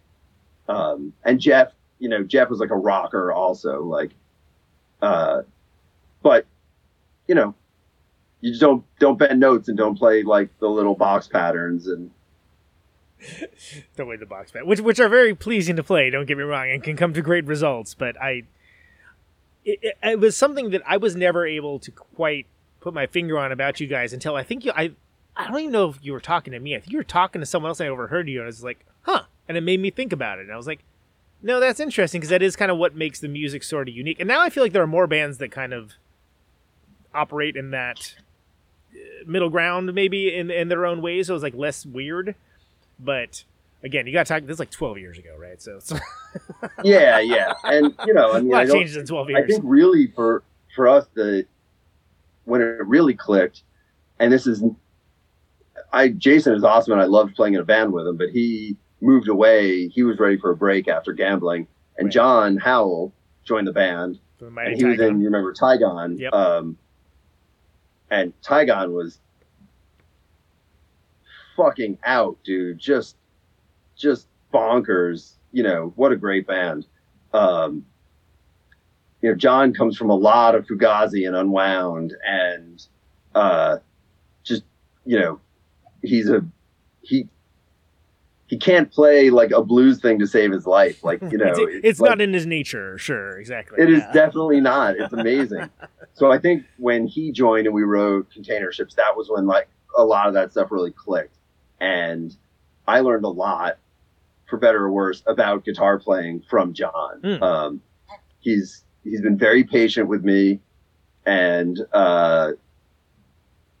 Um, 0.68 1.12
and 1.24 1.40
Jeff, 1.40 1.72
you 1.98 2.08
know, 2.08 2.22
Jeff 2.22 2.50
was 2.50 2.60
like 2.60 2.70
a 2.70 2.76
rocker 2.76 3.32
also, 3.32 3.82
like, 3.82 4.12
uh, 5.04 5.42
but 6.22 6.46
you 7.28 7.34
know, 7.34 7.54
you 8.40 8.50
just 8.50 8.60
don't 8.60 8.84
don't 8.98 9.18
bend 9.18 9.40
notes 9.40 9.68
and 9.68 9.76
don't 9.76 9.96
play 9.96 10.22
like 10.22 10.50
the 10.58 10.68
little 10.68 10.94
box 10.94 11.28
patterns 11.28 11.86
and 11.86 12.10
don't 13.96 14.08
way 14.08 14.16
the 14.16 14.26
box 14.26 14.50
bat, 14.50 14.66
which 14.66 14.80
which 14.80 15.00
are 15.00 15.08
very 15.08 15.34
pleasing 15.34 15.76
to 15.76 15.82
play. 15.82 16.10
Don't 16.10 16.26
get 16.26 16.36
me 16.36 16.44
wrong, 16.44 16.70
and 16.70 16.82
can 16.82 16.96
come 16.96 17.12
to 17.14 17.22
great 17.22 17.46
results. 17.46 17.94
But 17.94 18.20
I, 18.20 18.42
it, 19.64 19.78
it, 19.82 19.98
it 20.02 20.20
was 20.20 20.36
something 20.36 20.70
that 20.70 20.82
I 20.86 20.96
was 20.96 21.14
never 21.14 21.46
able 21.46 21.78
to 21.80 21.90
quite 21.90 22.46
put 22.80 22.94
my 22.94 23.06
finger 23.06 23.38
on 23.38 23.52
about 23.52 23.80
you 23.80 23.86
guys 23.86 24.12
until 24.12 24.36
I 24.36 24.42
think 24.42 24.64
you. 24.64 24.72
I 24.74 24.92
I 25.36 25.48
don't 25.48 25.58
even 25.58 25.72
know 25.72 25.90
if 25.90 25.98
you 26.02 26.12
were 26.12 26.20
talking 26.20 26.52
to 26.52 26.60
me. 26.60 26.76
I 26.76 26.80
think 26.80 26.92
you 26.92 26.98
were 26.98 27.04
talking 27.04 27.40
to 27.40 27.46
someone 27.46 27.70
else. 27.70 27.80
I 27.80 27.88
overheard 27.88 28.28
you, 28.28 28.38
and 28.40 28.44
I 28.44 28.46
was 28.46 28.64
like, 28.64 28.84
huh, 29.02 29.22
and 29.48 29.56
it 29.56 29.62
made 29.62 29.80
me 29.80 29.90
think 29.90 30.12
about 30.12 30.38
it. 30.38 30.42
And 30.42 30.52
I 30.52 30.56
was 30.56 30.66
like, 30.66 30.84
no, 31.44 31.60
that's 31.60 31.78
interesting 31.78 32.22
because 32.22 32.30
that 32.30 32.42
is 32.42 32.56
kind 32.56 32.70
of 32.70 32.78
what 32.78 32.96
makes 32.96 33.20
the 33.20 33.28
music 33.28 33.62
sort 33.62 33.86
of 33.86 33.94
unique. 33.94 34.18
And 34.18 34.26
now 34.26 34.40
I 34.40 34.48
feel 34.48 34.62
like 34.62 34.72
there 34.72 34.82
are 34.82 34.86
more 34.86 35.06
bands 35.06 35.36
that 35.38 35.50
kind 35.50 35.74
of 35.74 35.92
operate 37.14 37.54
in 37.54 37.70
that 37.70 38.14
uh, 38.94 38.98
middle 39.26 39.50
ground, 39.50 39.92
maybe 39.92 40.34
in 40.34 40.50
in 40.50 40.68
their 40.68 40.86
own 40.86 41.02
ways. 41.02 41.26
So 41.26 41.34
it's 41.34 41.42
like 41.42 41.54
less 41.54 41.84
weird. 41.84 42.34
But 42.98 43.44
again, 43.82 44.06
you 44.06 44.14
got 44.14 44.24
to 44.24 44.32
talk. 44.32 44.44
This 44.44 44.54
is 44.54 44.58
like 44.58 44.70
twelve 44.70 44.96
years 44.96 45.18
ago, 45.18 45.36
right? 45.38 45.60
So 45.60 45.76
it's 45.76 45.92
yeah, 46.82 47.20
yeah, 47.20 47.52
and 47.64 47.94
you 48.06 48.14
know, 48.14 48.32
I 48.32 48.38
a 48.38 48.42
mean, 48.42 48.54
I 48.54 48.64
lot 48.64 48.72
changes 48.72 48.96
in 48.96 49.04
twelve 49.04 49.28
years. 49.28 49.44
I 49.44 49.46
think 49.46 49.60
really 49.64 50.06
for 50.16 50.42
for 50.74 50.88
us 50.88 51.06
the 51.12 51.44
when 52.46 52.62
it 52.62 52.86
really 52.86 53.14
clicked, 53.14 53.64
and 54.18 54.32
this 54.32 54.46
is, 54.46 54.64
I 55.92 56.08
Jason 56.08 56.54
is 56.54 56.64
awesome 56.64 56.94
and 56.94 57.02
I 57.02 57.06
loved 57.06 57.36
playing 57.36 57.52
in 57.52 57.60
a 57.60 57.64
band 57.64 57.92
with 57.92 58.06
him, 58.06 58.16
but 58.16 58.30
he 58.30 58.78
moved 59.04 59.28
away. 59.28 59.88
He 59.88 60.02
was 60.02 60.18
ready 60.18 60.38
for 60.38 60.50
a 60.50 60.56
break 60.56 60.88
after 60.88 61.12
gambling, 61.12 61.66
and 61.98 62.06
Right. 62.06 62.12
John 62.12 62.56
Howell 62.56 63.12
joined 63.44 63.66
the 63.66 63.72
band, 63.72 64.18
the 64.38 64.46
and 64.46 64.76
he 64.76 64.84
was 64.84 65.00
in. 65.00 65.20
You 65.20 65.26
remember 65.26 65.52
Tygon? 65.52 66.18
Yep. 66.18 66.32
Um, 66.32 66.78
and 68.10 68.32
Tygon 68.42 68.92
was 68.92 69.18
fucking 71.56 71.98
out, 72.04 72.38
dude. 72.44 72.78
Just, 72.78 73.16
just 73.96 74.26
bonkers. 74.52 75.34
You 75.52 75.62
know 75.62 75.92
what 75.96 76.10
a 76.10 76.16
great 76.16 76.46
band. 76.46 76.86
Um, 77.32 77.84
you 79.22 79.30
know, 79.30 79.36
John 79.36 79.72
comes 79.72 79.96
from 79.96 80.10
a 80.10 80.14
lot 80.14 80.54
of 80.54 80.66
Fugazi 80.66 81.26
and 81.26 81.36
Unwound, 81.36 82.14
and 82.26 82.84
uh, 83.34 83.78
just 84.42 84.64
you 85.04 85.18
know, 85.18 85.40
he's 86.02 86.28
a 86.28 86.44
he. 87.02 87.28
He 88.46 88.58
can't 88.58 88.90
play 88.92 89.30
like 89.30 89.50
a 89.50 89.62
blues 89.62 90.00
thing 90.00 90.18
to 90.18 90.26
save 90.26 90.52
his 90.52 90.66
life. 90.66 91.02
Like 91.02 91.20
you 91.22 91.38
know, 91.38 91.52
it's, 91.56 91.80
it's 91.84 92.00
like- 92.00 92.10
not 92.10 92.20
in 92.20 92.32
his 92.32 92.46
nature. 92.46 92.98
Sure, 92.98 93.38
exactly. 93.38 93.82
it 93.82 93.90
is 93.90 94.00
yeah. 94.00 94.12
definitely 94.12 94.60
not. 94.60 94.96
It's 94.96 95.12
amazing. 95.12 95.70
so 96.14 96.30
I 96.30 96.38
think 96.38 96.64
when 96.78 97.06
he 97.06 97.32
joined 97.32 97.66
and 97.66 97.74
we 97.74 97.82
wrote 97.82 98.30
container 98.30 98.70
ships, 98.72 98.94
that 98.94 99.16
was 99.16 99.28
when 99.30 99.46
like 99.46 99.68
a 99.96 100.04
lot 100.04 100.28
of 100.28 100.34
that 100.34 100.50
stuff 100.50 100.70
really 100.70 100.92
clicked. 100.92 101.36
And 101.80 102.36
I 102.86 103.00
learned 103.00 103.24
a 103.24 103.28
lot, 103.28 103.78
for 104.48 104.58
better 104.58 104.84
or 104.84 104.90
worse, 104.90 105.22
about 105.26 105.64
guitar 105.64 105.98
playing 105.98 106.44
from 106.48 106.74
John. 106.74 107.20
Hmm. 107.22 107.42
Um, 107.42 107.82
he's 108.40 108.84
he's 109.02 109.20
been 109.20 109.38
very 109.38 109.64
patient 109.64 110.08
with 110.08 110.24
me, 110.24 110.60
and 111.26 111.78
uh, 111.92 112.52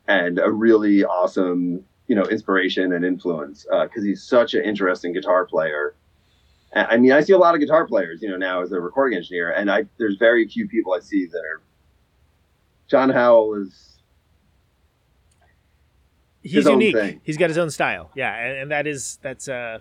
and 0.08 0.38
a 0.38 0.50
really 0.50 1.04
awesome 1.04 1.84
you 2.06 2.14
know 2.14 2.24
inspiration 2.24 2.92
and 2.92 3.04
influence 3.04 3.66
because 3.82 4.04
he's 4.04 4.22
such 4.22 4.54
an 4.54 4.62
interesting 4.64 5.12
guitar 5.12 5.44
player. 5.46 5.94
I 6.74 6.84
I 6.84 6.96
mean, 6.96 7.12
I 7.12 7.20
see 7.20 7.32
a 7.32 7.38
lot 7.38 7.54
of 7.54 7.60
guitar 7.60 7.86
players, 7.86 8.20
you 8.22 8.28
know, 8.28 8.36
now 8.36 8.62
as 8.62 8.72
a 8.72 8.80
recording 8.80 9.16
engineer, 9.16 9.50
and 9.52 9.70
I 9.70 9.84
there's 9.98 10.16
very 10.16 10.46
few 10.48 10.68
people 10.68 10.92
I 10.92 11.00
see 11.00 11.26
that 11.26 11.38
are. 11.38 11.62
John 12.86 13.08
Howell 13.10 13.54
is 13.62 13.90
He's 16.42 16.52
his 16.52 16.66
own 16.66 16.80
unique. 16.80 16.94
thing. 16.94 17.20
He's 17.24 17.38
got 17.38 17.48
his 17.48 17.56
own 17.56 17.70
style. 17.70 18.10
Yeah, 18.14 18.34
and, 18.36 18.58
and 18.58 18.70
that 18.70 18.86
is 18.86 19.18
that's 19.22 19.48
uh, 19.48 19.78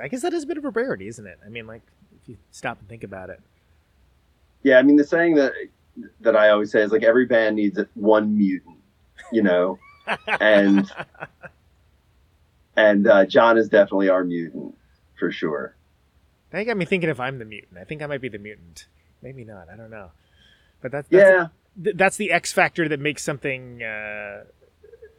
I 0.00 0.08
guess 0.08 0.22
that 0.22 0.32
is 0.32 0.44
a 0.44 0.46
bit 0.46 0.56
of 0.56 0.64
a 0.64 0.70
rarity, 0.70 1.06
isn't 1.08 1.26
it? 1.26 1.38
I 1.44 1.50
mean, 1.50 1.66
like 1.66 1.82
if 2.22 2.28
you 2.28 2.38
stop 2.50 2.78
and 2.80 2.88
think 2.88 3.04
about 3.04 3.28
it. 3.28 3.40
yeah. 4.62 4.78
I 4.78 4.82
mean, 4.82 4.96
the 4.96 5.04
saying 5.04 5.34
that 5.34 5.52
that 6.20 6.34
I 6.34 6.48
always 6.48 6.72
say 6.72 6.80
is 6.80 6.92
like 6.92 7.02
every 7.02 7.26
band 7.26 7.56
needs 7.56 7.78
one 7.94 8.34
mutant, 8.36 8.78
you 9.32 9.42
know, 9.42 9.78
and 10.40 10.90
and 12.76 13.06
uh, 13.06 13.26
John 13.26 13.58
is 13.58 13.68
definitely 13.68 14.08
our 14.08 14.24
mutant 14.24 14.74
for 15.18 15.30
sure. 15.30 15.76
That 16.50 16.64
got 16.64 16.76
me 16.76 16.84
thinking 16.84 17.08
if 17.10 17.20
I'm 17.20 17.38
the 17.38 17.44
mutant. 17.44 17.78
I 17.78 17.84
think 17.84 18.02
I 18.02 18.06
might 18.06 18.20
be 18.20 18.28
the 18.28 18.38
mutant. 18.38 18.86
Maybe 19.22 19.44
not. 19.44 19.68
I 19.72 19.76
don't 19.76 19.90
know. 19.90 20.10
But 20.82 20.92
that's, 20.92 21.08
that's 21.08 21.22
Yeah, 21.22 21.46
th- 21.82 21.96
that's 21.96 22.16
the 22.16 22.30
X 22.30 22.52
factor 22.52 22.88
that 22.88 23.00
makes 23.00 23.22
something 23.22 23.82
uh, 23.82 24.44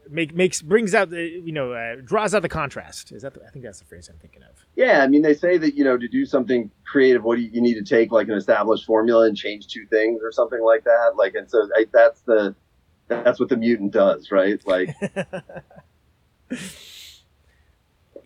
make 0.09 0.35
makes 0.35 0.61
brings 0.61 0.93
out 0.93 1.09
the 1.09 1.23
you 1.23 1.51
know 1.51 1.71
uh, 1.73 1.95
draws 2.03 2.35
out 2.35 2.41
the 2.41 2.49
contrast. 2.49 3.11
Is 3.11 3.21
that 3.23 3.33
the, 3.33 3.43
I 3.45 3.49
think 3.49 3.63
that's 3.63 3.79
the 3.79 3.85
phrase 3.85 4.09
I'm 4.09 4.17
thinking 4.17 4.43
of. 4.43 4.65
yeah. 4.75 5.03
I 5.03 5.07
mean, 5.07 5.21
they 5.21 5.33
say 5.33 5.57
that 5.57 5.75
you 5.75 5.83
know 5.83 5.97
to 5.97 6.07
do 6.07 6.25
something 6.25 6.69
creative. 6.85 7.23
What 7.23 7.37
do 7.37 7.41
you, 7.41 7.49
you 7.53 7.61
need 7.61 7.75
to 7.75 7.83
take 7.83 8.11
like 8.11 8.27
an 8.27 8.35
established 8.35 8.85
formula 8.85 9.25
and 9.25 9.35
change 9.37 9.67
two 9.67 9.85
things 9.87 10.21
or 10.21 10.31
something 10.31 10.61
like 10.61 10.83
that? 10.83 11.13
Like, 11.15 11.33
and 11.35 11.49
so 11.49 11.67
I, 11.75 11.85
that's 11.91 12.21
the 12.21 12.55
that's 13.07 13.39
what 13.39 13.49
the 13.49 13.57
mutant 13.57 13.91
does, 13.91 14.31
right? 14.31 14.61
Like, 14.65 14.95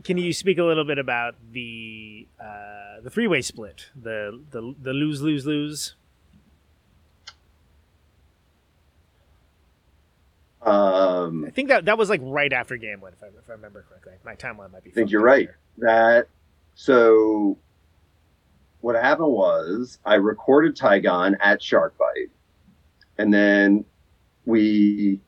Can 0.03 0.17
you 0.17 0.31
speak 0.31 0.57
a 0.57 0.63
little 0.63 0.85
bit 0.85 0.99
about 0.99 1.35
the 1.51 2.27
uh, 2.39 3.01
the 3.03 3.09
freeway 3.09 3.41
split, 3.41 3.89
the 3.93 4.41
the 4.51 4.73
the 4.81 4.93
lose 4.93 5.21
lose 5.21 5.45
lose? 5.45 5.95
um, 10.61 11.45
I 11.45 11.49
think 11.49 11.69
that 11.69 11.85
that 11.85 11.97
was 11.97 12.09
like 12.09 12.21
right 12.23 12.51
after 12.53 12.77
game 12.77 13.01
one, 13.01 13.13
if 13.13 13.23
I, 13.23 13.27
if 13.27 13.49
I 13.49 13.53
remember 13.53 13.85
correctly. 13.89 14.13
My 14.23 14.35
timeline 14.35 14.71
might 14.71 14.83
be. 14.83 14.91
I 14.91 14.93
think 14.93 15.11
you're 15.11 15.21
right. 15.21 15.49
there. 15.77 15.87
That 15.89 16.29
so 16.75 17.57
what 18.81 18.95
happened 18.95 19.31
was 19.33 19.99
I 20.05 20.15
recorded 20.15 20.77
Tygon 20.77 21.35
at 21.41 21.61
Shark 21.61 21.97
Bite, 21.97 22.31
and 23.17 23.33
then 23.33 23.83
we 24.47 25.19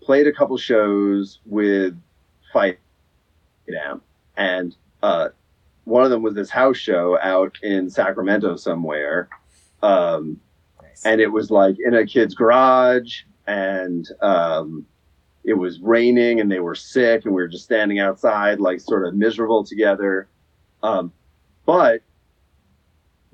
played 0.00 0.26
a 0.26 0.32
couple 0.32 0.56
shows 0.56 1.38
with 1.44 1.94
Fight 2.52 2.78
Amp, 3.68 4.02
and 4.36 4.74
uh, 5.02 5.28
one 5.84 6.02
of 6.02 6.10
them 6.10 6.22
was 6.22 6.34
this 6.34 6.48
house 6.48 6.78
show 6.78 7.18
out 7.20 7.56
in 7.62 7.90
Sacramento 7.90 8.56
somewhere, 8.56 9.28
um, 9.82 10.40
Nice. 10.82 11.04
and 11.04 11.20
it 11.20 11.26
was 11.26 11.50
like 11.50 11.76
in 11.84 11.94
a 11.94 12.06
kid's 12.06 12.34
garage, 12.34 13.22
and 13.46 14.08
um, 14.22 14.86
it 15.44 15.54
was 15.54 15.80
raining, 15.80 16.40
and 16.40 16.50
they 16.50 16.60
were 16.60 16.74
sick, 16.74 17.26
and 17.26 17.34
we 17.34 17.42
were 17.42 17.48
just 17.48 17.64
standing 17.64 17.98
outside, 18.00 18.60
like 18.60 18.80
sort 18.80 19.06
of 19.06 19.14
miserable 19.14 19.62
together. 19.62 20.26
Um, 20.82 21.12
but 21.66 22.00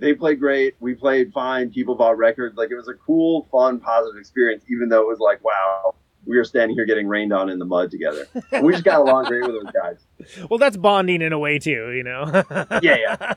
they 0.00 0.14
played 0.14 0.40
great. 0.40 0.74
We 0.80 0.94
played 0.94 1.32
fine. 1.32 1.70
People 1.70 1.94
bought 1.94 2.16
records. 2.18 2.56
Like 2.56 2.70
it 2.70 2.76
was 2.76 2.88
a 2.88 2.94
cool, 2.94 3.48
fun, 3.52 3.80
positive 3.80 4.18
experience, 4.18 4.64
even 4.70 4.88
though 4.88 5.02
it 5.02 5.08
was 5.08 5.18
like, 5.18 5.44
wow, 5.44 5.94
we 6.26 6.36
were 6.36 6.44
standing 6.44 6.76
here 6.76 6.86
getting 6.86 7.06
rained 7.06 7.32
on 7.32 7.48
in 7.48 7.58
the 7.58 7.64
mud 7.64 7.90
together. 7.90 8.26
We 8.62 8.72
just 8.72 8.84
got 8.84 9.00
along 9.00 9.24
great 9.24 9.42
with 9.42 9.62
those 9.62 9.72
guys. 9.72 10.46
well, 10.50 10.58
that's 10.58 10.76
bonding 10.76 11.22
in 11.22 11.32
a 11.32 11.38
way 11.38 11.58
too, 11.58 11.92
you 11.92 12.02
know. 12.02 12.24
Yeah, 12.82 12.96
yeah. 12.96 13.34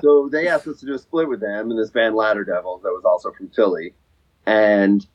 So 0.00 0.28
they 0.30 0.48
asked 0.48 0.66
us 0.66 0.80
to 0.80 0.86
do 0.86 0.94
a 0.94 0.98
split 0.98 1.28
with 1.28 1.40
them 1.40 1.70
and 1.70 1.78
this 1.78 1.90
band 1.90 2.14
Ladder 2.14 2.44
Devils 2.44 2.82
that 2.82 2.90
was 2.90 3.04
also 3.04 3.32
from 3.32 3.48
Philly. 3.50 3.94
And 4.46 5.06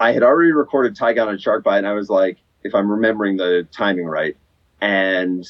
I 0.00 0.12
had 0.12 0.22
already 0.22 0.52
recorded 0.52 0.96
Tygon 0.96 1.28
and 1.28 1.40
Shark 1.40 1.64
Bite, 1.64 1.78
and 1.78 1.86
I 1.86 1.92
was 1.92 2.10
like, 2.10 2.38
if 2.62 2.74
I'm 2.74 2.90
remembering 2.90 3.36
the 3.36 3.66
timing 3.70 4.06
right, 4.06 4.36
and 4.80 5.46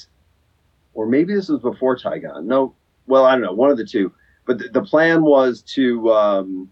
or 0.93 1.07
maybe 1.07 1.35
this 1.35 1.49
was 1.49 1.61
before 1.61 1.97
Tygon. 1.97 2.45
No, 2.45 2.75
well, 3.07 3.25
I 3.25 3.33
don't 3.33 3.43
know, 3.43 3.53
one 3.53 3.71
of 3.71 3.77
the 3.77 3.87
two. 3.87 4.13
But 4.47 4.59
the, 4.59 4.69
the 4.69 4.83
plan 4.83 5.23
was 5.23 5.63
to 5.75 6.13
um, 6.13 6.71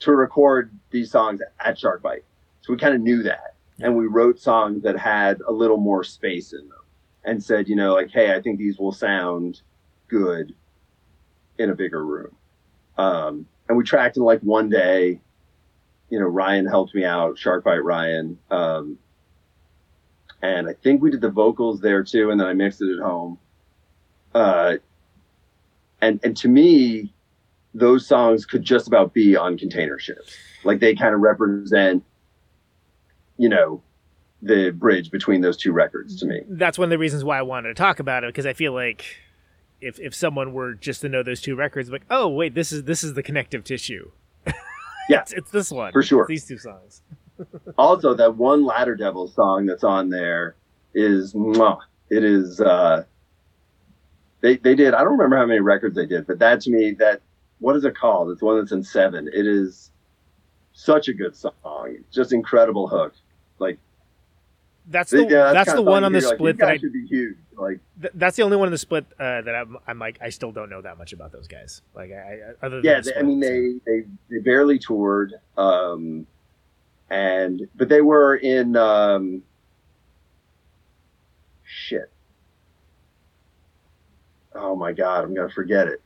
to 0.00 0.12
record 0.12 0.70
these 0.90 1.10
songs 1.10 1.40
at 1.60 1.78
Shark 1.78 2.02
Bite. 2.02 2.24
So 2.60 2.72
we 2.72 2.78
kind 2.78 2.94
of 2.94 3.00
knew 3.00 3.22
that, 3.22 3.54
and 3.80 3.96
we 3.96 4.06
wrote 4.06 4.38
songs 4.38 4.82
that 4.82 4.98
had 4.98 5.40
a 5.46 5.52
little 5.52 5.78
more 5.78 6.04
space 6.04 6.52
in 6.52 6.68
them, 6.68 6.84
and 7.24 7.42
said, 7.42 7.68
you 7.68 7.76
know, 7.76 7.94
like, 7.94 8.10
hey, 8.10 8.34
I 8.34 8.40
think 8.40 8.58
these 8.58 8.78
will 8.78 8.92
sound 8.92 9.62
good 10.08 10.54
in 11.58 11.70
a 11.70 11.74
bigger 11.74 12.04
room. 12.04 12.34
Um, 12.98 13.46
and 13.68 13.78
we 13.78 13.84
tracked 13.84 14.16
in 14.16 14.22
like 14.22 14.40
one 14.40 14.68
day. 14.68 15.20
You 16.10 16.20
know, 16.20 16.26
Ryan 16.26 16.66
helped 16.66 16.94
me 16.94 17.04
out, 17.04 17.38
Shark 17.38 17.64
Bite 17.64 17.82
Ryan. 17.82 18.38
Um, 18.50 18.98
and 20.42 20.68
I 20.68 20.74
think 20.74 21.00
we 21.00 21.10
did 21.10 21.20
the 21.20 21.30
vocals 21.30 21.80
there 21.80 22.02
too, 22.02 22.30
and 22.30 22.38
then 22.38 22.46
I 22.46 22.52
mixed 22.52 22.82
it 22.82 22.92
at 22.92 23.02
home. 23.02 23.38
Uh, 24.34 24.74
and 26.02 26.20
and 26.22 26.36
to 26.38 26.48
me, 26.48 27.14
those 27.72 28.06
songs 28.06 28.44
could 28.44 28.62
just 28.62 28.86
about 28.86 29.14
be 29.14 29.34
on 29.36 29.56
container 29.56 29.98
ships. 29.98 30.36
Like 30.64 30.80
they 30.80 30.94
kind 30.94 31.14
of 31.14 31.20
represent, 31.20 32.04
you 33.38 33.48
know, 33.48 33.82
the 34.42 34.70
bridge 34.70 35.10
between 35.10 35.40
those 35.40 35.56
two 35.56 35.72
records 35.72 36.18
to 36.20 36.26
me. 36.26 36.42
that's 36.50 36.76
one 36.76 36.84
of 36.86 36.90
the 36.90 36.98
reasons 36.98 37.24
why 37.24 37.38
I 37.38 37.42
wanted 37.42 37.68
to 37.68 37.74
talk 37.74 38.00
about 38.00 38.24
it 38.24 38.28
because 38.28 38.44
I 38.44 38.52
feel 38.52 38.72
like 38.72 39.04
if 39.80 39.98
if 40.00 40.14
someone 40.14 40.52
were 40.52 40.74
just 40.74 41.00
to 41.02 41.08
know 41.08 41.22
those 41.22 41.40
two 41.40 41.54
records, 41.56 41.90
like, 41.90 42.04
oh 42.10 42.28
wait, 42.28 42.54
this 42.54 42.72
is 42.72 42.84
this 42.84 43.02
is 43.02 43.14
the 43.14 43.22
connective 43.22 43.64
tissue. 43.64 44.10
Yeah. 45.08 45.22
it's, 45.22 45.32
it's 45.32 45.50
this 45.50 45.70
one 45.72 45.92
For 45.92 46.04
sure. 46.04 46.22
It's 46.22 46.28
these 46.28 46.44
two 46.46 46.58
songs. 46.58 47.02
also 47.76 48.14
that 48.14 48.36
one 48.36 48.64
ladder 48.64 48.94
devil 48.94 49.26
song 49.26 49.66
that's 49.66 49.82
on 49.82 50.10
there 50.10 50.54
is 50.94 51.34
mwah, 51.34 51.78
it 52.08 52.22
is 52.22 52.60
uh 52.60 53.02
they 54.42 54.56
they 54.58 54.74
did 54.74 54.92
i 54.92 54.98
don't 55.02 55.12
remember 55.12 55.36
how 55.36 55.46
many 55.46 55.60
records 55.60 55.96
they 55.96 56.06
did 56.06 56.26
but 56.26 56.38
that 56.38 56.60
to 56.60 56.70
me 56.70 56.92
that 56.92 57.22
what 57.62 57.76
is 57.76 57.84
it 57.84 57.96
called? 57.96 58.30
It's 58.30 58.40
the 58.40 58.46
one 58.46 58.58
that's 58.58 58.72
in 58.72 58.82
seven. 58.82 59.28
It 59.32 59.46
is 59.46 59.92
such 60.72 61.06
a 61.06 61.14
good 61.14 61.36
song. 61.36 61.98
Just 62.10 62.32
incredible 62.32 62.88
hook. 62.88 63.14
Like 63.60 63.78
That's 64.88 65.12
the 65.12 65.22
yeah, 65.22 65.52
that's, 65.52 65.68
kind 65.68 65.78
the 65.78 65.82
one 65.82 66.02
on 66.02 66.12
the 66.12 66.20
split 66.20 66.58
that 66.58 66.68
I 66.68 66.76
should 66.76 66.92
be 66.92 67.06
huge. 67.06 67.36
Like 67.56 67.78
th- 68.00 68.12
that's 68.16 68.36
the 68.36 68.42
only 68.42 68.56
one 68.56 68.66
in 68.66 68.72
the 68.72 68.78
split 68.78 69.06
uh, 69.18 69.42
that 69.42 69.54
I'm, 69.54 69.76
I'm 69.86 69.98
like 70.00 70.18
I 70.20 70.30
still 70.30 70.50
don't 70.50 70.70
know 70.70 70.82
that 70.82 70.98
much 70.98 71.12
about 71.12 71.30
those 71.30 71.46
guys. 71.46 71.82
Like 71.94 72.10
I, 72.10 72.14
I 72.16 72.66
other 72.66 72.80
than 72.80 72.84
yeah 72.84 73.00
they, 73.00 73.14
i 73.14 73.22
mean 73.22 73.40
so. 73.40 73.48
they 73.48 73.72
they 73.86 74.06
they 74.30 74.38
barely 74.38 74.78
toured 74.78 75.34
um 75.56 76.26
and 77.10 77.68
but 77.76 77.88
they 77.88 78.00
were 78.00 78.34
in 78.34 78.74
um 78.74 79.42
shit 81.62 82.10
oh 84.54 84.76
my 84.76 84.92
god 84.92 85.24
i'm 85.24 85.34
gonna 85.34 85.48
forget 85.48 85.86
it. 85.88 86.02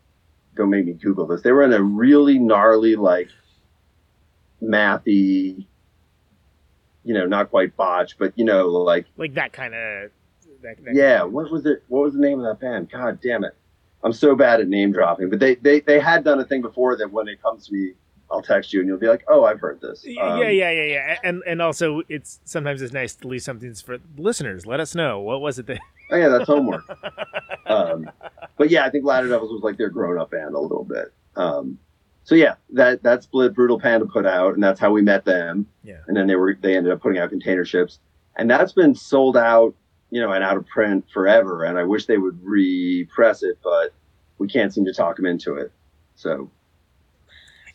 Don't 0.55 0.71
make 0.71 0.87
me 0.87 0.93
google 0.95 1.27
this. 1.27 1.43
They 1.43 1.53
were 1.53 1.65
in 1.65 1.73
a 1.73 1.83
really 1.83 2.39
gnarly 2.39 2.97
like 2.97 3.29
mathy 4.63 5.67
you 7.05 7.15
know 7.15 7.27
not 7.27 7.51
quite 7.51 7.77
botch 7.77 8.19
but 8.19 8.33
you 8.37 8.45
know 8.45 8.67
like 8.69 9.07
like 9.17 9.35
that 9.35 9.53
kind 9.53 9.75
of 9.75 10.11
yeah 10.93 11.23
what 11.23 11.51
was 11.51 11.67
it 11.67 11.85
what 11.89 12.03
was 12.03 12.15
the 12.15 12.19
name 12.21 12.41
of 12.41 12.47
that 12.47 12.59
band? 12.61 12.91
God 12.91 13.21
damn 13.23 13.45
it. 13.45 13.55
I'm 14.03 14.13
so 14.13 14.35
bad 14.35 14.61
at 14.61 14.69
name 14.69 14.93
dropping 14.93 15.31
but 15.31 15.39
they 15.39 15.57
they, 15.57 15.81
they 15.81 16.01
had 16.01 16.25
done 16.25 16.41
a 16.41 16.45
thing 16.45 16.63
before 16.63 16.97
that 16.97 17.11
when 17.11 17.29
it 17.29 17.41
comes 17.43 17.67
to 17.67 17.75
me 17.75 17.93
i'll 18.31 18.43
text 18.43 18.73
you 18.73 18.81
and 18.81 18.89
you'll 18.89 18.99
be 18.99 19.07
like 19.07 19.25
oh 19.29 19.45
i've 19.45 19.61
heard 19.61 19.81
this. 19.81 20.05
Um, 20.21 20.39
yeah, 20.41 20.49
yeah, 20.49 20.71
yeah, 20.71 20.85
yeah, 20.85 21.19
and 21.23 21.43
and 21.47 21.63
also 21.63 22.03
it's 22.09 22.41
sometimes 22.45 22.83
it's 22.83 22.93
nice 22.93 23.15
to 23.17 23.29
leave 23.29 23.43
something 23.43 23.73
for 23.75 23.99
listeners. 24.17 24.67
Let 24.67 24.81
us 24.81 24.95
know. 24.95 25.21
What 25.21 25.41
was 25.41 25.59
it 25.59 25.67
that 25.67 25.81
oh 26.11 26.17
yeah 26.17 26.29
that's 26.29 26.47
homework. 26.47 26.85
Um, 27.67 28.09
but 28.57 28.71
yeah 28.71 28.85
i 28.85 28.91
think 28.91 29.05
ladder 29.05 29.29
devils 29.29 29.51
was 29.51 29.63
like 29.63 29.77
their 29.77 29.91
grown-up 29.91 30.31
band 30.31 30.55
a 30.55 30.61
little 30.61 30.85
bit. 30.85 31.13
Um, 31.37 31.79
so 32.25 32.35
yeah 32.35 32.55
that 32.71 33.03
that 33.03 33.23
split 33.23 33.55
brutal 33.55 33.79
panda 33.81 34.07
put 34.07 34.27
out 34.27 34.55
and 34.55 34.63
that's 34.63 34.81
how 34.81 34.93
we 34.93 35.03
met 35.03 35.25
them. 35.25 35.67
Yeah. 35.83 36.01
and 36.07 36.17
then 36.17 36.27
they 36.27 36.37
were 36.37 36.57
they 36.61 36.77
ended 36.77 36.93
up 36.93 37.01
putting 37.01 37.19
out 37.19 37.31
container 37.31 37.65
ships. 37.65 37.99
And 38.37 38.51
that's 38.51 38.73
been 38.73 38.95
sold 38.95 39.37
out 39.37 39.75
you 40.11 40.21
know 40.21 40.33
and 40.33 40.45
out 40.45 40.57
of 40.57 40.67
print 40.67 41.05
forever. 41.13 41.65
And 41.65 41.79
i 41.79 41.83
wish 41.83 42.07
they 42.07 42.19
would 42.19 42.39
repress 42.43 43.43
it 43.43 43.59
but 43.63 43.93
we 44.39 44.49
can't 44.49 44.73
seem 44.73 44.85
to 44.85 44.93
talk 44.93 45.17
them 45.17 45.27
into 45.27 45.55
it. 45.55 45.73
So. 46.15 46.51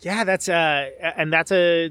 Yeah, 0.00 0.24
that's 0.24 0.48
uh, 0.48 0.90
and 1.16 1.32
that's 1.32 1.52
a, 1.52 1.90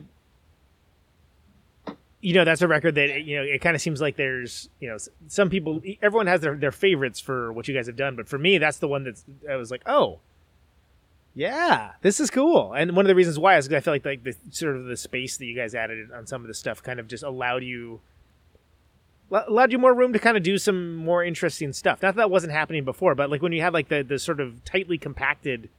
you 2.21 2.33
know, 2.33 2.45
that's 2.45 2.61
a 2.61 2.67
record 2.67 2.95
that 2.95 3.23
you 3.23 3.37
know 3.37 3.43
it 3.43 3.61
kind 3.61 3.75
of 3.75 3.81
seems 3.81 3.99
like 3.99 4.15
there's 4.15 4.69
you 4.79 4.87
know 4.89 4.97
some 5.27 5.49
people 5.49 5.81
everyone 6.01 6.27
has 6.27 6.41
their 6.41 6.55
their 6.55 6.71
favorites 6.71 7.19
for 7.19 7.51
what 7.51 7.67
you 7.67 7.73
guys 7.73 7.87
have 7.87 7.95
done, 7.95 8.15
but 8.15 8.29
for 8.29 8.37
me 8.37 8.57
that's 8.57 8.77
the 8.77 8.87
one 8.87 9.03
that's 9.03 9.25
I 9.49 9.55
was 9.55 9.71
like 9.71 9.81
oh. 9.85 10.19
Yeah, 11.33 11.91
this 12.01 12.19
is 12.19 12.29
cool, 12.29 12.73
and 12.73 12.93
one 12.93 13.05
of 13.05 13.07
the 13.07 13.15
reasons 13.15 13.39
why 13.39 13.55
is 13.55 13.65
because 13.65 13.81
I 13.81 13.85
feel 13.85 13.93
like 13.93 14.05
like 14.05 14.23
the 14.25 14.35
sort 14.49 14.75
of 14.75 14.83
the 14.83 14.97
space 14.97 15.37
that 15.37 15.45
you 15.45 15.55
guys 15.55 15.73
added 15.73 16.11
on 16.11 16.27
some 16.27 16.41
of 16.41 16.49
the 16.49 16.53
stuff 16.53 16.83
kind 16.83 16.99
of 16.99 17.07
just 17.07 17.23
allowed 17.23 17.63
you 17.63 18.01
allowed 19.31 19.71
you 19.71 19.77
more 19.77 19.93
room 19.93 20.11
to 20.13 20.19
kind 20.19 20.35
of 20.35 20.43
do 20.43 20.57
some 20.57 20.95
more 20.95 21.23
interesting 21.23 21.71
stuff. 21.73 22.01
Not 22.01 22.15
that 22.15 22.21
that 22.23 22.29
wasn't 22.29 22.51
happening 22.51 22.83
before, 22.83 23.15
but 23.15 23.29
like 23.29 23.41
when 23.41 23.53
you 23.53 23.61
had 23.61 23.73
like 23.73 23.87
the 23.87 24.03
the 24.03 24.19
sort 24.19 24.41
of 24.41 24.63
tightly 24.65 24.97
compacted 24.97 25.69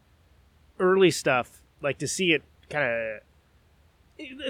early 0.81 1.11
stuff, 1.11 1.61
like 1.83 1.99
to 1.99 2.09
see 2.09 2.33
it 2.33 2.43
kind 2.71 2.89
of 2.91 3.21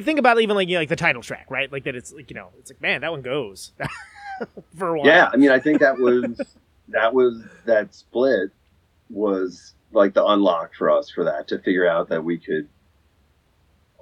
think 0.02 0.18
about 0.18 0.40
even 0.40 0.56
like 0.56 0.68
you 0.68 0.74
know, 0.74 0.80
like 0.80 0.88
the 0.88 0.96
title 0.96 1.22
track, 1.22 1.46
right? 1.50 1.70
Like 1.70 1.84
that 1.84 1.94
it's 1.94 2.12
like 2.12 2.30
you 2.30 2.36
know 2.36 2.50
it's 2.58 2.70
like 2.70 2.80
man 2.80 3.00
that 3.02 3.10
one 3.10 3.22
goes 3.22 3.72
for 4.76 4.94
a 4.94 4.98
while. 4.98 5.06
yeah 5.06 5.28
i 5.32 5.36
mean 5.36 5.50
i 5.50 5.58
think 5.58 5.78
that 5.80 5.96
was 5.96 6.56
that 6.88 7.14
was 7.14 7.42
that 7.64 7.94
split 7.94 8.50
was 9.10 9.74
like 9.92 10.14
the 10.14 10.24
unlock 10.26 10.74
for 10.74 10.90
us 10.90 11.10
for 11.10 11.22
that 11.24 11.46
to 11.46 11.58
figure 11.60 11.86
out 11.86 12.08
that 12.08 12.24
we 12.24 12.38
could 12.38 12.68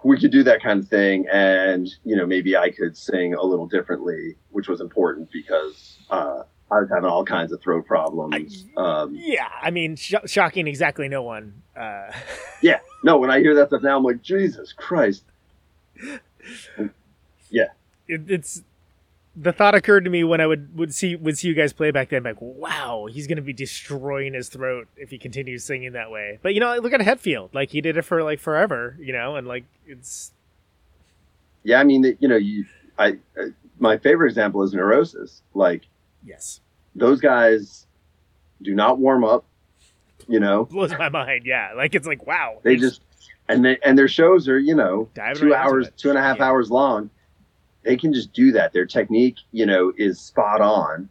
we 0.03 0.19
could 0.19 0.31
do 0.31 0.43
that 0.43 0.63
kind 0.63 0.81
of 0.81 0.89
thing 0.89 1.27
and 1.31 1.91
you 2.05 2.17
know 2.17 2.25
maybe 2.25 2.57
i 2.57 2.71
could 2.71 2.97
sing 2.97 3.35
a 3.35 3.43
little 3.43 3.67
differently 3.67 4.35
which 4.51 4.67
was 4.69 4.81
important 4.81 5.31
because 5.31 5.99
uh 6.11 6.43
i 6.71 6.79
was 6.81 6.89
having 6.89 7.05
all 7.11 7.25
kinds 7.25 7.53
of 7.53 7.61
throat 7.61 7.85
problems 7.87 8.65
um 8.79 9.15
yeah. 9.15 9.49
I 9.61 9.71
mean, 9.71 9.97
sh- 9.97 10.15
shocking 10.27 10.67
exactly 10.69 11.09
no 11.09 11.23
one. 11.23 11.61
Uh, 11.77 12.11
yeah 12.63 12.79
no 13.05 13.19
when 13.19 13.31
i 13.31 13.41
hear 13.41 13.55
that 13.57 13.69
stuff 13.69 13.83
now 13.83 13.97
i'm 13.97 14.05
like 14.05 14.23
jesus 14.23 14.73
christ 14.73 15.25
it, 18.11 18.31
it's 18.31 18.63
the 19.37 19.53
thought 19.53 19.75
occurred 19.75 20.05
to 20.05 20.11
me 20.11 20.25
when 20.25 20.41
I 20.41 20.47
would, 20.47 20.77
would 20.77 20.95
see 20.95 21.15
would 21.17 21.39
see 21.39 21.49
you 21.49 21.55
guys 21.55 21.73
play 21.73 21.91
back 21.91 22.11
then, 22.11 22.25
like, 22.25 22.41
wow, 22.41 23.07
he's 23.11 23.27
gonna 23.27 23.43
be 23.43 23.53
destroying 23.53 24.35
his 24.35 24.49
throat 24.49 24.89
if 24.97 25.11
he 25.11 25.19
continues 25.19 25.65
singing 25.65 25.93
that 25.93 26.11
way. 26.11 26.39
But 26.43 26.55
you 26.55 26.61
know, 26.61 26.77
look 26.77 26.93
at 26.93 27.01
Hetfield, 27.01 27.55
like 27.55 27.71
he 27.71 27.81
did 27.81 27.97
it 27.97 28.03
for 28.03 28.23
like 28.23 28.41
forever, 28.41 28.97
you 29.01 29.13
know, 29.13 29.37
and 29.37 29.47
like 29.47 29.65
it's 29.87 30.33
Yeah, 31.63 31.81
I 31.81 31.85
mean, 31.85 32.17
you 32.19 32.29
know, 32.29 32.37
you, 32.37 32.67
I, 32.99 33.19
uh, 33.39 33.47
my 33.79 33.99
favorite 33.99 34.29
example 34.29 34.63
is 34.63 34.75
Neurosis. 34.75 35.43
Like 35.55 35.87
yes, 36.27 36.61
those 36.95 37.21
guys 37.21 37.87
do 38.63 38.75
not 38.75 38.99
warm 38.99 39.25
up. 39.25 39.45
You 40.29 40.41
know, 40.41 40.65
blows 40.71 40.93
my 40.93 41.09
mind. 41.09 41.47
Yeah, 41.47 41.73
like 41.77 41.95
it's 41.95 42.07
like 42.07 42.27
wow, 42.27 42.59
they 42.63 42.77
just 42.77 43.01
and 43.53 43.65
they 43.65 43.79
and 43.85 43.99
their 43.99 44.09
shows 44.09 44.49
are 44.49 44.59
you 44.59 44.75
know 44.75 45.09
Diving 45.15 45.43
two 45.43 45.51
right 45.51 45.65
hours, 45.65 45.89
two 45.97 46.09
and 46.11 46.19
a 46.19 46.23
half 46.23 46.39
Yeah. 46.39 46.47
hours 46.49 46.71
long. 46.71 47.11
They 47.83 47.97
can 47.97 48.13
just 48.13 48.33
do 48.33 48.53
that. 48.53 48.73
Their 48.73 48.87
technique, 48.87 49.37
you 49.53 49.65
know, 49.67 49.93
is 49.97 50.21
spot 50.21 50.61
on. 50.61 51.09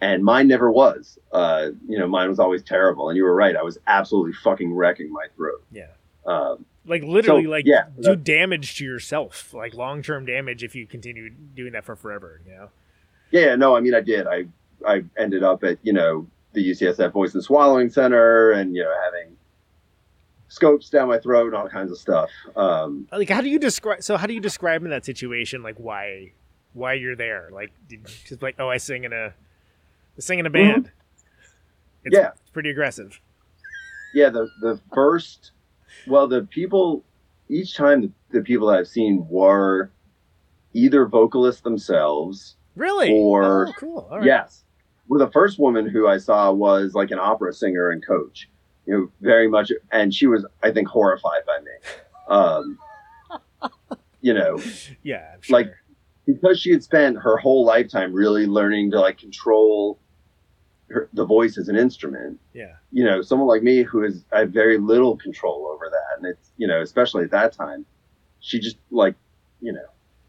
And 0.00 0.24
mine 0.24 0.48
never 0.48 0.68
was. 0.70 1.16
Uh, 1.32 1.70
you 1.88 1.96
know, 1.98 2.08
mine 2.08 2.28
was 2.28 2.40
always 2.40 2.62
terrible. 2.62 3.08
And 3.08 3.16
you 3.16 3.22
were 3.22 3.34
right. 3.34 3.54
I 3.56 3.62
was 3.62 3.78
absolutely 3.86 4.32
fucking 4.32 4.72
wrecking 4.74 5.12
my 5.12 5.26
throat. 5.36 5.62
yeah. 5.70 5.86
Um, 6.26 6.64
Like 6.86 7.02
literally, 7.04 7.44
So, 7.44 7.50
like 7.50 7.66
yeah, 7.66 7.84
do 8.00 8.16
damage 8.16 8.76
to 8.78 8.84
yourself, 8.84 9.52
like 9.54 9.74
long 9.74 10.02
term 10.02 10.24
damage 10.26 10.62
if 10.64 10.74
you 10.74 10.86
continue 10.86 11.30
doing 11.30 11.72
that 11.72 11.84
for 11.84 11.94
forever. 11.96 12.40
You 12.46 12.52
know, 12.54 12.68
Yeah, 13.30 13.54
no, 13.56 13.76
I 13.76 13.80
mean, 13.80 13.94
I 13.94 14.00
did. 14.00 14.26
I 14.26 14.46
I 14.86 15.04
ended 15.16 15.42
up 15.44 15.62
at 15.64 15.78
you 15.82 15.92
know 15.92 16.26
the 16.52 16.70
UCSF 16.70 17.12
Voice 17.12 17.34
and 17.34 17.42
Swallowing 17.42 17.88
Center, 17.90 18.50
and 18.52 18.74
you 18.76 18.82
know 18.82 18.92
having 19.04 19.36
scopes 20.52 20.90
down 20.90 21.08
my 21.08 21.18
throat 21.18 21.46
and 21.46 21.54
all 21.54 21.68
kinds 21.68 21.90
of 21.90 21.98
stuff. 21.98 22.28
Um, 22.56 23.08
like 23.10 23.28
how 23.30 23.40
do 23.40 23.48
you 23.48 23.58
describe? 23.58 24.02
So 24.02 24.16
how 24.16 24.26
do 24.26 24.34
you 24.34 24.40
describe 24.40 24.84
in 24.84 24.90
that 24.90 25.04
situation, 25.04 25.62
like 25.62 25.76
why 25.78 26.32
why 26.74 26.92
you're 26.94 27.16
there? 27.16 27.48
Like 27.52 27.72
did, 27.88 28.06
just 28.26 28.42
like 28.42 28.56
oh, 28.58 28.68
I 28.68 28.76
sing 28.76 29.04
in 29.04 29.12
a 29.12 29.26
I 29.28 30.20
sing 30.20 30.38
in 30.38 30.46
a 30.46 30.50
band. 30.50 30.90
It's, 32.04 32.14
Yeah. 32.16 32.30
it's 32.40 32.50
pretty 32.50 32.70
aggressive. 32.70 33.20
yeah, 34.14 34.28
the 34.28 34.48
the 34.60 34.80
first, 34.94 35.52
well, 36.06 36.26
the 36.28 36.42
people 36.42 37.04
each 37.48 37.76
time 37.76 38.00
the, 38.02 38.10
the 38.38 38.42
people 38.42 38.68
that 38.68 38.78
I've 38.78 38.88
seen 38.88 39.26
were 39.28 39.90
either 40.74 41.06
vocalists 41.06 41.62
themselves. 41.62 42.56
Really? 42.76 43.12
Or- 43.12 43.68
oh, 43.68 43.72
cool. 43.78 44.08
All 44.10 44.18
right. 44.18 44.26
Yes, 44.26 44.64
well, 45.08 45.18
the 45.18 45.30
first 45.30 45.58
woman 45.58 45.86
who 45.88 46.08
I 46.08 46.18
saw 46.18 46.50
was 46.52 46.94
like 46.94 47.10
an 47.10 47.18
opera 47.18 47.52
singer 47.52 47.90
and 47.90 48.04
coach. 48.04 48.48
You 48.86 48.94
know, 48.94 49.12
very 49.20 49.48
much, 49.48 49.70
and 49.92 50.12
she 50.12 50.26
was, 50.26 50.44
I 50.62 50.70
think, 50.72 50.88
horrified 50.88 51.42
by 51.46 51.58
me. 51.60 51.70
Um, 52.28 52.78
you 54.20 54.34
know, 54.34 54.60
Yeah. 55.02 55.32
I'm 55.34 55.40
sure. 55.42 55.58
Like- 55.58 55.72
because 56.24 56.60
she 56.60 56.70
had 56.70 56.84
spent 56.84 57.16
her 57.18 57.36
whole 57.36 57.64
lifetime 57.64 58.12
really 58.12 58.46
learning 58.46 58.92
to 58.92 59.00
like 59.00 59.18
control 59.18 59.98
her, 60.88 61.08
the 61.12 61.24
voice 61.24 61.58
as 61.58 61.68
an 61.68 61.74
instrument 61.76 62.38
yeah. 62.54 62.74
you 62.92 63.02
know 63.02 63.22
someone 63.22 63.48
like 63.48 63.62
me 63.64 63.82
who 63.82 64.02
has 64.04 64.24
I 64.32 64.40
have 64.40 64.50
very 64.50 64.78
little 64.78 65.16
control 65.16 65.66
over 65.74 65.88
that 65.90 66.18
and 66.18 66.26
it's 66.26 66.52
you 66.58 66.68
know 66.68 66.80
especially 66.80 67.24
at 67.24 67.32
that 67.32 67.52
time 67.54 67.84
she 68.38 68.60
just 68.60 68.76
like 68.92 69.16
you 69.60 69.72
know 69.72 69.80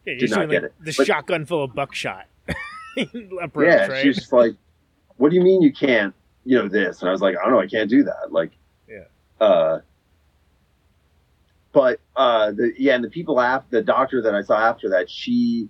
Yeah, 0.08 0.16
Did 0.18 0.30
not 0.32 0.36
doing 0.38 0.50
get 0.50 0.62
like 0.64 0.72
it. 0.72 0.74
the 0.86 0.94
But- 0.98 1.06
shotgun 1.06 1.46
full 1.46 1.64
of 1.66 1.76
buckshot 1.76 2.26
approach, 3.42 3.68
yeah 3.68 3.86
right? 3.88 4.02
she's 4.04 4.16
just 4.16 4.34
like 4.34 4.54
what 5.18 5.30
do 5.30 5.36
you 5.36 5.44
mean 5.44 5.62
you 5.62 5.72
can't 5.74 6.16
you 6.46 6.58
know 6.58 6.68
this 6.68 7.00
and 7.02 7.10
i 7.10 7.12
was 7.12 7.22
like 7.22 7.36
i 7.38 7.44
don't 7.44 7.52
know 7.54 7.60
i 7.60 7.68
can't 7.68 7.90
do 7.90 8.04
that 8.04 8.32
like 8.32 8.52
Yeah. 8.88 9.06
uh 9.40 9.80
but 11.72 12.00
uh 12.16 12.52
the 12.52 12.74
yeah 12.78 12.96
and 12.96 13.04
the 13.04 13.10
people 13.10 13.40
after 13.40 13.68
the 13.78 13.82
doctor 13.84 14.22
that 14.22 14.36
i 14.36 14.42
saw 14.42 14.58
after 14.58 14.90
that 14.90 15.10
she 15.10 15.70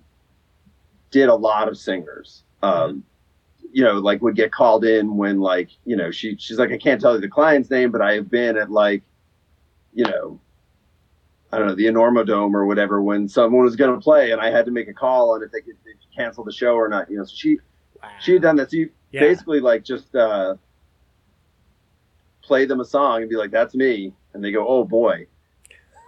did 1.10 1.28
a 1.28 1.34
lot 1.34 1.68
of 1.68 1.76
singers 1.78 2.44
um 2.62 3.04
you 3.72 3.82
know 3.84 3.94
like 3.94 4.20
would 4.22 4.36
get 4.36 4.52
called 4.52 4.84
in 4.84 5.16
when 5.16 5.40
like 5.40 5.70
you 5.84 5.96
know 5.96 6.10
she 6.10 6.36
she's 6.38 6.58
like 6.58 6.72
i 6.72 6.78
can't 6.78 7.00
tell 7.00 7.14
you 7.14 7.20
the 7.20 7.28
client's 7.28 7.70
name 7.70 7.90
but 7.90 8.00
i 8.02 8.14
have 8.14 8.30
been 8.30 8.56
at 8.56 8.70
like 8.70 9.02
you 9.92 10.04
know 10.04 10.40
I 11.52 11.58
don't 11.58 11.68
know 11.68 11.76
the 11.76 11.84
Enormo 11.86 12.26
Dome 12.26 12.56
or 12.56 12.66
whatever 12.66 13.00
when 13.00 13.28
someone 13.28 13.62
was 13.62 13.76
going 13.76 13.94
to 13.94 14.00
play 14.00 14.32
and 14.32 14.40
I 14.40 14.50
had 14.50 14.64
to 14.64 14.72
make 14.72 14.88
a 14.88 14.92
call 14.92 15.34
on 15.34 15.42
if 15.44 15.52
they 15.52 15.60
could, 15.60 15.76
they 15.84 15.92
could 15.92 16.16
cancel 16.16 16.42
the 16.42 16.50
show 16.50 16.74
or 16.74 16.88
not. 16.88 17.08
You 17.08 17.18
know, 17.18 17.24
so 17.24 17.32
she 17.32 17.58
Wow. 18.02 18.08
she 18.18 18.32
had 18.32 18.42
done 18.42 18.56
that. 18.56 18.72
So 18.72 18.78
you 18.78 18.90
Yeah. 19.12 19.20
basically 19.20 19.60
like 19.60 19.84
just 19.84 20.16
uh, 20.16 20.56
play 22.44 22.66
them 22.66 22.80
a 22.80 22.84
song 22.84 23.22
and 23.22 23.30
be 23.30 23.36
like, 23.36 23.50
"That's 23.50 23.74
me," 23.74 24.12
and 24.32 24.44
they 24.44 24.52
go, 24.52 24.66
"Oh 24.66 24.84
boy," 24.84 25.26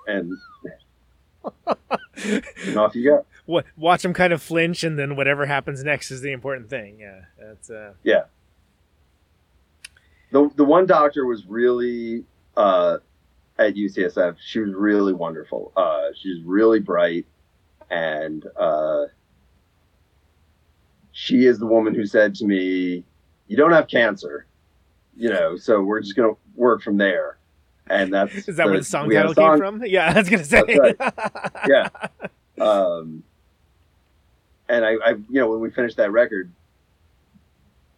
and, 0.07 0.33
and 2.17 2.77
off 2.77 2.95
you 2.95 3.05
go. 3.05 3.27
Wa- 3.47 3.63
watch 3.77 4.03
them 4.03 4.13
kind 4.13 4.33
of 4.33 4.43
flinch, 4.43 4.85
and 4.85 4.99
then 4.99 5.17
whatever 5.17 5.47
happens 5.47 5.83
next 5.83 6.11
is 6.11 6.21
the 6.21 6.33
important 6.33 6.69
thing. 6.69 6.99
Yeah, 7.01 7.21
that's 7.39 7.71
uh, 7.71 7.95
yeah. 8.03 8.25
The 10.33 10.51
the 10.57 10.65
one 10.65 10.87
doctor 10.87 11.25
was 11.25 11.47
really 11.47 12.25
uh, 12.57 12.99
at 13.59 13.75
UCSF. 13.75 14.37
She 14.45 14.61
was 14.61 14.75
really 14.75 15.13
wonderful. 15.13 15.73
Uh, 15.77 16.09
she 16.15 16.31
was 16.31 16.43
really 16.43 16.81
bright, 16.81 17.27
and 17.91 18.45
uh, 18.57 19.05
she 21.13 21.47
is 21.47 21.59
the 21.59 21.67
woman 21.67 21.95
who 21.95 22.05
said 22.05 22.35
to 22.37 22.45
me, 22.45 23.05
"You 23.47 23.57
don't 23.57 23.73
have 23.73 23.89
cancer." 23.89 24.47
You 25.17 25.31
know, 25.31 25.57
so 25.57 25.83
we're 25.83 26.01
just 26.01 26.17
gonna 26.17 26.35
work 26.55 26.83
from 26.83 26.97
there. 26.97 27.39
And 27.89 28.13
that's 28.13 28.35
is 28.49 28.57
that 28.57 28.67
where 28.67 28.79
the 28.79 28.85
song 28.85 29.09
we 29.09 29.15
had 29.15 29.27
a 29.27 29.35
title 29.35 29.51
came 29.53 29.59
from? 29.59 29.85
Yeah, 29.87 30.13
I 30.15 30.19
was 30.19 30.29
gonna 30.29 30.45
say. 30.45 30.79
That's 30.99 31.59
yeah. 31.69 31.89
Um, 32.61 33.23
and 34.69 34.85
I, 34.85 34.95
I, 34.95 35.11
you 35.11 35.41
know, 35.41 35.51
when 35.51 35.61
we 35.61 35.71
finished 35.71 35.97
that 35.99 36.11
record, 36.11 36.53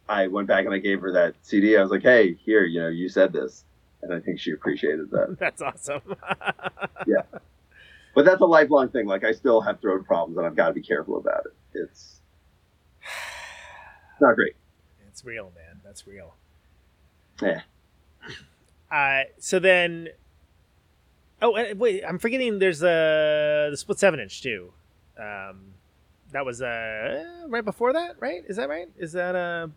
I 0.07 0.27
went 0.27 0.47
back 0.47 0.65
and 0.65 0.73
I 0.73 0.77
gave 0.77 1.01
her 1.01 1.11
that 1.13 1.35
CD. 1.41 1.77
I 1.77 1.81
was 1.81 1.91
like, 1.91 2.03
"Hey, 2.03 2.33
here, 2.33 2.63
you 2.63 2.79
know, 2.81 2.89
you 2.89 3.09
said 3.09 3.33
this," 3.33 3.63
and 4.01 4.13
I 4.13 4.19
think 4.19 4.39
she 4.39 4.51
appreciated 4.51 5.09
that. 5.11 5.37
That's 5.39 5.61
awesome. 5.61 6.01
Yeah, 7.07 7.23
but 8.13 8.25
that's 8.25 8.41
a 8.41 8.45
lifelong 8.45 8.89
thing. 8.89 9.07
Like, 9.07 9.23
I 9.23 9.31
still 9.31 9.61
have 9.61 9.79
throat 9.81 10.05
problems, 10.05 10.37
and 10.37 10.45
I've 10.45 10.55
got 10.55 10.67
to 10.67 10.73
be 10.73 10.81
careful 10.81 11.17
about 11.17 11.45
it. 11.45 11.53
It's 14.11 14.21
not 14.21 14.35
great. 14.35 14.55
it's 15.07 15.23
real, 15.23 15.53
man. 15.55 15.79
That's 15.81 16.05
real. 16.05 16.35
Yeah. 17.41 17.61
Uh, 18.91 19.23
so 19.37 19.59
then, 19.59 20.09
oh 21.41 21.55
uh, 21.55 21.73
wait, 21.75 22.03
I'm 22.07 22.17
forgetting. 22.19 22.59
There's 22.59 22.81
uh, 22.83 23.67
the 23.71 23.77
split 23.77 23.99
seven 23.99 24.19
inch 24.19 24.41
too. 24.41 24.73
Um, 25.17 25.73
that 26.31 26.45
was 26.45 26.61
uh 26.61 27.25
right 27.47 27.65
before 27.65 27.93
that, 27.93 28.15
right? 28.19 28.43
Is 28.47 28.57
that 28.57 28.69
right? 28.69 28.87
Is 28.97 29.13
that 29.13 29.35
uh 29.35 29.67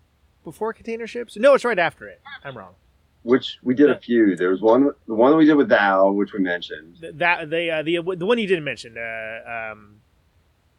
before 0.45 0.73
container 0.73 1.07
ships? 1.07 1.37
No, 1.37 1.55
it's 1.55 1.65
right 1.65 1.79
after 1.79 2.09
it. 2.09 2.21
I'm 2.45 2.57
wrong. 2.57 2.75
Which 3.23 3.59
we 3.63 3.75
did 3.75 3.89
a 3.91 3.99
few. 3.99 4.35
There 4.35 4.51
was 4.51 4.61
one, 4.61 4.91
the 5.07 5.15
one 5.15 5.31
that 5.31 5.37
we 5.37 5.45
did 5.47 5.55
with 5.55 5.69
Thou, 5.69 6.11
which 6.11 6.33
we 6.33 6.41
mentioned, 6.41 6.97
Th- 7.01 7.15
That 7.15 7.51
they 7.51 7.71
uh, 7.71 7.83
the 7.83 8.01
the 8.17 8.27
one 8.27 8.39
you 8.39 8.47
didn't 8.47 8.65
mention. 8.65 8.97
Uh, 8.99 9.71
um, 9.73 9.97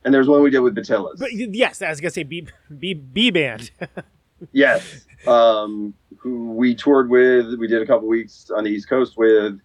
and 0.04 0.14
there's 0.14 0.28
one 0.28 0.44
we 0.44 0.50
did 0.50 0.60
with 0.60 0.76
Batillus. 0.76 1.18
but 1.20 1.32
yes, 1.34 1.82
I 1.82 1.90
was 1.90 2.02
gonna 2.02 2.12
say 2.12 2.24
B 2.24 2.48
B 2.78 2.94
B 2.94 3.32
band. 3.32 3.72
Yes. 4.52 5.06
Um, 5.28 5.94
who 6.18 6.52
we 6.52 6.76
toured 6.76 7.10
with, 7.10 7.58
we 7.60 7.68
did 7.68 7.82
a 7.82 7.86
couple 7.86 8.08
weeks 8.08 8.50
on 8.56 8.64
the 8.64 8.70
East 8.70 8.90
Coast 8.90 9.18
with. 9.18 9.60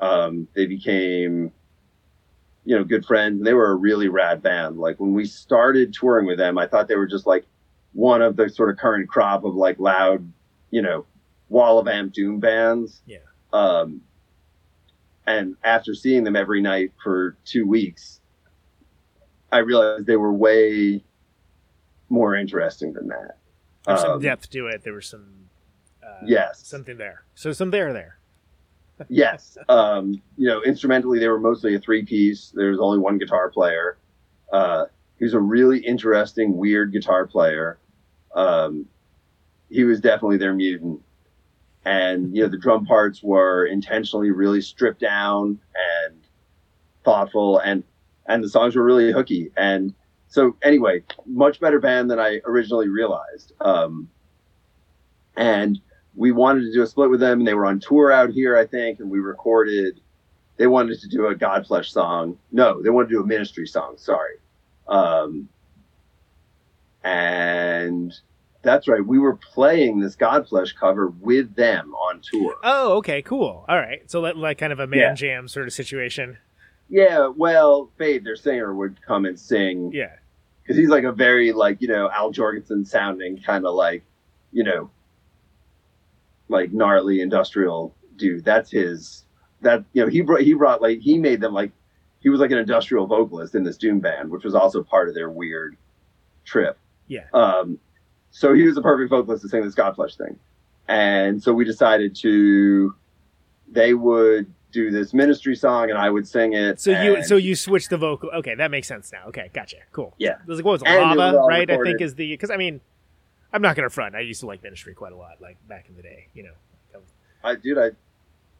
Um, 0.00 0.48
they 0.54 0.66
became, 0.66 1.52
you 2.64 2.76
know, 2.76 2.84
good 2.84 3.04
friends. 3.04 3.38
And 3.38 3.46
they 3.46 3.54
were 3.54 3.70
a 3.70 3.74
really 3.76 4.08
rad 4.08 4.42
band. 4.42 4.78
Like 4.78 4.98
when 4.98 5.12
we 5.12 5.24
started 5.24 5.94
touring 5.94 6.26
with 6.26 6.38
them, 6.38 6.58
I 6.58 6.66
thought 6.66 6.88
they 6.88 6.96
were 6.96 7.06
just 7.06 7.26
like 7.26 7.44
one 7.92 8.22
of 8.22 8.36
the 8.36 8.48
sort 8.48 8.70
of 8.70 8.78
current 8.78 9.08
crop 9.08 9.44
of 9.44 9.54
like 9.54 9.78
loud, 9.78 10.30
you 10.70 10.82
know, 10.82 11.06
wall 11.48 11.78
of 11.78 11.86
amp 11.86 12.12
doom 12.14 12.40
bands. 12.40 13.02
Yeah. 13.06 13.18
Um, 13.52 14.00
and 15.26 15.56
after 15.62 15.94
seeing 15.94 16.24
them 16.24 16.34
every 16.34 16.60
night 16.60 16.92
for 17.02 17.36
two 17.44 17.66
weeks, 17.66 18.20
I 19.52 19.58
realized 19.58 20.06
they 20.06 20.16
were 20.16 20.32
way 20.32 21.04
more 22.08 22.34
interesting 22.34 22.92
than 22.92 23.08
that. 23.08 23.36
There's 23.86 24.00
some 24.00 24.10
Um, 24.12 24.20
depth 24.20 24.50
to 24.50 24.66
it. 24.68 24.82
There 24.84 24.92
was 24.94 25.06
some. 25.06 25.48
Uh, 26.02 26.20
Yes. 26.24 26.60
Something 26.66 26.98
there. 26.98 27.24
So 27.34 27.52
some 27.52 27.70
there 27.70 27.92
there. 27.92 28.18
yes. 29.08 29.56
Um, 29.68 30.22
you 30.36 30.46
know, 30.48 30.62
instrumentally, 30.62 31.18
they 31.18 31.28
were 31.28 31.40
mostly 31.40 31.74
a 31.74 31.78
three 31.80 32.04
piece. 32.04 32.52
There 32.54 32.70
was 32.70 32.78
only 32.80 32.98
one 32.98 33.18
guitar 33.18 33.50
player. 33.50 33.98
Uh, 34.52 34.86
he 35.18 35.24
was 35.24 35.34
a 35.34 35.40
really 35.40 35.78
interesting, 35.78 36.56
weird 36.56 36.92
guitar 36.92 37.26
player. 37.26 37.78
Um, 38.34 38.86
he 39.70 39.84
was 39.84 40.00
definitely 40.00 40.36
their 40.36 40.52
mutant. 40.54 41.00
And, 41.84 42.36
you 42.36 42.42
know, 42.42 42.48
the 42.48 42.58
drum 42.58 42.86
parts 42.86 43.22
were 43.22 43.66
intentionally 43.66 44.30
really 44.30 44.60
stripped 44.60 45.00
down 45.00 45.58
and 46.06 46.14
thoughtful 47.04 47.58
and, 47.58 47.82
and 48.26 48.44
the 48.44 48.48
songs 48.48 48.76
were 48.76 48.84
really 48.84 49.10
hooky. 49.12 49.50
And 49.56 49.94
so 50.32 50.56
anyway, 50.62 51.02
much 51.26 51.60
better 51.60 51.78
band 51.78 52.10
than 52.10 52.18
I 52.18 52.40
originally 52.46 52.88
realized. 52.88 53.52
Um, 53.60 54.08
and 55.36 55.78
we 56.16 56.32
wanted 56.32 56.62
to 56.62 56.72
do 56.72 56.82
a 56.82 56.86
split 56.86 57.10
with 57.10 57.20
them 57.20 57.40
and 57.40 57.46
they 57.46 57.54
were 57.54 57.64
on 57.66 57.80
tour 57.80 58.12
out 58.12 58.28
here 58.30 58.54
i 58.54 58.66
think 58.66 59.00
and 59.00 59.10
we 59.10 59.18
recorded 59.18 59.98
they 60.58 60.66
wanted 60.66 61.00
to 61.00 61.08
do 61.08 61.28
a 61.28 61.34
godflesh 61.34 61.86
song 61.86 62.36
no 62.50 62.82
they 62.82 62.90
wanted 62.90 63.08
to 63.08 63.14
do 63.14 63.22
a 63.22 63.26
ministry 63.26 63.66
song 63.66 63.94
sorry 63.96 64.34
um, 64.88 65.48
and 67.02 68.12
that's 68.62 68.86
right. 68.88 69.04
We 69.04 69.18
were 69.18 69.36
playing 69.36 70.00
this 70.00 70.16
Godflesh 70.16 70.74
cover 70.78 71.08
with 71.08 71.54
them 71.54 71.94
on 71.94 72.20
tour. 72.22 72.56
Oh, 72.62 72.94
okay, 72.98 73.22
cool. 73.22 73.64
All 73.68 73.76
right, 73.76 74.08
so 74.10 74.20
like, 74.20 74.36
like 74.36 74.58
kind 74.58 74.72
of 74.72 74.80
a 74.80 74.86
man 74.86 75.00
Yeah. 75.00 75.14
jam 75.14 75.48
sort 75.48 75.66
of 75.66 75.72
situation. 75.72 76.38
Yeah, 76.88 77.28
well, 77.28 77.90
Fade, 77.96 78.24
their 78.24 78.36
singer, 78.36 78.74
would 78.74 79.00
come 79.02 79.24
and 79.24 79.38
sing 79.38 79.90
Yeah, 79.92 80.10
because 80.62 80.76
he's 80.76 80.88
like 80.88 81.04
a 81.04 81.12
very 81.12 81.52
like 81.52 81.80
you 81.80 81.88
know 81.88 82.10
Al 82.10 82.32
Jourgensen 82.32 82.86
sounding 82.86 83.40
kind 83.40 83.66
of 83.66 83.74
like 83.74 84.04
you 84.52 84.64
know 84.64 84.90
like 86.48 86.72
gnarly 86.72 87.20
industrial 87.20 87.94
dude. 88.16 88.44
That's 88.44 88.70
his. 88.70 89.24
That 89.62 89.84
you 89.92 90.02
know 90.02 90.08
he 90.08 90.20
brought 90.22 90.42
he 90.42 90.54
brought 90.54 90.82
like 90.82 91.00
he 91.00 91.18
made 91.18 91.40
them 91.40 91.52
like 91.52 91.72
he 92.20 92.28
was 92.28 92.40
like 92.40 92.50
an 92.50 92.58
industrial 92.58 93.06
vocalist 93.06 93.54
in 93.54 93.64
this 93.64 93.76
Doom 93.76 94.00
band, 94.00 94.30
which 94.30 94.44
was 94.44 94.54
also 94.54 94.82
part 94.82 95.08
of 95.08 95.14
their 95.14 95.30
weird 95.30 95.76
trip. 96.44 96.78
Yeah. 97.08 97.24
Um, 97.32 97.78
so 98.30 98.54
he 98.54 98.62
was 98.62 98.74
the 98.74 98.82
perfect 98.82 99.10
vocalist 99.10 99.42
to 99.42 99.48
sing 99.48 99.62
this 99.62 99.74
Godflesh 99.74 100.16
thing, 100.16 100.38
and 100.88 101.42
so 101.42 101.52
we 101.52 101.64
decided 101.64 102.14
to. 102.16 102.94
They 103.70 103.94
would 103.94 104.52
do 104.72 104.90
this 104.90 105.14
ministry 105.14 105.54
song, 105.54 105.90
and 105.90 105.98
I 105.98 106.10
would 106.10 106.26
sing 106.26 106.54
it. 106.54 106.80
so 106.80 106.90
you 106.90 107.22
so 107.22 107.36
you 107.36 107.54
switch 107.54 107.88
the 107.88 107.96
vocal. 107.96 108.30
Okay, 108.30 108.54
that 108.54 108.70
makes 108.70 108.88
sense 108.88 109.12
now. 109.12 109.26
Okay, 109.28 109.50
gotcha. 109.52 109.76
Cool. 109.92 110.14
Yeah. 110.18 110.32
It 110.32 110.48
was 110.48 110.58
like, 110.58 110.64
what 110.64 110.72
was 110.72 110.82
it, 110.82 110.88
was 110.88 111.16
lava? 111.16 111.38
all 111.38 111.48
Right, 111.48 111.70
I 111.70 111.78
think 111.78 112.00
is 112.00 112.14
the 112.14 112.30
because 112.32 112.50
I 112.50 112.56
mean, 112.56 112.80
I'm 113.52 113.62
not 113.62 113.76
gonna 113.76 113.90
front. 113.90 114.14
I 114.14 114.20
used 114.20 114.40
to 114.40 114.46
like 114.46 114.62
Ministry 114.62 114.94
quite 114.94 115.12
a 115.12 115.16
lot, 115.16 115.40
like 115.40 115.56
back 115.68 115.86
in 115.88 115.96
the 115.96 116.02
day. 116.02 116.28
You 116.34 116.44
know. 116.44 116.52
I 117.44 117.56
dude, 117.56 117.78
I 117.78 117.90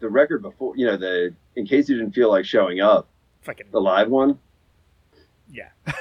the 0.01 0.09
record 0.09 0.43
before 0.43 0.77
you 0.77 0.87
know 0.87 0.97
the 0.97 1.35
in 1.57 1.67
case 1.67 1.89
you 1.89 1.97
didn't 1.97 2.13
feel 2.13 2.29
like 2.29 2.45
showing 2.45 2.81
up 2.81 3.09
Fucking 3.43 3.67
the 3.73 3.81
live 3.81 4.09
one. 4.09 4.39
yeah. 5.51 5.69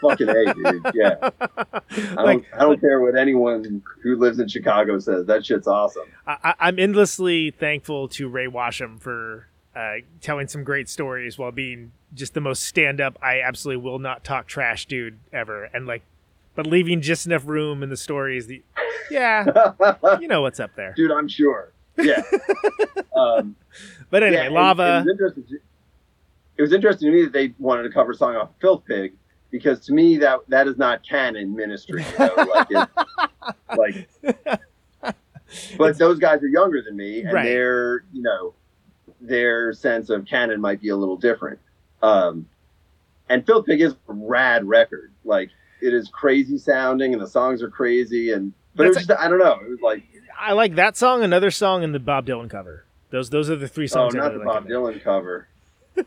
Fucking 0.00 0.28
a, 0.28 0.54
dude. 0.54 0.86
Yeah, 0.94 1.16
I 1.40 1.80
don't, 1.90 2.16
like 2.24 2.44
I 2.54 2.60
don't 2.60 2.80
care 2.80 3.00
what 3.00 3.16
anyone 3.16 3.82
who 4.00 4.14
lives 4.16 4.38
in 4.38 4.46
Chicago 4.46 5.00
says. 5.00 5.26
That 5.26 5.44
shit's 5.44 5.66
awesome. 5.66 6.04
I- 6.24 6.54
I'm 6.60 6.78
endlessly 6.78 7.50
thankful 7.50 8.06
to 8.10 8.28
Rey 8.28 8.46
Washam 8.46 9.00
for 9.00 9.48
uh, 9.76 9.94
telling 10.20 10.48
some 10.48 10.64
great 10.64 10.88
stories 10.88 11.38
while 11.38 11.52
being 11.52 11.92
just 12.14 12.34
the 12.34 12.40
most 12.40 12.64
stand 12.64 13.00
up. 13.00 13.18
I 13.22 13.40
absolutely 13.40 13.82
will 13.84 13.98
not 13.98 14.24
talk 14.24 14.46
trash, 14.46 14.86
dude, 14.86 15.18
ever, 15.32 15.64
and 15.64 15.86
like, 15.86 16.02
but 16.54 16.66
leaving 16.66 17.00
just 17.00 17.26
enough 17.26 17.46
room 17.46 17.82
in 17.82 17.88
the 17.90 17.96
stories. 17.96 18.46
The 18.46 18.62
yeah, 19.10 19.72
you 20.20 20.28
know 20.28 20.42
what's 20.42 20.60
up 20.60 20.74
there. 20.76 20.92
dude, 20.96 21.10
I'm 21.12 21.28
sure. 21.28 21.72
Yeah. 21.96 22.22
um, 23.16 23.56
But 24.10 24.22
anyway, 24.22 24.46
and- 24.46 24.54
lava. 24.54 24.82
and 24.82 25.08
It 25.08 25.12
was, 25.12 25.32
interesting 25.32 25.44
to, 25.44 25.54
it 26.56 26.62
was 26.62 26.72
interesting 26.72 27.10
to 27.10 27.16
me 27.16 27.22
that 27.24 27.32
they 27.32 27.54
wanted 27.58 27.82
to 27.84 27.90
cover 27.90 28.12
a 28.12 28.14
song 28.14 28.36
off 28.36 28.50
Filth 28.60 28.84
Pig 28.86 29.12
because 29.50 29.80
to 29.86 29.92
me 29.92 30.16
that 30.18 30.40
that 30.48 30.66
is 30.68 30.76
not 30.78 31.06
canon 31.06 31.54
ministry. 31.56 32.04
You 32.04 32.18
know? 32.18 32.34
like, 32.54 32.66
it, 32.70 34.08
like 35.02 35.14
but 35.78 35.96
those 35.98 36.18
guys 36.18 36.42
are 36.42 36.48
younger 36.48 36.82
than 36.82 36.96
me, 36.96 37.20
and 37.22 37.32
Right. 37.32 37.44
their 37.44 38.04
you 38.12 38.22
know 38.22 38.54
their 39.20 39.72
sense 39.72 40.10
of 40.10 40.26
canon 40.26 40.60
might 40.60 40.80
be 40.80 40.88
a 40.90 40.96
little 40.96 41.16
different. 41.16 41.58
Um, 42.02 42.46
and 43.28 43.44
Filth 43.44 43.66
Pig 43.66 43.80
is 43.80 43.92
a 43.92 44.12
rad 44.12 44.66
record. 44.66 45.12
Like 45.24 45.50
it 45.80 45.94
is 45.94 46.08
crazy 46.08 46.58
sounding, 46.58 47.12
and 47.12 47.22
the 47.22 47.28
songs 47.28 47.62
are 47.62 47.70
crazy, 47.70 48.32
and 48.32 48.52
but 48.74 48.86
it 48.86 48.88
was 48.90 49.06
just 49.06 49.10
I 49.10 49.28
don't 49.28 49.38
know. 49.38 49.58
It 49.62 49.68
was 49.68 49.80
like 49.80 50.02
I 50.38 50.52
like 50.52 50.74
that 50.76 50.96
song, 50.96 51.22
another 51.22 51.50
song, 51.50 51.84
and 51.84 51.94
the 51.94 51.98
Bob 51.98 52.26
Dylan 52.26 52.48
cover. 52.48 52.84
Those 53.10 53.30
those 53.30 53.50
are 53.50 53.56
the 53.56 53.68
three 53.68 53.88
songs. 53.88 54.14
I 54.14 54.18
not 54.18 54.32
really 54.32 54.38
the 54.38 54.44
Bob. 54.44 54.66
Dylan 54.68 55.02
cover. 55.02 55.48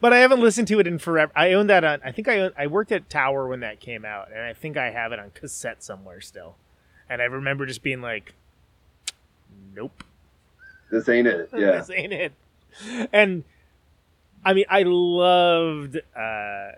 But 0.00 0.12
I 0.12 0.18
haven't 0.18 0.40
listened 0.40 0.68
to 0.68 0.78
it 0.78 0.86
in 0.86 0.98
forever. 0.98 1.32
I 1.34 1.52
own 1.52 1.68
that 1.68 1.84
on. 1.84 2.00
I 2.04 2.12
think 2.12 2.28
I 2.28 2.40
own, 2.40 2.52
I 2.58 2.66
worked 2.66 2.92
at 2.92 3.08
Tower 3.08 3.48
when 3.48 3.60
that 3.60 3.80
came 3.80 4.04
out, 4.04 4.28
and 4.30 4.40
I 4.40 4.52
think 4.52 4.76
I 4.76 4.90
have 4.90 5.12
it 5.12 5.18
on 5.18 5.30
cassette 5.30 5.82
somewhere 5.82 6.20
still. 6.20 6.56
And 7.08 7.22
I 7.22 7.24
remember 7.24 7.64
just 7.64 7.82
being 7.82 8.02
like, 8.02 8.34
"Nope, 9.74 10.04
This 10.90 11.08
ain't 11.08 11.26
it. 11.26 11.50
Yeah. 11.56 11.72
this 11.72 11.90
ain't 11.90 12.12
it." 12.12 12.32
And 13.12 13.44
I 14.44 14.54
mean, 14.54 14.64
I 14.70 14.84
loved, 14.84 15.96
uh, 16.16 16.68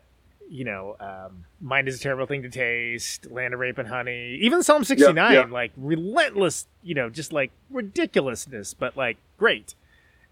you 0.48 0.64
know, 0.64 0.96
um, 1.00 1.44
"Mind 1.60 1.88
is 1.88 1.96
a 1.96 2.00
terrible 2.00 2.26
thing 2.26 2.42
to 2.42 2.48
taste," 2.48 3.30
"Land 3.30 3.54
of 3.54 3.60
Rape 3.60 3.78
and 3.78 3.88
Honey," 3.88 4.38
even 4.40 4.62
Psalm 4.62 4.84
sixty 4.84 5.12
nine, 5.12 5.32
yep. 5.32 5.50
like 5.50 5.72
relentless, 5.76 6.66
you 6.82 6.94
know, 6.94 7.10
just 7.10 7.32
like 7.32 7.50
ridiculousness, 7.70 8.74
but 8.74 8.96
like 8.96 9.16
great. 9.38 9.74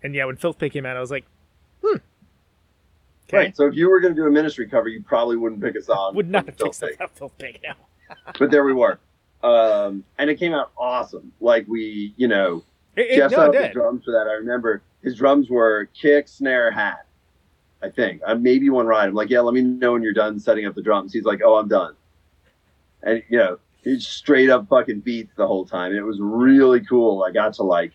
And 0.03 0.15
yeah, 0.15 0.25
when 0.25 0.37
Filth 0.37 0.59
Pig 0.59 0.73
came 0.73 0.87
out, 0.87 0.97
I 0.97 1.01
was 1.01 1.11
like, 1.11 1.25
"Hmm." 1.85 1.99
Okay. 3.29 3.37
Right. 3.37 3.57
So 3.57 3.67
if 3.67 3.75
you 3.77 3.89
were 3.89 4.01
going 4.01 4.15
to 4.15 4.21
do 4.21 4.27
a 4.27 4.31
ministry 4.31 4.67
cover, 4.67 4.89
you 4.89 5.03
probably 5.03 5.37
wouldn't 5.37 5.63
pick 5.63 5.77
a 5.77 5.83
song. 5.83 6.17
would 6.17 6.29
not 6.29 6.47
have 6.47 6.59
picked 6.59 7.01
up 7.01 7.17
Filth 7.17 7.39
Pig 7.39 7.61
now. 7.65 7.77
But 8.39 8.51
there 8.51 8.65
we 8.65 8.73
were. 8.73 8.99
Um, 9.43 10.05
and 10.19 10.29
it 10.29 10.39
came 10.39 10.53
out 10.53 10.73
awesome. 10.77 11.33
Like 11.41 11.67
we, 11.69 12.13
you 12.17 12.27
know, 12.27 12.65
It, 12.97 13.11
it, 13.11 13.17
Jeff 13.17 13.31
no, 13.31 13.37
set 13.37 13.47
up 13.47 13.53
the 13.53 13.69
drums 13.73 14.05
for 14.05 14.13
that. 14.13 14.27
I 14.29 14.35
remember 14.35 14.83
his 15.03 15.17
drums 15.17 15.49
were 15.49 15.89
kick, 15.95 16.29
snare, 16.29 16.71
hat. 16.71 17.07
I 17.83 17.89
think. 17.89 18.21
I 18.27 18.35
maybe 18.35 18.69
one 18.69 18.87
ride. 18.87 19.09
I'm 19.09 19.15
like, 19.15 19.31
yeah, 19.31 19.41
let 19.41 19.55
me 19.55 19.63
know 19.63 19.93
when 19.93 20.03
you're 20.03 20.13
done 20.13 20.39
setting 20.39 20.67
up 20.67 20.75
the 20.75 20.83
drums. 20.83 21.13
He's 21.13 21.25
like, 21.25 21.41
oh, 21.45 21.57
I'm 21.57 21.69
done. 21.69 21.95
And 23.03 23.23
you 23.29 23.39
know, 23.39 23.59
he 23.83 23.99
straight 24.01 24.51
up 24.51 24.69
fucking 24.69 25.01
beats 25.01 25.33
the 25.37 25.47
whole 25.47 25.65
time. 25.65 25.95
It 25.95 26.05
was 26.05 26.19
really 26.21 26.81
cool. 26.81 27.23
I 27.23 27.33
got 27.33 27.55
to 27.55 27.63
like 27.63 27.93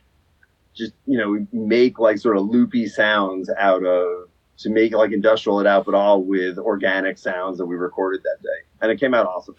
just 0.74 0.94
you 1.06 1.18
know 1.18 1.46
make 1.52 2.00
like 2.00 2.18
sort 2.18 2.38
of 2.38 2.48
loopy 2.48 2.88
sounds 2.88 3.50
out 3.58 3.86
of 3.86 4.30
to 4.58 4.70
make 4.70 4.94
like 4.94 5.12
industrial 5.12 5.60
it 5.60 5.68
out, 5.68 5.86
but 5.86 5.94
all 5.94 6.24
with 6.24 6.58
organic 6.58 7.18
sounds 7.18 7.58
that 7.58 7.66
we 7.66 7.76
recorded 7.76 8.22
that 8.24 8.42
day, 8.42 8.68
and 8.82 8.92
it 8.92 9.00
came 9.00 9.14
out 9.14 9.28
awesome. 9.28 9.56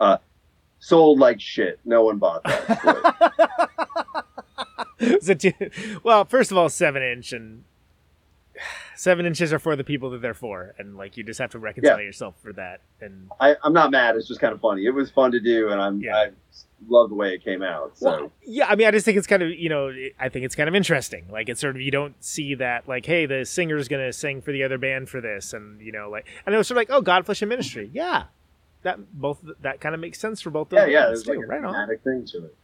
Uh, 0.00 0.16
sold 0.78 1.18
like 1.18 1.40
shit. 1.40 1.80
No 1.84 2.04
one 2.04 2.18
bought 2.18 2.42
that. 2.44 3.68
So 5.20 5.34
two- 5.34 5.52
well, 6.02 6.24
first 6.24 6.50
of 6.50 6.56
all, 6.58 6.68
seven 6.68 7.02
inch 7.02 7.32
and 7.32 7.64
seven 8.96 9.24
inches 9.26 9.52
are 9.52 9.58
for 9.58 9.76
the 9.76 9.84
people 9.84 10.10
that 10.10 10.20
they're 10.22 10.34
for, 10.34 10.74
and 10.78 10.96
like 10.96 11.16
you 11.16 11.22
just 11.24 11.38
have 11.38 11.50
to 11.50 11.58
reconcile 11.58 11.98
Yeah. 11.98 12.04
yourself 12.04 12.34
for 12.42 12.52
that. 12.54 12.80
And 13.00 13.30
I, 13.40 13.54
I'm 13.62 13.72
not 13.72 13.90
mad. 13.90 14.16
It's 14.16 14.26
just 14.26 14.40
kind 14.40 14.52
of 14.52 14.60
funny. 14.60 14.84
It 14.86 14.90
was 14.90 15.10
fun 15.10 15.30
to 15.32 15.40
do, 15.40 15.68
and 15.70 15.80
I'm 15.80 16.00
Yeah. 16.00 16.16
I 16.16 16.30
love 16.88 17.08
the 17.10 17.14
way 17.14 17.34
it 17.34 17.44
came 17.44 17.62
out. 17.62 17.96
So 17.98 18.06
well, 18.10 18.32
yeah, 18.44 18.66
I 18.68 18.74
mean, 18.76 18.86
I 18.88 18.90
just 18.90 19.04
think 19.04 19.16
it's 19.18 19.26
kind 19.28 19.42
of 19.42 19.50
you 19.50 19.68
know, 19.68 19.92
I 20.18 20.28
think 20.28 20.44
it's 20.44 20.54
kind 20.56 20.68
of 20.68 20.74
interesting. 20.74 21.26
Like 21.30 21.48
it's 21.48 21.60
sort 21.60 21.76
of 21.76 21.82
you 21.82 21.90
don't 21.92 22.14
see 22.24 22.54
that 22.56 22.88
like, 22.88 23.06
hey, 23.06 23.26
the 23.26 23.44
singer's 23.44 23.86
gonna 23.88 24.12
sing 24.12 24.42
for 24.42 24.50
the 24.52 24.64
other 24.64 24.78
band 24.78 25.08
for 25.08 25.20
this, 25.20 25.52
and 25.52 25.80
you 25.80 25.92
know, 25.92 26.10
like, 26.10 26.26
and 26.46 26.54
it 26.54 26.58
was 26.58 26.66
sort 26.66 26.76
of 26.82 26.88
like, 26.88 26.90
oh, 26.90 27.02
Godflesh 27.02 27.42
and 27.42 27.48
Ministry, 27.48 27.90
yeah, 27.92 28.24
that 28.82 28.98
both 29.20 29.38
that 29.60 29.80
kind 29.80 29.94
of 29.94 30.00
makes 30.00 30.18
sense 30.18 30.40
for 30.40 30.50
both 30.50 30.70
those 30.70 30.78
yeah, 30.80 30.86
yeah, 30.86 31.06
there's 31.06 31.26
like 31.28 31.38
a 31.38 31.46
right 31.46 31.64
on. 31.64 31.88
thing 32.02 32.24
to 32.26 32.46
it. 32.46 32.56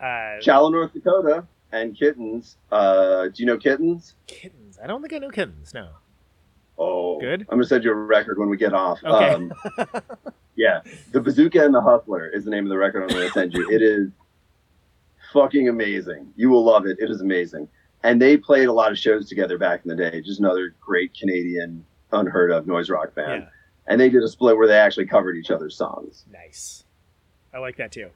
Uh, 0.00 0.40
Shallow, 0.40 0.70
North 0.70 0.92
Dakota, 0.92 1.46
and 1.72 1.96
Kittens. 1.96 2.56
Uh, 2.70 3.24
do 3.24 3.32
you 3.36 3.46
know 3.46 3.58
Kittens? 3.58 4.14
kittens. 4.26 4.78
I 4.82 4.86
don't 4.86 5.00
think 5.02 5.12
I 5.12 5.18
know 5.18 5.30
kittens. 5.30 5.74
No. 5.74 5.88
Oh, 6.78 7.18
Good. 7.18 7.42
I'm 7.42 7.58
gonna 7.58 7.64
send 7.64 7.82
you 7.82 7.90
a 7.90 7.94
record 7.94 8.38
when 8.38 8.48
we 8.48 8.56
get 8.56 8.72
off. 8.72 8.98
Okay. 9.04 9.30
Um, 9.30 9.52
yeah, 10.56 10.80
the 11.10 11.20
Bazooka 11.20 11.64
and 11.64 11.74
the 11.74 11.80
Hustler 11.80 12.28
is 12.28 12.44
the 12.44 12.50
name 12.50 12.64
of 12.64 12.68
the 12.70 12.78
record 12.78 13.02
I'm 13.02 13.08
gonna 13.08 13.30
send 13.30 13.52
you. 13.52 13.68
It 13.68 13.82
is 13.82 14.10
fucking 15.32 15.68
amazing. 15.68 16.32
You 16.36 16.50
will 16.50 16.64
love 16.64 16.86
it. 16.86 16.98
It 17.00 17.10
is 17.10 17.20
amazing. 17.20 17.68
And 18.04 18.22
they 18.22 18.36
played 18.36 18.68
a 18.68 18.72
lot 18.72 18.92
of 18.92 18.98
shows 18.98 19.28
together 19.28 19.58
back 19.58 19.80
in 19.84 19.88
the 19.88 19.96
day. 19.96 20.20
Just 20.20 20.38
another 20.38 20.74
great 20.80 21.12
Canadian, 21.18 21.84
unheard 22.12 22.52
of 22.52 22.68
noise 22.68 22.88
rock 22.90 23.12
band. 23.14 23.42
Yeah. 23.42 23.48
And 23.88 24.00
they 24.00 24.08
did 24.08 24.22
a 24.22 24.28
split 24.28 24.56
where 24.56 24.68
they 24.68 24.78
actually 24.78 25.06
covered 25.06 25.36
each 25.36 25.50
other's 25.50 25.74
songs. 25.76 26.24
Nice. 26.30 26.84
I 27.52 27.58
like 27.58 27.76
that 27.78 27.90
too. 27.90 28.10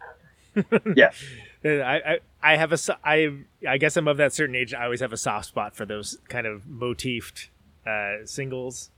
Yeah. 0.94 1.10
I, 1.64 1.68
I 2.04 2.18
I 2.42 2.56
have 2.56 2.72
a 2.72 2.78
I 3.04 3.32
I 3.68 3.78
guess 3.78 3.96
I'm 3.96 4.08
of 4.08 4.16
that 4.16 4.32
certain 4.32 4.54
age. 4.56 4.74
I 4.74 4.84
always 4.84 5.00
have 5.00 5.12
a 5.12 5.16
soft 5.16 5.46
spot 5.46 5.74
for 5.76 5.86
those 5.86 6.18
kind 6.28 6.46
of 6.46 6.66
motifed 6.68 7.50
uh, 7.86 8.24
singles, 8.26 8.90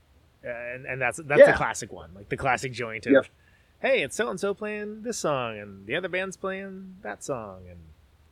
uh, 0.43 0.49
and 0.49 0.85
and 0.85 1.01
that's 1.01 1.19
that's 1.23 1.39
Yeah. 1.39 1.51
the 1.51 1.57
classic 1.57 1.91
one, 1.93 2.11
like 2.15 2.29
the 2.29 2.37
classic 2.37 2.71
joint 2.73 3.05
of, 3.05 3.13
Yep. 3.13 3.25
hey, 3.81 4.01
it's 4.01 4.15
so 4.15 4.29
and 4.29 4.39
so 4.39 4.53
playing 4.55 5.03
this 5.03 5.17
song, 5.19 5.59
and 5.59 5.85
the 5.85 5.95
other 5.95 6.09
band's 6.09 6.37
playing 6.37 6.95
that 7.03 7.23
song, 7.23 7.63
and 7.69 7.79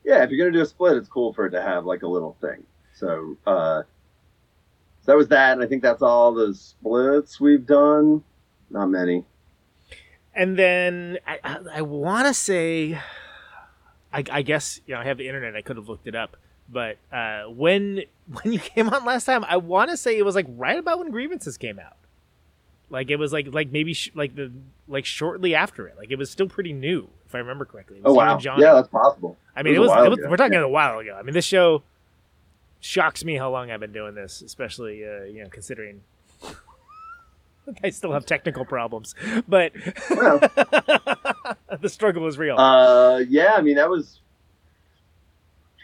yeah, 0.04 0.24
if 0.24 0.32
you're 0.32 0.44
gonna 0.46 0.58
do 0.58 0.64
a 0.64 0.66
split, 0.66 0.98
it's 0.98 1.08
cool 1.10 1.32
for 1.34 1.46
it 1.46 1.52
to 1.52 1.62
have 1.62 1.86
like 1.86 2.02
a 2.02 2.08
little 2.08 2.36
thing. 2.42 2.64
So, 2.96 3.38
uh, 3.46 3.84
so 5.02 5.12
that 5.12 5.18
was 5.18 5.28
that, 5.30 5.54
and 5.54 5.62
I 5.64 5.68
think 5.68 5.82
that's 5.84 6.02
all 6.02 6.34
the 6.34 6.54
splits 6.56 7.40
we've 7.40 7.66
done. 7.68 8.24
Not 8.72 8.88
many. 8.88 9.26
And 10.36 10.58
then 10.58 11.18
I 11.28 11.40
I, 11.44 11.58
I 11.76 11.82
want 11.82 12.28
to 12.28 12.34
say, 12.34 13.00
I, 14.12 14.24
I 14.32 14.42
guess 14.42 14.80
you 14.86 14.94
know 14.96 15.02
I 15.02 15.06
have 15.06 15.18
the 15.18 15.28
internet. 15.28 15.56
I 15.56 15.62
could 15.62 15.78
have 15.78 15.90
looked 15.90 16.08
it 16.08 16.16
up, 16.16 16.38
but 16.70 16.98
uh, 17.12 17.44
when 17.44 18.04
when 18.42 18.54
you 18.54 18.60
came 18.60 18.90
on 18.90 19.06
last 19.06 19.26
time, 19.26 19.44
I 19.46 19.58
want 19.58 19.90
to 19.92 19.98
say 19.98 20.18
it 20.18 20.26
was 20.26 20.36
like 20.36 20.48
right 20.50 20.78
about 20.78 21.00
when 21.00 21.12
grievances 21.12 21.58
came 21.58 21.80
out. 21.80 21.98
Like 22.90 23.10
it 23.10 23.18
was 23.18 23.34
like 23.34 23.48
like 23.52 23.72
maybe 23.72 23.94
sh- 23.94 24.12
like 24.14 24.36
the 24.36 24.52
like 24.88 25.06
shortly 25.06 25.56
after 25.56 25.88
it. 25.88 25.98
Like 25.98 26.12
it 26.12 26.18
was 26.18 26.30
still 26.30 26.48
pretty 26.48 26.74
new, 26.74 27.10
if 27.26 27.34
I 27.34 27.40
remember 27.40 27.66
correctly. 27.66 28.02
Oh 28.06 28.14
wow, 28.14 28.38
yeah, 28.40 28.74
that's 28.74 28.88
possible. 28.90 29.38
I 29.56 29.64
mean, 29.64 29.74
it 29.74 29.78
it 29.78 29.80
was 29.80 29.90
was, 29.90 29.96
a 29.96 29.98
while 29.98 30.06
it 30.06 30.10
was 30.10 30.20
we're 30.30 30.38
talking 30.38 30.54
Yeah. 30.54 30.66
a 30.66 30.68
while 30.68 31.00
ago. 31.00 31.16
I 31.18 31.24
mean, 31.24 31.34
this 31.34 31.46
show 31.46 31.82
shocks 32.82 33.24
me 33.24 33.36
how 33.36 33.50
long 33.50 33.72
I've 33.72 33.80
been 33.80 33.94
doing 33.94 34.14
this, 34.14 34.42
especially 34.42 35.04
uh, 35.06 35.24
you 35.24 35.44
know 35.44 35.50
considering 35.50 36.02
I 37.84 37.90
still 37.90 38.12
have 38.12 38.26
technical 38.26 38.66
problems, 38.66 39.16
but 39.48 39.74
Well. 40.10 40.40
the 41.82 41.90
struggle 41.90 42.28
is 42.28 42.38
real. 42.38 42.58
Uh, 42.58 43.20
yeah, 43.30 43.54
I 43.56 43.62
mean 43.62 43.76
that 43.76 43.90
was 43.90 44.20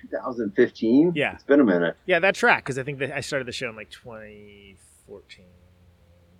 2015. 0.01 1.13
Yeah. 1.15 1.33
it's 1.33 1.43
been 1.43 1.59
a 1.59 1.63
minute. 1.63 1.95
yeah, 2.05 2.19
that 2.19 2.35
track 2.35 2.63
because 2.63 2.77
I 2.77 2.83
think 2.83 2.99
that 2.99 3.11
I 3.11 3.21
started 3.21 3.47
the 3.47 3.51
show 3.51 3.69
in 3.69 3.75
like 3.75 3.89
2014, 3.89 5.45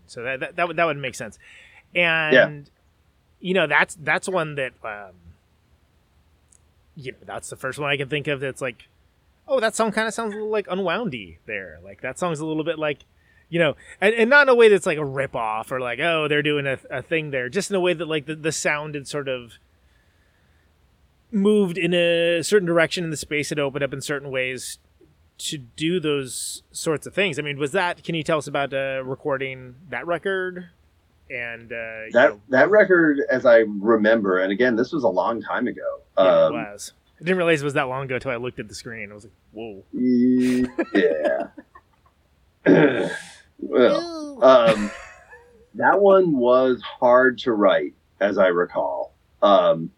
so 0.07 0.23
that 0.23 0.39
that 0.39 0.55
that 0.55 0.67
would, 0.67 0.77
that 0.77 0.85
would 0.85 0.97
make 0.97 1.15
sense. 1.15 1.39
And 1.95 2.33
yeah. 2.33 2.61
you 3.39 3.53
know, 3.53 3.67
that's 3.67 3.95
that's 3.95 4.27
one 4.27 4.55
that 4.55 4.73
um, 4.83 5.15
you 6.95 7.11
know, 7.13 7.17
that's 7.25 7.49
the 7.49 7.55
first 7.55 7.79
one 7.79 7.89
I 7.89 7.97
can 7.97 8.09
think 8.09 8.27
of 8.27 8.39
that's 8.39 8.61
like, 8.61 8.87
oh, 9.47 9.59
that 9.59 9.75
song 9.75 9.91
kind 9.91 10.07
of 10.07 10.13
sounds 10.13 10.33
a 10.33 10.37
little 10.37 10.51
like 10.51 10.67
unwoundy 10.67 11.37
there. 11.45 11.79
Like 11.83 12.01
that 12.01 12.19
song's 12.19 12.39
a 12.39 12.45
little 12.45 12.63
bit 12.63 12.77
like. 12.79 12.99
You 13.49 13.57
know, 13.59 13.75
and, 13.99 14.13
and 14.13 14.29
not 14.29 14.43
in 14.43 14.49
a 14.49 14.55
way 14.55 14.69
that's 14.69 14.85
like 14.85 14.99
a 14.99 15.03
rip 15.05 15.35
off 15.35 15.71
or 15.71 15.79
like, 15.79 15.99
oh, 15.99 16.27
they're 16.27 16.43
doing 16.43 16.67
a, 16.67 16.77
a 16.91 17.01
thing 17.01 17.31
there. 17.31 17.49
Just 17.49 17.69
in 17.71 17.75
a 17.75 17.79
way 17.79 17.93
that 17.93 18.05
like 18.07 18.27
the, 18.27 18.35
the 18.35 18.51
sound 18.51 18.93
had 18.95 19.07
sort 19.07 19.27
of 19.27 19.53
moved 21.31 21.77
in 21.77 21.93
a 21.93 22.41
certain 22.43 22.67
direction 22.67 23.03
and 23.03 23.13
the 23.13 23.17
space 23.17 23.49
had 23.49 23.59
opened 23.59 23.83
up 23.83 23.93
in 23.93 24.01
certain 24.01 24.29
ways 24.31 24.77
to 25.39 25.57
do 25.57 25.99
those 25.99 26.63
sorts 26.71 27.07
of 27.07 27.13
things. 27.13 27.39
I 27.39 27.41
mean, 27.41 27.57
was 27.57 27.71
that? 27.71 28.03
Can 28.03 28.13
you 28.15 28.23
tell 28.23 28.37
us 28.37 28.47
about 28.47 28.73
uh, 28.73 29.01
recording 29.03 29.75
that 29.89 30.05
record? 30.05 30.69
And 31.29 31.71
uh, 31.71 31.75
you 32.05 32.09
That 32.13 32.29
know, 32.31 32.41
that 32.49 32.69
record, 32.69 33.21
as 33.29 33.45
I 33.45 33.59
remember, 33.67 34.39
and 34.39 34.51
again, 34.51 34.75
this 34.75 34.91
was 34.91 35.03
a 35.03 35.07
long 35.09 35.41
time 35.41 35.67
ago. 35.67 36.01
yeah, 36.17 36.23
um, 36.45 36.53
it 36.53 36.57
was. 36.57 36.93
I 37.15 37.23
didn't 37.23 37.37
realize 37.37 37.61
it 37.61 37.65
was 37.65 37.73
that 37.75 37.83
long 37.87 38.05
ago 38.05 38.15
until 38.15 38.31
I 38.31 38.37
looked 38.37 38.59
at 38.59 38.67
the 38.67 38.75
screen. 38.75 39.11
I 39.11 39.13
was 39.13 39.25
like, 39.25 39.33
"Whoa!" 39.51 39.83
Yeah. 42.65 43.09
well, 43.61 44.43
um, 44.43 44.91
that 45.75 46.01
one 46.01 46.35
was 46.37 46.81
hard 46.81 47.39
to 47.39 47.51
write, 47.51 47.93
as 48.19 48.37
I 48.37 48.47
recall. 48.47 49.13
Um, 49.41 49.91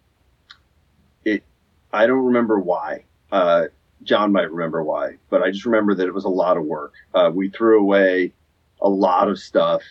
it, 1.25 1.43
I 1.91 2.07
don't 2.07 2.25
remember 2.25 2.59
why. 2.59 3.05
Uh, 3.31 3.65
John 4.03 4.31
might 4.31 4.51
remember 4.51 4.83
why, 4.83 5.17
but 5.29 5.41
I 5.41 5.51
just 5.51 5.65
remember 5.65 5.95
that 5.95 6.07
it 6.07 6.13
was 6.13 6.25
a 6.25 6.29
lot 6.29 6.57
of 6.57 6.63
work. 6.63 6.93
Uh, 7.13 7.31
we 7.33 7.49
threw 7.49 7.79
away 7.79 8.33
a 8.81 8.89
lot 8.89 9.29
of 9.29 9.39
stuff. 9.39 9.83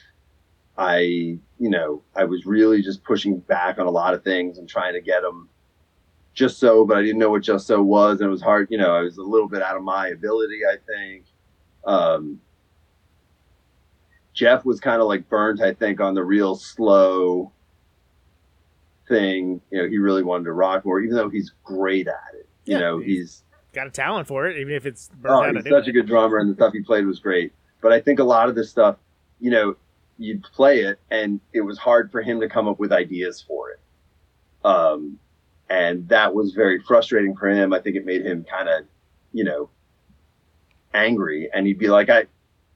I, 0.76 0.98
you 0.98 1.40
know, 1.58 2.02
I 2.16 2.24
was 2.24 2.46
really 2.46 2.82
just 2.82 3.04
pushing 3.04 3.38
back 3.38 3.78
on 3.78 3.86
a 3.86 3.90
lot 3.90 4.14
of 4.14 4.24
things 4.24 4.58
and 4.58 4.68
trying 4.68 4.94
to 4.94 5.00
get 5.00 5.22
them 5.22 5.48
just 6.34 6.58
so, 6.58 6.84
but 6.84 6.96
I 6.96 7.02
didn't 7.02 7.18
know 7.18 7.30
what 7.30 7.42
just 7.42 7.66
so 7.66 7.82
was, 7.82 8.20
and 8.20 8.28
it 8.28 8.30
was 8.30 8.42
hard. 8.42 8.68
You 8.70 8.78
know, 8.78 8.94
I 8.94 9.00
was 9.00 9.18
a 9.18 9.22
little 9.22 9.48
bit 9.48 9.62
out 9.62 9.76
of 9.76 9.82
my 9.82 10.08
ability, 10.08 10.60
I 10.64 10.76
think. 10.86 11.24
Um, 11.84 12.40
Jeff 14.40 14.64
was 14.64 14.80
kind 14.80 15.02
of 15.02 15.06
like 15.06 15.28
burnt, 15.28 15.60
I 15.60 15.74
think, 15.74 16.00
on 16.00 16.14
the 16.14 16.24
real 16.24 16.56
slow 16.56 17.52
thing. 19.06 19.60
You 19.70 19.82
know, 19.82 19.86
he 19.88 19.98
really 19.98 20.22
wanted 20.22 20.44
to 20.44 20.52
rock 20.52 20.86
more, 20.86 20.98
even 21.00 21.14
though 21.14 21.28
he's 21.28 21.52
great 21.62 22.08
at 22.08 22.14
it. 22.34 22.48
You 22.64 22.72
Yeah, 22.76 22.78
know, 22.80 22.98
he's- 23.00 23.06
he's 23.18 23.44
Got 23.74 23.86
a 23.86 23.90
talent 23.90 24.26
for 24.26 24.46
it, 24.48 24.56
even 24.56 24.72
if 24.72 24.86
it's 24.86 25.10
burned 25.20 25.34
oh, 25.56 25.58
out. 25.58 25.62
he's 25.62 25.70
such 25.70 25.86
a 25.88 25.92
good 25.92 26.06
drummer, 26.06 26.38
and 26.38 26.48
the 26.50 26.54
stuff 26.54 26.72
he 26.72 26.80
played 26.80 27.04
was 27.06 27.18
great. 27.20 27.52
But 27.82 27.92
I 27.92 28.00
think 28.00 28.18
a 28.18 28.24
lot 28.24 28.48
of 28.48 28.54
this 28.54 28.70
stuff, 28.70 28.96
you 29.40 29.50
know, 29.50 29.76
you'd 30.16 30.42
play 30.42 30.80
it, 30.80 30.98
and 31.10 31.38
it 31.52 31.60
was 31.60 31.76
hard 31.78 32.10
for 32.10 32.22
him 32.22 32.40
to 32.40 32.48
come 32.48 32.66
up 32.66 32.78
with 32.78 32.92
ideas 32.92 33.42
for 33.46 33.70
it. 33.72 33.80
Um, 34.64 35.18
and 35.68 36.08
that 36.08 36.34
was 36.34 36.52
very 36.54 36.80
frustrating 36.80 37.36
for 37.36 37.48
him. 37.48 37.74
I 37.74 37.78
think 37.80 37.94
it 37.96 38.06
made 38.06 38.24
him 38.24 38.42
kind 38.44 38.68
of, 38.70 38.86
you 39.34 39.44
know, 39.44 39.68
angry, 40.94 41.50
and 41.52 41.66
he'd 41.66 41.78
be 41.78 41.88
like, 41.88 42.08
"I, 42.08 42.24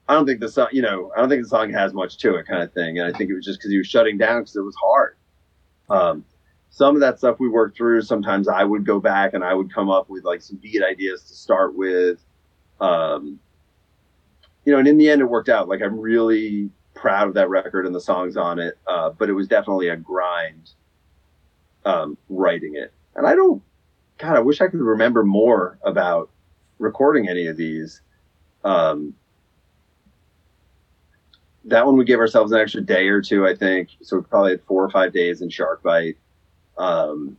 I 0.07 0.13
don't 0.13 0.25
think 0.25 0.39
the 0.39 0.49
song, 0.49 0.67
you 0.71 0.81
know, 0.81 1.11
I 1.15 1.19
don't 1.19 1.29
think 1.29 1.43
the 1.43 1.49
song 1.49 1.71
has 1.71 1.93
much 1.93 2.17
to 2.19 2.35
it," 2.35 2.47
kind 2.47 2.61
of 2.61 2.71
thing. 2.73 2.99
And 2.99 3.07
I 3.07 3.17
think 3.17 3.29
it 3.29 3.35
was 3.35 3.45
just 3.45 3.59
because 3.59 3.71
he 3.71 3.77
was 3.77 3.87
shutting 3.87 4.17
down 4.17 4.41
because 4.41 4.55
it 4.55 4.61
was 4.61 4.75
hard. 4.75 5.17
Um, 5.89 6.25
some 6.69 6.95
of 6.95 7.01
that 7.01 7.17
stuff 7.17 7.39
we 7.39 7.47
worked 7.47 7.77
through. 7.77 8.01
Sometimes 8.01 8.47
I 8.47 8.63
would 8.63 8.85
go 8.85 8.99
back 8.99 9.33
and 9.33 9.43
I 9.43 9.53
would 9.53 9.73
come 9.73 9.89
up 9.89 10.09
with 10.09 10.25
like 10.25 10.41
some 10.41 10.57
beat 10.57 10.83
ideas 10.83 11.23
to 11.23 11.33
start 11.33 11.75
with. 11.75 12.23
Um, 12.81 13.39
you 14.65 14.73
know, 14.73 14.79
and 14.79 14.87
in 14.87 14.97
the 14.97 15.09
end, 15.09 15.21
it 15.21 15.25
worked 15.25 15.49
out. 15.49 15.69
Like 15.69 15.81
I'm 15.81 15.99
really 15.99 16.69
proud 16.93 17.27
of 17.27 17.33
that 17.35 17.49
record 17.49 17.85
and 17.85 17.95
the 17.95 18.01
songs 18.01 18.35
on 18.35 18.59
it. 18.59 18.77
Uh, 18.87 19.11
but 19.11 19.29
it 19.29 19.33
was 19.33 19.47
definitely 19.47 19.87
a 19.87 19.95
grind 19.95 20.71
um, 21.85 22.17
writing 22.29 22.75
it. 22.75 22.91
And 23.15 23.25
I 23.25 23.35
don't, 23.35 23.61
God, 24.17 24.35
I 24.35 24.39
wish 24.39 24.61
I 24.61 24.67
could 24.67 24.81
remember 24.81 25.23
more 25.23 25.79
about 25.83 26.29
recording 26.79 27.29
any 27.29 27.47
of 27.47 27.57
these. 27.57 28.01
Um, 28.63 29.13
that 31.65 31.85
one 31.85 31.97
we 31.97 32.05
gave 32.05 32.19
ourselves 32.19 32.51
an 32.51 32.59
extra 32.59 32.81
day 32.81 33.07
or 33.07 33.21
two, 33.21 33.45
I 33.47 33.55
think. 33.55 33.89
So 34.01 34.17
we 34.17 34.23
probably 34.23 34.51
had 34.51 34.61
four 34.63 34.83
or 34.83 34.89
five 34.89 35.13
days 35.13 35.41
in 35.41 35.49
Shark 35.49 35.81
Bite. 35.83 36.17
Um, 36.77 37.37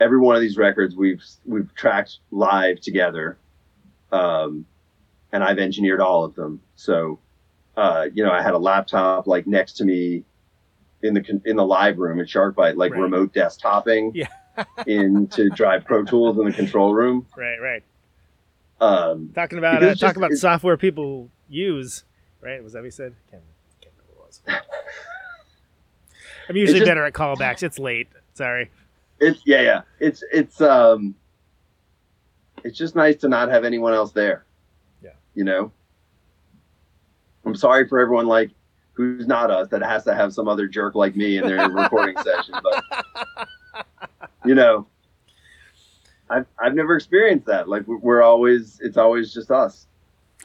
every 0.00 0.18
one 0.18 0.34
of 0.36 0.40
these 0.42 0.56
records 0.56 0.94
we've 0.94 1.22
we've 1.44 1.74
tracked 1.74 2.18
live 2.30 2.80
together, 2.80 3.38
um, 4.12 4.66
and 5.32 5.42
I've 5.42 5.58
engineered 5.58 6.00
all 6.00 6.24
of 6.24 6.34
them. 6.34 6.60
So, 6.76 7.18
uh, 7.76 8.06
you 8.12 8.24
know, 8.24 8.30
I 8.32 8.42
had 8.42 8.54
a 8.54 8.58
laptop 8.58 9.26
like 9.26 9.46
next 9.46 9.74
to 9.78 9.84
me 9.84 10.24
in 11.02 11.14
the 11.14 11.40
in 11.44 11.56
the 11.56 11.64
live 11.66 11.98
room 11.98 12.20
at 12.20 12.28
Shark 12.28 12.56
Bite, 12.56 12.76
like 12.76 12.92
Right. 12.92 13.02
remote 13.02 13.32
desktoping 13.32 14.12
Yeah. 14.14 14.28
into 14.86 15.48
Drive 15.50 15.84
Pro 15.84 16.04
Tools 16.04 16.38
in 16.38 16.44
the 16.44 16.52
control 16.52 16.92
room. 16.94 17.26
Right, 17.36 17.58
right. 17.60 17.82
Um, 18.80 19.30
Talking 19.34 19.58
about 19.58 19.76
uh, 19.82 19.94
talking 19.94 19.96
just- 19.96 20.16
about 20.16 20.32
software 20.32 20.76
people 20.76 21.30
use. 21.48 22.04
Right? 22.40 22.62
Was 22.62 22.72
that 22.74 22.80
what 22.80 22.84
you 22.86 22.90
said? 22.90 23.14
Can't, 23.30 23.42
can't 23.80 23.92
remember 23.96 24.20
what 24.20 24.28
it 24.28 24.52
was. 24.56 24.62
I'm 26.48 26.56
usually 26.56 26.80
just- 26.80 26.88
better 26.88 27.04
at 27.04 27.12
callbacks. 27.12 27.62
It's 27.62 27.78
late. 27.78 28.08
Sorry. 28.34 28.70
it's 29.20 29.40
yeah, 29.44 29.60
yeah. 29.62 29.80
It's 29.98 30.22
it's 30.32 30.60
um, 30.60 31.14
it's 32.64 32.78
just 32.78 32.94
nice 32.94 33.16
to 33.16 33.28
not 33.28 33.48
have 33.48 33.64
anyone 33.64 33.92
else 33.92 34.12
there. 34.12 34.44
Yeah. 35.02 35.10
You 35.34 35.44
know. 35.44 35.72
I'm 37.44 37.54
sorry 37.56 37.88
for 37.88 37.98
everyone 37.98 38.26
like 38.26 38.50
who's 38.92 39.26
not 39.26 39.50
us 39.50 39.68
that 39.68 39.82
has 39.82 40.04
to 40.04 40.14
have 40.14 40.32
some 40.34 40.48
other 40.48 40.66
jerk 40.68 40.94
like 40.94 41.16
me 41.16 41.38
in 41.38 41.46
their 41.46 41.68
recording 41.68 42.16
session, 42.22 42.54
but 42.62 42.84
you 44.44 44.54
know, 44.54 44.86
I've 46.30 46.46
I've 46.58 46.74
never 46.74 46.94
experienced 46.94 47.46
that. 47.46 47.68
Like 47.68 47.84
we're 47.88 48.22
always 48.22 48.78
it's 48.80 48.96
always 48.96 49.34
just 49.34 49.50
us. 49.50 49.87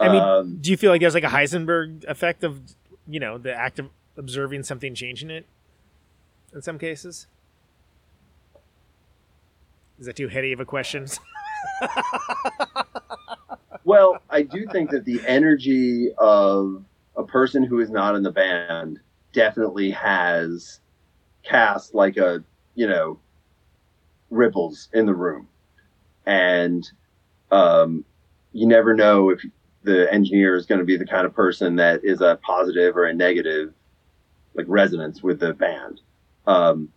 I 0.02 0.10
mean, 0.10 0.22
um, 0.22 0.58
do 0.60 0.72
you 0.72 0.78
feel 0.78 0.92
like 0.92 1.02
there's 1.02 1.14
like 1.14 1.24
a 1.24 1.28
Heisenberg 1.28 2.06
effect 2.06 2.44
of, 2.44 2.60
you 3.08 3.20
know, 3.20 3.38
the 3.38 3.54
act 3.54 3.80
of 3.80 3.90
observing 4.18 4.64
something 4.64 4.96
changing 4.96 5.30
it 5.30 5.46
in 6.54 6.62
some 6.62 6.80
cases? 6.80 7.28
Is 10.00 10.08
that 10.08 10.16
too 10.16 10.28
heady 10.28 10.52
of 10.52 10.60
a 10.60 10.66
question? 10.66 11.08
Well, 13.86 14.22
I 14.30 14.44
do 14.44 14.66
think 14.72 14.92
that 14.92 15.04
the 15.04 15.22
energy 15.28 16.10
of 16.18 16.84
a 17.18 17.24
person 17.24 17.64
who 17.64 17.80
is 17.80 17.90
not 17.90 18.16
in 18.16 18.24
the 18.24 18.32
band 18.32 19.00
definitely 19.34 19.92
has 19.92 20.80
cast 21.44 21.94
like 21.94 22.16
a, 22.18 22.44
you 22.76 22.88
know, 22.88 23.20
ripples 24.30 24.90
in 24.94 25.06
the 25.06 25.14
room. 25.14 25.50
And 26.26 26.90
um, 27.52 28.06
you 28.54 28.68
never 28.68 28.94
know 28.94 29.30
if 29.30 29.44
the 29.84 30.12
engineer 30.14 30.56
is 30.56 30.66
going 30.66 30.80
to 30.80 30.86
be 30.86 30.98
the 30.98 31.06
kind 31.06 31.26
of 31.26 31.34
person 31.36 31.76
that 31.78 32.04
is 32.04 32.22
a 32.22 32.40
positive 32.42 32.96
or 32.96 33.06
a 33.06 33.14
negative, 33.14 33.74
like 34.56 34.66
resonance 34.70 35.22
with 35.22 35.40
the 35.40 35.54
band. 35.54 36.02
Um, 36.48 36.90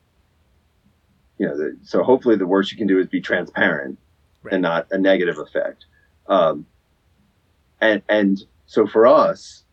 you 1.38 1.46
know, 1.46 1.56
the, 1.56 1.76
so 1.82 2.02
hopefully 2.02 2.36
the 2.36 2.46
worst 2.46 2.72
you 2.72 2.78
can 2.78 2.86
do 2.86 2.98
is 2.98 3.06
be 3.08 3.20
transparent 3.20 3.98
Right. 4.42 4.54
and 4.54 4.62
not 4.62 4.86
a 4.92 4.98
negative 4.98 5.38
effect. 5.38 5.86
Um, 6.28 6.66
and 7.80 8.02
and 8.08 8.38
so 8.66 8.86
for 8.86 9.06
us, 9.06 9.64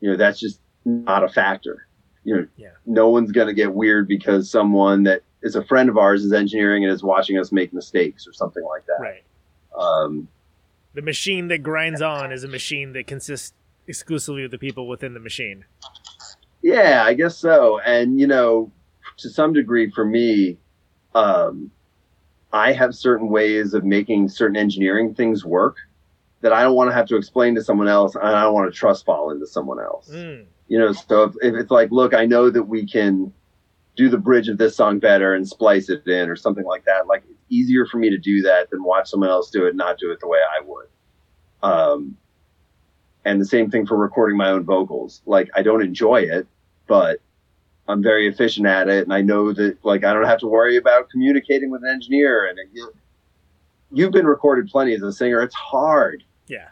you 0.00 0.10
know, 0.10 0.16
that's 0.16 0.40
just 0.40 0.60
not 0.84 1.22
a 1.24 1.28
factor. 1.28 1.86
You 2.24 2.36
know, 2.36 2.46
Yeah. 2.56 2.70
no 2.86 3.08
one's 3.10 3.32
going 3.32 3.46
to 3.48 3.52
get 3.54 3.74
weird 3.74 4.08
because 4.08 4.50
someone 4.50 5.02
that 5.04 5.22
is 5.42 5.56
a 5.56 5.64
friend 5.64 5.88
of 5.88 5.96
ours 5.98 6.24
is 6.24 6.32
engineering 6.32 6.84
and 6.84 6.92
is 6.92 7.02
watching 7.02 7.38
us 7.38 7.52
make 7.52 7.72
mistakes 7.72 8.26
or 8.26 8.32
something 8.32 8.64
like 8.64 8.84
that. 8.86 8.98
right. 9.00 9.22
Um, 9.78 10.26
The 10.96 11.02
machine 11.02 11.48
that 11.48 11.58
grinds 11.62 12.00
on 12.00 12.32
is 12.32 12.42
a 12.42 12.48
machine 12.48 12.94
that 12.94 13.06
consists 13.06 13.52
exclusively 13.86 14.44
of 14.44 14.50
the 14.50 14.56
people 14.56 14.88
within 14.88 15.12
the 15.12 15.20
machine. 15.20 15.66
Yeah, 16.62 17.02
I 17.04 17.12
guess 17.12 17.36
so. 17.36 17.78
And 17.80 18.18
you 18.18 18.26
know, 18.26 18.72
to 19.18 19.28
some 19.28 19.52
degree, 19.52 19.90
for 19.90 20.06
me, 20.06 20.56
um, 21.14 21.70
I 22.50 22.72
have 22.72 22.94
certain 22.94 23.28
ways 23.28 23.74
of 23.74 23.84
making 23.84 24.30
certain 24.30 24.56
engineering 24.56 25.14
things 25.14 25.44
work 25.44 25.76
that 26.40 26.54
I 26.54 26.62
don't 26.62 26.74
want 26.74 26.88
to 26.90 26.94
have 26.94 27.06
to 27.08 27.16
explain 27.16 27.54
to 27.56 27.62
someone 27.62 27.88
else, 27.88 28.14
and 28.14 28.24
I 28.24 28.44
don't 28.44 28.54
want 28.54 28.72
to 28.72 28.78
trust 28.78 29.04
fall 29.04 29.30
into 29.30 29.46
someone 29.46 29.78
else. 29.78 30.08
Mm, 30.10 30.46
You 30.68 30.78
know, 30.78 30.92
so 30.92 31.24
if, 31.24 31.34
if 31.42 31.54
it's 31.56 31.70
like, 31.70 31.90
look, 31.90 32.14
I 32.14 32.24
know 32.24 32.48
that 32.48 32.62
we 32.62 32.86
can 32.86 33.34
do 33.96 34.08
the 34.08 34.18
bridge 34.18 34.48
of 34.48 34.56
this 34.56 34.76
song 34.76 34.98
better 34.98 35.34
and 35.34 35.46
splice 35.46 35.90
it 35.90 36.06
in, 36.06 36.30
or 36.30 36.36
something 36.36 36.64
like 36.64 36.86
that. 36.86 37.06
Like 37.06 37.22
easier 37.48 37.86
for 37.86 37.98
me 37.98 38.10
to 38.10 38.18
do 38.18 38.42
that 38.42 38.70
than 38.70 38.82
watch 38.82 39.10
someone 39.10 39.30
else 39.30 39.50
do 39.50 39.66
it, 39.66 39.70
and 39.70 39.78
not 39.78 39.98
do 39.98 40.10
it 40.12 40.20
the 40.20 40.28
way 40.28 40.38
I 40.38 40.64
would. 40.64 40.86
Um, 41.62 42.16
and 43.24 43.40
the 43.40 43.46
same 43.46 43.70
thing 43.70 43.86
for 43.86 43.96
recording 43.96 44.36
my 44.36 44.50
own 44.50 44.64
vocals. 44.64 45.22
Like 45.26 45.50
I 45.54 45.62
don't 45.62 45.82
enjoy 45.82 46.22
it, 46.22 46.46
but 46.86 47.20
I'm 47.88 48.02
very 48.02 48.28
efficient 48.28 48.66
at 48.66 48.88
it, 48.88 49.04
and 49.04 49.12
I 49.12 49.20
know 49.22 49.52
that 49.52 49.78
like 49.84 50.04
I 50.04 50.12
don't 50.12 50.26
have 50.26 50.40
to 50.40 50.46
worry 50.46 50.76
about 50.76 51.10
communicating 51.10 51.70
with 51.70 51.82
an 51.82 51.90
engineer. 51.90 52.46
And 52.46 52.58
it, 52.58 52.68
you've 53.92 54.12
been 54.12 54.26
recorded 54.26 54.68
plenty 54.68 54.94
as 54.94 55.02
a 55.02 55.12
singer. 55.12 55.40
It's 55.42 55.54
hard. 55.54 56.24
Yeah. 56.46 56.68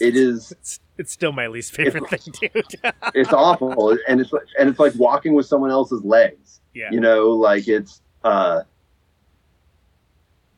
It 0.00 0.16
is. 0.16 0.52
It's, 0.62 0.80
it's 0.98 1.12
still 1.12 1.32
my 1.32 1.46
least 1.48 1.72
favorite 1.72 2.08
thing, 2.08 2.50
dude. 2.52 2.64
It's 3.14 3.32
awful, 3.32 3.98
and 4.08 4.18
it's 4.20 4.32
and 4.58 4.68
it's 4.70 4.78
like 4.78 4.94
walking 4.96 5.34
with 5.34 5.44
someone 5.44 5.70
else's 5.70 6.02
legs. 6.04 6.60
yeah. 6.72 6.88
You 6.90 7.00
know, 7.00 7.28
like 7.32 7.68
it's 7.68 8.00
uh 8.24 8.62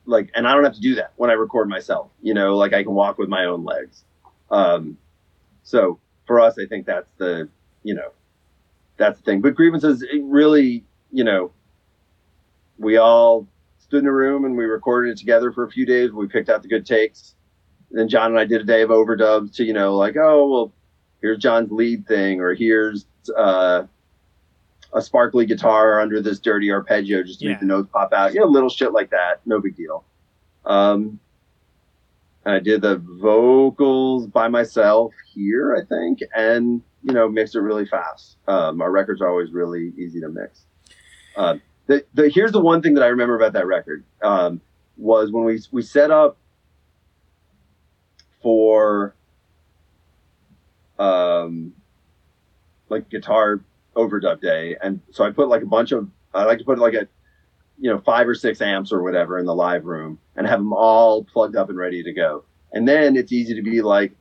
like 0.08 0.30
and 0.34 0.48
I 0.48 0.54
don't 0.54 0.64
have 0.64 0.74
to 0.74 0.80
do 0.80 0.96
that 0.96 1.12
when 1.16 1.30
I 1.30 1.34
record 1.34 1.68
myself. 1.68 2.10
You 2.22 2.34
know, 2.34 2.56
like 2.56 2.72
I 2.72 2.82
can 2.82 2.92
walk 2.94 3.18
with 3.18 3.28
my 3.28 3.44
own 3.44 3.64
legs. 3.64 4.04
Um 4.50 4.98
so 5.62 6.00
for 6.26 6.40
us 6.40 6.58
I 6.58 6.66
think 6.66 6.86
that's 6.86 7.10
the 7.18 7.48
you 7.82 7.94
know 7.94 8.10
that's 8.96 9.18
the 9.18 9.24
thing. 9.24 9.40
But 9.40 9.54
grievances 9.54 10.04
really, 10.22 10.84
you 11.12 11.24
know, 11.24 11.52
we 12.78 12.96
all 12.96 13.46
stood 13.78 14.02
in 14.02 14.08
a 14.08 14.12
room 14.12 14.44
and 14.44 14.56
we 14.56 14.64
recorded 14.64 15.12
it 15.12 15.18
together 15.18 15.52
for 15.52 15.64
a 15.64 15.70
few 15.70 15.86
days. 15.86 16.12
We 16.12 16.26
picked 16.26 16.48
out 16.48 16.62
the 16.62 16.68
good 16.68 16.86
takes. 16.86 17.34
then 17.90 18.08
John 18.08 18.32
and 18.32 18.40
I 18.40 18.44
did 18.44 18.60
a 18.60 18.64
day 18.64 18.82
of 18.82 18.90
overdubs 18.90 19.54
to, 19.56 19.64
you 19.64 19.72
know, 19.72 19.96
like, 19.96 20.16
oh 20.16 20.50
well, 20.50 20.72
here's 21.20 21.38
John's 21.38 21.70
lead 21.70 22.06
thing, 22.06 22.40
or 22.40 22.54
here's 22.54 23.06
uh 23.36 23.84
a 24.92 25.02
sparkly 25.02 25.44
guitar 25.46 26.00
under 26.00 26.20
this 26.20 26.38
dirty 26.38 26.70
arpeggio 26.70 27.22
just 27.22 27.40
to 27.40 27.46
Yeah. 27.46 27.52
make 27.52 27.60
the 27.60 27.66
notes 27.66 27.88
pop 27.92 28.12
out. 28.12 28.32
You 28.34 28.40
know, 28.40 28.46
little 28.46 28.70
shit 28.70 28.92
like 28.92 29.10
that. 29.10 29.40
No 29.46 29.60
big 29.60 29.76
deal. 29.76 30.04
Um, 30.64 31.20
and 32.44 32.54
I 32.54 32.58
did 32.60 32.80
the 32.80 32.96
vocals 32.96 34.26
by 34.26 34.48
myself 34.48 35.12
here, 35.34 35.76
I 35.76 35.84
think, 35.84 36.20
and 36.34 36.82
you 37.04 37.12
know, 37.12 37.28
mixed 37.28 37.54
it 37.54 37.60
really 37.60 37.86
fast. 37.86 38.36
Um, 38.48 38.80
our 38.82 38.90
records 38.90 39.20
are 39.20 39.28
always 39.28 39.52
really 39.52 39.92
easy 39.96 40.20
to 40.20 40.28
mix. 40.28 40.64
Um, 41.36 41.62
the, 41.86 42.04
the 42.14 42.28
here's 42.28 42.52
the 42.52 42.60
one 42.60 42.82
thing 42.82 42.94
that 42.94 43.04
I 43.04 43.08
remember 43.08 43.36
about 43.36 43.52
that 43.52 43.66
record 43.66 44.04
um, 44.22 44.60
was 44.96 45.30
when 45.30 45.44
we 45.44 45.60
we 45.70 45.82
set 45.82 46.10
up 46.10 46.36
for 48.42 49.14
um, 50.98 51.72
like 52.88 53.08
guitar 53.10 53.60
overdub 53.98 54.40
day, 54.40 54.76
and 54.82 55.00
so 55.10 55.24
I 55.24 55.30
put 55.30 55.48
like 55.48 55.62
a 55.62 55.66
bunch 55.66 55.92
of 55.92 56.08
I 56.32 56.44
like 56.44 56.58
to 56.58 56.64
put 56.64 56.78
like 56.78 56.94
a 56.94 57.06
you 57.80 57.90
know 57.90 57.98
five 58.00 58.26
or 58.28 58.34
six 58.34 58.60
amps 58.60 58.92
or 58.92 59.02
whatever 59.02 59.38
in 59.38 59.46
the 59.46 59.54
live 59.54 59.84
room 59.84 60.18
and 60.36 60.46
have 60.46 60.60
them 60.60 60.72
all 60.72 61.24
plugged 61.24 61.56
up 61.56 61.68
and 61.68 61.78
ready 61.78 62.02
to 62.02 62.12
go. 62.12 62.44
And 62.72 62.86
then 62.86 63.16
it's 63.16 63.32
easy 63.32 63.54
to 63.54 63.62
be 63.62 63.80
like, 63.82 64.12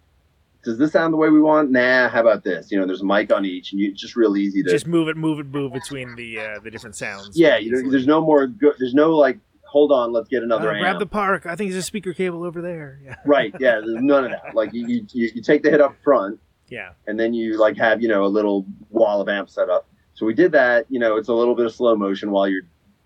does 0.64 0.78
this 0.78 0.92
sound 0.94 1.14
the 1.14 1.18
way 1.18 1.30
we 1.30 1.42
want? 1.42 1.70
Nah, 1.72 2.08
how 2.10 2.22
about 2.22 2.44
this? 2.44 2.72
You 2.72 2.80
know, 2.80 2.86
there's 2.88 3.02
a 3.02 3.06
mic 3.06 3.32
on 3.32 3.46
each, 3.46 3.72
and 3.72 3.82
you, 3.82 3.90
it's 3.92 4.02
just 4.02 4.16
real 4.16 4.38
easy 4.38 4.64
to 4.64 4.70
Just 4.70 4.88
move 4.88 5.08
it, 5.10 5.18
move 5.18 5.40
it, 5.40 5.48
move 5.48 5.74
between 5.74 6.16
the 6.16 6.40
uh, 6.40 6.60
the 6.64 6.72
different 6.72 6.96
sounds. 6.96 7.32
yeah. 7.38 7.58
You 7.58 7.72
know, 7.72 7.90
there's 7.92 8.08
no 8.08 8.22
more. 8.22 8.48
Go, 8.48 8.72
there's 8.80 8.94
no 8.94 9.12
like, 9.16 9.38
hold 9.66 9.92
on, 9.92 10.14
let's 10.14 10.30
get 10.30 10.44
another 10.44 10.70
Uh, 10.70 10.74
amp. 10.76 10.82
grab 10.82 11.00
the 11.00 11.06
park. 11.06 11.46
I 11.46 11.56
think 11.56 11.72
there's 11.72 11.84
a 11.84 11.86
speaker 11.86 12.14
cable 12.14 12.44
over 12.44 12.62
there. 12.62 13.00
Yeah. 13.06 13.16
right? 13.26 13.54
Yeah, 13.60 13.82
there's 13.82 14.02
none 14.02 14.26
of 14.26 14.32
that. 14.32 14.56
Like 14.56 14.74
you, 14.74 14.88
you, 14.88 15.06
you 15.12 15.32
you 15.36 15.42
take 15.42 15.62
the 15.64 15.70
hit 15.70 15.82
up 15.82 15.96
front, 16.04 16.40
Yeah. 16.70 16.92
and 17.08 17.20
then 17.20 17.34
you 17.34 17.58
like 17.58 17.78
have 17.78 18.02
you 18.02 18.08
know 18.10 18.26
a 18.26 18.28
little 18.28 18.66
wall 18.90 19.22
of 19.22 19.30
amps 19.30 19.54
set 19.54 19.70
up. 19.70 19.88
So 20.14 20.26
we 20.26 20.34
did 20.34 20.52
that. 20.54 20.86
You 20.90 21.00
know, 21.00 21.16
it's 21.18 21.30
a 21.30 21.34
little 21.34 21.56
bit 21.56 21.66
of 21.66 21.74
slow 21.74 21.96
motion 21.96 22.32
while 22.32 22.48
you're 22.48 22.64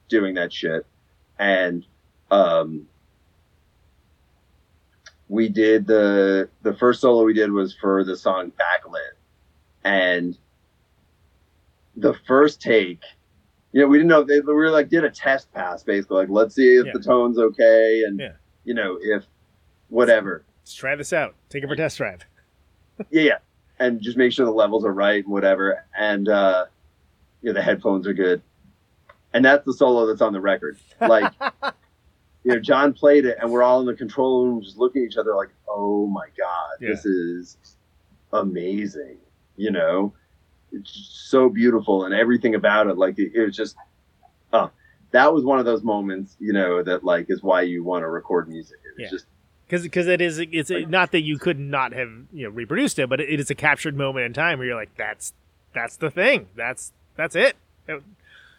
doing 0.10 0.36
that 0.36 0.52
shit, 0.54 0.86
and 1.40 1.86
um, 2.32 2.88
we 5.30 5.48
did 5.50 5.88
the 5.88 6.50
the 6.62 6.74
first 6.74 7.02
solo 7.02 7.24
we 7.24 7.34
did 7.34 7.52
was 7.52 7.74
for 7.76 8.04
the 8.04 8.16
song 8.18 8.52
Backlit, 8.52 9.14
and 9.84 10.38
the 11.96 12.14
first 12.28 12.62
take. 12.62 13.02
You 13.74 13.82
know, 13.82 13.88
we 13.88 13.98
didn't 13.98 14.10
know 14.10 14.24
they, 14.24 14.42
we 14.42 14.54
were 14.54 14.70
like 14.70 14.90
did 14.90 15.06
a 15.06 15.10
test 15.10 15.52
pass 15.54 15.84
basically, 15.84 16.18
like 16.18 16.30
let's 16.30 16.56
see 16.56 16.76
if 16.76 16.88
Yeah. 16.88 16.92
the 16.94 17.00
tone's 17.00 17.38
okay, 17.38 18.04
and 18.06 18.20
Yeah. 18.20 18.34
you 18.66 18.74
know 18.74 18.98
if 19.02 19.26
whatever 19.90 20.44
Let's 20.64 20.74
try 20.76 20.96
this 20.96 21.12
out. 21.14 21.36
Take 21.50 21.64
it 21.64 21.68
for 21.68 21.74
a 21.74 21.78
test 21.78 21.98
drive. 21.98 22.26
yeah, 23.10 23.22
yeah, 23.22 23.38
and 23.82 24.00
just 24.00 24.16
make 24.18 24.32
sure 24.32 24.46
the 24.46 24.52
levels 24.52 24.86
are 24.86 24.94
right 24.94 25.24
and 25.24 25.34
whatever, 25.34 25.84
and 25.98 26.30
uh, 26.30 26.66
you 27.42 27.50
know 27.50 27.54
the 27.54 27.62
headphones 27.62 28.08
are 28.08 28.14
good, 28.14 28.42
and 29.34 29.44
that's 29.44 29.66
the 29.66 29.74
solo 29.74 30.06
that's 30.06 30.22
on 30.22 30.34
the 30.34 30.40
record. 30.40 30.80
Like, 31.02 31.32
you 32.44 32.54
know, 32.54 32.60
John 32.60 32.94
played 32.94 33.26
it, 33.26 33.38
and 33.42 33.52
we're 33.52 33.64
all 33.64 33.80
in 33.82 33.88
the 33.88 33.96
control 33.96 34.46
room 34.46 34.62
just 34.62 34.78
looking 34.78 35.02
at 35.04 35.08
each 35.08 35.18
other 35.18 35.36
like, 35.36 35.50
"Oh 35.68 36.06
my 36.08 36.28
god, 36.38 36.78
this 36.80 37.06
is 37.06 37.58
amazing!" 38.32 39.18
You 39.58 39.72
know, 39.72 40.14
it's 40.72 41.26
so 41.30 41.50
beautiful, 41.50 42.06
and 42.06 42.14
everything 42.14 42.56
about 42.56 42.88
it, 42.88 42.98
like 42.98 43.18
it, 43.18 43.32
it 43.34 43.46
was 43.46 43.56
just, 43.56 43.76
oh, 44.54 44.72
that 45.12 45.34
was 45.34 45.44
one 45.44 45.60
of 45.60 45.66
those 45.66 45.84
moments, 45.84 46.38
you 46.40 46.54
know, 46.54 46.84
that 46.84 47.04
like 47.04 47.26
is 47.30 47.42
why 47.44 47.62
you 47.64 47.84
want 47.84 48.04
to 48.04 48.10
record 48.10 48.48
music. 48.48 48.78
It's 48.92 49.00
Yeah. 49.00 49.10
just 49.18 49.26
because 49.72 49.84
because 49.84 50.08
it 50.08 50.20
is 50.20 50.38
it's 50.38 50.70
not 50.90 51.14
that 51.14 51.22
you 51.22 51.38
could 51.40 51.58
not 51.58 51.94
have 51.94 52.10
you 52.34 52.44
know 52.44 52.50
reproduced 52.50 53.00
it, 53.00 53.08
but 53.08 53.22
it, 53.22 53.30
it 53.30 53.40
is 53.40 53.50
a 53.50 53.56
captured 53.56 53.96
moment 53.96 54.26
in 54.26 54.34
time 54.34 54.60
where 54.60 54.68
you're 54.68 54.76
like 54.76 54.94
that's 54.98 55.32
that's 55.74 55.96
the 55.96 56.12
thing 56.12 56.48
that's 56.58 56.92
that's 57.16 57.36
it. 57.38 57.56
It- 57.88 58.04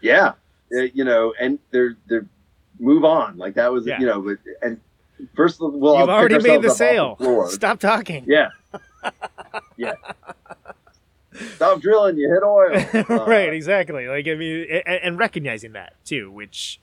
yeah 0.00 0.32
Uh, 0.74 0.84
you 0.94 1.04
know 1.04 1.34
and 1.38 1.58
they're 1.70 1.96
they're 2.08 2.24
move 2.80 3.04
on 3.04 3.36
like 3.36 3.54
that 3.54 3.70
was 3.70 3.86
Yeah. 3.86 4.00
you 4.00 4.06
know 4.06 4.22
but 4.22 4.38
and 4.62 4.80
first 5.36 5.60
of 5.60 5.74
all 5.82 6.00
You've 6.00 6.08
already 6.08 6.38
made 6.40 6.62
the 6.62 6.70
sale. 6.70 7.16
floor. 7.16 7.50
Stop 7.50 7.78
talking. 7.78 8.24
yeah 8.26 8.48
yeah 9.76 9.92
stop 11.56 11.80
drilling 11.82 12.16
you 12.16 12.28
hit 12.32 12.42
oil 12.42 12.72
Uh, 13.20 13.26
right, 13.26 13.52
exactly. 13.52 14.08
Like 14.08 14.26
I 14.26 14.34
mean, 14.34 14.66
and, 14.86 15.00
and 15.02 15.18
recognizing 15.18 15.72
that 15.72 15.92
too, 16.06 16.30
which 16.30 16.80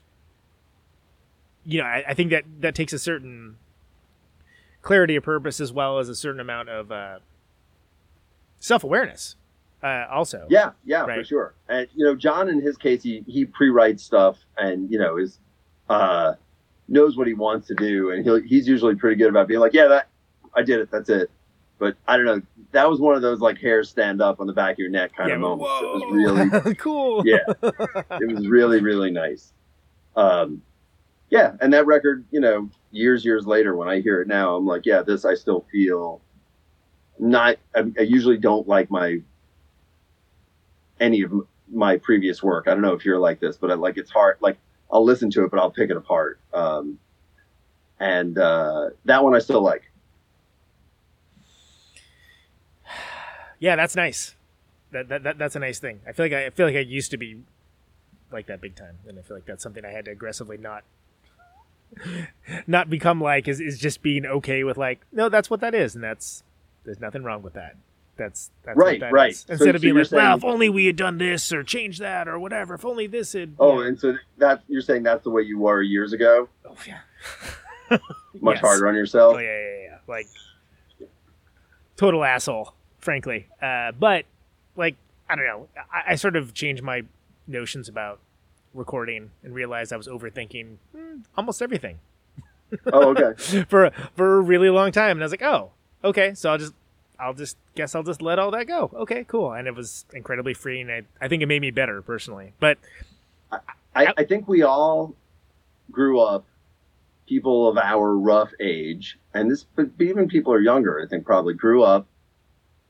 you 1.64 1.80
know, 1.80 1.86
I, 1.86 2.04
I 2.08 2.14
think 2.14 2.30
that 2.30 2.44
that 2.60 2.74
takes 2.76 2.92
a 2.92 2.98
certain 2.98 3.56
clarity 4.82 5.16
of 5.16 5.24
purpose 5.24 5.60
as 5.60 5.72
well 5.72 5.98
as 5.98 6.08
a 6.08 6.14
certain 6.14 6.40
amount 6.40 6.68
of 6.68 6.90
uh, 6.90 7.18
self 8.58 8.84
awareness. 8.84 9.36
Uh, 9.82 10.04
also, 10.10 10.46
yeah 10.50 10.72
yeah 10.84 11.06
for 11.06 11.24
sure. 11.24 11.54
And 11.68 11.88
you 11.94 12.04
know 12.04 12.14
john 12.14 12.50
in 12.50 12.60
his 12.60 12.76
case 12.76 13.02
he 13.02 13.24
he 13.26 13.46
pre-writes 13.46 14.02
stuff 14.02 14.36
and 14.58 14.90
you 14.90 14.98
know 14.98 15.16
is 15.16 15.38
uh 15.88 16.34
knows 16.86 17.16
what 17.16 17.26
he 17.26 17.32
wants 17.32 17.66
to 17.68 17.74
do. 17.74 18.10
And 18.10 18.22
he'll 18.22 18.42
he's 18.42 18.68
usually 18.68 18.94
pretty 18.94 19.16
good 19.16 19.30
about 19.30 19.48
being 19.48 19.60
like 19.60 19.72
yeah 19.72 19.88
that 19.88 20.08
i 20.54 20.62
did 20.62 20.80
it. 20.80 20.90
That's 20.90 21.08
it. 21.08 21.30
But 21.78 21.96
i 22.06 22.18
don't 22.18 22.26
know. 22.26 22.42
That 22.72 22.90
was 22.90 23.00
one 23.00 23.16
of 23.16 23.22
those 23.22 23.40
like 23.40 23.58
hairs 23.58 23.88
stand 23.88 24.20
up 24.20 24.38
on 24.38 24.46
the 24.46 24.52
back 24.52 24.72
of 24.72 24.80
your 24.80 24.90
neck 24.90 25.16
kind 25.16 25.30
yeah, 25.30 25.36
of 25.36 25.40
moments. 25.40 25.72
It 25.80 25.86
was 25.86 26.04
really 26.12 26.74
cool. 26.78 27.22
yeah. 27.26 27.38
It 28.20 28.34
was 28.34 28.46
really 28.48 28.82
really 28.82 29.10
nice. 29.10 29.54
Um 30.14 30.60
yeah 31.30 31.52
and 31.60 31.72
that 31.72 31.86
record 31.86 32.24
you 32.30 32.40
know 32.40 32.68
years 32.90 33.24
years 33.24 33.46
later 33.46 33.76
when 33.76 33.88
i 33.88 34.00
hear 34.00 34.20
it 34.20 34.28
now 34.28 34.56
i'm 34.56 34.66
like 34.66 34.84
yeah 34.84 35.02
this 35.02 35.24
i 35.24 35.34
still 35.34 35.64
feel 35.72 36.20
not 37.18 37.56
i, 37.74 37.84
I 37.98 38.02
usually 38.02 38.36
don't 38.36 38.68
like 38.68 38.90
my 38.90 39.20
any 40.98 41.22
of 41.22 41.32
my 41.72 41.96
previous 41.96 42.42
work 42.42 42.66
i 42.66 42.72
don't 42.72 42.82
know 42.82 42.92
if 42.92 43.04
you're 43.04 43.18
like 43.18 43.40
this 43.40 43.56
but 43.56 43.70
I, 43.70 43.74
like 43.74 43.96
it's 43.96 44.10
hard 44.10 44.36
like 44.40 44.58
i'll 44.92 45.04
listen 45.04 45.30
to 45.30 45.44
it 45.44 45.50
but 45.50 45.60
i'll 45.60 45.70
pick 45.70 45.90
it 45.90 45.96
apart 45.96 46.38
um 46.52 46.98
and 48.00 48.36
uh 48.36 48.90
that 49.04 49.22
one 49.22 49.34
i 49.34 49.38
still 49.38 49.62
like 49.62 49.90
Yeah, 53.62 53.76
that's 53.76 53.94
nice. 53.94 54.34
That, 54.90 55.08
that, 55.08 55.22
that 55.22 55.38
that's 55.38 55.54
a 55.54 55.58
nice 55.58 55.78
thing. 55.78 56.00
I 56.08 56.12
feel 56.12 56.24
like 56.24 56.32
I, 56.32 56.46
I 56.46 56.50
feel 56.50 56.66
like 56.66 56.76
I 56.76 56.80
used 56.80 57.10
to 57.12 57.18
be 57.18 57.42
like 58.32 58.46
that 58.46 58.60
big 58.60 58.74
time, 58.74 58.98
and 59.06 59.18
I 59.18 59.22
feel 59.22 59.36
like 59.36 59.44
that's 59.44 59.62
something 59.62 59.84
I 59.84 59.90
had 59.90 60.06
to 60.06 60.10
aggressively 60.10 60.56
not 60.56 60.82
not 62.66 62.88
become 62.90 63.20
like 63.20 63.48
is, 63.48 63.60
is 63.60 63.78
just 63.78 64.02
being 64.02 64.24
okay 64.26 64.64
with 64.64 64.76
like 64.78 65.00
no 65.12 65.28
that's 65.28 65.50
what 65.50 65.60
that 65.60 65.74
is 65.74 65.94
and 65.94 66.02
that's 66.04 66.42
there's 66.84 67.00
nothing 67.00 67.22
wrong 67.22 67.42
with 67.42 67.52
that 67.54 67.76
that's 68.16 68.50
that's 68.64 68.76
Right, 68.76 69.00
that 69.00 69.12
right. 69.12 69.30
is. 69.32 69.40
So- 69.40 69.52
instead 69.54 69.74
of 69.74 69.82
being 69.82 69.94
you're 69.94 70.04
like 70.04 70.12
well 70.12 70.36
if 70.36 70.44
only 70.44 70.68
we 70.68 70.86
had 70.86 70.96
done 70.96 71.18
this 71.18 71.52
or 71.52 71.62
changed 71.62 72.00
that 72.00 72.28
or 72.28 72.38
whatever 72.38 72.74
if 72.74 72.84
only 72.84 73.06
this 73.06 73.32
had 73.32 73.54
oh 73.58 73.80
yeah. 73.80 73.88
and 73.88 73.98
so 74.00 74.14
that 74.38 74.62
you're 74.68 74.82
saying 74.82 75.02
that's 75.02 75.24
the 75.24 75.30
way 75.30 75.42
you 75.42 75.58
were 75.58 75.82
years 75.82 76.12
ago 76.12 76.48
oh 76.68 76.76
yeah 76.86 76.98
much 78.40 78.56
Yes. 78.56 78.60
harder 78.60 78.88
on 78.88 78.94
yourself 78.94 79.36
Oh 79.36 79.38
yeah, 79.40 79.46
yeah, 79.58 79.82
yeah. 79.82 79.96
Like 80.06 80.26
total 81.96 82.24
asshole, 82.24 82.74
frankly. 82.98 83.48
Uh, 83.60 83.92
but 83.92 84.24
like 84.76 84.96
I 85.28 85.36
don't 85.36 85.46
know. 85.46 85.68
I, 85.92 86.12
I 86.12 86.14
sort 86.16 86.36
of 86.36 86.54
changed 86.54 86.82
my 86.82 87.02
notions 87.46 87.88
about 87.88 88.20
recording 88.74 89.30
and 89.42 89.54
realized 89.54 89.92
I 89.92 89.96
was 89.96 90.08
overthinking 90.08 90.76
mm, 90.96 91.24
almost 91.36 91.60
everything 91.60 91.98
oh 92.92 93.14
okay 93.16 93.64
for 93.68 93.90
for 94.14 94.38
a 94.38 94.40
really 94.40 94.70
long 94.70 94.92
time. 94.92 95.12
And 95.12 95.20
I 95.20 95.24
was 95.24 95.32
like, 95.32 95.42
oh, 95.42 95.70
okay. 96.04 96.34
So 96.34 96.50
I'll 96.50 96.58
just 96.58 96.74
I'll 97.18 97.34
just 97.34 97.56
guess 97.74 97.94
I'll 97.94 98.02
just 98.02 98.22
let 98.22 98.38
all 98.38 98.50
that 98.52 98.66
go. 98.66 98.90
Okay, 98.94 99.24
cool. 99.24 99.52
And 99.52 99.66
it 99.66 99.74
was 99.74 100.04
incredibly 100.12 100.54
freeing. 100.54 100.90
I, 100.90 101.02
I 101.20 101.28
think 101.28 101.42
it 101.42 101.46
made 101.46 101.60
me 101.60 101.70
better 101.70 102.00
personally. 102.00 102.52
But 102.60 102.78
I, 103.94 104.12
I 104.16 104.24
think 104.24 104.46
we 104.46 104.62
all 104.62 105.14
grew 105.90 106.20
up 106.20 106.44
people 107.28 107.68
of 107.68 107.76
our 107.76 108.16
rough 108.16 108.52
age 108.60 109.18
and 109.34 109.50
this 109.50 109.64
but 109.76 109.88
even 110.00 110.26
people 110.26 110.52
are 110.52 110.60
younger 110.60 111.00
i 111.00 111.06
think 111.08 111.24
probably 111.24 111.54
grew 111.54 111.84
up 111.84 112.04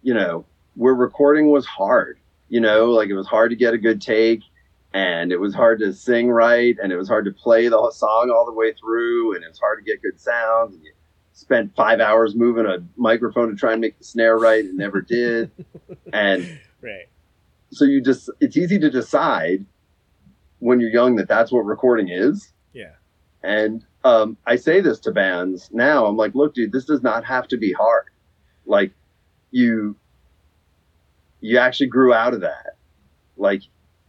you 0.03 0.15
know, 0.15 0.45
where 0.75 0.95
recording 0.95 1.51
was 1.51 1.67
hard. 1.67 2.19
You 2.49 2.61
know, 2.61 2.87
like 2.87 3.09
it 3.09 3.15
was 3.15 3.27
hard 3.27 3.51
to 3.51 3.57
get 3.57 3.75
a 3.75 3.79
good 3.79 4.03
take, 4.03 4.43
and 4.93 5.33
it 5.33 5.39
was 5.41 5.55
hard 5.55 5.79
to 5.81 5.93
sing 5.93 6.31
right, 6.31 6.77
and 6.83 6.93
it 6.93 6.97
was 6.97 7.09
hard 7.09 7.25
to 7.27 7.31
play 7.33 7.69
the 7.69 7.91
song 7.93 8.31
all 8.35 8.45
the 8.47 8.53
way 8.53 8.73
through, 8.73 9.35
and 9.35 9.45
it 9.45 9.49
was 9.49 9.59
hard 9.59 9.79
to 9.79 9.85
get 9.91 10.03
good 10.03 10.19
sounds. 10.21 10.75
And 10.75 10.85
you 10.85 10.93
spent 11.33 11.75
five 11.77 12.01
hours 12.01 12.35
moving 12.35 12.67
a 12.67 12.79
microphone 12.97 13.49
to 13.51 13.57
try 13.57 13.73
and 13.73 13.81
make 13.81 13.97
the 13.99 14.05
snare 14.05 14.37
right, 14.39 14.65
and 14.65 14.77
never 14.77 15.01
did. 15.01 15.51
and 16.13 16.59
Right. 16.83 17.09
so 17.71 17.85
you 17.85 18.01
just 18.03 18.31
it's 18.41 18.57
easy 18.57 18.79
to 18.79 18.91
decide 18.91 19.65
when 20.61 20.81
you're 20.81 20.91
young 20.91 21.17
that 21.17 21.29
that's 21.29 21.53
what 21.53 21.61
recording 21.67 22.09
is 22.09 22.53
Yeah. 22.73 22.93
and 23.43 23.85
um, 24.05 24.39
i 24.47 24.57
say 24.57 24.81
this 24.81 24.99
to 25.01 25.13
bands 25.13 25.69
now 25.73 26.07
i'm 26.07 26.17
like 26.17 26.35
look 26.35 26.55
dude 26.55 26.73
this 26.73 26.87
does 26.87 27.03
not 27.03 27.25
have 27.27 27.49
to 27.49 27.59
be 27.59 27.73
hard 27.73 28.07
like 28.65 28.93
you 29.51 29.95
you 31.41 31.59
actually 31.59 31.87
grew 31.89 32.13
out 32.15 32.33
of 32.35 32.41
that 32.41 32.77
like 33.37 33.63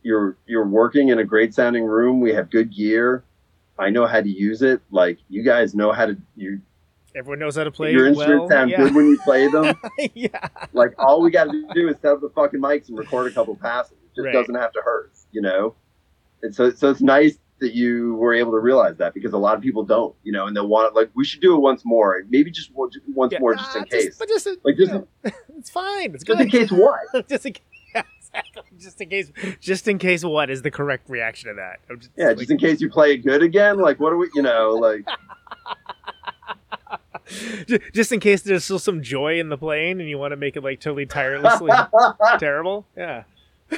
you're 0.03 0.38
you're 0.48 0.68
working 0.68 1.10
in 1.10 1.19
a 1.19 1.23
great 1.23 1.53
sounding 1.53 1.84
room 1.86 2.19
we 2.22 2.34
have 2.34 2.49
good 2.49 2.73
gear 2.76 3.23
i 3.80 3.90
know 3.90 4.06
how 4.07 4.19
to 4.22 4.30
use 4.30 4.61
it 4.61 4.82
like 4.91 5.18
you 5.30 5.44
guys 5.44 5.73
know 5.76 5.91
how 5.91 6.06
to 6.06 6.18
you 6.36 6.60
Everyone 7.14 7.40
knows 7.40 7.57
how 7.57 7.65
to 7.65 7.72
play 7.72 7.91
your 7.91 8.07
instruments 8.07 8.40
well. 8.40 8.49
sound 8.49 8.69
yeah. 8.72 8.78
good 8.78 8.95
when 8.95 9.06
you 9.07 9.19
play 9.19 9.48
them 9.48 9.76
yeah. 10.14 10.48
like 10.72 10.94
all 10.98 11.22
we 11.22 11.30
got 11.30 11.52
to 11.52 11.65
do 11.73 11.90
is 11.90 11.98
set 12.02 12.14
up 12.14 12.22
the 12.22 12.30
fucking 12.30 12.61
mics 12.61 12.88
and 12.88 12.98
record 12.98 13.30
a 13.30 13.36
couple 13.36 13.53
passes. 13.57 13.91
It 13.91 14.15
just 14.15 14.26
Right. 14.28 14.32
doesn't 14.34 14.56
have 14.56 14.72
to 14.72 14.82
hurt, 14.82 15.11
you 15.34 15.41
know. 15.41 15.76
And 16.41 16.56
so, 16.56 16.72
so 16.72 16.90
it's 16.90 17.02
nice 17.02 17.38
that 17.60 17.73
you 17.73 18.15
were 18.15 18.34
able 18.34 18.53
to 18.53 18.60
realize 18.60 18.95
that 18.98 19.14
because 19.14 19.34
a 19.34 19.38
lot 19.38 19.57
of 19.57 19.61
people 19.61 19.84
don't, 19.84 20.15
you 20.23 20.32
know, 20.32 20.48
and 20.48 20.56
they'll 20.56 20.69
want 20.69 20.88
it. 20.88 20.95
Like 20.95 21.10
we 21.14 21.26
should 21.26 21.41
do 21.41 21.53
it 21.53 21.60
once 21.60 21.84
more, 21.84 22.23
maybe 22.30 22.49
just 22.49 22.72
once, 22.73 22.95
Yeah. 23.34 23.40
more, 23.40 23.56
just 23.56 23.76
in 23.76 23.82
Ah, 23.82 23.86
case. 23.86 24.18
but 24.18 24.30
just, 24.30 24.48
Like, 24.64 24.78
you 24.78 24.86
just- 24.88 24.94
know, 24.94 25.07
it's 25.57 25.69
fine. 25.69 26.15
It's 26.15 26.23
just 26.23 26.28
good. 26.38 26.40
in 26.45 26.49
case 26.49 26.72
what? 26.72 27.28
just 27.30 27.45
in 27.45 27.52
case. 27.53 27.64
Exactly. 28.34 28.64
Just 28.80 29.02
in 29.02 29.10
case. 29.10 29.32
Just 29.60 29.88
in 29.88 29.98
case. 29.98 30.24
What 30.24 30.49
is 30.49 30.62
the 30.62 30.72
correct 30.72 31.10
reaction 31.10 31.49
to 31.49 31.56
that? 31.56 31.80
Just, 31.99 32.12
Yeah, 32.18 32.28
like, 32.28 32.38
just 32.38 32.52
in 32.52 32.58
case 32.58 32.82
you 32.82 32.90
play 32.90 33.14
it 33.14 33.18
good 33.18 33.44
again. 33.44 33.78
Like, 33.78 33.99
what 33.99 34.12
do 34.12 34.18
we, 34.18 34.30
you 34.34 34.41
know, 34.41 34.72
like, 34.72 35.06
just 37.94 38.12
in 38.12 38.20
case 38.20 38.41
there's 38.41 38.64
still 38.64 38.80
some 38.80 39.02
joy 39.02 39.40
in 39.40 39.49
the 39.49 39.58
playing, 39.58 39.99
and 39.99 40.10
you 40.10 40.18
want 40.18 40.32
to 40.32 40.38
make 40.38 40.56
it 40.56 40.64
like 40.64 40.80
totally 40.80 41.06
tirelessly 41.06 41.72
terrible. 42.40 42.86
Yeah. 42.95 43.24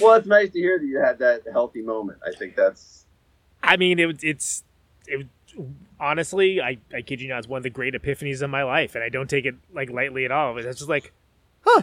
well, 0.00 0.14
it's 0.14 0.26
nice 0.26 0.50
to 0.50 0.58
hear 0.58 0.78
that 0.78 0.86
you 0.86 0.98
had 0.98 1.18
that 1.18 1.42
healthy 1.52 1.82
moment. 1.82 2.18
I 2.26 2.36
think 2.36 2.56
that's 2.56 3.02
I 3.62 3.76
mean, 3.76 3.98
it, 3.98 4.24
it's 4.24 4.64
it, 5.06 5.26
honestly, 6.00 6.60
I, 6.60 6.78
I 6.92 7.02
kid 7.02 7.20
you 7.20 7.28
not, 7.28 7.38
it's 7.38 7.48
one 7.48 7.58
of 7.58 7.62
the 7.62 7.70
great 7.70 7.94
epiphanies 7.94 8.42
of 8.42 8.50
my 8.50 8.64
life, 8.64 8.94
and 8.94 9.04
I 9.04 9.08
don't 9.08 9.30
take 9.30 9.44
it 9.44 9.54
like 9.72 9.90
lightly 9.90 10.24
at 10.24 10.32
all. 10.32 10.58
It's 10.58 10.78
just 10.78 10.88
like, 10.88 11.12
huh, 11.64 11.82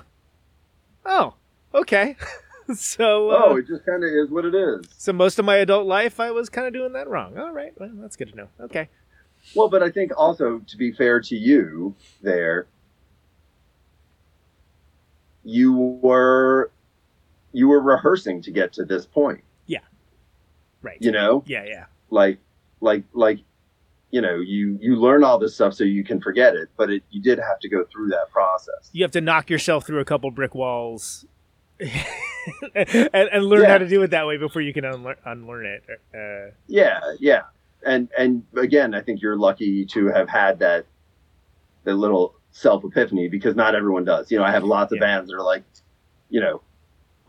oh, 1.05 1.33
okay. 1.73 2.15
so, 2.75 3.31
uh, 3.31 3.41
oh, 3.45 3.57
it 3.57 3.67
just 3.67 3.85
kind 3.85 4.03
of 4.03 4.09
is 4.09 4.29
what 4.29 4.45
it 4.45 4.53
is. 4.55 4.85
so 4.97 5.11
most 5.13 5.39
of 5.39 5.45
my 5.45 5.55
adult 5.57 5.85
life, 5.87 6.19
I 6.19 6.31
was 6.31 6.49
kind 6.49 6.67
of 6.67 6.73
doing 6.73 6.93
that 6.93 7.07
wrong. 7.07 7.37
All 7.37 7.51
right, 7.51 7.73
well, 7.79 7.91
that's 7.95 8.15
good 8.15 8.29
to 8.29 8.35
know. 8.35 8.47
Okay, 8.59 8.89
Well, 9.55 9.69
but 9.69 9.81
I 9.83 9.89
think 9.89 10.11
also 10.17 10.59
to 10.59 10.77
be 10.77 10.91
fair 10.91 11.19
to 11.21 11.35
you 11.35 11.95
there, 12.21 12.67
you 15.43 15.73
were 15.73 16.71
you 17.51 17.67
were 17.67 17.81
rehearsing 17.81 18.41
to 18.43 18.51
get 18.51 18.73
to 18.73 18.85
this 18.85 19.05
point. 19.05 19.41
Yeah. 19.65 19.79
Right. 20.81 20.97
You 20.99 21.11
know, 21.11 21.43
Yeah, 21.47 21.65
yeah, 21.65 21.85
like 22.09 22.37
like 22.81 23.03
like 23.13 23.39
you 24.11 24.21
know, 24.21 24.35
you 24.35 24.77
you 24.81 24.95
learn 24.95 25.23
all 25.23 25.37
this 25.37 25.53
stuff 25.55 25.73
so 25.73 25.83
you 25.83 26.03
can 26.03 26.19
forget 26.21 26.55
it, 26.55 26.69
but 26.77 26.89
it, 26.89 27.03
you 27.11 27.21
did 27.21 27.37
have 27.39 27.59
to 27.59 27.69
go 27.69 27.83
through 27.91 28.09
that 28.09 28.29
process. 28.31 28.89
you 28.91 29.03
have 29.03 29.11
to 29.11 29.21
knock 29.21 29.49
yourself 29.49 29.85
through 29.85 29.99
a 29.99 30.05
couple 30.05 30.29
brick 30.31 30.55
walls. 30.55 31.25
and, 32.75 33.29
and 33.31 33.45
learn 33.45 33.61
Yeah. 33.63 33.69
how 33.69 33.77
to 33.77 33.87
do 33.87 34.01
it 34.01 34.11
that 34.11 34.27
way 34.27 34.37
before 34.37 34.61
you 34.61 34.73
can 34.73 34.83
unlearn, 34.85 35.15
unlearn 35.25 35.65
it. 35.65 35.83
Uh, 36.13 36.51
Yeah, 36.67 36.99
yeah. 37.19 37.43
And 37.85 38.09
and 38.17 38.43
again, 38.57 38.93
I 38.93 39.01
think 39.01 39.21
you're 39.21 39.37
lucky 39.37 39.85
to 39.85 40.07
have 40.07 40.27
had 40.27 40.59
that 40.59 40.85
that 41.85 41.95
little 41.95 42.35
self 42.51 42.83
epiphany 42.83 43.29
because 43.29 43.55
not 43.55 43.75
everyone 43.75 44.03
does. 44.05 44.29
You 44.31 44.39
know, 44.39 44.43
I 44.43 44.51
have 44.51 44.63
lots 44.63 44.91
of 44.91 44.97
Yeah. 44.97 45.01
bands 45.05 45.29
that 45.29 45.35
are 45.37 45.43
like, 45.43 45.63
you 46.29 46.41
know, 46.41 46.61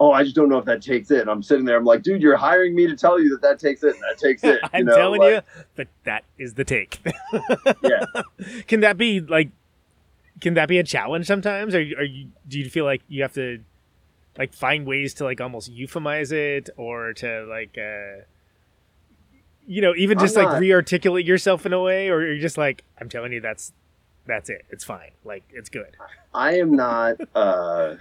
oh, 0.00 0.12
I 0.12 0.24
just 0.24 0.34
don't 0.34 0.48
know 0.48 0.58
if 0.58 0.64
that 0.64 0.82
takes 0.82 1.10
it. 1.10 1.20
And 1.20 1.30
I'm 1.30 1.42
sitting 1.42 1.64
there, 1.64 1.76
I'm 1.76 1.84
like, 1.84 2.02
dude, 2.02 2.22
you're 2.22 2.36
hiring 2.36 2.74
me 2.74 2.86
to 2.86 2.96
tell 2.96 3.20
you 3.20 3.28
that 3.30 3.42
that 3.42 3.58
takes 3.58 3.84
it, 3.84 3.94
and 3.94 4.02
that 4.02 4.18
takes 4.18 4.42
it. 4.42 4.58
I'm 4.72 4.86
know, 4.86 4.96
telling 4.96 5.20
like, 5.20 5.44
you 5.56 5.62
that 5.76 5.88
that 6.04 6.24
is 6.38 6.54
the 6.54 6.64
take. 6.64 7.00
Yeah. 7.82 8.04
can 8.66 8.80
that 8.80 8.96
be 8.96 9.20
like? 9.20 9.50
Can 10.40 10.54
that 10.54 10.68
be 10.68 10.78
a 10.78 10.82
challenge 10.82 11.26
sometimes? 11.26 11.74
Or 11.74 11.78
are 11.78 12.02
you? 12.02 12.28
Do 12.48 12.58
you 12.58 12.68
feel 12.70 12.84
like 12.84 13.02
you 13.08 13.22
have 13.22 13.34
to 13.34 13.60
like 14.38 14.54
find 14.54 14.86
ways 14.86 15.14
to 15.14 15.24
like 15.24 15.40
almost 15.40 15.72
euphemize 15.72 16.32
it 16.32 16.70
or 16.76 17.12
to 17.12 17.44
like 17.46 17.76
uh 17.76 18.22
you 19.66 19.82
know 19.82 19.92
even 19.96 20.18
I'm 20.18 20.24
just 20.24 20.36
like 20.36 20.48
not- 20.48 20.60
re-articulate 20.60 21.26
yourself 21.26 21.66
in 21.66 21.72
a 21.72 21.80
way 21.82 22.08
or 22.08 22.22
you're 22.22 22.38
just 22.38 22.56
like 22.56 22.84
i'm 23.00 23.08
telling 23.08 23.32
you 23.32 23.40
that's 23.40 23.72
that's 24.26 24.48
it 24.48 24.64
it's 24.70 24.84
fine 24.84 25.10
like 25.24 25.42
it's 25.50 25.68
good 25.68 25.96
I 26.32 26.58
am 26.58 26.76
not, 26.76 27.16
uh, 27.34 27.96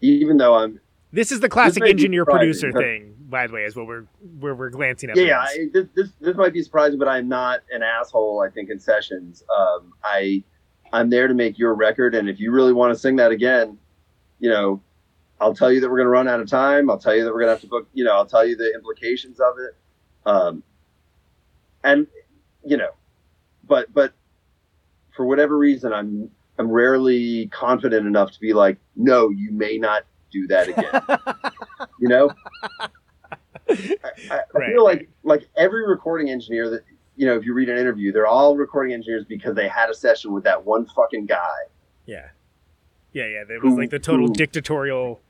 even 0.00 0.38
though 0.38 0.54
I'm, 0.54 0.80
this 1.14 1.32
is 1.32 1.40
the 1.40 1.48
classic 1.48 1.82
engineer 1.84 2.24
producer 2.24 2.72
thing 2.72 3.14
by 3.34 3.46
the 3.46 3.52
way 3.52 3.64
is 3.64 3.74
what 3.74 3.86
we're 3.86 4.06
where 4.38 4.54
we're 4.54 4.70
glancing 4.70 5.10
at 5.10 5.16
yeah. 5.16 5.40
I, 5.40 5.66
this, 5.72 5.86
this 5.96 6.12
this 6.20 6.36
might 6.36 6.52
be 6.52 6.62
surprising, 6.62 6.98
but 6.98 7.08
I'm 7.08 7.28
not 7.28 7.60
an 7.72 7.82
asshole. 7.82 8.44
I 8.46 8.48
think 8.48 8.70
in 8.70 8.78
sessions, 8.78 9.42
um, 9.54 9.92
I 10.04 10.44
I'm 10.92 11.10
there 11.10 11.26
to 11.26 11.34
make 11.34 11.58
your 11.58 11.74
record, 11.74 12.14
and 12.14 12.28
if 12.28 12.38
you 12.38 12.52
really 12.52 12.72
want 12.72 12.94
to 12.94 12.98
sing 12.98 13.16
that 13.16 13.32
again, 13.32 13.76
you 14.38 14.50
know, 14.50 14.80
I'll 15.40 15.54
tell 15.54 15.72
you 15.72 15.80
that 15.80 15.90
we're 15.90 15.96
going 15.96 16.06
to 16.06 16.10
run 16.10 16.28
out 16.28 16.40
of 16.40 16.48
time. 16.48 16.88
I'll 16.88 16.98
tell 16.98 17.14
you 17.14 17.24
that 17.24 17.32
we're 17.32 17.40
going 17.40 17.48
to 17.48 17.54
have 17.54 17.60
to 17.62 17.66
book. 17.66 17.88
You 17.92 18.04
know, 18.04 18.12
I'll 18.12 18.26
tell 18.26 18.46
you 18.46 18.56
the 18.56 18.72
implications 18.72 19.40
of 19.40 19.54
it. 19.58 19.76
Um, 20.26 20.62
and 21.82 22.06
you 22.64 22.76
know, 22.76 22.90
but 23.66 23.92
but 23.92 24.12
for 25.16 25.26
whatever 25.26 25.58
reason, 25.58 25.92
I'm 25.92 26.30
I'm 26.58 26.70
rarely 26.70 27.48
confident 27.48 28.06
enough 28.06 28.30
to 28.32 28.40
be 28.40 28.52
like, 28.52 28.78
no, 28.94 29.30
you 29.30 29.50
may 29.50 29.76
not 29.78 30.04
do 30.34 30.46
that 30.48 30.68
again. 30.68 31.48
you 32.00 32.08
know, 32.08 32.30
I, 32.78 32.88
I, 34.30 34.40
I 34.54 34.66
feel 34.70 34.84
like 34.84 35.08
like 35.22 35.48
every 35.56 35.86
recording 35.88 36.30
engineer 36.30 36.68
that 36.70 36.82
you 37.16 37.26
know, 37.26 37.36
if 37.36 37.44
you 37.44 37.54
read 37.54 37.68
an 37.68 37.78
interview, 37.78 38.10
they're 38.12 38.26
all 38.26 38.56
recording 38.56 38.92
engineers 38.92 39.24
because 39.24 39.54
they 39.54 39.68
had 39.68 39.88
a 39.88 39.94
session 39.94 40.32
with 40.32 40.44
that 40.44 40.64
one 40.64 40.84
fucking 40.86 41.26
guy. 41.26 41.56
yeah 42.06 42.28
yeah 43.12 43.26
yeah 43.26 43.44
there 43.46 43.60
was 43.60 43.74
like 43.74 43.90
the 43.90 43.98
total 44.00 44.26
who- 44.26 44.32
dictatorial 44.34 45.20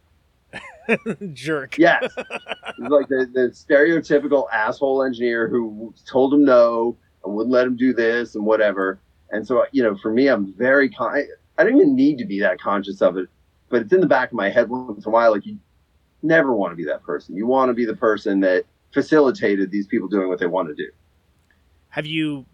jerk 1.32 1.76
Yeah, 1.78 2.00
like 2.78 3.08
the, 3.08 3.28
the 3.32 3.50
stereotypical 3.52 4.46
asshole 4.52 5.02
engineer 5.02 5.48
who 5.48 5.92
told 6.10 6.32
him 6.34 6.44
no 6.44 6.96
and 7.24 7.34
wouldn't 7.34 7.52
let 7.52 7.66
him 7.66 7.76
do 7.76 7.92
this 7.92 8.34
and 8.36 8.44
whatever. 8.46 9.00
And 9.30 9.46
so, 9.46 9.64
you 9.72 9.82
know, 9.82 9.96
for 9.96 10.12
me, 10.12 10.28
I'm 10.28 10.54
very 10.54 10.88
con- 10.90 11.12
I, 11.14 11.24
I 11.58 11.64
don't 11.64 11.74
even 11.76 11.96
need 11.96 12.18
to 12.18 12.24
be 12.24 12.38
that 12.40 12.60
conscious 12.60 13.02
of 13.02 13.16
it, 13.16 13.28
but 13.74 13.82
it's 13.82 13.92
in 13.92 14.00
the 14.00 14.06
back 14.06 14.28
of 14.28 14.34
my 14.34 14.48
head 14.50 14.68
once 14.68 15.04
in 15.04 15.10
a 15.10 15.12
while. 15.12 15.32
Like 15.32 15.44
you 15.44 15.58
never 16.22 16.54
want 16.54 16.70
to 16.70 16.76
be 16.76 16.84
that 16.84 17.02
person. 17.02 17.34
You 17.34 17.44
want 17.44 17.70
to 17.70 17.74
be 17.74 17.84
the 17.84 17.96
person 17.96 18.38
that 18.40 18.66
facilitated 18.92 19.72
these 19.72 19.88
people 19.88 20.06
doing 20.06 20.28
what 20.28 20.38
they 20.38 20.46
want 20.46 20.68
to 20.68 20.74
do. 20.76 20.88
have 21.88 22.06
you 22.06 22.46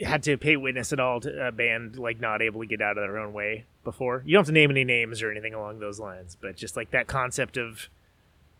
had 0.00 0.22
to 0.24 0.36
pay 0.36 0.56
witness 0.56 0.92
at 0.92 1.00
all 1.00 1.20
to 1.20 1.46
a 1.46 1.50
band 1.50 1.96
like 1.96 2.20
not 2.20 2.42
able 2.42 2.60
to 2.60 2.66
get 2.66 2.82
out 2.82 2.98
of 2.98 3.02
their 3.02 3.16
own 3.16 3.32
way 3.32 3.64
before 3.84 4.22
you 4.26 4.34
don't 4.34 4.40
have 4.40 4.46
to 4.46 4.52
name 4.52 4.70
any 4.70 4.84
names 4.84 5.22
or 5.22 5.30
anything 5.30 5.54
along 5.54 5.78
those 5.78 5.98
lines 6.00 6.36
but 6.38 6.56
just 6.56 6.76
like 6.76 6.90
that 6.90 7.06
concept 7.06 7.56
of 7.56 7.88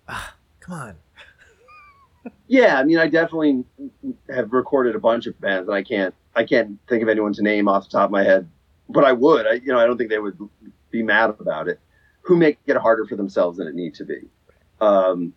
ah, 0.09 0.37
come 0.61 0.75
on 0.75 0.97
Yeah, 2.47 2.79
I 2.79 2.85
mean, 2.85 2.97
I 2.99 3.07
definitely 3.07 3.65
have 4.35 4.51
recorded 4.55 4.95
a 4.95 4.99
bunch 4.99 5.27
of 5.27 5.39
bands, 5.43 5.69
and 5.69 5.77
I 5.77 5.83
can't, 5.83 6.15
I 6.35 6.45
can't 6.45 6.79
think 6.89 7.03
of 7.03 7.11
anyone 7.11 7.35
to 7.35 7.43
name 7.43 7.69
off 7.69 7.85
the 7.85 7.91
top 7.91 8.07
of 8.07 8.11
my 8.12 8.23
head, 8.25 8.49
but 8.89 9.05
I 9.05 9.12
would. 9.12 9.47
I, 9.47 9.53
you 9.55 9.66
know, 9.66 9.79
I 9.79 9.85
don't 9.87 9.99
think 9.99 10.09
they 10.09 10.19
would 10.19 10.39
be 10.95 11.03
mad 11.03 11.31
about 11.31 11.66
it. 11.69 11.81
Who 12.23 12.37
make 12.37 12.59
it 12.66 12.77
harder 12.77 13.05
for 13.05 13.16
themselves 13.16 13.59
than 13.59 13.66
it 13.66 13.75
needs 13.75 13.99
to 13.99 14.05
be. 14.05 14.21
Um, 14.81 15.35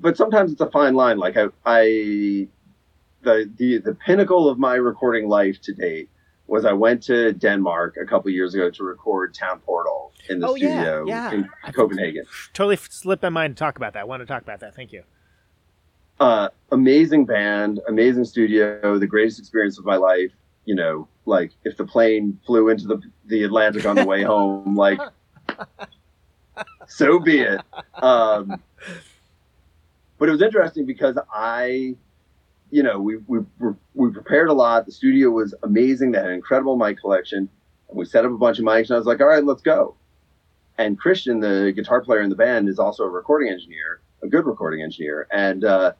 but 0.00 0.16
sometimes 0.16 0.52
it's 0.52 0.60
a 0.60 0.70
fine 0.70 0.94
line. 0.94 1.18
Like 1.18 1.36
I, 1.36 1.46
I, 1.66 2.48
the 3.22 3.50
the 3.58 3.78
the 3.78 3.94
pinnacle 4.06 4.48
of 4.48 4.58
my 4.58 4.76
recording 4.76 5.28
life 5.28 5.60
to 5.62 5.74
date 5.74 6.08
was 6.46 6.64
I 6.64 6.72
went 6.72 7.02
to 7.04 7.32
Denmark 7.32 7.96
a 8.00 8.06
couple 8.06 8.30
years 8.30 8.54
ago 8.54 8.70
to 8.70 8.84
record 8.84 9.34
Town 9.34 9.58
Portal 9.60 10.12
in 10.30 10.40
the 10.40 10.48
Oh, 10.48 10.54
studio 10.54 11.04
yeah. 11.06 11.32
in 11.32 11.48
I- 11.64 11.72
Copenhagen. 11.72 12.24
totally 12.52 12.76
slipped 12.76 13.22
my 13.22 13.28
mind 13.30 13.56
to 13.56 13.60
talk 13.60 13.76
about 13.76 13.92
that 13.94 14.00
i 14.00 14.04
want 14.04 14.20
to 14.22 14.26
talk 14.26 14.42
about 14.42 14.60
that 14.60 14.74
thank 14.74 14.90
you 14.92 15.02
uh, 16.20 16.48
amazing 16.70 17.24
band, 17.26 17.80
amazing 17.88 18.24
studio, 18.24 18.98
the 19.00 19.06
greatest 19.06 19.40
experience 19.40 19.78
of 19.80 19.84
my 19.84 19.96
life. 19.96 20.30
You 20.64 20.74
know, 20.74 21.08
like 21.26 21.52
if 21.64 21.76
the 21.76 21.84
plane 21.84 22.38
flew 22.46 22.68
into 22.68 22.86
the 22.86 23.02
the 23.26 23.42
Atlantic 23.44 23.86
on 23.86 23.96
the 23.96 24.06
way 24.06 24.22
home, 24.24 24.76
like 24.76 25.00
so 26.86 27.18
be 27.18 27.40
it. 27.40 27.60
Um, 27.94 28.62
but 30.18 30.28
it 30.28 30.32
was 30.32 30.42
interesting 30.42 30.86
because 30.86 31.18
I, 31.32 31.96
you 32.70 32.82
know, 32.82 33.00
we, 33.00 33.16
we, 33.26 33.40
we 33.94 34.10
prepared 34.10 34.48
a 34.48 34.52
lot. 34.52 34.86
The 34.86 34.92
studio 34.92 35.30
was 35.30 35.54
amazing. 35.62 36.12
They 36.12 36.18
had 36.18 36.28
an 36.28 36.34
incredible 36.34 36.76
mic 36.76 36.98
collection. 36.98 37.48
And 37.88 37.98
we 37.98 38.04
set 38.04 38.24
up 38.24 38.30
a 38.30 38.38
bunch 38.38 38.58
of 38.58 38.64
mics 38.64 38.88
and 38.88 38.92
I 38.92 38.98
was 38.98 39.06
like, 39.06 39.20
all 39.20 39.26
right, 39.26 39.44
let's 39.44 39.62
go. 39.62 39.96
And 40.78 40.98
Christian, 40.98 41.40
the 41.40 41.72
guitar 41.74 42.00
player 42.00 42.20
in 42.20 42.30
the 42.30 42.36
band, 42.36 42.68
is 42.68 42.78
also 42.78 43.04
a 43.04 43.08
recording 43.08 43.52
engineer, 43.52 44.00
a 44.22 44.28
good 44.28 44.46
recording 44.46 44.82
engineer. 44.82 45.28
And, 45.30 45.64
uh, 45.64 45.92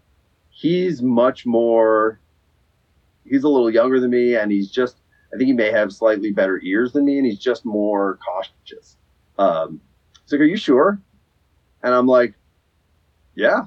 he's 0.51 1.03
much 1.03 1.47
more, 1.47 2.19
he's 3.25 3.45
a 3.45 3.49
little 3.49 3.71
younger 3.71 4.01
than 4.01 4.11
me 4.11 4.37
and 4.37 4.51
he's 4.53 4.71
just, 4.71 4.97
I 5.33 5.37
think 5.37 5.47
he 5.49 5.53
may 5.53 5.71
have 5.71 5.93
slightly 5.93 6.33
better 6.33 6.61
ears 6.63 6.93
than 6.93 7.05
me 7.05 7.19
and 7.19 7.27
he's 7.27 7.39
just 7.39 7.65
more 7.65 8.19
cautious. 8.25 8.97
Um, 9.39 9.81
so 10.27 10.37
are 10.37 10.45
you 10.45 10.57
sure? 10.57 11.01
And 11.83 11.95
I'm 11.95 12.07
like, 12.07 12.35
yeah, 13.35 13.63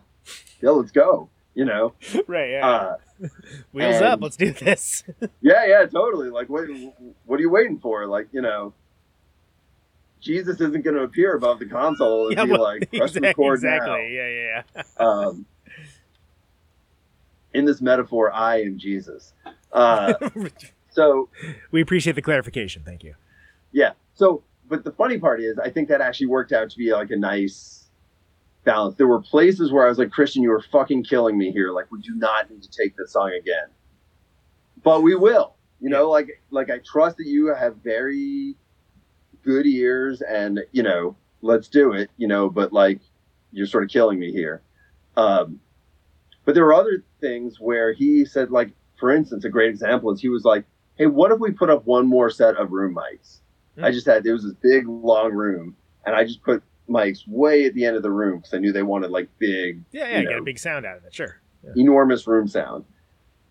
yeah, 0.61 0.69
let's 0.71 0.91
go. 0.91 1.29
You 1.53 1.65
know, 1.65 1.93
right? 2.27 2.51
Yeah. 2.51 2.67
uh, 2.67 2.97
Wheels 3.71 3.95
and- 3.95 4.05
up. 4.05 4.21
Let's 4.21 4.37
do 4.37 4.51
this. 4.51 5.03
yeah, 5.41 5.65
yeah, 5.65 5.85
totally. 5.85 6.29
Like, 6.29 6.49
what, 6.49 6.65
what 7.25 7.39
are 7.39 7.41
you 7.41 7.49
waiting 7.49 7.79
for? 7.79 8.05
Like, 8.05 8.27
you 8.31 8.41
know, 8.41 8.73
Jesus 10.21 10.55
isn't 10.61 10.83
going 10.83 10.95
to 10.95 11.03
appear 11.03 11.35
above 11.35 11.59
the 11.59 11.65
console 11.65 12.27
and 12.27 12.37
yeah, 12.37 12.45
be 12.45 12.51
well, 12.51 12.61
like, 12.61 12.89
press 12.91 13.15
exactly. 13.15 13.27
record 13.27 13.53
exactly. 13.55 14.15
Yeah, 14.15 14.27
yeah, 14.27 14.61
yeah. 14.75 14.83
Um, 15.05 15.45
in 17.53 17.65
this 17.65 17.81
metaphor, 17.81 18.31
I 18.31 18.61
am 18.61 18.77
Jesus. 18.77 19.33
Uh, 19.77 20.13
so 20.89 21.29
we 21.71 21.81
appreciate 21.81 22.13
the 22.13 22.21
clarification. 22.21 22.81
Thank 22.83 23.03
you. 23.03 23.13
yeah. 23.71 23.91
So, 24.15 24.43
but 24.67 24.83
the 24.83 24.91
funny 24.91 25.19
part 25.19 25.39
is, 25.39 25.59
I 25.59 25.69
think 25.69 25.87
that 25.89 26.01
actually 26.01 26.27
worked 26.27 26.51
out 26.51 26.69
to 26.71 26.77
be 26.77 26.91
like 26.91 27.11
a 27.11 27.15
nice 27.15 27.87
balance. 28.63 28.95
There 28.95 29.07
were 29.07 29.21
places 29.21 29.71
where 29.71 29.85
I 29.85 29.89
was 29.89 29.99
like, 29.99 30.11
Christian, 30.11 30.41
you 30.41 30.51
are 30.51 30.61
fucking 30.61 31.03
killing 31.03 31.37
me 31.37 31.51
here. 31.51 31.71
Like, 31.71 31.91
we 31.91 32.01
do 32.01 32.15
not 32.15 32.49
need 32.49 32.63
to 32.63 32.69
take 32.69 32.97
this 32.97 33.11
song 33.13 33.31
again, 33.39 33.67
but 34.83 35.03
we 35.03 35.15
will. 35.15 35.53
You 35.79 35.89
know, 35.89 36.09
like, 36.09 36.41
like 36.49 36.71
I 36.71 36.79
trust 36.79 37.17
that 37.17 37.27
you 37.27 37.53
have 37.53 37.77
very 37.83 38.55
good 39.43 39.67
ears, 39.67 40.21
and 40.21 40.61
you 40.71 40.81
know, 40.81 41.15
let's 41.43 41.67
do 41.67 41.93
it. 41.93 42.09
You 42.17 42.27
know, 42.27 42.49
but 42.49 42.73
like, 42.73 42.99
you're 43.51 43.67
sort 43.67 43.83
of 43.83 43.91
killing 43.91 44.17
me 44.17 44.31
here. 44.31 44.63
Um, 45.15 45.59
but 46.45 46.55
there 46.55 46.65
were 46.65 46.73
other 46.73 47.03
things 47.21 47.59
where 47.59 47.93
he 47.93 48.25
said, 48.25 48.49
like, 48.49 48.71
for 48.97 49.11
instance, 49.11 49.45
a 49.45 49.49
great 49.49 49.69
example 49.69 50.11
is 50.11 50.19
he 50.21 50.29
was 50.29 50.43
like, 50.43 50.65
"Hey, 50.95 51.05
what 51.07 51.31
if 51.31 51.39
we 51.39 51.51
put 51.51 51.69
up 51.69 51.85
one 51.85 52.07
more 52.07 52.29
set 52.29 52.55
of 52.57 52.71
room 52.71 52.95
mics?" 52.95 53.39
I 53.81 53.91
just 53.91 54.07
had 54.07 54.25
it 54.25 54.31
was 54.33 54.43
this 54.43 54.53
big 54.61 54.87
long 54.87 55.31
room, 55.33 55.75
and 56.05 56.15
I 56.15 56.23
just 56.23 56.41
put 56.41 56.63
mics 56.89 57.27
way 57.27 57.65
at 57.65 57.73
the 57.75 57.85
end 57.85 57.95
of 57.95 58.01
the 58.01 58.09
room 58.09 58.37
because 58.39 58.53
I 58.53 58.57
knew 58.57 58.71
they 58.71 58.81
wanted 58.81 59.11
like 59.11 59.27
big, 59.37 59.83
Yeah, 59.91 60.07
yeah. 60.09 60.19
you 60.21 60.27
Get 60.29 60.37
a 60.39 60.41
big 60.41 60.57
sound 60.57 60.85
out 60.85 60.97
of 60.97 61.05
it. 61.05 61.13
Sure. 61.13 61.39
enormous 61.75 62.25
room 62.25 62.47
sound. 62.47 62.85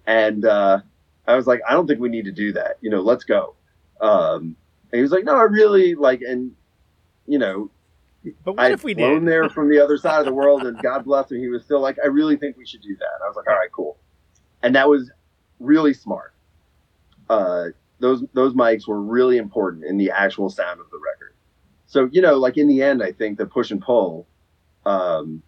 And 0.06 0.44
uh, 0.44 0.81
I 1.28 1.35
was 1.36 1.47
like, 1.47 1.60
I 1.68 1.73
don't 1.74 1.86
think 1.86 2.01
we 2.01 2.09
need 2.09 2.24
to 2.24 2.32
do 2.32 2.52
that. 2.55 2.78
You 2.81 2.90
know, 2.90 3.01
let's 3.02 3.24
go. 3.24 3.55
Um, 4.01 4.56
and 4.90 4.98
he 4.98 5.02
was 5.02 5.10
like, 5.12 5.24
No, 5.24 5.36
I 5.36 5.43
really 5.43 5.94
like, 5.94 6.23
and 6.23 6.52
you 7.27 7.39
know, 7.39 7.70
But 8.44 8.56
what 8.56 8.64
I'd 8.64 8.73
if 8.73 8.82
we 8.85 8.94
flown 8.94 9.20
did? 9.24 9.28
there 9.28 9.48
from 9.48 9.68
the 9.68 9.78
other 9.78 9.97
side 9.98 10.18
of 10.20 10.27
the 10.27 10.32
world, 10.35 10.62
and 10.64 10.77
God 10.82 11.05
bless 11.05 11.31
him, 11.31 11.39
he 11.39 11.48
was 11.48 11.62
still 11.64 11.81
like, 11.81 11.98
I 12.02 12.06
really 12.09 12.36
think 12.36 12.56
we 12.56 12.66
should 12.66 12.82
do 12.82 12.97
that. 12.97 13.09
And 13.16 13.24
I 13.24 13.28
was 13.28 13.36
like, 13.36 13.47
All 13.48 13.55
right, 13.55 13.70
cool. 13.73 13.97
And 14.62 14.74
that 14.74 14.89
was 14.89 15.10
really 15.60 15.94
smart. 15.94 16.32
Uh, 17.28 17.66
those 17.98 18.24
those 18.34 18.54
mics 18.54 18.86
were 18.86 19.00
really 19.00 19.38
important 19.38 19.84
in 19.84 19.96
the 19.96 20.10
actual 20.10 20.48
sound 20.50 20.80
of 20.80 20.90
the 20.90 20.98
record. 20.98 21.34
So 21.86 22.08
you 22.12 22.20
know, 22.20 22.34
like 22.36 22.56
in 22.56 22.68
the 22.68 22.82
end, 22.82 23.02
I 23.02 23.12
think 23.12 23.38
the 23.38 23.46
push 23.46 23.70
and 23.70 23.80
pull, 23.80 24.26
um, 24.84 25.42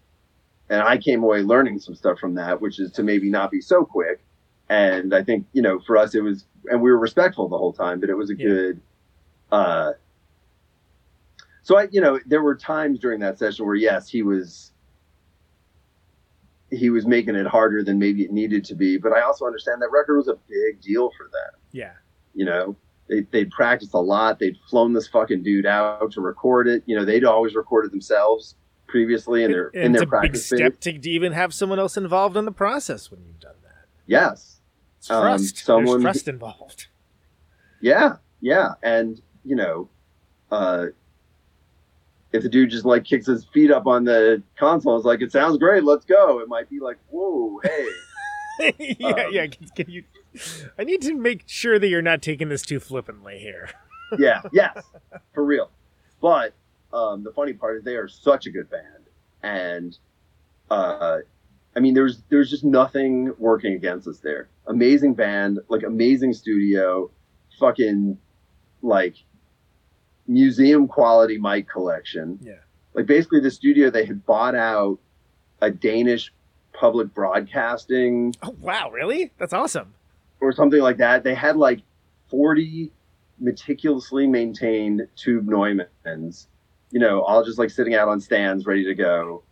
and 0.69 0.81
I 0.81 0.97
came 0.97 1.23
away 1.23 1.41
learning 1.41 1.79
some 1.79 1.95
stuff 1.95 2.19
from 2.19 2.35
that, 2.35 2.61
which 2.61 2.79
is 2.79 2.91
to 2.93 3.03
maybe 3.03 3.29
not 3.29 3.51
be 3.51 3.61
so 3.61 3.85
quick. 3.85 4.21
And 4.69 5.13
I 5.13 5.23
think 5.23 5.45
you 5.53 5.61
know, 5.61 5.79
for 5.79 5.97
us, 5.97 6.15
it 6.15 6.21
was, 6.21 6.45
and 6.65 6.81
we 6.81 6.91
were 6.91 6.99
respectful 6.99 7.47
the 7.49 7.57
whole 7.57 7.73
time, 7.73 7.99
but 7.99 8.09
it 8.09 8.15
was 8.15 8.29
a 8.29 8.37
Yeah. 8.37 8.47
good. 8.47 8.81
Uh, 9.51 9.93
so 11.63 11.77
I, 11.77 11.87
you 11.91 12.01
know, 12.01 12.19
there 12.25 12.41
were 12.41 12.55
times 12.55 12.99
during 12.99 13.19
that 13.21 13.37
session 13.37 13.65
where 13.65 13.75
yes, 13.75 14.09
he 14.09 14.23
was 14.23 14.71
he 16.71 16.89
was 16.89 17.05
making 17.07 17.35
it 17.35 17.47
harder 17.47 17.83
than 17.83 17.97
maybe 17.99 18.23
it 18.23 18.31
needed 18.31 18.63
to 18.65 18.75
be, 18.75 18.97
but 18.97 19.11
I 19.11 19.21
also 19.21 19.45
understand 19.45 19.81
that 19.81 19.89
record 19.91 20.17
was 20.17 20.27
a 20.27 20.35
big 20.47 20.81
deal 20.81 21.11
for 21.17 21.25
them. 21.25 21.59
Yeah. 21.71 21.93
You 22.33 22.45
know, 22.45 22.75
they 23.07 23.21
they'd 23.31 23.49
practiced 23.51 23.93
a 23.93 23.99
lot. 23.99 24.39
They'd 24.39 24.57
flown 24.69 24.93
this 24.93 25.07
fucking 25.07 25.41
dude 25.43 25.65
out 25.65 26.11
to 26.11 26.21
record 26.21 26.67
it. 26.67 26.83
You 26.85 26.95
know, 26.95 27.05
they'd 27.05 27.25
always 27.25 27.55
recorded 27.55 27.91
themselves 27.91 28.55
previously 28.87 29.43
in 29.43 29.51
their 29.51 29.67
And 29.73 29.83
in 29.83 29.95
it's 29.95 30.09
their 30.09 30.19
a 30.19 30.21
big 30.21 30.35
step 30.35 30.79
to 30.81 31.09
even 31.09 31.31
have 31.33 31.53
someone 31.53 31.79
else 31.79 31.97
involved 31.97 32.37
in 32.37 32.45
the 32.45 32.51
process 32.51 33.09
when 33.11 33.21
you've 33.25 33.39
done 33.39 33.55
that. 33.63 33.85
Yes, 34.07 34.59
It's 34.99 35.09
Um, 35.11 35.21
trust. 35.21 35.57
someone- 35.57 35.85
There's 36.01 36.15
trust 36.15 36.27
involved. 36.27 36.87
yeah, 37.81 38.17
yeah, 38.41 38.73
and 38.83 39.21
you 39.43 39.55
know, 39.55 39.89
uh, 40.51 40.87
if 42.31 42.43
the 42.43 42.49
dude 42.49 42.69
just 42.69 42.85
like 42.85 43.03
kicks 43.05 43.25
his 43.25 43.45
feet 43.45 43.71
up 43.71 43.87
on 43.87 44.03
the 44.03 44.41
console, 44.57 44.95
it's 44.97 45.05
like 45.05 45.21
it 45.21 45.31
sounds 45.31 45.57
great, 45.57 45.83
let's 45.83 46.05
go. 46.05 46.39
It 46.39 46.47
might 46.47 46.69
be 46.69 46.79
like, 46.79 46.97
whoa, 47.09 47.59
hey. 47.63 47.87
yeah, 48.99 49.07
Um, 49.07 49.25
yeah. 49.31 49.47
Can, 49.47 49.67
can 49.75 49.89
you? 49.89 50.03
I 50.77 50.83
need 50.83 51.01
to 51.03 51.13
make 51.15 51.43
sure 51.47 51.79
that 51.79 51.87
you're 51.87 52.01
not 52.01 52.21
taking 52.21 52.49
this 52.49 52.61
too 52.61 52.79
flippantly 52.79 53.39
here. 53.39 53.69
yeah, 54.19 54.41
yes, 54.51 54.83
for 55.33 55.43
real. 55.43 55.71
But 56.21 56.53
um, 56.93 57.23
the 57.23 57.31
funny 57.31 57.53
part 57.53 57.77
is 57.77 57.83
they 57.83 57.95
are 57.95 58.07
such 58.07 58.45
a 58.45 58.51
good 58.51 58.69
band, 58.69 59.05
and 59.43 59.97
uh, 60.69 61.19
I 61.75 61.79
mean, 61.79 61.93
there's 61.93 62.21
there's 62.29 62.49
just 62.49 62.63
nothing 62.63 63.33
working 63.37 63.73
against 63.73 64.07
us 64.07 64.19
there. 64.19 64.49
Amazing 64.67 65.13
band, 65.13 65.59
like 65.69 65.83
amazing 65.83 66.33
studio, 66.33 67.09
fucking 67.59 68.17
like 68.81 69.15
museum 70.29 70.87
quality 70.87 71.37
mic 71.37 71.67
collection. 71.67 72.39
Yeah. 72.41 72.53
Like 72.93 73.05
basically, 73.07 73.41
the 73.41 73.51
studio 73.51 73.89
they 73.89 74.05
had 74.05 74.25
bought 74.25 74.55
out 74.55 74.99
a 75.61 75.69
Danish 75.71 76.31
public 76.71 77.13
broadcasting 77.13 78.33
Oh 78.41 78.55
wow, 78.61 78.89
really? 78.91 79.31
That's 79.37 79.53
awesome. 79.53 79.93
or 80.39 80.53
something 80.53 80.81
like 80.81 80.97
that. 80.97 81.23
They 81.23 81.35
had 81.35 81.57
like 81.57 81.81
40 82.29 82.91
meticulously 83.39 84.27
maintained 84.27 85.07
tube 85.15 85.47
Neumanns, 85.47 86.47
you 86.91 86.99
know, 86.99 87.21
all 87.21 87.43
just 87.43 87.57
like 87.59 87.69
sitting 87.69 87.95
out 87.95 88.07
on 88.07 88.21
stands 88.21 88.65
ready 88.65 88.85
to 88.85 88.93
go. 88.95 89.43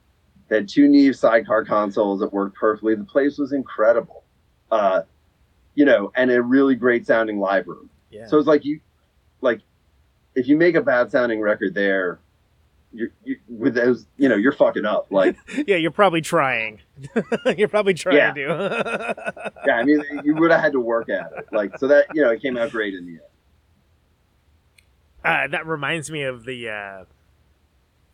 They 0.48 0.58
had 0.58 0.70
two 0.70 0.88
Neve 0.88 1.16
sidecar 1.16 1.66
consoles 1.66 2.22
that 2.22 2.32
worked 2.32 2.56
perfectly. 2.56 2.96
The 2.96 3.04
place 3.04 3.38
was 3.38 3.52
incredible. 3.52 4.24
Uh, 4.72 5.02
you 5.76 5.86
know, 5.86 6.12
and 6.16 6.32
a 6.32 6.42
really 6.42 6.76
great 6.76 7.06
sounding 7.06 7.40
live 7.40 7.68
room. 7.68 7.90
Yeah. 8.10 8.28
So 8.28 8.38
it's 8.38 8.48
like 8.48 8.64
you, 8.66 8.80
like, 9.42 9.62
if 10.38 10.48
you 10.48 10.56
make 10.56 10.76
a 10.76 10.82
bad 10.82 11.12
sounding 11.12 11.42
record 11.42 11.74
there, 11.74 12.20
you, 12.94 13.12
you 13.26 13.38
with 13.50 13.74
those, 13.76 14.06
you 14.18 14.30
know, 14.30 14.36
you're 14.36 14.54
fucking 14.54 14.86
up. 14.86 15.08
Like, 15.12 15.36
yeah, 15.68 15.76
you're 15.76 15.92
probably 15.92 16.22
trying. 16.22 16.80
you're 17.58 17.68
probably 17.68 17.94
trying 17.94 18.16
Yeah. 18.18 18.34
to. 18.34 19.52
yeah, 19.68 19.74
I 19.76 19.84
mean, 19.84 20.02
you 20.24 20.36
would 20.36 20.52
have 20.52 20.62
had 20.62 20.72
to 20.74 20.80
work 20.80 21.10
at 21.10 21.32
it. 21.38 21.48
Like, 21.52 21.78
so 21.80 21.88
that 21.90 22.06
you 22.14 22.22
know, 22.24 22.30
it 22.32 22.42
came 22.42 22.56
out 22.58 22.72
great 22.72 22.94
in 22.94 23.06
the 23.06 23.12
end. 23.14 23.22
uh, 25.26 25.48
that 25.50 25.66
reminds 25.68 26.10
me 26.10 26.24
of 26.24 26.46
the 26.46 26.70
uh, 26.70 27.04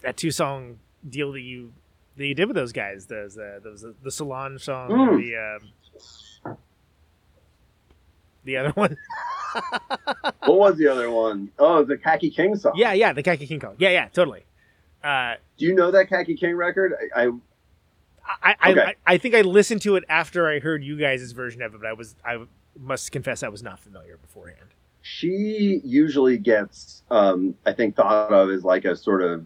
that 0.02 0.18
two 0.18 0.32
song 0.32 0.80
deal 1.08 1.32
that 1.34 1.42
you 1.42 1.72
that 2.18 2.26
you 2.26 2.34
did 2.34 2.48
with 2.48 2.56
those 2.56 2.72
guys. 2.72 3.06
Those 3.06 3.38
uh, 3.38 3.60
those 3.64 3.86
the 4.02 4.12
Solange 4.12 4.62
song, 4.64 4.90
Mm. 4.90 5.18
the 5.18 5.36
um, 6.52 6.58
the 8.44 8.58
other 8.58 8.72
one. 8.76 8.98
What 10.46 10.60
was 10.60 10.78
the 10.78 10.88
other 10.88 11.10
one? 11.12 11.50
Oh, 11.60 11.84
the 11.84 11.98
Kaki 11.98 12.30
King 12.30 12.56
song. 12.56 12.74
yeah, 12.76 12.94
yeah, 12.94 13.14
the 13.14 13.24
Kaki 13.24 13.48
King 13.48 13.60
Kong. 13.60 13.76
Yeah, 13.78 13.90
yeah, 13.90 14.08
totally. 14.10 14.46
Uh, 15.04 15.36
Do 15.58 15.66
you 15.66 15.76
know 15.76 15.92
that 15.92 16.10
Kaki 16.10 16.36
King 16.36 16.56
record? 16.56 16.94
I, 17.16 17.26
I 17.26 17.32
I, 18.42 18.56
I, 18.62 18.72
Okay. 18.72 18.82
I 18.82 18.96
I 19.14 19.18
think 19.18 19.36
I 19.36 19.42
listened 19.42 19.82
to 19.82 19.96
it 19.98 20.04
after 20.08 20.48
I 20.50 20.60
heard 20.60 20.84
you 20.84 20.98
guys' 20.98 21.32
version 21.34 21.62
of 21.62 21.76
it, 21.76 21.82
but 21.82 21.88
I 21.88 21.94
was 21.94 22.16
I 22.26 22.44
must 22.80 23.12
confess 23.12 23.44
I 23.44 23.50
was 23.50 23.62
not 23.62 23.80
familiar 23.80 24.18
beforehand. 24.18 24.70
she 25.02 25.82
usually 25.84 26.38
gets, 26.38 27.04
um, 27.12 27.54
I 27.66 27.74
think, 27.74 27.96
thought 27.98 28.32
of 28.32 28.50
as 28.50 28.64
like 28.64 28.86
a 28.86 28.96
sort 28.96 29.22
of 29.22 29.46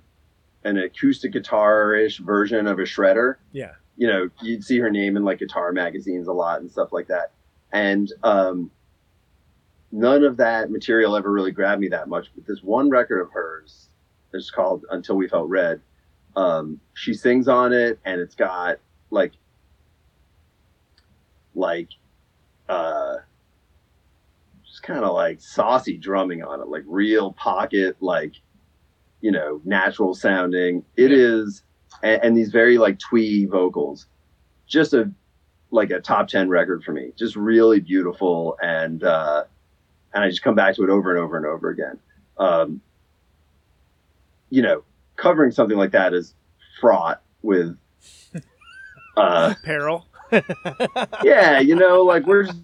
an 0.63 0.77
acoustic 0.77 1.31
guitar-ish 1.33 2.19
version 2.19 2.67
of 2.67 2.77
a 2.79 2.83
shredder. 2.83 3.35
Yeah. 3.51 3.71
You 3.97 4.07
know, 4.07 4.29
you'd 4.41 4.63
see 4.63 4.77
her 4.77 4.91
name 4.91 5.17
in 5.17 5.25
like 5.25 5.39
guitar 5.39 5.71
magazines 5.71 6.27
a 6.27 6.31
lot 6.33 6.61
and 6.61 6.69
stuff 6.71 6.93
like 6.93 7.07
that. 7.07 7.31
And 7.73 8.13
um, 8.23 8.69
none 9.91 10.23
of 10.23 10.37
that 10.37 10.71
material 10.71 11.15
ever 11.15 11.31
really 11.31 11.51
grabbed 11.51 11.81
me 11.81 11.87
that 11.89 12.09
much. 12.09 12.27
But 12.35 12.45
this 12.45 12.61
one 12.63 12.89
record 12.89 13.21
of 13.21 13.31
hers, 13.31 13.89
it's 14.33 14.51
called 14.51 14.85
"Until 14.91 15.15
We 15.15 15.27
Felt 15.27 15.49
Red." 15.49 15.81
Um, 16.35 16.79
she 16.93 17.13
sings 17.13 17.47
on 17.47 17.73
it, 17.73 17.99
and 18.05 18.21
it's 18.21 18.35
got 18.35 18.77
like, 19.09 19.33
like, 21.55 21.89
uh, 22.69 23.17
just 24.65 24.83
kind 24.83 25.03
of 25.03 25.13
like 25.13 25.41
saucy 25.41 25.97
drumming 25.97 26.43
on 26.43 26.61
it, 26.61 26.67
like 26.67 26.83
real 26.85 27.31
pocket, 27.33 27.95
like, 28.01 28.33
you 29.21 29.31
know, 29.31 29.61
natural 29.65 30.13
sounding. 30.13 30.83
It 30.95 31.11
Yeah. 31.11 31.17
is, 31.17 31.63
and, 32.03 32.21
and 32.23 32.37
these 32.37 32.51
very 32.51 32.77
like 32.77 32.99
twee 32.99 33.45
vocals, 33.45 34.05
just 34.67 34.93
a 34.93 35.11
like 35.71 35.91
a 35.91 35.99
top 35.99 36.27
10 36.27 36.47
record 36.49 36.83
for 36.83 36.93
me. 36.93 37.11
Just 37.17 37.35
really 37.35 37.79
beautiful. 37.81 38.57
And, 38.61 39.03
uh, 39.03 39.43
and 40.13 40.23
I 40.23 40.29
just 40.29 40.41
come 40.41 40.55
back 40.55 40.75
to 40.75 40.83
it 40.83 40.89
over 40.89 41.15
and 41.15 41.19
over 41.23 41.37
and 41.37 41.45
over 41.45 41.69
again. 41.69 41.99
Um, 42.37 42.81
you 44.49 44.61
know, 44.61 44.83
covering 45.15 45.51
something 45.51 45.77
like 45.77 45.91
that 45.91 46.13
is 46.13 46.33
fraught 46.79 47.21
with, 47.41 47.77
uh, 49.17 49.53
Peril. 49.63 50.05
yeah, 51.23 51.59
you 51.59 51.75
know, 51.75 52.03
like 52.03 52.25
we're 52.25 52.43
just 52.43 52.59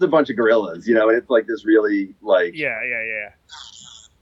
a 0.00 0.08
bunch 0.08 0.30
of 0.30 0.36
gorillas, 0.36 0.86
you 0.86 0.94
know, 0.94 1.08
and 1.08 1.16
it's 1.18 1.30
like 1.30 1.46
this 1.46 1.64
really 1.64 2.14
like 2.20 2.54
Yeah, 2.54 2.78
yeah, 2.84 3.02
yeah. 3.04 3.28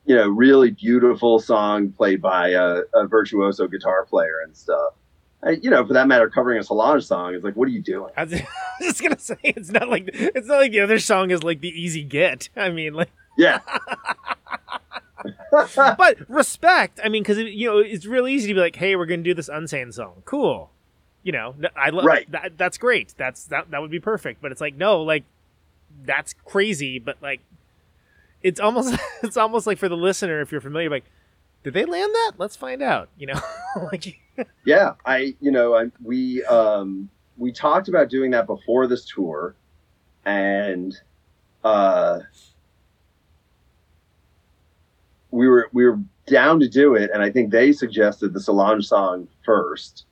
you 0.04 0.14
know, 0.14 0.28
really 0.28 0.70
beautiful 0.70 1.38
song 1.38 1.90
played 1.90 2.20
by 2.20 2.50
a, 2.50 2.82
a 2.94 3.06
virtuoso 3.06 3.66
guitar 3.66 4.04
player 4.04 4.40
and 4.44 4.54
stuff. 4.56 4.94
And, 5.42 5.62
you 5.64 5.70
know, 5.70 5.86
for 5.86 5.94
that 5.94 6.06
matter, 6.06 6.28
covering 6.28 6.58
a 6.58 6.62
Solange 6.62 7.02
song 7.04 7.34
is 7.34 7.42
like, 7.42 7.54
what 7.56 7.66
are 7.66 7.70
you 7.70 7.80
doing? 7.80 8.10
I 8.16 8.24
was 8.24 8.40
just 8.82 9.02
gonna 9.02 9.18
say 9.18 9.36
it's 9.42 9.70
not 9.70 9.88
like 9.88 10.10
it's 10.12 10.46
not 10.48 10.58
like 10.58 10.72
the 10.72 10.80
other 10.80 10.98
song 10.98 11.30
is 11.30 11.42
like 11.42 11.60
the 11.60 11.68
easy 11.70 12.02
get. 12.04 12.48
I 12.56 12.68
mean, 12.70 12.92
like, 12.94 13.10
Yeah, 13.38 13.60
but 15.50 16.16
respect. 16.28 17.00
I 17.02 17.08
mean, 17.08 17.22
because 17.22 17.38
you 17.38 17.66
know 17.68 17.78
it's 17.78 18.06
really 18.06 18.32
easy 18.34 18.48
to 18.48 18.54
be 18.54 18.60
like, 18.60 18.76
hey, 18.76 18.96
we're 18.96 19.06
gonna 19.06 19.22
do 19.22 19.34
this 19.34 19.48
Unsane 19.48 19.92
song. 19.92 20.22
Cool. 20.24 20.70
You 21.22 21.32
know, 21.32 21.54
I 21.76 21.90
love 21.90 22.04
Right. 22.06 22.30
that. 22.32 22.56
That's 22.56 22.78
great. 22.78 23.14
That's 23.16 23.44
that. 23.46 23.70
That 23.70 23.80
would 23.82 23.90
be 23.90 24.00
perfect. 24.00 24.40
But 24.40 24.52
it's 24.52 24.60
like, 24.60 24.76
no, 24.76 25.02
like 25.02 25.24
that's 26.04 26.34
crazy. 26.44 26.98
But 26.98 27.16
like, 27.20 27.40
it's 28.42 28.60
almost 28.60 28.94
it's 29.22 29.36
almost 29.36 29.66
like 29.66 29.78
for 29.78 29.88
the 29.88 29.96
listener, 29.96 30.40
if 30.40 30.50
you're 30.52 30.60
familiar, 30.62 30.88
like, 30.90 31.04
did 31.62 31.74
they 31.74 31.84
land 31.84 32.12
that? 32.12 32.32
Let's 32.38 32.56
find 32.56 32.82
out. 32.82 33.08
You 33.18 33.28
know, 33.28 33.40
like, 33.92 34.20
yeah. 34.64 34.94
I, 35.04 35.34
you 35.40 35.50
know, 35.50 35.74
I, 35.74 35.90
we 36.02 36.44
um, 36.44 37.08
we 37.36 37.52
talked 37.52 37.88
about 37.88 38.08
doing 38.08 38.30
that 38.32 38.46
before 38.46 38.86
this 38.86 39.04
tour, 39.04 39.54
and 40.24 40.96
uh, 41.64 42.20
we 45.30 45.48
were 45.48 45.68
we 45.72 45.84
were 45.84 45.98
down 46.26 46.60
to 46.60 46.68
do 46.68 46.94
it, 46.94 47.10
and 47.12 47.22
I 47.22 47.30
think 47.30 47.50
they 47.50 47.72
suggested 47.72 48.32
the 48.32 48.40
Solange 48.40 48.86
song 48.86 49.28
first, 49.44 50.04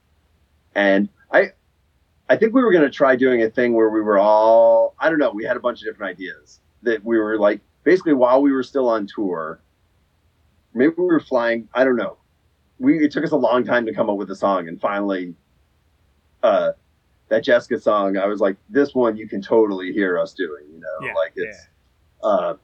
and 0.75 1.09
I 1.33 1.53
I 2.29 2.37
think 2.37 2.55
we 2.55 2.63
were 2.63 2.73
going 2.73 2.85
to 2.85 2.91
try 2.91 3.17
doing 3.17 3.43
a 3.43 3.51
thing 3.51 3.75
where 3.75 3.91
we 3.91 4.01
were 4.01 4.19
all 4.19 4.95
I 4.99 5.09
don't 5.09 5.19
know 5.19 5.31
we 5.31 5.45
had 5.45 5.57
a 5.57 5.61
bunch 5.61 5.81
of 5.81 5.87
different 5.87 6.11
ideas 6.11 6.61
that 6.83 7.05
we 7.05 7.19
were 7.19 7.39
like 7.39 7.61
basically 7.85 8.15
while 8.15 8.43
we 8.43 8.53
were 8.53 8.63
still 8.63 8.89
on 8.89 9.07
tour, 9.07 9.61
maybe 10.75 10.95
we 10.97 11.05
were 11.05 11.21
flying 11.21 11.69
I 11.75 11.85
don't 11.85 11.97
know. 11.97 12.17
We 12.79 13.05
it 13.05 13.13
took 13.13 13.25
us 13.25 13.33
a 13.33 13.37
long 13.37 13.65
time 13.65 13.87
to 13.87 13.95
come 13.95 14.09
up 14.09 14.17
with 14.17 14.31
a 14.31 14.37
song 14.37 14.69
and 14.69 14.81
finally 14.81 15.35
uh 16.43 16.73
that 17.29 17.45
Jessica 17.45 17.81
song 17.81 18.17
I 18.17 18.27
was 18.27 18.41
like 18.41 18.57
this 18.69 18.95
one 18.95 19.17
you 19.17 19.29
can 19.29 19.43
totally 19.43 19.93
hear 19.93 20.19
us 20.19 20.33
doing 20.33 20.65
you 20.73 20.81
know? 20.81 21.07
Yeah, 21.07 21.15
like 21.15 21.33
it's 21.37 21.67
uh 22.23 22.55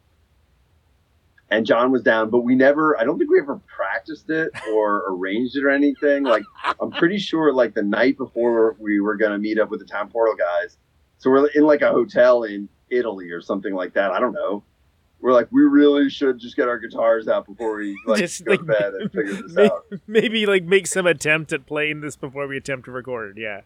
and 1.51 1.67
John 1.67 1.91
was 1.91 2.03
down 2.03 2.31
but 2.31 2.41
we 2.41 2.55
never 2.55 2.99
I 2.99 3.05
don't 3.05 3.19
think 3.19 3.31
we 3.31 3.41
ever 3.41 3.61
practiced 3.67 4.31
it 4.31 4.51
or 4.73 5.05
arranged 5.09 5.57
it 5.57 5.65
or 5.65 5.71
anything. 5.71 6.25
Like 6.25 6.45
I'm 6.81 6.91
pretty 6.93 7.19
sure 7.19 7.53
like 7.53 7.75
the 7.75 7.83
night 7.83 8.17
before 8.17 8.77
we 8.79 9.01
were 9.01 9.17
going 9.17 9.33
to 9.33 9.39
meet 9.39 9.59
up 9.59 9.71
with 9.71 9.81
the 9.81 9.87
Town 9.87 10.09
Portal 10.09 10.35
guys 10.35 10.79
so 11.19 11.31
we're 11.31 11.47
in 11.55 11.65
like 11.65 11.83
a 11.83 11.91
hotel 11.91 12.43
in 12.43 12.69
Italy 12.91 13.31
or 13.31 13.41
something 13.41 13.75
like 13.75 13.95
that 13.95 14.11
I 14.13 14.21
don't 14.21 14.33
know 14.35 14.63
we're 15.25 15.33
like 15.33 15.49
we 15.51 15.63
really 15.63 16.11
should 16.11 16.39
just 16.39 16.55
get 16.55 16.69
our 16.69 16.79
guitars 16.79 17.29
out 17.29 17.47
before 17.47 17.77
we 17.77 17.99
like 18.07 18.19
Just, 18.19 18.45
go 18.45 18.51
like, 18.51 18.61
to 18.61 18.67
bed 18.67 18.93
and 18.93 19.11
figure 19.11 19.33
this 19.33 19.57
out 19.57 19.87
maybe 20.07 20.45
like 20.45 20.65
make 20.65 20.87
some 20.87 21.07
attempt 21.07 21.51
at 21.51 21.65
playing 21.65 22.03
this 22.03 22.15
before 22.15 22.47
we 22.47 22.59
attempt 22.59 22.85
to 22.85 22.91
record. 22.91 23.39
Yeah. 23.39 23.63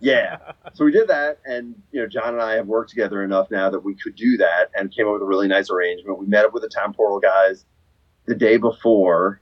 yeah. 0.00 0.38
So 0.74 0.84
we 0.84 0.92
did 0.92 1.08
that, 1.08 1.40
and 1.44 1.74
you 1.90 2.00
know, 2.00 2.06
John 2.06 2.34
and 2.34 2.40
I 2.40 2.54
have 2.54 2.68
worked 2.68 2.90
together 2.90 3.22
enough 3.24 3.50
now 3.50 3.68
that 3.68 3.80
we 3.80 3.96
could 3.96 4.14
do 4.14 4.36
that, 4.38 4.70
and 4.74 4.94
came 4.94 5.06
up 5.08 5.14
with 5.14 5.22
a 5.22 5.26
really 5.26 5.48
nice 5.48 5.70
arrangement. 5.70 6.18
We 6.18 6.26
met 6.26 6.46
up 6.46 6.54
with 6.54 6.62
the 6.62 6.68
Town 6.68 6.94
Portal 6.94 7.18
guys 7.18 7.66
the 8.26 8.34
day 8.36 8.56
before 8.56 9.40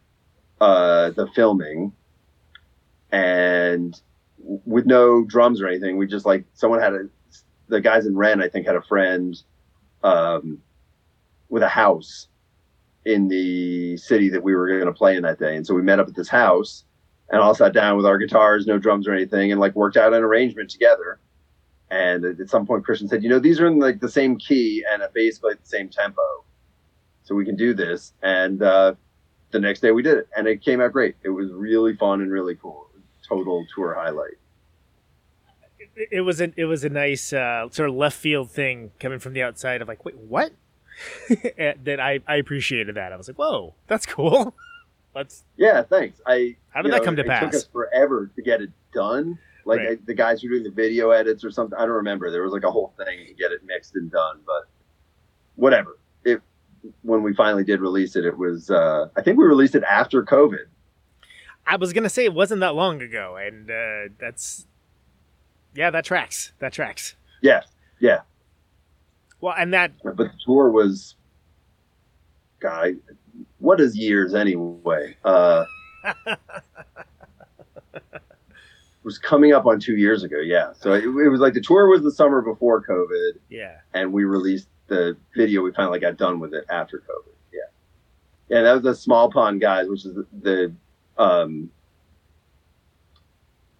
uh, 0.62 1.11
the 1.11 1.28
filming, 1.35 1.93
and 3.12 4.01
with 4.39 4.87
no 4.87 5.24
drums 5.24 5.61
or 5.61 5.69
anything, 5.69 5.99
we 5.99 6.07
just 6.07 6.24
like 6.24 6.47
someone 6.55 6.81
had 6.81 6.95
a 6.95 7.09
the 7.69 7.82
guys 7.82 8.07
in 8.07 8.16
Ren, 8.16 8.43
I 8.43 8.49
think, 8.49 8.66
had 8.66 8.77
a 8.77 8.82
friend 8.82 9.41
um, 10.03 10.62
with 11.51 11.62
a 11.62 11.68
house 11.68 12.28
in 13.05 13.28
the 13.28 13.97
city 13.97 14.28
that 14.31 14.43
we 14.43 14.55
were 14.55 14.66
going 14.68 14.86
to 14.86 14.93
play 14.93 15.16
in 15.16 15.22
that 15.22 15.39
day, 15.39 15.56
and 15.56 15.66
so 15.66 15.74
we 15.74 15.82
met 15.82 15.98
up 16.01 16.09
at 16.09 16.14
this 16.14 16.28
house 16.28 16.85
and 17.31 17.40
all 17.40 17.55
sat 17.55 17.72
down 17.72 17.97
with 17.97 18.06
our 18.06 18.18
guitars, 18.18 18.66
no 18.66 18.78
drums 18.78 19.06
or 19.06 19.12
anything, 19.12 19.52
and 19.52 19.60
like 19.60 19.74
worked 19.74 19.97
out 19.97 20.12
an 20.12 20.22
arrangement 20.22 20.70
together. 20.70 21.20
And 21.90 22.24
at 22.24 22.48
some 22.48 22.66
point, 22.66 22.85
Christian 22.85 23.09
said, 23.09 23.22
"You 23.22 23.28
know, 23.28 23.39
these 23.39 23.60
are 23.60 23.66
in 23.66 23.78
like 23.78 24.01
the 24.01 24.09
same 24.09 24.36
key 24.36 24.85
and 24.90 25.02
basically 25.12 25.55
the 25.55 25.66
same 25.66 25.89
tempo, 25.89 26.22
so 27.22 27.35
we 27.35 27.44
can 27.44 27.56
do 27.56 27.74
this." 27.74 28.12
And 28.22 28.62
uh, 28.62 28.94
the 29.51 29.59
next 29.59 29.81
day, 29.81 29.90
we 29.90 30.02
did 30.02 30.18
it, 30.18 30.28
and 30.36 30.47
it 30.47 30.62
came 30.62 30.81
out 30.81 30.93
great. 30.93 31.16
It 31.22 31.31
was 31.31 31.51
really 31.52 31.97
fun 31.97 32.20
and 32.20 32.31
really 32.31 32.55
cool. 32.55 32.89
Total 33.28 33.64
tour 33.74 33.94
highlight. 33.94 34.39
it 36.10 36.20
was 36.20 36.40
a 36.40 36.52
it 36.56 36.64
was 36.64 36.85
a 36.85 36.89
nice 36.89 37.32
uh, 37.32 37.68
sort 37.70 37.89
of 37.89 37.94
left 37.94 38.16
field 38.16 38.51
thing 38.51 38.93
coming 39.01 39.18
from 39.18 39.32
the 39.32 39.43
outside 39.43 39.82
of 39.82 39.89
like 39.89 40.05
wait 40.05 40.16
what 40.16 40.52
that 41.84 41.98
I 42.00 42.20
I 42.26 42.36
appreciated 42.36 42.94
that 42.96 43.12
I 43.12 43.16
was 43.16 43.28
like 43.28 43.38
whoa 43.38 43.74
that's 43.86 44.06
cool 44.06 44.54
let's 45.14 45.44
Yeah, 45.56 45.82
thanks. 45.82 46.20
I 46.26 46.56
How 46.70 46.82
did 46.82 46.92
that 46.92 46.98
know, 46.98 47.04
come 47.04 47.16
to 47.16 47.22
it 47.22 47.28
pass? 47.28 47.42
took 47.42 47.54
us 47.54 47.66
forever 47.66 48.30
to 48.36 48.42
get 48.42 48.60
it 48.60 48.70
done. 48.92 49.38
Like 49.64 49.80
Right. 49.80 49.88
I, 49.90 49.96
the 50.06 50.14
guys 50.14 50.40
who 50.40 50.48
were 50.48 50.54
doing 50.54 50.64
the 50.64 50.70
video 50.70 51.10
edits 51.10 51.44
or 51.44 51.50
something. 51.50 51.76
I 51.78 51.82
don't 51.82 51.90
remember. 51.96 52.30
There 52.30 52.42
was 52.42 52.52
like 52.52 52.64
a 52.64 52.70
whole 52.70 52.94
thing 52.96 53.26
to 53.26 53.34
get 53.34 53.50
it 53.52 53.60
mixed 53.64 53.94
and 53.96 54.10
done, 54.10 54.40
but 54.46 54.68
whatever. 55.56 55.98
If 56.24 56.40
when 57.02 57.22
we 57.22 57.34
finally 57.34 57.64
did 57.64 57.80
release 57.80 58.16
it, 58.16 58.24
it 58.24 58.36
was. 58.36 58.70
Uh, 58.70 59.08
I 59.16 59.22
think 59.22 59.38
we 59.38 59.44
released 59.44 59.74
it 59.74 59.82
after 59.84 60.22
COVID. 60.24 60.64
I 61.66 61.76
was 61.76 61.92
gonna 61.92 62.08
say 62.08 62.24
it 62.24 62.34
wasn't 62.34 62.60
that 62.60 62.74
long 62.74 63.02
ago 63.02 63.36
and 63.36 63.70
uh, 63.70 64.12
that's 64.18 64.66
yeah 65.74 65.90
that 65.90 66.04
tracks 66.04 66.52
that 66.58 66.72
tracks 66.72 67.14
Yeah, 67.42 67.60
yeah. 68.00 68.20
Well 69.40 69.54
and 69.56 69.72
that 69.74 69.92
But 70.02 70.16
the 70.16 70.30
tour 70.44 70.70
was. 70.70 71.16
Guy, 72.60 72.92
what 73.58 73.80
is 73.80 73.96
years 73.96 74.34
anyway? 74.34 75.16
Uh, 75.24 75.64
was 79.02 79.18
coming 79.18 79.52
up 79.52 79.66
on 79.66 79.80
two 79.80 79.96
years 79.96 80.22
ago. 80.22 80.38
Yeah, 80.38 80.72
so 80.78 80.92
it, 80.92 81.04
it 81.04 81.28
was 81.30 81.40
like 81.40 81.54
the 81.54 81.60
tour 81.60 81.88
was 81.88 82.02
the 82.02 82.12
summer 82.12 82.42
before 82.42 82.82
COVID. 82.84 83.32
yeah 83.48 83.78
and 83.94 84.12
we 84.12 84.24
released 84.24 84.68
the 84.88 85.16
video. 85.36 85.62
We 85.62 85.72
finally 85.72 86.00
got 86.00 86.16
done 86.16 86.38
with 86.38 86.52
it 86.54 86.64
after 86.68 86.98
COVID. 86.98 87.32
Yeah, 87.52 87.60
yeah, 88.48 88.62
that 88.62 88.74
was 88.74 88.82
the 88.82 88.94
Small 88.94 89.30
Pond 89.30 89.60
guys, 89.60 89.88
which 89.88 90.04
is 90.04 90.14
the, 90.14 90.26
the 90.42 90.74
um, 91.22 91.70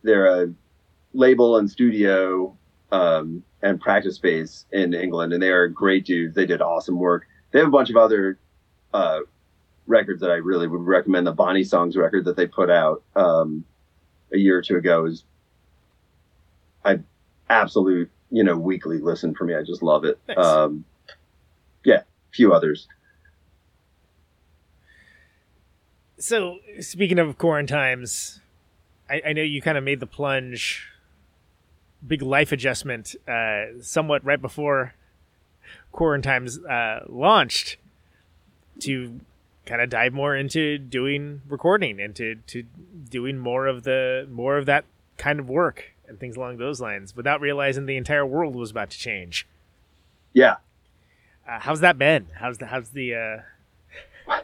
they're 0.03 0.45
a 0.45 0.53
label 1.13 1.59
and 1.59 1.71
studio 1.71 2.57
um, 2.93 3.43
and 3.63 3.81
practice 3.81 4.17
space 4.17 4.67
in 4.73 4.95
England, 4.95 5.33
and 5.33 5.43
they 5.43 5.51
are 5.51 5.69
great 5.69 6.05
dudes. 6.05 6.35
They 6.35 6.47
did 6.47 6.61
awesome 6.61 6.99
work. 6.99 7.27
They 7.53 7.59
have 7.59 7.69
a 7.69 7.73
bunch 7.73 7.91
of 7.91 7.97
other 7.97 8.39
uh, 8.93 9.21
records 9.87 10.21
that 10.21 10.31
I 10.31 10.37
really 10.37 10.67
would 10.67 10.81
recommend. 10.81 11.27
The 11.27 11.33
Bonnie 11.33 11.65
Songs 11.65 11.97
record 11.97 12.25
that 12.25 12.37
they 12.37 12.47
put 12.47 12.71
out 12.71 13.03
um, 13.15 13.65
a 14.33 14.39
year 14.39 14.59
or 14.59 14.63
two 14.63 14.77
ago 14.77 15.07
is 15.07 15.25
I 16.85 17.01
absolute 17.49 18.11
you 18.31 18.45
know 18.45 18.57
weekly 18.57 18.99
listen 18.99 19.35
for 19.35 19.45
me. 19.45 19.55
I 19.55 19.63
just 19.63 19.83
love 19.83 20.05
it. 20.05 20.19
Um, 20.37 20.85
yeah, 21.85 22.01
a 22.01 22.33
few 22.33 22.53
others. 22.53 22.87
so 26.21 26.59
speaking 26.81 27.19
of 27.19 27.39
quarantines 27.39 28.41
I, 29.09 29.23
I 29.29 29.33
know 29.33 29.43
you 29.43 29.61
kind 29.61 29.77
of 29.77 29.83
made 29.83 30.01
the 30.01 30.07
plunge 30.07 30.90
big 32.07 32.23
life 32.23 32.53
adjustment 32.53 33.15
uh, 33.29 33.65
somewhat 33.81 34.25
right 34.25 34.41
before 34.41 34.95
quarantines 35.93 36.59
uh, 36.65 37.05
launched 37.09 37.77
to 38.81 39.21
kind 39.67 39.83
of 39.83 39.91
dive 39.91 40.13
more 40.13 40.35
into 40.35 40.79
doing 40.79 41.43
recording 41.49 42.01
into 42.01 42.37
to 42.47 42.65
doing 43.09 43.39
more 43.39 43.67
of 43.67 43.83
the 43.85 44.27
more 44.31 44.57
of 44.57 44.67
that 44.67 44.85
kind 45.19 45.39
of 45.39 45.49
work 45.49 45.93
and 46.09 46.19
things 46.19 46.37
along 46.37 46.57
those 46.57 46.81
lines 46.81 47.15
without 47.15 47.41
realizing 47.41 47.87
the 47.87 47.97
entire 47.97 48.27
world 48.27 48.57
was 48.57 48.71
about 48.71 48.91
to 48.91 48.99
change. 48.99 49.47
Yeah, 50.33 50.57
uh, 51.47 51.61
how's 51.61 51.81
that 51.81 51.99
been? 51.99 52.27
How's 52.35 52.59
the 52.59 52.67
how's 52.67 52.91
the 52.91 53.15
uh 53.15 54.41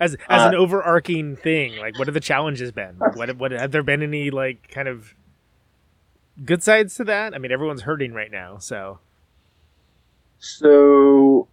as 0.00 0.14
as 0.28 0.42
Uh, 0.42 0.48
an 0.48 0.54
overarching 0.54 1.36
thing 1.36 1.76
like 1.78 1.98
what 1.98 2.06
have 2.06 2.14
the 2.14 2.20
challenges 2.20 2.70
been? 2.72 2.96
like, 2.98 3.16
what 3.16 3.36
what 3.36 3.50
have 3.52 3.72
there 3.72 3.82
been 3.82 4.02
any 4.02 4.30
like 4.30 4.68
kind 4.70 4.88
of 4.88 5.14
good 6.44 6.62
sides 6.62 6.94
to 6.94 7.04
that 7.04 7.34
i 7.34 7.38
mean 7.38 7.52
everyone's 7.52 7.82
hurting 7.82 8.12
right 8.12 8.30
now 8.30 8.58
so 8.58 8.98
So 10.38 11.48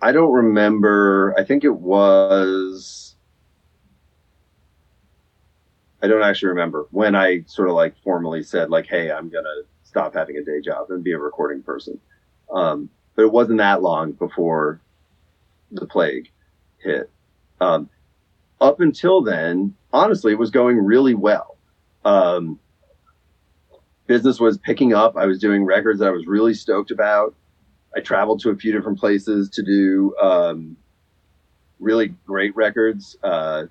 I 0.00 0.12
don't 0.12 0.32
remember. 0.32 1.34
I 1.36 1.44
think 1.44 1.64
it 1.64 1.74
was 1.74 3.16
I 6.02 6.06
don't 6.06 6.22
actually 6.22 6.50
remember 6.50 6.86
when 6.92 7.16
I 7.16 7.42
sort 7.46 7.68
of 7.68 7.74
like 7.74 7.96
formally 8.04 8.42
said 8.42 8.70
like, 8.70 8.86
"Hey, 8.86 9.10
I'm 9.10 9.28
gonna 9.28 9.62
stop 9.82 10.14
having 10.14 10.36
a 10.36 10.44
day 10.44 10.60
job 10.60 10.90
and 10.90 11.02
be 11.02 11.12
a 11.12 11.18
recording 11.18 11.62
person." 11.62 11.98
Um, 12.52 12.88
but 13.16 13.22
it 13.22 13.32
wasn't 13.32 13.58
that 13.58 13.82
long 13.82 14.12
before 14.12 14.80
the 15.72 15.86
plague 15.86 16.30
hit. 16.78 17.10
Um, 17.60 17.90
up 18.60 18.80
until 18.80 19.22
then, 19.22 19.74
honestly, 19.92 20.32
it 20.32 20.38
was 20.38 20.50
going 20.50 20.78
really 20.78 21.14
well. 21.14 21.56
Um, 22.04 22.60
business 24.08 24.40
was 24.40 24.58
picking 24.58 24.92
up. 24.92 25.16
I 25.16 25.26
was 25.26 25.38
doing 25.38 25.64
records 25.64 26.00
that 26.00 26.08
I 26.08 26.10
was 26.10 26.26
really 26.26 26.54
stoked 26.54 26.90
about. 26.90 27.36
I 27.94 28.00
traveled 28.00 28.40
to 28.40 28.50
a 28.50 28.56
few 28.56 28.72
different 28.72 28.98
places 28.98 29.48
to 29.50 29.62
do 29.62 30.16
um, 30.20 30.76
really 31.78 32.08
great 32.26 32.56
records. 32.56 33.16
Uh, 33.22 33.66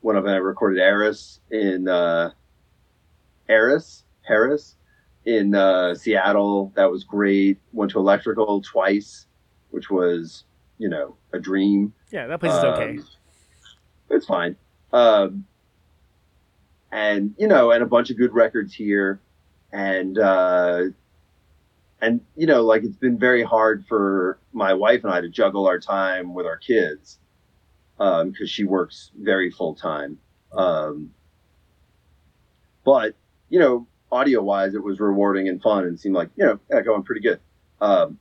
one 0.00 0.16
of 0.16 0.24
them 0.24 0.32
I 0.32 0.38
recorded 0.38 0.80
Eris 0.80 1.40
in 1.50 1.88
uh, 1.88 2.30
Eris, 3.48 4.04
Harris 4.22 4.76
in 5.24 5.54
uh, 5.54 5.94
Seattle. 5.94 6.72
That 6.76 6.90
was 6.90 7.04
great. 7.04 7.58
Went 7.72 7.90
to 7.92 7.98
Electrical 7.98 8.62
twice, 8.62 9.26
which 9.70 9.90
was 9.90 10.44
you 10.78 10.88
know 10.88 11.16
a 11.32 11.38
dream. 11.38 11.92
Yeah, 12.10 12.26
that 12.28 12.40
place 12.40 12.52
is 12.52 12.64
okay. 12.64 12.98
Um, 12.98 13.06
it's 14.10 14.26
fine. 14.26 14.56
Um, 14.92 15.46
and 16.92 17.34
you 17.38 17.48
know, 17.48 17.72
and 17.72 17.82
a 17.82 17.86
bunch 17.86 18.10
of 18.10 18.16
good 18.16 18.32
records 18.32 18.72
here, 18.72 19.20
and 19.74 20.18
uh, 20.18 20.84
and 22.00 22.20
you 22.36 22.46
know, 22.46 22.62
like 22.62 22.84
it's 22.84 22.96
been 22.96 23.18
very 23.18 23.42
hard 23.42 23.84
for 23.86 24.38
my 24.52 24.72
wife 24.72 25.02
and 25.02 25.12
I 25.12 25.20
to 25.20 25.28
juggle 25.28 25.66
our 25.66 25.80
time 25.80 26.32
with 26.32 26.46
our 26.46 26.56
kids 26.56 27.18
because 27.98 28.22
um, 28.22 28.46
she 28.46 28.64
works 28.64 29.10
very 29.20 29.50
full 29.50 29.74
time. 29.74 30.18
Um, 30.52 31.12
but 32.84 33.16
you 33.48 33.58
know, 33.58 33.86
audio 34.12 34.42
wise, 34.42 34.74
it 34.74 34.82
was 34.82 35.00
rewarding 35.00 35.48
and 35.48 35.60
fun, 35.60 35.84
and 35.84 35.98
seemed 35.98 36.14
like 36.14 36.30
you 36.36 36.46
know, 36.46 36.60
yeah, 36.70 36.80
going 36.80 37.02
pretty 37.02 37.20
good. 37.20 37.40
Um, 37.80 38.18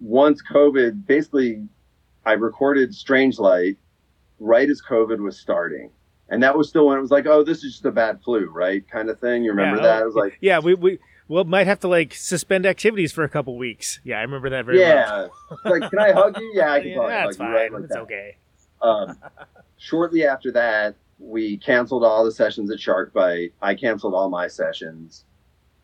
once 0.00 0.42
COVID, 0.50 1.06
basically, 1.06 1.68
I 2.24 2.32
recorded 2.32 2.94
Strange 2.94 3.38
Light 3.38 3.76
right 4.40 4.68
as 4.68 4.80
COVID 4.80 5.18
was 5.18 5.38
starting. 5.38 5.90
And 6.32 6.42
that 6.42 6.56
was 6.56 6.68
still 6.68 6.86
when 6.86 6.96
it 6.98 7.00
was 7.00 7.10
like, 7.10 7.26
oh, 7.26 7.44
this 7.44 7.62
is 7.62 7.72
just 7.72 7.84
a 7.84 7.92
bad 7.92 8.20
flu, 8.24 8.46
right? 8.50 8.82
Kind 8.90 9.08
of 9.10 9.20
thing. 9.20 9.44
You 9.44 9.50
remember 9.50 9.76
Yeah, 9.82 9.82
that? 9.88 10.02
It 10.02 10.06
was 10.06 10.14
like, 10.14 10.38
yeah, 10.40 10.58
we 10.60 10.74
we 10.74 10.98
well 11.28 11.44
might 11.44 11.66
have 11.66 11.78
to 11.80 11.88
like 11.88 12.14
suspend 12.14 12.64
activities 12.66 13.12
for 13.12 13.22
a 13.22 13.28
couple 13.28 13.56
weeks. 13.58 14.00
Yeah, 14.02 14.18
I 14.18 14.22
remember 14.22 14.48
that 14.50 14.64
very 14.64 14.78
well. 14.78 14.88
yeah. 14.88 15.28
It's 15.52 15.64
like, 15.64 15.90
can 15.90 15.98
I 15.98 16.12
hug 16.12 16.36
you? 16.40 16.52
Yeah, 16.54 16.72
I 16.72 16.80
can 16.80 16.88
Yeah, 16.92 17.06
that's 17.26 17.36
hug 17.36 17.36
fine. 17.36 17.48
you. 17.50 17.54
Right 17.54 17.72
like 17.72 17.82
it's 17.84 17.92
that. 17.92 18.00
okay. 18.00 18.36
Um, 18.80 19.18
shortly 19.76 20.24
after 20.26 20.50
that, 20.52 20.94
we 21.18 21.58
canceled 21.58 22.02
all 22.02 22.24
the 22.24 22.32
sessions 22.32 22.70
at 22.70 22.78
Sharkbite. 22.78 23.52
I 23.60 23.74
canceled 23.74 24.14
all 24.14 24.28
my 24.30 24.48
sessions. 24.48 25.24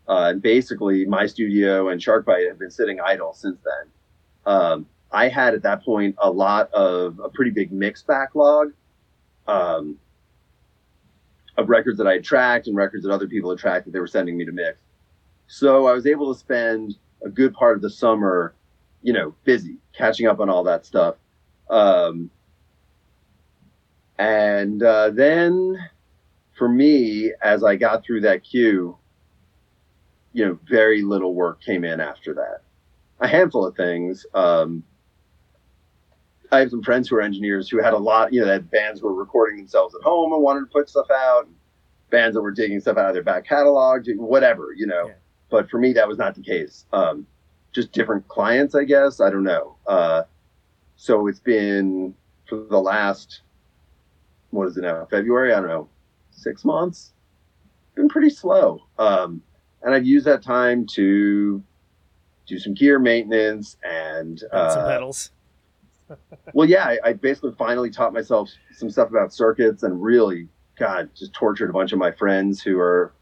Uh, 0.09 0.31
and 0.31 0.41
basically, 0.41 1.05
my 1.05 1.27
studio 1.27 1.91
and 1.91 2.01
Sharkbite 2.01 2.49
have 2.49 2.59
been 2.59 2.70
sitting 2.70 2.99
idle 3.01 3.35
since 3.35 3.59
then. 3.62 4.53
Um, 4.55 4.87
I 5.12 5.29
had 5.29 5.53
at 5.55 5.62
that 5.65 5.85
point 5.85 6.16
a 6.19 6.31
lot 6.31 6.73
of 6.73 7.20
a 7.23 7.29
pretty 7.29 7.51
big 7.51 7.70
mix 7.70 8.03
backlog 8.03 8.73
um, 9.47 9.99
of 11.59 11.68
records 11.68 11.98
that 11.98 12.06
I 12.06 12.14
had 12.14 12.24
tracked 12.24 12.68
and 12.68 12.76
records 12.76 13.05
that 13.05 13.12
other 13.12 13.26
people 13.26 13.51
had 13.51 13.59
tracked 13.59 13.85
that 13.85 13.90
they 13.90 14.01
were 14.01 14.06
sending 14.06 14.39
me 14.39 14.44
to 14.47 14.52
mix. 14.52 14.78
So 15.48 15.86
I 15.86 15.93
was 15.93 16.06
able 16.06 16.32
to 16.32 16.39
spend 16.39 16.97
a 17.22 17.28
good 17.28 17.52
part 17.52 17.76
of 17.76 17.82
the 17.82 17.90
summer, 17.90 18.55
you 19.02 19.12
know, 19.12 19.35
busy 19.44 19.76
catching 19.93 20.26
up 20.28 20.39
on 20.39 20.48
all 20.48 20.62
that 20.64 20.86
stuff. 20.86 21.16
Um, 21.68 22.30
and 24.18 24.82
uh, 24.82 25.10
then 25.10 25.76
for 26.56 26.68
me, 26.68 27.32
as 27.43 27.64
I 27.64 27.76
got 27.76 28.05
through 28.05 28.22
that 28.22 28.44
queue, 28.44 28.97
you 30.32 30.47
know, 30.47 30.59
very 30.68 31.02
little 31.02 31.35
work 31.35 31.60
came 31.62 31.85
in 31.85 32.01
after 32.01 32.35
that. 32.35 32.62
A 33.20 33.26
handful 33.26 33.66
of 33.66 33.74
things. 33.74 34.24
Um, 34.32 34.85
I 36.51 36.61
have 36.61 36.70
some 36.70 36.83
friends 36.83 37.09
who 37.09 37.16
are 37.16 37.20
engineers 37.20 37.69
who 37.69 37.83
had 37.83 37.93
a 37.93 37.99
lot, 37.99 38.33
you 38.33 38.41
know, 38.41 38.47
that 38.47 38.70
bands 38.70 39.03
were 39.03 39.15
recording 39.15 39.57
themselves 39.59 39.95
at 39.95 40.03
home 40.03 40.33
and 40.33 40.43
wanted 40.43 40.61
to 40.61 40.66
put 40.66 40.89
stuff 40.89 41.07
out. 41.11 41.49
Bands 42.11 42.35
that 42.35 42.41
were 42.41 42.53
digging 42.53 42.81
stuff 42.81 42.97
out 42.97 43.09
of 43.09 43.15
their 43.15 43.23
back 43.23 43.47
catalog, 43.47 44.07
whatever, 44.16 44.73
you 44.75 44.87
know. 44.87 45.09
Yeah. 45.09 45.15
But 45.51 45.69
for 45.69 45.79
me, 45.79 45.93
that 45.93 46.09
was 46.09 46.16
not 46.16 46.35
the 46.35 46.43
case. 46.43 46.87
Um, 46.93 47.27
just 47.73 47.93
different 47.93 48.27
clients, 48.29 48.75
I 48.75 48.85
guess. 48.85 49.20
I 49.20 49.29
don't 49.29 49.45
know. 49.45 49.77
Uh, 49.87 50.23
so 50.97 51.27
it's 51.27 51.41
been 51.41 52.15
for 52.49 52.65
the 52.70 52.81
last, 52.81 53.43
what 54.51 54.69
is 54.69 54.77
it 54.79 54.83
now? 54.83 55.07
February? 55.11 55.53
I 55.53 55.61
don't 55.61 55.69
know. 55.69 55.89
Six 56.31 56.65
months. 56.65 57.12
Been 57.95 58.09
pretty 58.09 58.31
slow. 58.31 58.85
Um, 58.99 59.43
and 59.83 59.95
I've 59.95 60.07
used 60.07 60.25
that 60.27 60.43
time 60.43 60.87
to 60.95 61.62
do 62.47 62.59
some 62.59 62.73
gear 62.73 62.99
maintenance 62.99 63.77
and 63.85 64.39
some 64.39 64.49
uh, 64.53 64.89
pedals. 64.89 65.31
Well, 66.52 66.68
yeah, 66.68 66.85
I, 66.85 66.98
I 67.05 67.12
basically 67.12 67.52
finally 67.59 67.90
taught 67.90 68.12
myself 68.12 68.51
some 68.72 68.90
stuff 68.90 69.10
about 69.10 69.32
circuits 69.32 69.82
and 69.82 70.02
really, 70.02 70.48
God, 70.78 71.10
just 71.14 71.32
tortured 71.32 71.70
a 71.70 71.72
bunch 71.72 71.93
of 71.93 71.98
my 71.98 72.10
friends 72.10 72.62
who 72.62 72.78
are 72.78 73.12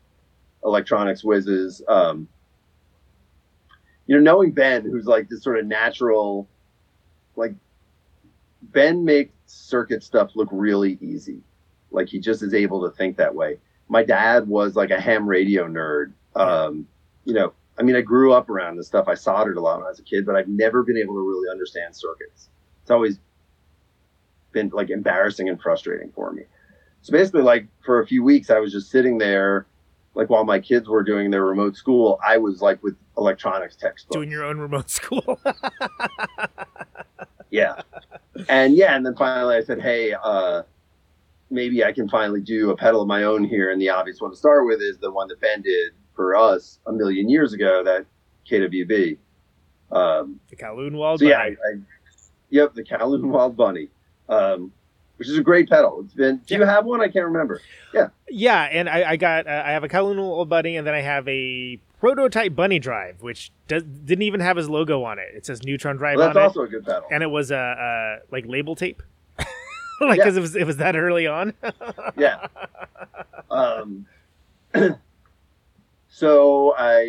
electronics 0.65 1.25
whizzes. 1.25 1.83
Um, 1.89 2.29
you 4.07 4.17
know, 4.17 4.23
knowing 4.23 4.53
Ben, 4.53 4.83
who's 4.83 5.07
like 5.07 5.29
this 5.29 5.43
sort 5.43 5.59
of 5.59 5.67
natural, 5.67 6.49
like 7.35 7.55
Ben 8.63 9.05
makes 9.05 9.33
circuit 9.47 10.03
stuff 10.03 10.31
look 10.35 10.49
really 10.53 10.99
easy. 11.01 11.41
Like 11.91 12.09
he 12.09 12.19
just 12.19 12.43
is 12.43 12.55
able 12.55 12.83
to 12.89 12.97
think 12.97 13.17
that 13.17 13.35
way. 13.35 13.59
My 13.89 14.03
dad 14.03 14.49
was 14.49 14.77
like 14.77 14.91
a 14.91 15.01
ham 15.01 15.29
radio 15.29 15.67
nerd. 15.67 16.13
Um, 16.35 16.87
you 17.25 17.35
know, 17.35 17.53
I 17.79 17.83
mean, 17.83 17.97
I 17.97 18.01
grew 18.01 18.33
up 18.33 18.49
around 18.49 18.77
this 18.77 18.87
stuff. 18.87 19.07
I 19.09 19.15
soldered 19.15 19.57
a 19.57 19.61
lot 19.61 19.79
when 19.79 19.87
I 19.87 19.91
was 19.91 19.99
a 19.99 20.05
kid, 20.05 20.25
but 20.27 20.35
I've 20.35 20.49
never 20.49 20.83
been 20.83 20.97
able 20.97 21.15
to 21.15 21.21
really 21.21 21.51
understand 21.51 21.95
circuits. 21.95 22.49
It's 22.87 22.91
always 22.93 23.19
been 24.53 24.71
like 24.73 24.91
embarrassing 24.91 25.49
and 25.49 25.61
frustrating 25.61 26.13
for 26.13 26.33
me. 26.33 26.45
So 27.03 27.11
basically, 27.11 27.43
like 27.43 27.67
for 27.85 28.01
a 28.01 28.07
few 28.07 28.23
weeks, 28.23 28.49
I 28.49 28.61
was 28.61 28.71
just 28.71 28.93
sitting 28.93 29.19
there, 29.19 29.67
like 30.15 30.31
while 30.31 30.45
my 30.45 30.61
kids 30.61 30.89
were 30.89 31.03
doing 31.03 31.33
their 31.33 31.45
remote 31.45 31.75
school, 31.75 32.21
I 32.25 32.39
was 32.39 32.63
like 32.63 32.81
with 32.85 32.95
electronics 33.19 33.75
textbooks. 33.75 34.15
Doing 34.15 34.31
your 34.31 34.45
own 34.45 34.59
remote 34.59 34.89
school. 34.89 35.41
yeah 37.51 37.81
and 38.49 38.75
yeah 38.75 38.97
and 38.97 39.07
then 39.07 39.15
finally 39.15 39.55
i 39.55 39.63
said 39.63 39.81
hey 39.81 40.13
uh 40.25 40.63
maybe 41.49 41.85
i 41.85 41.93
can 41.93 42.09
finally 42.09 42.41
do 42.41 42.71
a 42.71 42.77
pedal 42.77 43.03
of 43.03 43.09
my 43.09 43.23
own 43.23 43.45
here 43.45 43.71
and 43.71 43.81
the 43.81 43.89
obvious 43.89 44.21
one 44.21 44.33
to 44.33 44.37
start 44.37 44.67
with 44.67 44.81
is 44.83 44.99
the 44.99 45.11
one 45.11 45.29
that 45.29 45.41
ben 45.41 45.63
did 45.63 45.93
for 46.17 46.35
us 46.35 46.81
a 46.89 46.93
million 46.93 47.29
years 47.29 47.53
ago 47.53 47.85
that 47.85 48.05
kwb 48.51 49.17
um 49.93 50.41
the 50.51 50.57
Kowloon 50.57 50.97
Wall. 50.97 51.17
so 51.17 51.25
yeah 51.25 51.39
I, 51.39 51.47
I 51.47 51.79
yep 52.51 52.75
the 52.75 52.85
kowloon 52.85 53.25
wild 53.29 53.57
bunny 53.57 53.89
um 54.29 54.73
which 55.17 55.29
is 55.29 55.39
a 55.39 55.43
great 55.43 55.69
pedal. 55.69 56.03
It's 56.05 56.15
been 56.15 56.39
do 56.47 56.57
you 56.57 56.65
have 56.65 56.85
one? 56.85 57.01
I 57.01 57.09
can't 57.09 57.27
remember. 57.27 57.61
Yeah, 57.95 58.09
Yeah, 58.29 58.63
and 58.63 58.89
I, 58.89 59.13
I 59.13 59.17
got 59.17 59.47
uh, 59.47 59.63
I 59.65 59.73
have 59.73 59.85
a 59.85 59.89
Kowloon 59.89 60.17
Wild 60.17 60.49
Bunny, 60.49 60.77
and 60.77 60.87
then 60.87 60.95
I 60.95 61.01
have 61.01 61.27
a 61.29 61.81
prototype 62.01 62.55
Bunny 62.55 62.79
Drive, 62.79 63.23
which 63.23 63.51
does, 63.69 63.83
didn't 63.83 64.23
even 64.23 64.41
have 64.41 64.57
his 64.57 64.69
logo 64.69 65.03
on 65.05 65.19
it. 65.19 65.29
It 65.35 65.47
says 65.47 65.63
Neutron 65.63 65.97
Drive 65.97 66.19
well, 66.19 66.29
that's 66.29 66.37
also 66.39 66.63
a 66.63 66.69
good 66.69 66.85
pedal. 66.85 67.05
And 67.11 67.23
it 67.23 67.31
was 67.31 67.51
a 67.51 67.57
uh, 67.57 67.61
uh, 67.61 68.19
like 68.31 68.45
label 68.47 68.77
tape, 68.77 69.03
like 70.01 70.19
because 70.19 70.37
it 70.37 70.41
was 70.41 70.55
it 70.55 70.67
was 70.67 70.77
that 70.77 70.97
early 70.97 71.27
on. 71.27 71.55
yeah. 72.17 72.47
Um, 73.51 74.07
so 76.17 76.73
I 76.79 77.01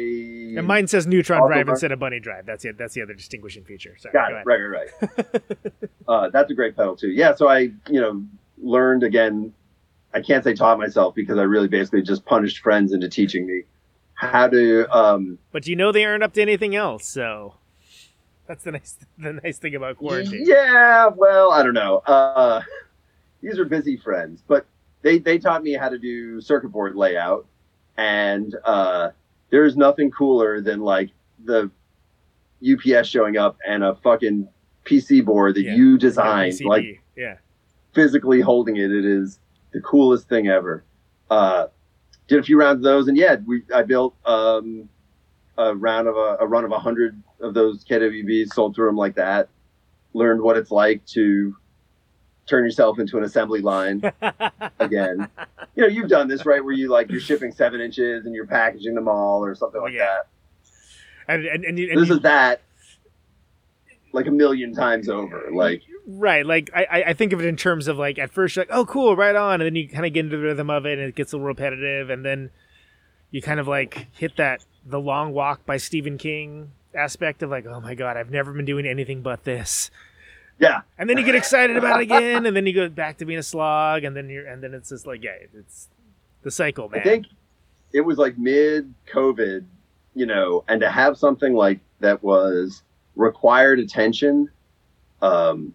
and 0.57 0.67
mine 0.67 0.85
says 0.87 1.07
Neutron 1.07 1.47
Drive 1.47 1.69
instead 1.69 1.93
of 1.93 1.99
Bunny 1.99 2.19
Drive. 2.19 2.45
That's 2.45 2.65
it. 2.65 2.77
That's 2.77 2.93
the 2.93 3.01
other 3.03 3.13
distinguishing 3.13 3.63
feature. 3.63 3.95
Sorry, 3.97 4.11
got 4.11 4.31
go 4.31 4.37
it. 4.39 4.43
Right, 4.45 4.59
right, 4.59 4.89
right. 5.01 5.89
uh, 6.09 6.29
that's 6.29 6.51
a 6.51 6.53
great 6.53 6.75
pedal 6.75 6.97
too. 6.97 7.11
Yeah. 7.11 7.33
So 7.33 7.47
I, 7.47 7.71
you 7.87 8.01
know, 8.01 8.25
learned 8.57 9.03
again. 9.03 9.53
I 10.13 10.19
can't 10.19 10.43
say 10.43 10.53
taught 10.53 10.77
myself 10.77 11.15
because 11.15 11.37
I 11.37 11.43
really 11.43 11.69
basically 11.69 12.01
just 12.01 12.25
punished 12.25 12.59
friends 12.59 12.91
into 12.91 13.07
teaching 13.07 13.47
me 13.47 13.61
how 14.13 14.49
to. 14.49 14.93
Um, 14.93 15.39
But 15.53 15.67
you 15.67 15.77
know 15.77 15.93
they 15.93 16.03
aren't 16.03 16.23
up 16.23 16.33
to 16.33 16.41
anything 16.41 16.75
else, 16.75 17.07
so 17.07 17.55
that's 18.45 18.65
the 18.65 18.73
nice 18.73 18.97
the 19.17 19.39
nice 19.41 19.57
thing 19.57 19.73
about 19.73 19.99
quarantine. 19.99 20.43
yeah. 20.45 21.07
Well, 21.07 21.53
I 21.53 21.63
don't 21.63 21.73
know. 21.73 21.99
Uh, 21.99 22.61
these 23.41 23.57
are 23.57 23.63
busy 23.63 23.95
friends, 23.95 24.43
but 24.45 24.65
they 25.01 25.19
they 25.19 25.37
taught 25.37 25.63
me 25.63 25.75
how 25.75 25.87
to 25.87 25.97
do 25.97 26.41
circuit 26.41 26.73
board 26.73 26.97
layout, 26.97 27.45
and 27.97 28.55
uh, 28.63 29.09
there 29.49 29.65
is 29.65 29.75
nothing 29.75 30.11
cooler 30.11 30.61
than 30.61 30.79
like 30.81 31.09
the 31.43 31.69
UPS 32.67 33.07
showing 33.07 33.37
up 33.37 33.57
and 33.67 33.83
a 33.83 33.95
fucking 33.95 34.47
PC 34.85 35.23
board 35.23 35.55
that 35.55 35.63
Yeah. 35.63 35.75
you 35.75 35.97
designed, 35.97 36.53
PCB. 36.53 36.65
like 36.65 37.01
yeah, 37.15 37.35
physically 37.93 38.41
holding 38.41 38.77
it. 38.77 38.91
It 38.91 39.05
is 39.05 39.39
the 39.73 39.81
coolest 39.81 40.29
thing 40.29 40.47
ever. 40.47 40.83
Uh, 41.29 41.67
did 42.27 42.39
a 42.39 42.43
few 42.43 42.59
rounds 42.59 42.77
of 42.77 42.83
those, 42.83 43.07
and 43.07 43.17
yeah, 43.17 43.37
we 43.45 43.63
I 43.73 43.83
built 43.83 44.15
um, 44.25 44.89
a 45.57 45.75
round 45.75 46.07
of 46.07 46.15
a, 46.15 46.37
a 46.41 46.47
run 46.47 46.63
of 46.65 46.71
a 46.71 46.79
hundred 46.79 47.21
of 47.41 47.53
those 47.53 47.83
KWBs, 47.85 48.53
sold 48.53 48.75
through 48.75 48.87
them 48.87 48.97
like 48.97 49.15
that. 49.15 49.49
Learned 50.13 50.41
what 50.41 50.57
it's 50.57 50.71
like 50.71 51.05
to 51.07 51.55
turn 52.47 52.63
yourself 52.63 52.97
into 52.99 53.17
an 53.17 53.23
assembly 53.23 53.61
line 53.61 54.01
again. 54.79 55.27
You 55.75 55.83
know, 55.83 55.89
you've 55.89 56.09
done 56.09 56.27
this, 56.27 56.43
right? 56.43 56.63
Where 56.63 56.73
you 56.73 56.89
like 56.89 57.11
you're 57.11 57.19
shipping 57.21 57.51
seven 57.51 57.81
inches 57.81 58.25
and 58.25 58.33
you're 58.33 58.47
packaging 58.47 58.95
them 58.95 59.07
all 59.07 59.45
or 59.45 59.53
something 59.53 59.79
Oh, 59.79 59.83
like 59.83 59.93
yeah. 59.93 60.21
And 61.27 61.45
and, 61.45 61.63
and, 61.65 61.77
that. 61.77 61.89
and 61.91 62.01
This 62.01 62.09
you- 62.09 62.15
is 62.15 62.21
that 62.21 62.61
like 64.11 64.25
a 64.25 64.31
million 64.31 64.73
times 64.73 65.07
over. 65.07 65.49
Like 65.53 65.83
Right, 66.07 66.43
like 66.45 66.71
I, 66.73 66.83
I- 66.89 67.03
I 67.09 67.13
think 67.13 67.31
of 67.33 67.39
it 67.41 67.45
in 67.45 67.57
terms 67.57 67.87
of 67.87 67.97
like 67.99 68.17
at 68.17 68.31
first 68.31 68.55
you're 68.55 68.63
like, 68.65 68.75
oh 68.75 68.85
cool, 68.85 69.15
right 69.15 69.35
on, 69.35 69.61
and 69.61 69.67
then 69.67 69.75
you 69.75 69.87
kind 69.87 70.05
of 70.05 70.13
get 70.13 70.21
into 70.25 70.37
the 70.37 70.41
rhythm 70.43 70.69
of 70.71 70.85
it, 70.87 70.97
and 70.97 71.09
it 71.09 71.15
gets 71.15 71.31
a 71.33 71.35
little 71.35 71.45
repetitive, 71.47 72.09
and 72.09 72.25
then 72.25 72.49
you 73.29 73.41
kind 73.41 73.59
of 73.59 73.67
like 73.67 74.07
hit 74.13 74.35
that 74.37 74.65
the 74.83 74.99
long 74.99 75.31
walk 75.33 75.63
by 75.65 75.77
Stephen 75.77 76.17
King 76.17 76.71
aspect 76.95 77.43
of 77.43 77.51
like, 77.51 77.67
oh 77.67 77.81
my 77.81 77.93
god, 77.93 78.17
I've 78.17 78.31
never 78.31 78.51
been 78.53 78.65
doing 78.65 78.87
anything 78.87 79.21
but 79.21 79.43
this, 79.43 79.91
yeah, 80.59 80.81
and 80.97 81.09
then 81.09 81.17
you 81.17 81.23
get 81.23 81.35
excited 81.35 81.77
about 81.77 81.99
it 81.99 82.03
again, 82.11 82.45
and 82.45 82.55
then 82.55 82.65
you 82.65 82.73
go 82.73 82.89
back 82.89 83.17
to 83.17 83.25
being 83.25 83.39
a 83.39 83.43
slog, 83.43 84.03
and 84.03 84.15
then 84.15 84.29
you're 84.29 84.45
and 84.45 84.63
then 84.63 84.73
it's 84.73 84.89
just 84.89 85.05
like 85.05 85.23
yeah, 85.23 85.35
it's 85.53 85.89
the 86.43 86.51
cycle, 86.51 86.89
man. 86.89 87.01
I 87.01 87.03
think 87.03 87.27
it 87.93 88.01
was 88.01 88.17
like 88.17 88.37
mid 88.37 88.93
COVID, 89.11 89.65
you 90.13 90.25
know, 90.25 90.63
and 90.67 90.81
to 90.81 90.89
have 90.89 91.17
something 91.17 91.53
like 91.53 91.79
that 91.99 92.23
was 92.23 92.83
required 93.15 93.79
attention, 93.79 94.49
um, 95.21 95.73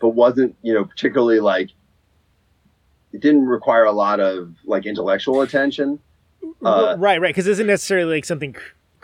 but 0.00 0.10
wasn't, 0.10 0.54
you 0.62 0.74
know, 0.74 0.84
particularly 0.84 1.40
like 1.40 1.70
it 3.12 3.20
didn't 3.20 3.46
require 3.46 3.84
a 3.84 3.92
lot 3.92 4.20
of 4.20 4.54
like 4.64 4.86
intellectual 4.86 5.40
attention. 5.42 5.98
Uh, 6.64 6.96
right, 6.98 7.20
right, 7.20 7.34
because 7.34 7.46
it 7.46 7.52
isn't 7.52 7.66
necessarily 7.66 8.16
like 8.16 8.24
something 8.24 8.54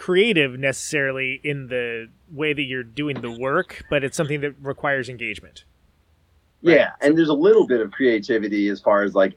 creative 0.04 0.58
necessarily 0.58 1.40
in 1.42 1.68
the 1.68 2.06
way 2.30 2.52
that 2.52 2.64
you're 2.64 2.82
doing 2.82 3.22
the 3.22 3.30
work, 3.30 3.82
but 3.88 4.04
it's 4.04 4.14
something 4.14 4.42
that 4.42 4.54
requires 4.60 5.08
engagement. 5.08 5.64
Yeah, 6.60 6.90
and 7.00 7.16
there's 7.16 7.30
a 7.30 7.34
little 7.34 7.66
bit 7.66 7.80
of 7.80 7.90
creativity 7.90 8.68
as 8.68 8.82
far 8.82 9.02
as 9.02 9.14
like 9.14 9.32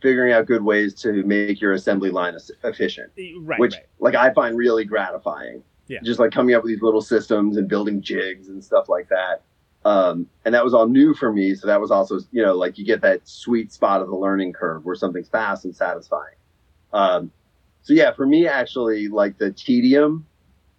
figuring 0.00 0.32
out 0.32 0.46
good 0.46 0.64
ways 0.64 0.92
to 1.02 1.22
make 1.22 1.60
your 1.60 1.74
assembly 1.74 2.10
line 2.10 2.36
efficient. 2.64 3.12
Right, 3.42 3.60
which 3.60 3.74
right. 3.74 3.86
like 4.00 4.16
I 4.16 4.34
find 4.34 4.56
really 4.56 4.84
gratifying. 4.84 5.62
Yeah. 5.86 6.00
Just 6.02 6.18
like 6.18 6.32
coming 6.32 6.56
up 6.56 6.64
with 6.64 6.72
these 6.72 6.82
little 6.82 7.00
systems 7.00 7.56
and 7.56 7.68
building 7.68 8.02
jigs 8.02 8.48
and 8.48 8.64
stuff 8.64 8.88
like 8.88 9.08
that. 9.08 9.42
Um, 9.84 10.26
and 10.44 10.52
that 10.52 10.64
was 10.64 10.74
all 10.74 10.88
new 10.88 11.14
for 11.14 11.32
me. 11.32 11.54
So 11.54 11.68
that 11.68 11.80
was 11.80 11.92
also, 11.92 12.18
you 12.32 12.42
know, 12.42 12.54
like 12.54 12.76
you 12.76 12.84
get 12.84 13.02
that 13.02 13.28
sweet 13.28 13.72
spot 13.72 14.00
of 14.00 14.08
the 14.08 14.16
learning 14.16 14.52
curve 14.52 14.84
where 14.84 14.96
something's 14.96 15.28
fast 15.28 15.64
and 15.64 15.76
satisfying. 15.76 16.34
Um, 16.92 17.30
so 17.82 17.92
yeah, 17.94 18.12
for 18.12 18.26
me, 18.26 18.46
actually, 18.46 19.08
like 19.08 19.38
the 19.38 19.50
tedium 19.52 20.26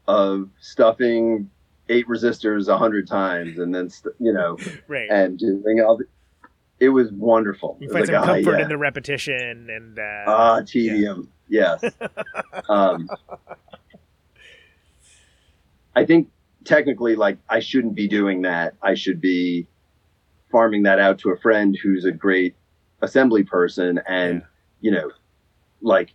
of 0.07 0.49
stuffing 0.59 1.49
eight 1.89 2.07
resistors 2.07 2.67
a 2.67 2.77
hundred 2.77 3.07
times 3.07 3.59
and 3.59 3.73
then, 3.75 3.89
st- 3.89 4.15
you 4.19 4.31
know, 4.33 4.57
Right. 4.87 5.09
and 5.09 5.37
doing 5.37 5.81
all 5.81 5.97
the, 5.97 6.05
it 6.79 6.89
was 6.89 7.11
wonderful. 7.11 7.77
you 7.79 7.89
find 7.91 8.05
some 8.05 8.15
like, 8.15 8.23
ah, 8.23 8.33
comfort 8.33 8.57
yeah. 8.57 8.63
in 8.63 8.69
the 8.69 8.77
repetition 8.77 9.69
and 9.69 9.99
uh, 9.99 10.23
Ah, 10.27 10.61
tedium. 10.65 11.29
Yes. 11.49 11.83
um, 12.69 13.09
I 15.95 16.05
think 16.05 16.29
technically, 16.65 17.15
like, 17.15 17.37
I 17.49 17.59
shouldn't 17.59 17.95
be 17.95 18.07
doing 18.07 18.41
that. 18.43 18.75
I 18.81 18.95
should 18.95 19.21
be 19.21 19.67
farming 20.51 20.83
that 20.83 20.99
out 20.99 21.19
to 21.19 21.29
a 21.31 21.37
friend 21.37 21.77
who's 21.81 22.05
a 22.05 22.11
great 22.11 22.55
assembly 23.01 23.43
person, 23.43 23.99
and 24.07 24.39
Yeah. 24.41 24.45
you 24.81 24.91
know, 24.91 25.11
like, 25.81 26.13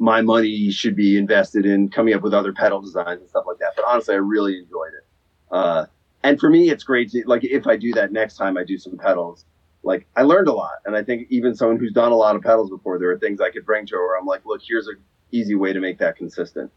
my 0.00 0.22
money 0.22 0.70
should 0.70 0.96
be 0.96 1.18
invested 1.18 1.66
in 1.66 1.90
coming 1.90 2.14
up 2.14 2.22
with 2.22 2.32
other 2.32 2.54
pedal 2.54 2.80
designs 2.80 3.20
and 3.20 3.28
stuff 3.28 3.44
like 3.46 3.58
that. 3.58 3.72
But 3.76 3.84
honestly, 3.84 4.14
I 4.14 4.18
really 4.18 4.58
enjoyed 4.58 4.94
it. 4.94 5.06
Uh, 5.50 5.86
and 6.22 6.40
for 6.40 6.48
me, 6.48 6.70
it's 6.70 6.82
great 6.82 7.10
to 7.10 7.22
like 7.26 7.44
if 7.44 7.66
I 7.66 7.76
do 7.76 7.92
that 7.92 8.10
next 8.10 8.36
time 8.36 8.56
I 8.56 8.64
do 8.64 8.78
some 8.78 8.96
pedals. 8.96 9.44
Like 9.82 10.06
I 10.16 10.22
learned 10.22 10.48
a 10.48 10.52
lot, 10.52 10.76
and 10.86 10.96
I 10.96 11.02
think 11.02 11.26
even 11.30 11.54
someone 11.54 11.78
who's 11.78 11.92
done 11.92 12.12
a 12.12 12.16
lot 12.16 12.34
of 12.34 12.42
pedals 12.42 12.70
before, 12.70 12.98
there 12.98 13.10
are 13.10 13.18
things 13.18 13.40
I 13.40 13.50
could 13.50 13.64
bring 13.64 13.86
to 13.86 13.94
her 13.94 14.06
where 14.06 14.18
I'm 14.18 14.26
like, 14.26 14.44
look, 14.44 14.62
here's 14.66 14.86
an 14.86 14.96
easy 15.32 15.54
way 15.54 15.72
to 15.72 15.80
make 15.80 15.98
that 15.98 16.16
consistent. 16.16 16.70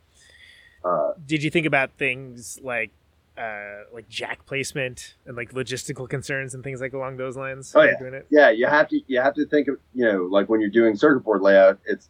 Uh, 0.84 1.14
did 1.26 1.44
you 1.44 1.50
think 1.50 1.66
about 1.66 1.92
things 1.98 2.60
like 2.62 2.92
uh, 3.38 3.84
like 3.94 4.08
jack 4.10 4.46
placement 4.46 5.16
and 5.26 5.36
like 5.38 5.54
logistical 5.54 6.10
concerns 6.10 6.54
and 6.54 6.64
things 6.64 6.82
like 6.82 6.94
along 6.94 7.18
those 7.18 7.38
lines? 7.38 7.74
Oh, 7.74 7.84
yeah. 7.84 7.98
doing 8.00 8.14
it? 8.14 8.28
yeah, 8.30 8.50
you 8.50 8.68
have 8.68 8.90
to 8.90 9.00
you 9.08 9.22
have 9.22 9.34
to 9.36 9.46
think 9.46 9.70
of 9.70 9.78
you 9.94 10.06
know 10.06 10.28
like 10.30 10.50
when 10.50 10.60
you're 10.60 10.70
doing 10.70 10.96
circuit 10.98 11.24
board 11.24 11.42
layout, 11.42 11.80
it's 11.86 12.10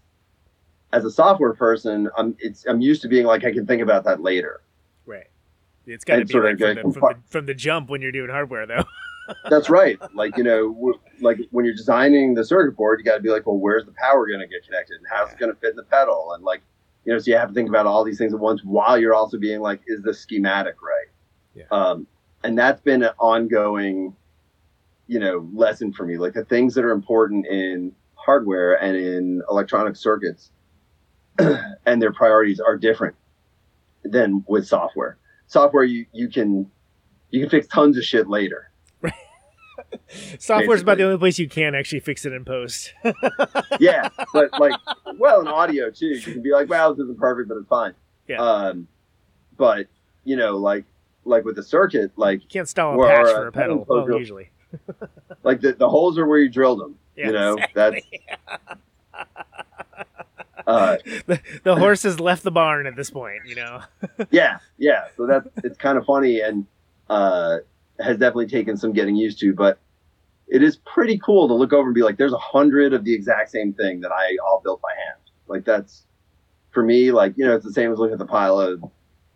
as 0.93 1.03
a 1.03 1.11
software 1.11 1.53
person, 1.53 2.09
I'm 2.15 2.35
it's 2.39 2.65
I'm 2.67 2.79
used 2.79 3.01
to 3.01 3.07
being 3.07 3.25
like 3.25 3.43
I 3.43 3.51
can 3.51 3.65
think 3.65 3.81
about 3.81 4.05
that 4.05 4.21
later. 4.21 4.61
Right. 5.05 5.27
It's 5.85 6.05
got 6.05 6.17
to 6.17 6.25
be 6.25 6.39
like 6.39 6.59
from 6.59 6.75
the, 6.75 6.81
from 6.81 6.93
the, 6.93 7.15
from 7.27 7.45
the 7.47 7.53
jump 7.53 7.89
when 7.89 8.01
you're 8.01 8.11
doing 8.11 8.29
hardware, 8.29 8.65
though. 8.65 8.85
That's 9.49 9.69
right. 9.69 9.97
Like 10.13 10.37
you 10.37 10.43
know, 10.43 10.93
like 11.19 11.39
when 11.51 11.65
you're 11.65 11.73
designing 11.73 12.35
the 12.35 12.45
circuit 12.45 12.77
board, 12.77 12.99
you 12.99 13.05
got 13.05 13.15
to 13.15 13.21
be 13.21 13.29
like, 13.29 13.45
well, 13.45 13.57
where's 13.57 13.85
the 13.85 13.93
power 13.93 14.27
going 14.27 14.39
to 14.39 14.47
get 14.47 14.63
connected, 14.63 14.97
and 14.97 15.05
how's 15.09 15.31
it 15.31 15.39
going 15.39 15.53
to 15.53 15.59
fit 15.59 15.71
in 15.71 15.75
the 15.75 15.83
pedal, 15.83 16.33
and 16.35 16.43
like, 16.43 16.61
you 17.05 17.11
know, 17.11 17.19
so 17.19 17.31
you 17.31 17.37
have 17.37 17.49
to 17.49 17.53
think 17.53 17.67
about 17.67 17.85
all 17.85 18.03
these 18.03 18.17
things 18.17 18.33
at 18.33 18.39
once 18.39 18.61
while 18.63 18.97
you're 18.97 19.13
also 19.13 19.37
being 19.37 19.59
like, 19.59 19.81
is 19.87 20.01
the 20.03 20.13
schematic 20.13 20.75
right? 20.81 21.07
Yeah. 21.55 21.65
Um, 21.71 22.07
and 22.43 22.57
that's 22.57 22.81
been 22.81 23.03
an 23.03 23.11
ongoing, 23.17 24.15
you 25.07 25.19
know, 25.19 25.49
lesson 25.53 25.91
for 25.91 26.05
me. 26.05 26.17
Like 26.17 26.33
the 26.33 26.45
things 26.45 26.75
that 26.75 26.85
are 26.85 26.91
important 26.91 27.47
in 27.47 27.93
hardware 28.15 28.81
and 28.81 28.95
in 28.95 29.41
electronic 29.49 29.95
circuits, 29.95 30.51
and 31.85 32.01
their 32.01 32.13
priorities 32.13 32.59
are 32.59 32.77
different 32.77 33.15
than 34.03 34.43
with 34.47 34.67
software. 34.67 35.17
Software, 35.47 35.83
you 35.83 36.05
you 36.11 36.29
can 36.29 36.69
you 37.29 37.41
can 37.41 37.49
fix 37.49 37.67
tons 37.67 37.97
of 37.97 38.03
shit 38.03 38.27
later. 38.27 38.69
Software's 40.39 40.81
about 40.81 40.97
the 40.97 41.03
only 41.03 41.17
place 41.17 41.39
you 41.39 41.49
can 41.49 41.75
actually 41.75 41.99
fix 41.99 42.25
it 42.25 42.33
in 42.33 42.45
post. 42.45 42.93
yeah, 43.79 44.09
but 44.33 44.51
like, 44.59 44.73
well, 45.17 45.41
in 45.41 45.47
audio 45.47 45.89
too, 45.89 46.07
you 46.07 46.21
can 46.21 46.41
be 46.41 46.51
like, 46.51 46.69
"Wow, 46.69 46.93
this 46.93 47.03
isn't 47.03 47.19
perfect, 47.19 47.49
but 47.49 47.57
it's 47.57 47.67
fine." 47.67 47.93
Yeah. 48.27 48.41
Um, 48.41 48.87
but 49.57 49.87
you 50.23 50.35
know, 50.35 50.57
like, 50.57 50.85
like 51.25 51.43
with 51.43 51.55
the 51.55 51.63
circuit, 51.63 52.11
like, 52.15 52.41
You 52.41 52.47
can't 52.47 52.63
install 52.63 53.01
a 53.01 53.07
patch 53.07 53.27
uh, 53.27 53.35
for 53.35 53.47
a 53.47 53.51
pedal. 53.51 53.85
Well, 53.87 54.05
drill. 54.05 54.19
usually. 54.19 54.49
like 55.43 55.61
the, 55.61 55.73
the 55.73 55.89
holes 55.89 56.17
are 56.17 56.25
where 56.25 56.39
you 56.39 56.49
drilled 56.49 56.79
them. 56.79 56.97
Yeah, 57.15 57.27
you 57.27 57.33
know, 57.33 57.55
exactly. 57.55 58.21
that's 58.39 58.79
uh, 60.67 60.97
the, 61.25 61.39
the 61.63 61.75
horse 61.75 62.03
has 62.03 62.19
left 62.19 62.43
the 62.43 62.51
barn 62.51 62.87
at 62.87 62.95
this 62.95 63.09
point. 63.09 63.41
You 63.45 63.55
know. 63.55 63.81
yeah, 64.31 64.59
yeah. 64.77 65.05
So 65.17 65.25
that's 65.27 65.47
it's 65.63 65.77
kind 65.77 65.97
of 65.97 66.05
funny 66.05 66.41
and 66.41 66.65
uh, 67.09 67.57
has 67.99 68.17
definitely 68.17 68.47
taken 68.47 68.77
some 68.77 68.93
getting 68.93 69.15
used 69.15 69.39
to, 69.39 69.53
but 69.53 69.79
it 70.47 70.61
is 70.61 70.77
pretty 70.77 71.19
cool 71.19 71.47
to 71.47 71.53
look 71.53 71.73
over 71.73 71.87
and 71.87 71.95
be 71.95 72.03
like, 72.03 72.17
"There's 72.17 72.33
a 72.33 72.37
hundred 72.37 72.93
of 72.93 73.03
the 73.03 73.13
exact 73.13 73.51
same 73.51 73.73
thing 73.73 74.01
that 74.01 74.11
I 74.11 74.37
all 74.45 74.61
built 74.63 74.81
by 74.81 74.89
hand." 75.07 75.19
Like 75.47 75.65
that's 75.65 76.03
for 76.71 76.83
me, 76.83 77.11
like 77.11 77.33
you 77.37 77.45
know, 77.45 77.55
it's 77.55 77.65
the 77.65 77.73
same 77.73 77.91
as 77.91 77.99
looking 77.99 78.13
at 78.13 78.19
the 78.19 78.25
pile 78.25 78.59
of 78.59 78.83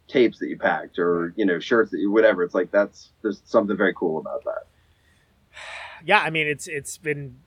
tapes 0.07 0.39
that 0.39 0.47
you 0.47 0.57
packed 0.57 0.99
or 0.99 1.33
you 1.35 1.45
know 1.45 1.59
shirts 1.59 1.91
that 1.91 1.99
you 1.99 2.11
whatever. 2.11 2.43
It's 2.43 2.55
like 2.55 2.71
that's 2.71 3.11
there's 3.21 3.41
something 3.45 3.77
very 3.77 3.93
cool 3.93 4.19
about 4.19 4.43
that. 4.45 4.67
yeah, 6.05 6.19
I 6.19 6.29
mean 6.29 6.47
it's 6.47 6.67
it's 6.67 6.97
been 6.97 7.37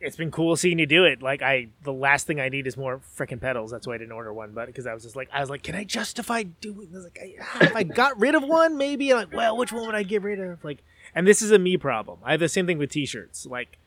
it's 0.00 0.16
been 0.16 0.30
cool 0.30 0.54
seeing 0.56 0.78
you 0.78 0.86
do 0.86 1.04
it. 1.04 1.22
Like 1.22 1.42
I, 1.42 1.68
the 1.82 1.92
last 1.92 2.26
thing 2.26 2.40
I 2.40 2.48
need 2.48 2.66
is 2.66 2.76
more 2.76 3.00
freaking 3.16 3.40
pedals. 3.40 3.70
That's 3.70 3.86
why 3.86 3.94
I 3.94 3.98
didn't 3.98 4.12
order 4.12 4.32
one. 4.32 4.52
But 4.52 4.66
because 4.66 4.86
I 4.86 4.94
was 4.94 5.02
just 5.02 5.16
like, 5.16 5.28
I 5.32 5.40
was 5.40 5.50
like, 5.50 5.62
can 5.62 5.74
I 5.74 5.84
justify 5.84 6.42
doing? 6.44 6.88
I 6.92 6.96
was 6.96 7.04
like, 7.04 7.18
I, 7.20 7.34
ah, 7.42 7.58
if 7.62 7.76
I 7.76 7.82
got 7.82 8.18
rid 8.20 8.34
of 8.34 8.42
one, 8.44 8.76
maybe. 8.76 9.12
Like, 9.14 9.32
well, 9.32 9.56
which 9.56 9.72
one 9.72 9.86
would 9.86 9.94
I 9.94 10.02
get 10.04 10.22
rid 10.22 10.40
of? 10.40 10.64
Like, 10.64 10.78
and 11.14 11.26
this 11.26 11.42
is 11.42 11.50
a 11.50 11.58
me 11.58 11.76
problem. 11.76 12.18
I 12.24 12.32
have 12.32 12.40
the 12.40 12.48
same 12.48 12.66
thing 12.66 12.78
with 12.78 12.90
t-shirts. 12.90 13.46
Like, 13.46 13.78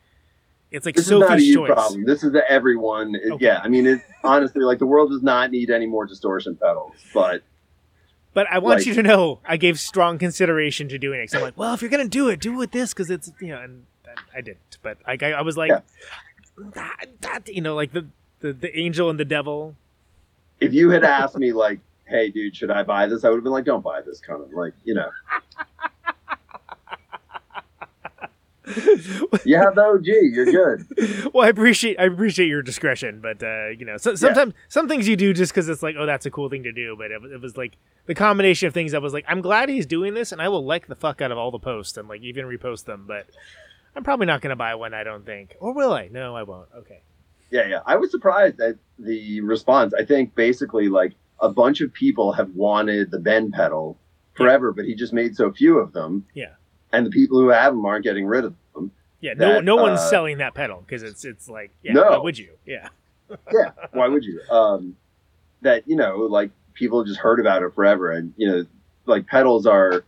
it's 0.70 0.86
like 0.86 0.94
This 0.96 1.06
is 1.06 1.12
not 1.12 1.38
a 1.38 1.42
you 1.42 1.54
choice. 1.54 1.70
problem. 1.70 2.04
This 2.04 2.24
is 2.24 2.32
the 2.32 2.42
everyone. 2.50 3.14
It- 3.14 3.32
Okay. 3.32 3.44
Yeah, 3.46 3.60
I 3.62 3.68
mean, 3.68 3.86
it 3.86 4.00
honestly, 4.24 4.62
like 4.64 4.78
the 4.78 4.86
world 4.86 5.10
does 5.10 5.22
not 5.22 5.50
need 5.50 5.70
any 5.70 5.86
more 5.86 6.06
distortion 6.06 6.56
pedals, 6.56 6.92
but 7.14 7.42
But 8.34 8.46
I 8.50 8.58
want 8.58 8.78
Like- 8.78 8.86
you 8.86 8.94
to 8.94 9.02
know, 9.02 9.40
I 9.46 9.58
gave 9.58 9.78
strong 9.78 10.18
consideration 10.18 10.88
to 10.88 10.96
doing 10.98 11.20
it. 11.20 11.26
'Cause 11.26 11.34
I'm 11.34 11.42
like, 11.42 11.58
well, 11.58 11.74
if 11.74 11.82
you're 11.82 11.90
gonna 11.90 12.08
do 12.08 12.28
it, 12.30 12.40
do 12.40 12.54
it 12.54 12.56
with 12.56 12.70
this 12.70 12.94
because 12.94 13.10
it's 13.10 13.30
you 13.40 13.48
know, 13.48 13.60
and 13.60 13.84
I, 14.34 14.40
didn't. 14.40 14.78
But 14.82 14.98
like, 15.06 15.22
I, 15.22 15.32
I 15.32 15.42
was 15.42 15.56
like, 15.56 15.70
Yeah. 15.70 15.80
that, 16.74 17.06
that, 17.20 17.48
you 17.48 17.60
know, 17.60 17.74
like 17.74 17.92
the, 17.92 18.06
the 18.40 18.52
the 18.52 18.76
angel 18.78 19.08
and 19.10 19.18
the 19.18 19.24
devil. 19.24 19.76
if 20.60 20.72
you 20.74 20.90
had 20.90 21.04
asked 21.04 21.36
me 21.36 21.52
like, 21.52 21.80
"Hey, 22.06 22.30
dude, 22.30 22.54
should 22.56 22.70
I 22.70 22.82
buy 22.82 23.06
this?" 23.06 23.24
I 23.24 23.28
would 23.30 23.36
have 23.36 23.44
been 23.44 23.52
like, 23.52 23.64
"Don't 23.64 23.82
buy 23.84 24.00
this, 24.02 24.20
Conan." 24.20 24.50
Like, 24.52 24.74
you 24.84 24.94
know, 24.94 25.10
you 29.44 29.56
have 29.56 29.74
the 29.74 29.82
OG. 29.84 30.06
You're 30.06 30.44
good. 30.46 30.86
well, 31.34 31.44
I 31.44 31.48
appreciate 31.48 31.98
I 31.98 32.04
appreciate 32.04 32.46
your 32.46 32.62
discretion, 32.62 33.20
but 33.20 33.42
uh, 33.42 33.68
you 33.68 33.84
know, 33.84 33.96
so, 33.96 34.14
sometimes 34.14 34.54
some 34.68 34.88
things 34.88 35.08
you 35.08 35.16
do 35.16 35.32
just 35.32 35.52
because 35.52 35.68
it's 35.68 35.82
like, 35.82 35.96
oh, 35.98 36.06
that's 36.06 36.26
a 36.26 36.30
cool 36.30 36.48
thing 36.48 36.62
to 36.62 36.72
do. 36.72 36.94
But 36.96 37.10
it, 37.10 37.20
it 37.24 37.40
was 37.40 37.56
like 37.56 37.76
the 38.06 38.14
combination 38.14 38.68
of 38.68 38.74
things. 38.74 38.94
I 38.94 38.98
was 38.98 39.12
like, 39.12 39.24
I'm 39.26 39.40
glad 39.40 39.68
he's 39.68 39.86
doing 39.86 40.14
this, 40.14 40.30
and 40.32 40.40
I 40.40 40.48
will 40.48 40.64
like 40.64 40.86
the 40.86 40.94
fuck 40.94 41.20
out 41.20 41.32
of 41.32 41.38
all 41.38 41.50
the 41.50 41.58
posts 41.58 41.96
and 41.96 42.08
like 42.08 42.22
even 42.22 42.44
repost 42.46 42.84
them. 42.84 43.04
But 43.06 43.26
I'm 43.94 44.04
probably 44.04 44.26
not 44.26 44.40
gonna 44.40 44.56
buy 44.56 44.74
one. 44.74 44.94
I 44.94 45.04
don't 45.04 45.24
think, 45.26 45.56
or 45.60 45.72
will 45.74 45.92
I? 45.92 46.08
No, 46.08 46.34
I 46.34 46.42
won't. 46.44 46.68
Okay. 46.78 47.02
Yeah, 47.50 47.66
yeah. 47.68 47.80
I 47.86 47.96
was 47.96 48.10
surprised 48.10 48.60
at 48.60 48.76
the 48.98 49.40
response. 49.42 49.92
I 49.94 50.04
think 50.04 50.34
basically 50.34 50.88
like 50.88 51.14
a 51.40 51.50
bunch 51.50 51.80
of 51.82 51.92
people 51.92 52.32
have 52.32 52.50
wanted 52.54 53.10
the 53.10 53.18
bend 53.18 53.52
pedal 53.52 53.98
forever, 54.34 54.72
but 54.72 54.86
he 54.86 54.94
just 54.94 55.12
made 55.12 55.36
so 55.36 55.52
few 55.52 55.78
of 55.78 55.92
them. 55.92 56.24
Yeah. 56.34 56.54
and 56.92 57.04
the 57.06 57.10
people 57.10 57.38
who 57.40 57.48
have 57.48 57.74
them 57.74 57.84
aren't 57.84 58.04
getting 58.04 58.26
rid 58.26 58.44
of 58.44 58.54
them. 58.74 58.90
Yeah, 59.20 59.34
no, 59.34 59.52
that, 59.54 59.64
no 59.64 59.76
one's 59.76 60.00
uh, 60.00 60.08
selling 60.10 60.38
that 60.38 60.54
pedal 60.54 60.82
because 60.86 61.02
it's 61.02 61.24
it's 61.24 61.48
like 61.48 61.70
yeah, 61.82 61.92
No. 61.92 62.10
why 62.10 62.18
would 62.18 62.38
you? 62.38 62.52
Yeah, 62.66 62.88
yeah, 63.52 63.70
why 63.92 64.08
would 64.08 64.24
you? 64.24 64.40
Um, 64.50 64.96
that 65.60 65.86
you 65.86 65.94
know, 65.96 66.16
like 66.30 66.50
people 66.74 67.04
just 67.04 67.20
heard 67.20 67.38
about 67.38 67.62
it 67.62 67.74
forever, 67.74 68.10
and 68.10 68.32
you 68.36 68.48
know, 68.48 68.64
like 69.06 69.26
pedals 69.26 69.64
are 69.66 70.04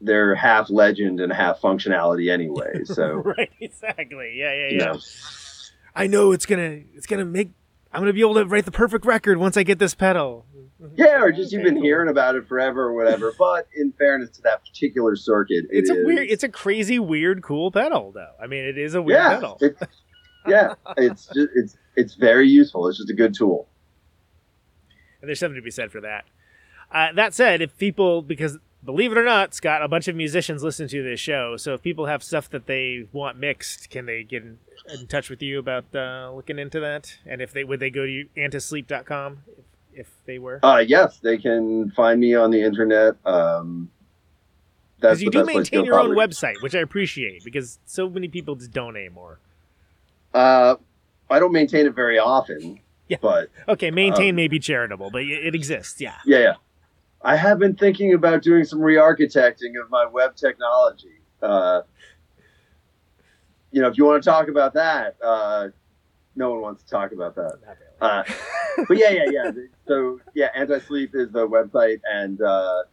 they're 0.00 0.34
half 0.34 0.70
legend 0.70 1.20
and 1.20 1.32
half 1.32 1.60
functionality 1.60 2.30
anyway. 2.32 2.80
So 2.84 3.06
right, 3.14 3.50
exactly. 3.60 4.34
Yeah, 4.36 4.52
yeah, 4.54 4.68
you 4.68 4.78
yeah. 4.78 4.84
know, 4.92 4.98
I 5.94 6.06
know 6.06 6.32
it's 6.32 6.46
gonna 6.46 6.80
it's 6.94 7.06
gonna 7.06 7.24
make 7.24 7.50
I'm 7.92 8.00
gonna 8.02 8.12
be 8.12 8.20
able 8.20 8.34
to 8.34 8.44
write 8.46 8.64
the 8.64 8.70
perfect 8.70 9.04
record 9.04 9.38
once 9.38 9.56
I 9.56 9.62
get 9.62 9.78
this 9.78 9.94
pedal. 9.94 10.46
yeah, 10.96 11.20
or 11.20 11.32
just 11.32 11.52
you've 11.52 11.62
been 11.64 11.74
cool. 11.74 11.82
hearing 11.82 12.08
about 12.08 12.36
it 12.36 12.46
forever 12.48 12.84
or 12.84 12.94
whatever. 12.94 13.32
But 13.38 13.66
in 13.76 13.92
fairness 13.98 14.30
to 14.36 14.42
that 14.42 14.64
particular 14.64 15.16
circuit, 15.16 15.64
it 15.70 15.78
It's 15.80 15.90
a 15.90 15.98
is- 16.00 16.06
weird, 16.06 16.28
it's 16.30 16.42
a 16.44 16.48
crazy, 16.48 16.98
weird, 16.98 17.42
cool 17.42 17.70
pedal, 17.70 18.12
though. 18.12 18.32
I 18.42 18.46
mean, 18.46 18.64
it 18.64 18.78
is 18.78 18.94
a 18.94 19.02
weird 19.02 19.18
yeah, 19.20 19.34
pedal. 19.34 19.58
it- 19.60 19.76
yeah, 20.46 20.74
it's 20.96 21.26
just 21.26 21.48
it's 21.54 21.76
it's 21.96 22.14
very 22.14 22.48
useful. 22.48 22.88
It's 22.88 22.96
just 22.96 23.10
a 23.10 23.14
good 23.14 23.34
tool. 23.34 23.68
And 25.20 25.28
there's 25.28 25.38
something 25.38 25.56
to 25.56 25.62
be 25.62 25.70
said 25.70 25.92
for 25.92 26.00
that. 26.00 26.24
Uh, 26.90 27.12
that 27.14 27.34
said, 27.34 27.60
if 27.60 27.76
people, 27.76 28.22
because 28.22 28.56
believe 28.84 29.12
it 29.12 29.18
or 29.18 29.24
not, 29.24 29.54
Scott, 29.54 29.82
a 29.82 29.88
bunch 29.88 30.08
of 30.08 30.16
musicians 30.16 30.62
listen 30.62 30.88
to 30.88 31.02
this 31.02 31.20
show. 31.20 31.56
So 31.56 31.74
if 31.74 31.82
people 31.82 32.06
have 32.06 32.22
stuff 32.22 32.48
that 32.50 32.66
they 32.66 33.06
want 33.12 33.38
mixed, 33.38 33.90
can 33.90 34.06
they 34.06 34.22
get 34.22 34.42
in, 34.42 34.58
in 34.92 35.06
touch 35.06 35.30
with 35.30 35.42
you 35.42 35.58
about 35.58 35.84
uh, 35.94 36.32
looking 36.34 36.58
into 36.58 36.80
that? 36.80 37.18
And 37.26 37.40
if 37.40 37.52
they 37.52 37.64
would 37.64 37.80
they 37.80 37.90
go 37.90 38.06
to 38.06 38.24
antisleep.com 38.36 39.38
if, 39.56 39.64
if 39.94 40.08
they 40.26 40.38
were? 40.38 40.60
Uh, 40.62 40.82
yes, 40.86 41.18
they 41.18 41.38
can 41.38 41.90
find 41.90 42.20
me 42.20 42.34
on 42.34 42.50
the 42.50 42.62
internet. 42.62 43.14
Um, 43.24 43.90
that's 45.00 45.20
Because 45.20 45.22
you 45.22 45.30
do 45.30 45.38
best 45.38 45.50
place 45.52 45.68
to 45.68 45.76
maintain 45.76 45.86
your 45.86 45.98
own 45.98 46.10
website, 46.10 46.62
which 46.62 46.74
I 46.74 46.80
appreciate 46.80 47.42
because 47.44 47.78
so 47.86 48.08
many 48.08 48.28
people 48.28 48.54
just 48.56 48.70
don't 48.70 48.96
anymore. 48.96 49.38
Uh, 50.34 50.76
I 51.30 51.38
don't 51.38 51.52
maintain 51.52 51.86
it 51.86 51.94
very 51.94 52.18
often. 52.18 52.80
Yeah. 53.08 53.16
But 53.20 53.48
Okay, 53.68 53.90
maintain 53.90 54.30
Um, 54.30 54.36
may 54.36 54.48
be 54.48 54.58
charitable, 54.58 55.10
but 55.10 55.22
it 55.22 55.54
exists. 55.54 56.00
Yeah. 56.00 56.14
yeah, 56.24 56.38
yeah. 56.38 56.54
I 57.22 57.36
have 57.36 57.58
been 57.58 57.76
thinking 57.76 58.14
about 58.14 58.42
doing 58.42 58.64
some 58.64 58.80
re-architecting 58.80 59.80
of 59.82 59.90
my 59.90 60.06
web 60.06 60.36
technology. 60.36 61.20
Uh, 61.42 61.82
you 63.70 63.82
know, 63.82 63.88
if 63.88 63.98
you 63.98 64.04
want 64.04 64.22
to 64.22 64.28
talk 64.28 64.48
about 64.48 64.74
that, 64.74 65.16
uh, 65.22 65.68
no 66.34 66.50
one 66.50 66.60
wants 66.60 66.82
to 66.82 66.88
talk 66.90 67.12
about 67.12 67.34
that. 67.34 67.58
Really. 67.62 67.76
Uh, 68.00 68.22
but 68.88 68.96
yeah, 68.96 69.10
yeah, 69.10 69.24
yeah. 69.30 69.50
So 69.86 70.20
yeah, 70.34 70.48
anti-sleep 70.54 71.10
is 71.14 71.30
the 71.30 71.46
website, 71.46 72.00
and 72.10 72.40
uh, 72.40 72.84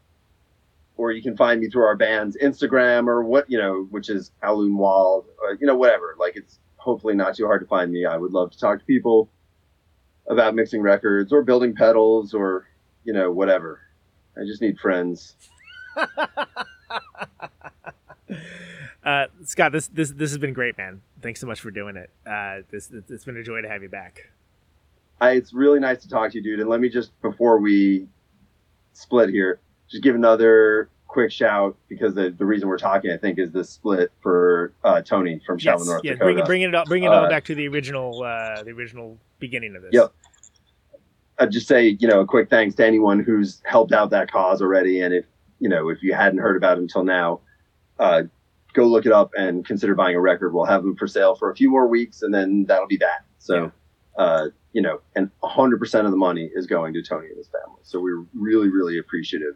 or 0.98 1.12
you 1.12 1.22
can 1.22 1.38
find 1.38 1.62
me 1.62 1.70
through 1.70 1.86
our 1.86 1.96
band's 1.96 2.38
Instagram 2.38 3.08
or 3.08 3.24
what 3.24 3.50
you 3.50 3.58
know, 3.58 3.88
which 3.90 4.10
is 4.10 4.32
Kowloon 4.44 4.76
Walled, 4.76 5.26
or, 5.42 5.58
you 5.60 5.68
know, 5.68 5.76
whatever. 5.76 6.16
Like 6.20 6.36
it's 6.36 6.60
hopefully 6.76 7.16
not 7.16 7.36
too 7.36 7.46
hard 7.46 7.62
to 7.62 7.68
find 7.68 7.92
me. 7.92 8.06
I 8.06 8.18
would 8.18 8.34
love 8.34 8.52
to 8.52 8.60
talk 8.60 8.80
to 8.80 8.86
people 8.86 9.30
about 10.28 10.56
mixing 10.56 10.82
records 10.82 11.32
or 11.32 11.44
building 11.44 11.74
pedals 11.74 12.34
or 12.34 12.68
you 13.06 13.14
know 13.14 13.32
whatever. 13.32 13.82
I 14.40 14.46
just 14.46 14.62
need 14.62 14.80
friends. 14.80 15.36
Uh, 19.06 19.28
Scott, 19.46 19.72
this 19.72 19.88
this 19.88 20.12
this 20.12 20.32
has 20.32 20.38
been 20.38 20.52
great, 20.52 20.78
man. 20.78 21.02
Thanks 21.22 21.40
so 21.40 21.48
much 21.48 21.62
for 21.62 21.72
doing 21.72 21.96
it. 21.96 22.10
Uh, 22.26 22.58
this 22.70 22.92
it's 23.10 23.24
been 23.24 23.38
a 23.38 23.44
joy 23.44 23.62
to 23.62 23.70
have 23.70 23.82
you 23.82 23.88
back. 23.88 24.30
I, 25.22 25.32
it's 25.32 25.54
really 25.54 25.80
nice 25.80 26.02
to 26.02 26.10
talk 26.10 26.32
to 26.32 26.38
you, 26.38 26.44
dude. 26.44 26.60
And 26.60 26.68
let 26.70 26.82
me 26.82 26.90
just 26.90 27.20
before 27.22 27.58
we 27.60 28.08
split 28.92 29.30
here, 29.30 29.62
just 29.90 30.04
give 30.04 30.14
another 30.16 30.90
quick 31.08 31.32
shout 31.32 31.78
because 31.88 32.16
the, 32.16 32.32
the 32.32 32.44
reason 32.44 32.68
we're 32.68 32.78
talking, 32.78 33.10
I 33.12 33.16
think, 33.18 33.40
is 33.40 33.50
the 33.52 33.64
split 33.64 34.12
for 34.22 34.74
uh, 34.84 35.02
Tony 35.02 35.40
from 35.46 35.58
Yes, 35.62 35.86
North 35.86 36.02
yeah, 36.04 36.12
Dakota. 36.14 36.26
bring 36.26 36.40
it, 36.40 36.46
bring 36.46 36.62
it 36.64 36.76
all, 36.76 36.86
bring 36.86 37.04
it 37.04 37.08
all 37.08 37.26
Uh, 37.26 37.30
back 37.30 37.46
to 37.46 37.56
the 37.56 37.66
original, 37.70 38.24
uh, 38.24 38.62
the 38.64 38.72
original 38.72 39.18
beginning 39.40 39.78
of 39.78 39.84
this. 39.84 39.92
Yep. 39.94 40.12
I'd 41.40 41.52
just 41.52 41.68
say, 41.68 41.98
you 42.00 42.08
know, 42.08 42.22
a 42.22 42.26
quick 42.26 42.50
thanks 42.50 42.76
to 42.76 42.86
anyone 42.86 43.20
who's 43.20 43.62
helped 43.66 43.92
out 43.94 44.10
that 44.12 44.32
cause 44.32 44.62
already. 44.62 45.02
And 45.02 45.14
if, 45.14 45.26
you 45.60 45.70
know, 45.70 45.90
if 45.90 46.02
you 46.02 46.14
hadn't 46.14 46.40
heard 46.40 46.58
about 46.58 46.78
it 46.78 46.82
until 46.82 47.04
now, 47.04 47.42
uh, 48.00 48.24
go 48.74 48.86
look 48.86 49.06
it 49.06 49.12
up 49.12 49.32
and 49.38 49.66
consider 49.66 49.96
buying 49.96 50.16
a 50.16 50.20
record. 50.22 50.54
We'll 50.54 50.66
have 50.66 50.84
them 50.84 50.96
for 50.96 51.08
sale 51.08 51.36
for 51.36 51.52
a 51.52 51.56
few 51.56 51.70
more 51.70 51.88
weeks 51.88 52.22
and 52.22 52.34
then 52.34 52.66
that'll 52.68 52.88
be 52.88 52.98
that. 52.98 53.26
So, 53.40 53.72
uh, 54.18 54.48
you 54.74 54.82
know, 54.82 55.00
and 55.16 55.30
100% 55.44 56.06
of 56.06 56.12
the 56.12 56.18
money 56.18 56.50
is 56.54 56.68
going 56.68 56.94
to 56.94 57.02
Tony 57.04 57.28
and 57.28 57.38
his 57.38 57.48
family. 57.48 57.82
So 57.84 58.00
we're 58.00 58.26
really, 58.34 58.70
really 58.70 58.98
appreciative. 58.98 59.56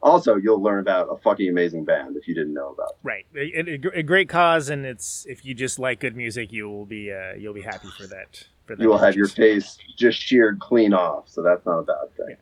Also, 0.00 0.36
you'll 0.36 0.62
learn 0.62 0.78
about 0.78 1.08
a 1.10 1.16
fucking 1.16 1.48
amazing 1.48 1.84
band 1.84 2.16
if 2.16 2.28
you 2.28 2.34
didn't 2.34 2.54
know 2.54 2.68
about. 2.70 2.96
Right, 3.02 3.26
a, 3.34 3.40
a- 3.58 3.98
a 3.98 4.02
great 4.04 4.28
cause, 4.28 4.68
and 4.70 4.86
it's 4.86 5.26
if 5.28 5.44
you 5.44 5.54
just 5.54 5.78
like 5.80 5.98
good 5.98 6.16
music, 6.16 6.52
you 6.52 6.68
will 6.68 6.86
be 6.86 7.12
uh, 7.12 7.34
you'll 7.34 7.52
be 7.52 7.62
happy 7.62 7.88
for 7.98 8.06
that. 8.06 8.46
You 8.78 8.88
will 8.88 8.98
have 8.98 9.16
your 9.16 9.28
face 9.28 9.78
just 9.96 10.20
sheared 10.20 10.60
clean 10.60 10.92
off. 10.92 11.28
So 11.28 11.42
that's 11.42 11.64
not 11.64 11.78
a 11.78 11.82
bad 11.82 12.16
thing. 12.16 12.36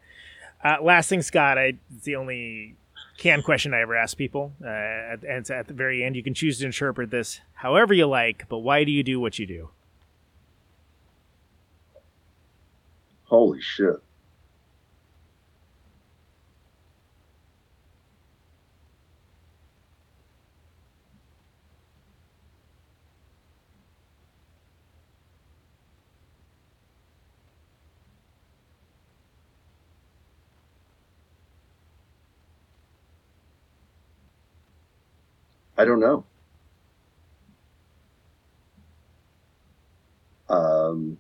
Uh, 0.65 0.83
last 0.83 1.09
thing, 1.09 1.23
Scott, 1.23 1.59
I, 1.59 1.75
it's 1.95 2.05
the 2.05 2.17
only 2.17 2.77
can 3.19 3.43
question 3.43 3.73
I 3.73 3.81
ever 3.81 3.97
ask 3.97 4.17
people, 4.17 4.53
uh, 4.63 4.69
at, 4.69 5.23
and 5.23 5.39
it's 5.39 5.51
at 5.51 5.69
the 5.69 5.75
very 5.75 6.03
end. 6.05 6.17
You 6.17 6.23
can 6.23 6.35
choose 6.35 6.59
to 6.59 6.67
interpret 6.67 7.11
this 7.11 7.41
however 7.55 7.95
you 7.95 8.07
like, 8.07 8.47
but 8.49 8.59
why 8.59 8.85
do 8.85 8.91
you 8.91 9.03
do 9.03 9.21
what 9.21 9.39
you 9.39 9.47
do? 9.47 9.71
Holy 13.25 13.61
shit. 13.61 13.97
I 35.79 35.85
don't 35.85 36.01
know. 36.01 36.25
Um, 40.49 41.19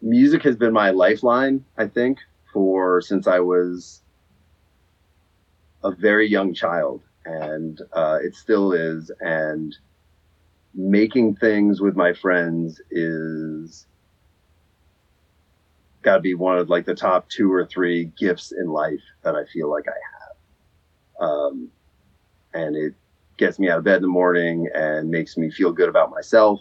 music 0.00 0.42
has 0.42 0.56
been 0.56 0.72
my 0.72 0.90
lifeline, 0.90 1.64
I 1.78 1.86
think, 1.86 2.18
for 2.52 3.00
since 3.00 3.26
I 3.26 3.38
was 3.40 4.02
a 5.84 5.92
very 5.92 6.28
young 6.28 6.52
child, 6.52 7.02
and 7.24 7.80
uh, 7.92 8.18
it 8.22 8.34
still 8.34 8.72
is. 8.72 9.10
And 9.20 9.74
making 10.74 11.36
things 11.36 11.80
with 11.80 11.96
my 11.96 12.12
friends 12.12 12.80
is 12.90 13.86
got 16.02 16.16
to 16.16 16.20
be 16.20 16.34
one 16.34 16.58
of 16.58 16.68
like 16.68 16.84
the 16.84 16.94
top 16.94 17.28
two 17.28 17.52
or 17.52 17.64
three 17.66 18.06
gifts 18.18 18.52
in 18.52 18.68
life 18.68 19.00
that 19.22 19.34
I 19.34 19.44
feel 19.46 19.70
like 19.70 19.86
I 19.88 19.92
have. 21.22 21.28
Um, 21.28 21.68
and 22.54 22.76
it 22.76 22.94
gets 23.38 23.58
me 23.58 23.68
out 23.70 23.78
of 23.78 23.84
bed 23.84 23.96
in 23.96 24.02
the 24.02 24.08
morning 24.08 24.68
and 24.74 25.10
makes 25.10 25.36
me 25.36 25.50
feel 25.50 25.72
good 25.72 25.88
about 25.88 26.10
myself 26.10 26.60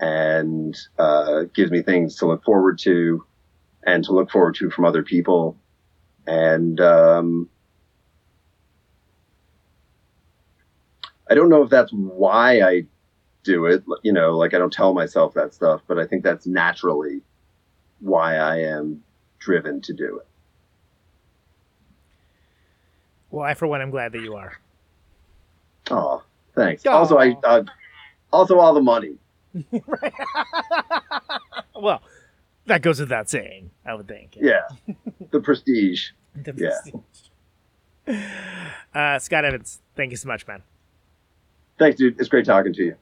and 0.00 0.78
uh, 0.98 1.44
gives 1.54 1.70
me 1.70 1.82
things 1.82 2.16
to 2.16 2.26
look 2.26 2.44
forward 2.44 2.78
to 2.80 3.24
and 3.84 4.04
to 4.04 4.12
look 4.12 4.30
forward 4.30 4.54
to 4.56 4.70
from 4.70 4.84
other 4.84 5.02
people. 5.02 5.56
And 6.26 6.80
um, 6.80 7.48
I 11.28 11.34
don't 11.34 11.48
know 11.48 11.62
if 11.62 11.70
that's 11.70 11.92
why 11.92 12.60
I 12.60 12.84
do 13.44 13.66
it. 13.66 13.84
You 14.02 14.12
know, 14.12 14.36
like 14.36 14.54
I 14.54 14.58
don't 14.58 14.72
tell 14.72 14.94
myself 14.94 15.34
that 15.34 15.54
stuff, 15.54 15.82
but 15.86 15.98
I 15.98 16.06
think 16.06 16.22
that's 16.22 16.46
naturally 16.46 17.22
why 18.00 18.36
I 18.36 18.58
am 18.60 19.02
driven 19.38 19.80
to 19.82 19.92
do 19.92 20.18
it. 20.18 20.26
Well, 23.30 23.44
I 23.44 23.54
for 23.54 23.66
one, 23.66 23.80
I'm 23.80 23.90
glad 23.90 24.12
that 24.12 24.20
you 24.20 24.34
are. 24.36 24.58
Oh, 25.90 26.22
thanks. 26.54 26.86
Aw. 26.86 26.90
Also, 26.90 27.18
I 27.18 27.36
uh, 27.44 27.64
also 28.32 28.58
all 28.58 28.74
the 28.74 28.82
money. 28.82 29.16
Well, 31.82 32.00
that 32.66 32.80
goes 32.80 33.00
without 33.00 33.28
saying, 33.28 33.70
I 33.84 33.94
would 33.94 34.06
think. 34.06 34.36
Yeah, 34.40 34.68
the 35.32 35.40
prestige. 35.40 36.10
yeah. 36.56 36.78
Uh, 38.92 39.16
Scott 39.20 39.44
Evans, 39.44 39.80
thank 39.94 40.10
you 40.10 40.16
so 40.16 40.26
much, 40.26 40.44
man. 40.46 40.62
Thanks, 41.78 41.96
dude. 41.96 42.18
It's 42.18 42.28
great 42.28 42.44
talking 42.44 42.72
to 42.74 42.82
you. 42.82 42.96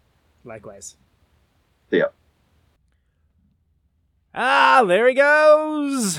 Likewise. 0.44 0.96
See 1.90 1.98
ya. 1.98 2.06
Ah, 4.34 4.84
there 4.86 5.08
he 5.08 5.14
goes, 5.14 6.18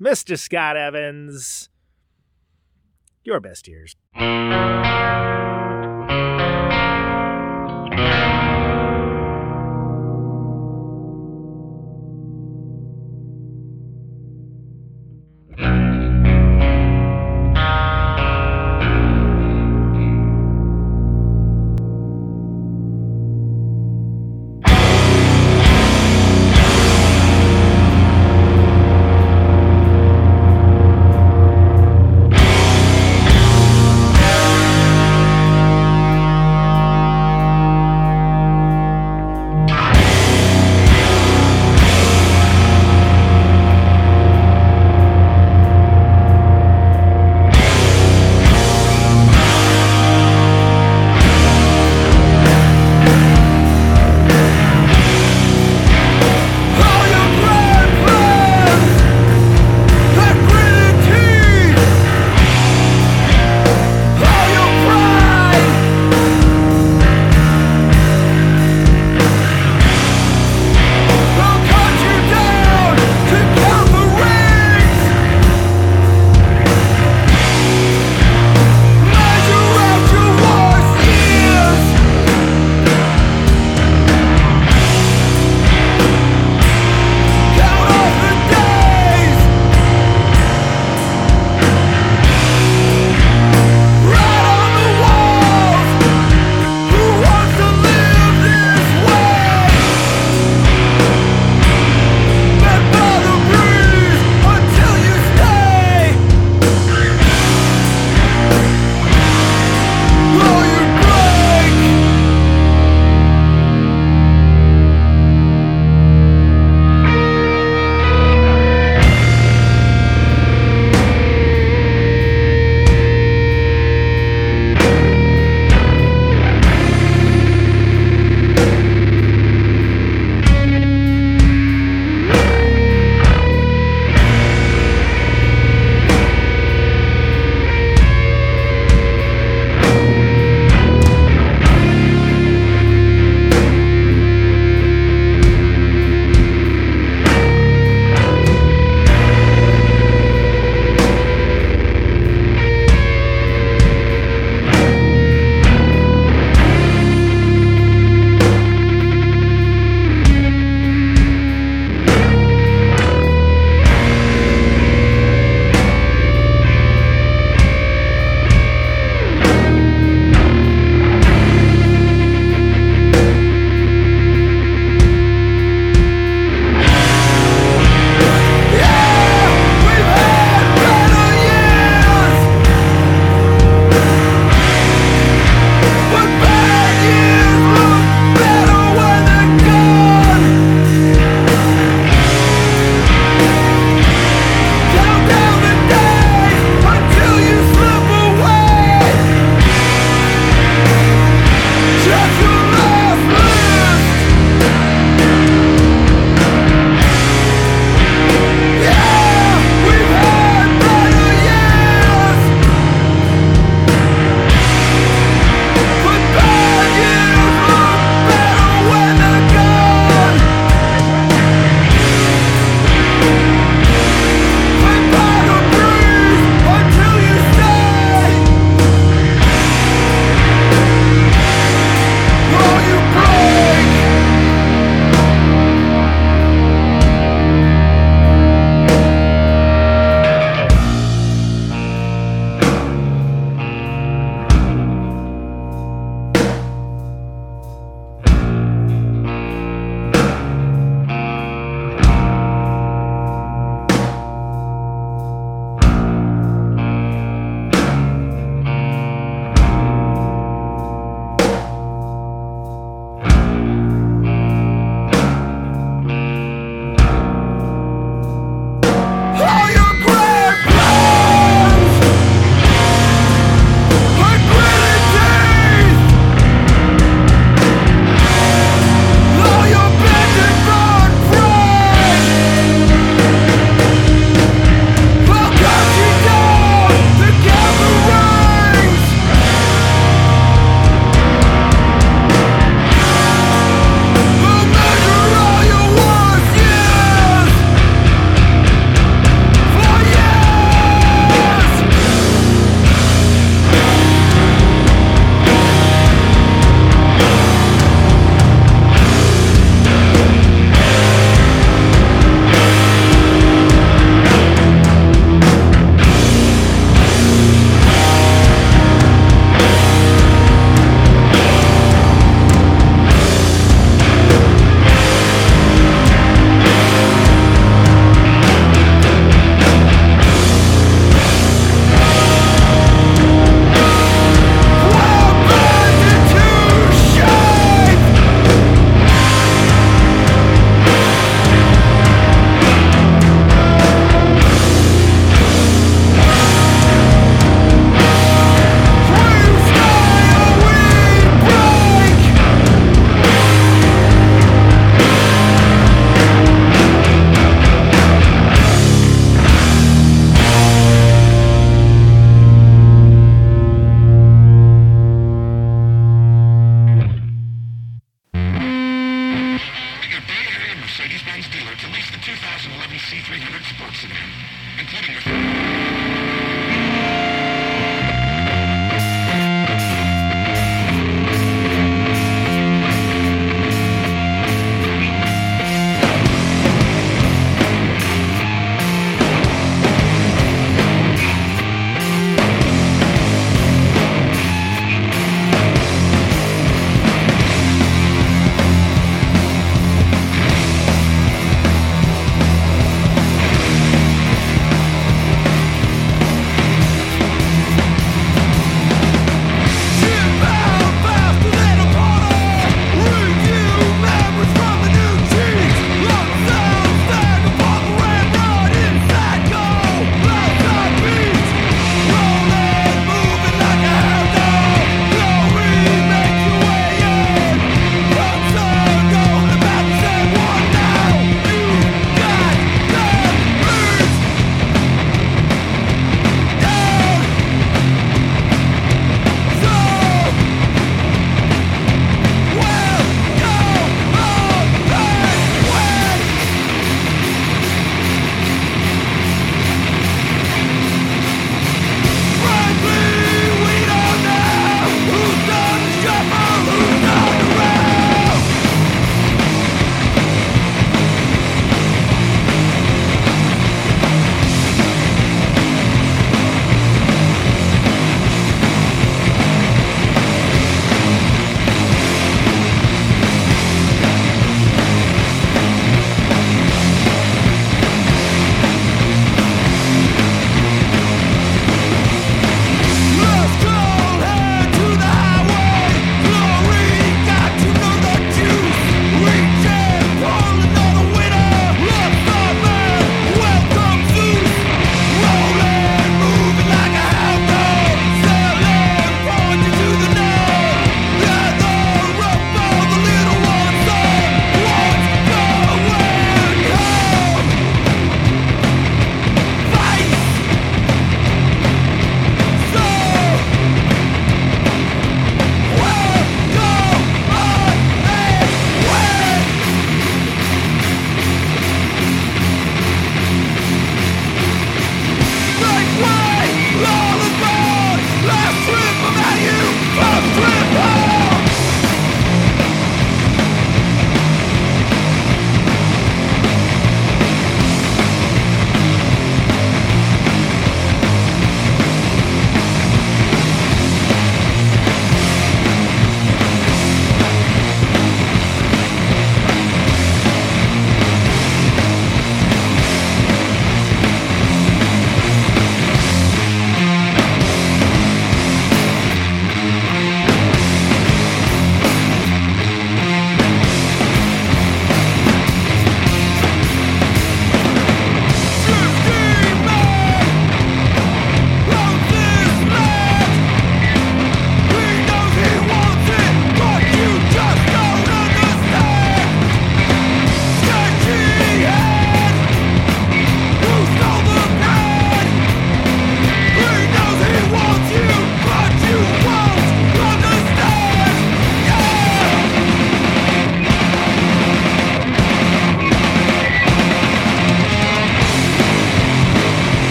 Mr. 0.00 0.38
Scott 0.38 0.76
Evans. 0.76 1.68
Your 3.24 3.40
best 3.40 3.66
years. 3.68 3.96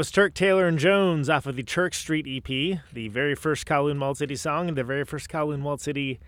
Was 0.00 0.10
Turk 0.10 0.32
Taylor 0.32 0.66
and 0.66 0.78
Jones 0.78 1.28
off 1.28 1.44
of 1.44 1.56
the 1.56 1.62
Turk 1.62 1.92
Street 1.92 2.26
EP, 2.26 2.46
the 2.90 3.08
very 3.08 3.34
first 3.34 3.66
Kowloon 3.66 4.00
Walled 4.00 4.16
City 4.16 4.34
song 4.34 4.66
and 4.66 4.74
the 4.74 4.82
very 4.82 5.04
first 5.04 5.28
Kowloon 5.28 5.60
Walled 5.60 5.82
City 5.82 6.18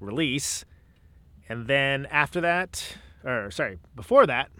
release. 0.00 0.64
And 1.48 1.68
then 1.68 2.06
after 2.06 2.40
that, 2.40 2.96
or 3.22 3.48
sorry, 3.52 3.78
before 3.94 4.26
that, 4.26 4.50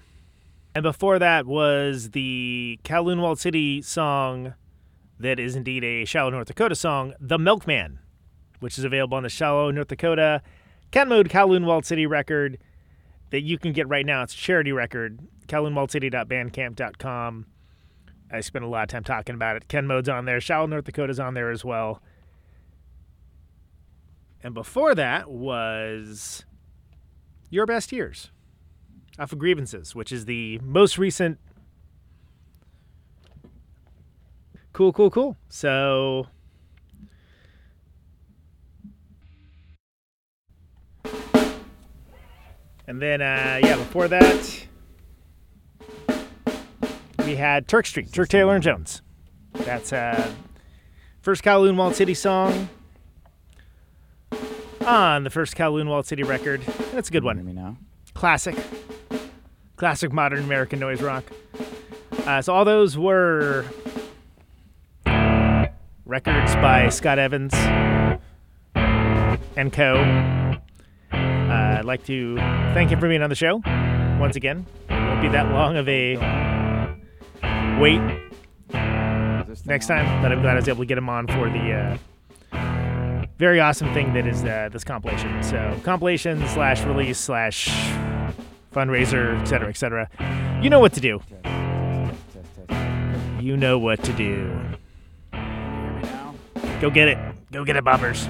and 0.77 0.85
before 0.85 1.19
that 1.19 1.45
was 1.45 2.11
the 2.11 2.79
Kowloon 2.85 3.21
Walled 3.21 3.41
City 3.41 3.83
song 3.83 4.55
that 5.19 5.41
is 5.41 5.57
indeed 5.57 5.83
a 5.83 6.05
Shallow 6.05 6.31
North 6.31 6.47
Dakota 6.47 6.77
song, 6.77 7.15
The 7.19 7.41
Milkman, 7.41 7.99
which 8.61 8.79
is 8.79 8.85
available 8.85 9.17
on 9.17 9.25
the 9.25 9.29
Shallow 9.29 9.73
North 9.73 9.89
Dakota 9.89 10.41
Ken 10.93 11.09
Mode 11.09 11.29
Kowloon 11.29 11.65
Walled 11.65 11.85
City 11.85 12.07
record 12.07 12.59
that 13.31 13.41
you 13.41 13.59
can 13.59 13.73
get 13.73 13.89
right 13.89 14.07
now. 14.07 14.23
It's 14.23 14.35
a 14.35 14.37
charity 14.37 14.71
record, 14.71 15.19
kowloonwalledcity.bandcamp.com. 15.49 17.47
I 18.33 18.41
spent 18.41 18.65
a 18.65 18.69
lot 18.69 18.85
of 18.85 18.89
time 18.89 19.05
talking 19.05 19.35
about 19.35 19.57
it. 19.57 19.69
Ken 19.69 19.87
Mode's 19.87 20.09
on 20.09 20.25
there. 20.25 20.41
Shallow 20.41 20.67
North 20.67 20.85
Dakota's 20.85 21.21
on 21.21 21.35
there 21.35 21.51
as 21.51 21.65
well. 21.65 22.01
And 24.43 24.55
before 24.55 24.95
that 24.95 25.31
was 25.31 26.45
Your 27.51 27.67
Best 27.67 27.93
Years 27.93 28.31
off 29.19 29.33
of 29.33 29.39
Grievances, 29.39 29.95
which 29.95 30.11
is 30.11 30.25
the 30.25 30.59
most 30.61 30.97
recent. 30.99 31.39
Cool, 34.73 34.93
cool, 34.93 35.11
cool. 35.11 35.37
So. 35.51 36.27
And 42.87 43.01
then, 43.01 43.21
uh, 43.23 43.61
yeah, 43.63 43.77
before 43.77 44.09
that, 44.09 44.62
we 47.25 47.37
had 47.37 47.69
Turk 47.69 47.87
Street, 47.87 48.13
Turk 48.13 48.29
Taylor 48.29 48.55
and 48.55 48.63
Jones. 48.63 49.03
That's 49.53 49.93
uh, 49.93 50.33
first 51.21 51.43
Kowloon 51.43 51.77
Walled 51.77 51.95
City 51.95 52.15
song 52.15 52.69
on 54.87 55.25
the 55.25 55.31
first 55.31 55.57
Kowloon 55.57 55.89
Walled 55.89 56.07
City 56.07 56.23
record. 56.23 56.63
That's 56.93 57.09
a 57.09 57.13
good 57.13 57.25
one. 57.25 57.45
me 57.45 57.53
now? 57.53 57.77
Classic. 58.15 58.57
Classic 59.77 60.13
modern 60.13 60.41
American 60.41 60.79
noise 60.79 61.03
rock. 61.03 61.25
Uh, 62.27 62.41
so 62.41 62.55
all 62.55 62.65
those 62.65 62.97
were 62.97 63.65
records 66.05 66.55
by 66.57 66.89
Scott 66.89 67.19
Evans 67.19 67.53
and 69.57 69.73
co. 69.73 69.97
Uh, 71.13 71.79
I'd 71.79 71.85
like 71.85 72.05
to 72.07 72.37
thank 72.37 72.91
him 72.91 73.01
for 73.01 73.09
being 73.09 73.23
on 73.23 73.31
the 73.31 73.37
show 73.37 73.61
once 74.19 74.37
again. 74.37 74.67
It 74.89 74.95
won't 74.95 75.21
be 75.23 75.29
that 75.29 75.51
long 75.53 75.77
of 75.77 75.89
a 75.89 76.17
wait 77.81 78.01
Is 78.71 79.47
this 79.47 79.61
thing 79.61 79.69
next 79.69 79.87
time, 79.87 80.23
but 80.23 80.33
I'm 80.33 80.43
glad 80.43 80.53
I 80.53 80.57
was 80.57 80.69
able 80.69 80.81
to 80.81 80.87
get 80.87 80.99
him 80.99 81.09
on 81.09 81.27
for 81.27 81.49
the 81.51 81.73
uh, 81.73 81.99
very 83.39 83.61
awesome 83.61 83.93
thing 83.93 84.13
that 84.15 84.27
is 84.27 84.45
uh, 84.45 84.69
this 84.73 84.85
compilation. 84.85 85.43
So 85.43 85.81
compilation 85.83 86.47
slash 86.49 86.83
release 86.85 87.19
slash 87.19 87.69
fundraiser, 88.73 89.41
etc., 89.41 89.47
cetera, 89.47 89.69
et 89.69 89.77
cetera. 89.77 90.61
You 90.63 90.71
know 90.71 90.81
what 90.81 90.93
to 90.93 91.01
do. 91.01 91.21
You 93.41 93.57
know 93.57 93.79
what 93.79 94.03
to 94.05 94.13
do. 94.13 94.61
Can 95.33 95.75
you 95.75 95.81
hear 95.81 95.93
me 95.93 96.03
now? 96.03 96.35
Go 96.81 96.91
get 96.91 97.09
it. 97.09 97.19
Go 97.51 97.65
get 97.65 97.77
it, 97.77 97.85
boppers. 97.85 98.29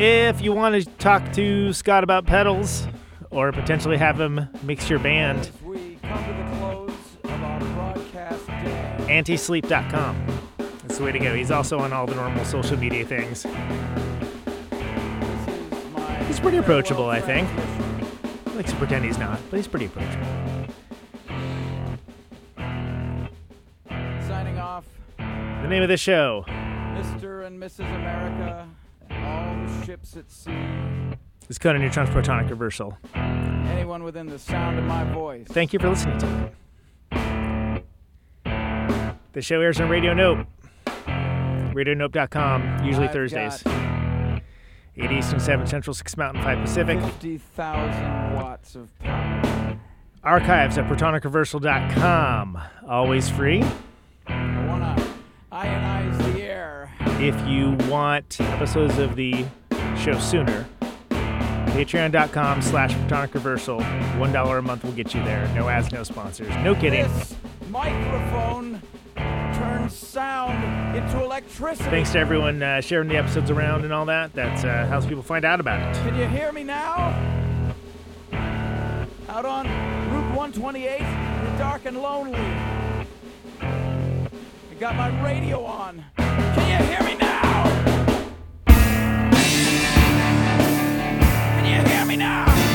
If 0.00 0.40
you 0.40 0.52
want 0.52 0.74
to 0.74 0.84
talk 0.96 1.32
to 1.34 1.72
Scott 1.72 2.02
about 2.02 2.26
pedals 2.26 2.88
or 3.30 3.52
potentially 3.52 3.96
have 3.96 4.20
him 4.20 4.48
mix 4.64 4.90
your 4.90 4.98
band, 4.98 5.52
antisleep.com. 9.06 10.26
That's 10.58 10.98
the 10.98 11.04
way 11.04 11.12
to 11.12 11.18
go. 11.18 11.34
He's 11.34 11.50
also 11.50 11.78
on 11.78 11.92
all 11.92 12.06
the 12.06 12.14
normal 12.14 12.44
social 12.44 12.76
media 12.76 13.04
things. 13.04 13.42
This 14.70 16.28
He's 16.28 16.40
pretty 16.40 16.56
approachable, 16.58 17.08
I 17.08 17.20
think. 17.20 17.48
He 18.50 18.56
likes 18.56 18.70
to 18.72 18.76
pretend 18.76 19.04
he's 19.04 19.18
not, 19.18 19.38
but 19.50 19.56
he's 19.56 19.68
pretty 19.68 19.86
approachable. 19.86 20.26
Signing 24.26 24.58
off, 24.58 24.84
The 25.18 25.68
name 25.68 25.82
of 25.82 25.88
the 25.88 25.96
show 25.96 26.44
Mr. 26.48 27.46
and 27.46 27.60
Mrs. 27.62 27.80
America, 27.94 28.68
all 29.10 29.66
the 29.66 29.84
ships 29.86 30.16
at 30.16 30.30
sea, 30.30 30.52
is 31.48 31.58
Conan 31.58 31.82
Neutron's 31.82 32.10
Protonic 32.10 32.48
Reversal. 32.50 32.96
anyone 33.14 34.02
within 34.02 34.26
the 34.26 34.38
sound 34.38 34.78
of 34.78 34.84
my 34.84 35.04
voice. 35.12 35.46
Thank 35.48 35.72
you 35.72 35.78
for 35.78 35.88
listening 35.90 36.18
to 36.18 36.26
it. 36.46 36.54
The 39.34 39.42
show 39.42 39.60
airs 39.60 39.80
on 39.80 39.88
Radio 39.88 40.14
Nope. 40.14 40.46
RadioNope.com, 40.86 42.84
usually 42.84 43.08
I've 43.08 43.12
Thursdays. 43.12 43.62
got 43.64 44.40
8 44.96 45.10
Eastern, 45.10 45.40
7 45.40 45.66
Central, 45.66 45.92
6 45.92 46.16
Mountain, 46.16 46.42
5 46.44 46.58
Pacific. 46.60 47.00
50,000 47.00 48.34
watts 48.34 48.76
of 48.76 48.96
power. 49.00 49.76
Archives 50.22 50.78
at 50.78 50.86
ProtonicReversal.com. 50.86 52.58
Always 52.88 53.28
free. 53.28 53.64
I 54.28 54.66
want 54.68 54.98
to 54.98 55.04
ionize 55.52 56.16
the 56.32 56.40
air. 56.42 56.92
If 57.20 57.34
you 57.48 57.72
want 57.92 58.40
episodes 58.40 58.98
of 58.98 59.16
the 59.16 59.44
show 59.98 60.16
sooner, 60.20 60.64
patreon.com 61.10 62.62
slash 62.62 62.92
Protonic 62.94 63.34
Reversal. 63.34 63.80
$1 63.80 64.58
a 64.58 64.62
month 64.62 64.84
will 64.84 64.92
get 64.92 65.12
you 65.12 65.24
there. 65.24 65.46
No 65.56 65.68
ads, 65.68 65.90
no 65.90 66.04
sponsors. 66.04 66.54
No 66.58 66.74
kidding. 66.76 67.02
This 67.02 67.34
microphone 67.68 68.80
turns 69.16 69.96
sound 69.96 70.96
into 70.96 71.22
electricity. 71.22 71.90
Thanks 71.90 72.12
to 72.12 72.18
everyone 72.18 72.62
uh, 72.62 72.80
sharing 72.80 73.08
the 73.08 73.16
episodes 73.16 73.50
around 73.50 73.84
and 73.84 73.92
all 73.92 74.06
that. 74.06 74.32
That 74.34 74.64
uh, 74.64 74.86
helps 74.86 75.06
people 75.06 75.22
find 75.22 75.44
out 75.44 75.60
about 75.60 75.80
it. 75.80 76.00
Can 76.02 76.16
you 76.16 76.26
hear 76.26 76.52
me 76.52 76.64
now? 76.64 77.14
Out 79.28 79.44
on 79.44 79.66
Route 80.12 80.36
128, 80.36 81.00
you're 81.00 81.58
dark 81.58 81.84
and 81.86 82.00
lonely. 82.00 82.38
I 83.60 84.26
got 84.78 84.96
my 84.96 85.08
radio 85.24 85.64
on. 85.64 86.04
Can 86.16 86.80
you 86.80 86.86
hear 86.86 87.02
me 87.02 87.14
now? 87.16 87.64
Can 91.60 91.64
you 91.64 91.88
hear 91.90 92.04
me 92.04 92.16
now? 92.16 92.73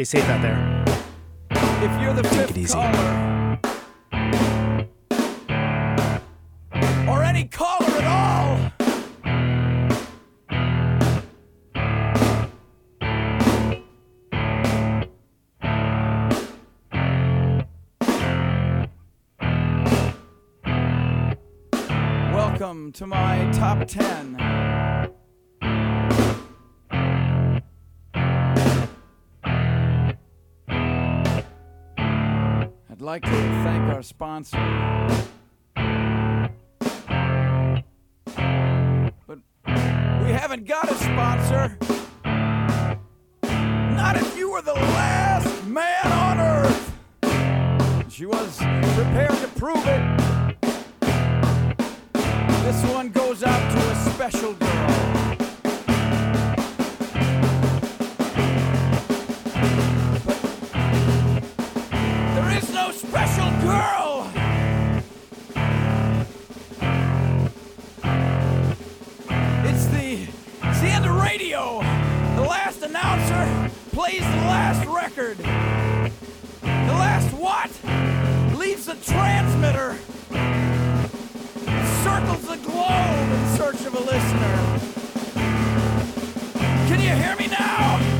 Stay 0.00 0.20
safe 0.20 0.30
out 0.30 0.40
there. 0.40 0.84
If 1.50 2.00
you're 2.00 2.14
the 2.14 2.24
fifth 2.24 2.52
it 2.52 2.56
easy. 2.56 2.72
caller, 2.72 3.58
or 7.06 7.22
any 7.22 7.44
caller 7.44 7.86
at 7.98 8.04
all, 8.06 8.72
welcome 22.32 22.90
to 22.92 23.06
my 23.06 23.50
top 23.52 23.86
ten. 23.86 24.69
I'd 33.00 33.04
like 33.04 33.22
to 33.22 33.30
thank 33.30 33.94
our 33.94 34.02
sponsor. 34.02 34.58
But 39.26 39.38
we 40.22 40.30
haven't 40.30 40.66
got 40.66 40.90
a 40.90 40.94
sponsor. 40.96 41.78
Not 43.94 44.16
if 44.16 44.36
you 44.36 44.50
were 44.50 44.60
the 44.60 44.74
last 44.74 45.64
man 45.64 46.12
on 46.12 46.40
earth. 46.40 46.92
She 48.10 48.26
was 48.26 48.58
prepared 48.58 49.30
to 49.30 49.48
prove 49.56 49.86
it. 49.86 50.18
This 52.62 52.84
one 52.92 53.08
goes 53.08 53.42
out 53.42 53.72
to 53.72 53.78
a 53.78 53.94
special 54.12 54.52
girl. 54.52 55.09
Girl. 63.70 64.30
It's 69.68 69.86
the 69.86 70.26
it's 70.64 70.80
the 70.80 70.88
end 70.88 71.06
of 71.06 71.14
radio. 71.14 71.78
The 72.34 72.42
last 72.42 72.82
announcer 72.82 73.70
plays 73.92 74.20
the 74.22 74.44
last 74.54 74.84
record. 74.86 75.38
The 75.38 76.96
last 77.04 77.32
what? 77.34 77.70
Leaves 78.58 78.86
the 78.86 78.96
transmitter. 78.96 79.96
Circles 82.02 82.44
the 82.48 82.58
globe 82.68 83.28
in 83.36 83.42
search 83.56 83.80
of 83.86 83.94
a 83.94 84.00
listener. 84.00 84.56
Can 86.88 87.00
you 87.00 87.14
hear 87.22 87.36
me 87.36 87.46
now? 87.46 88.19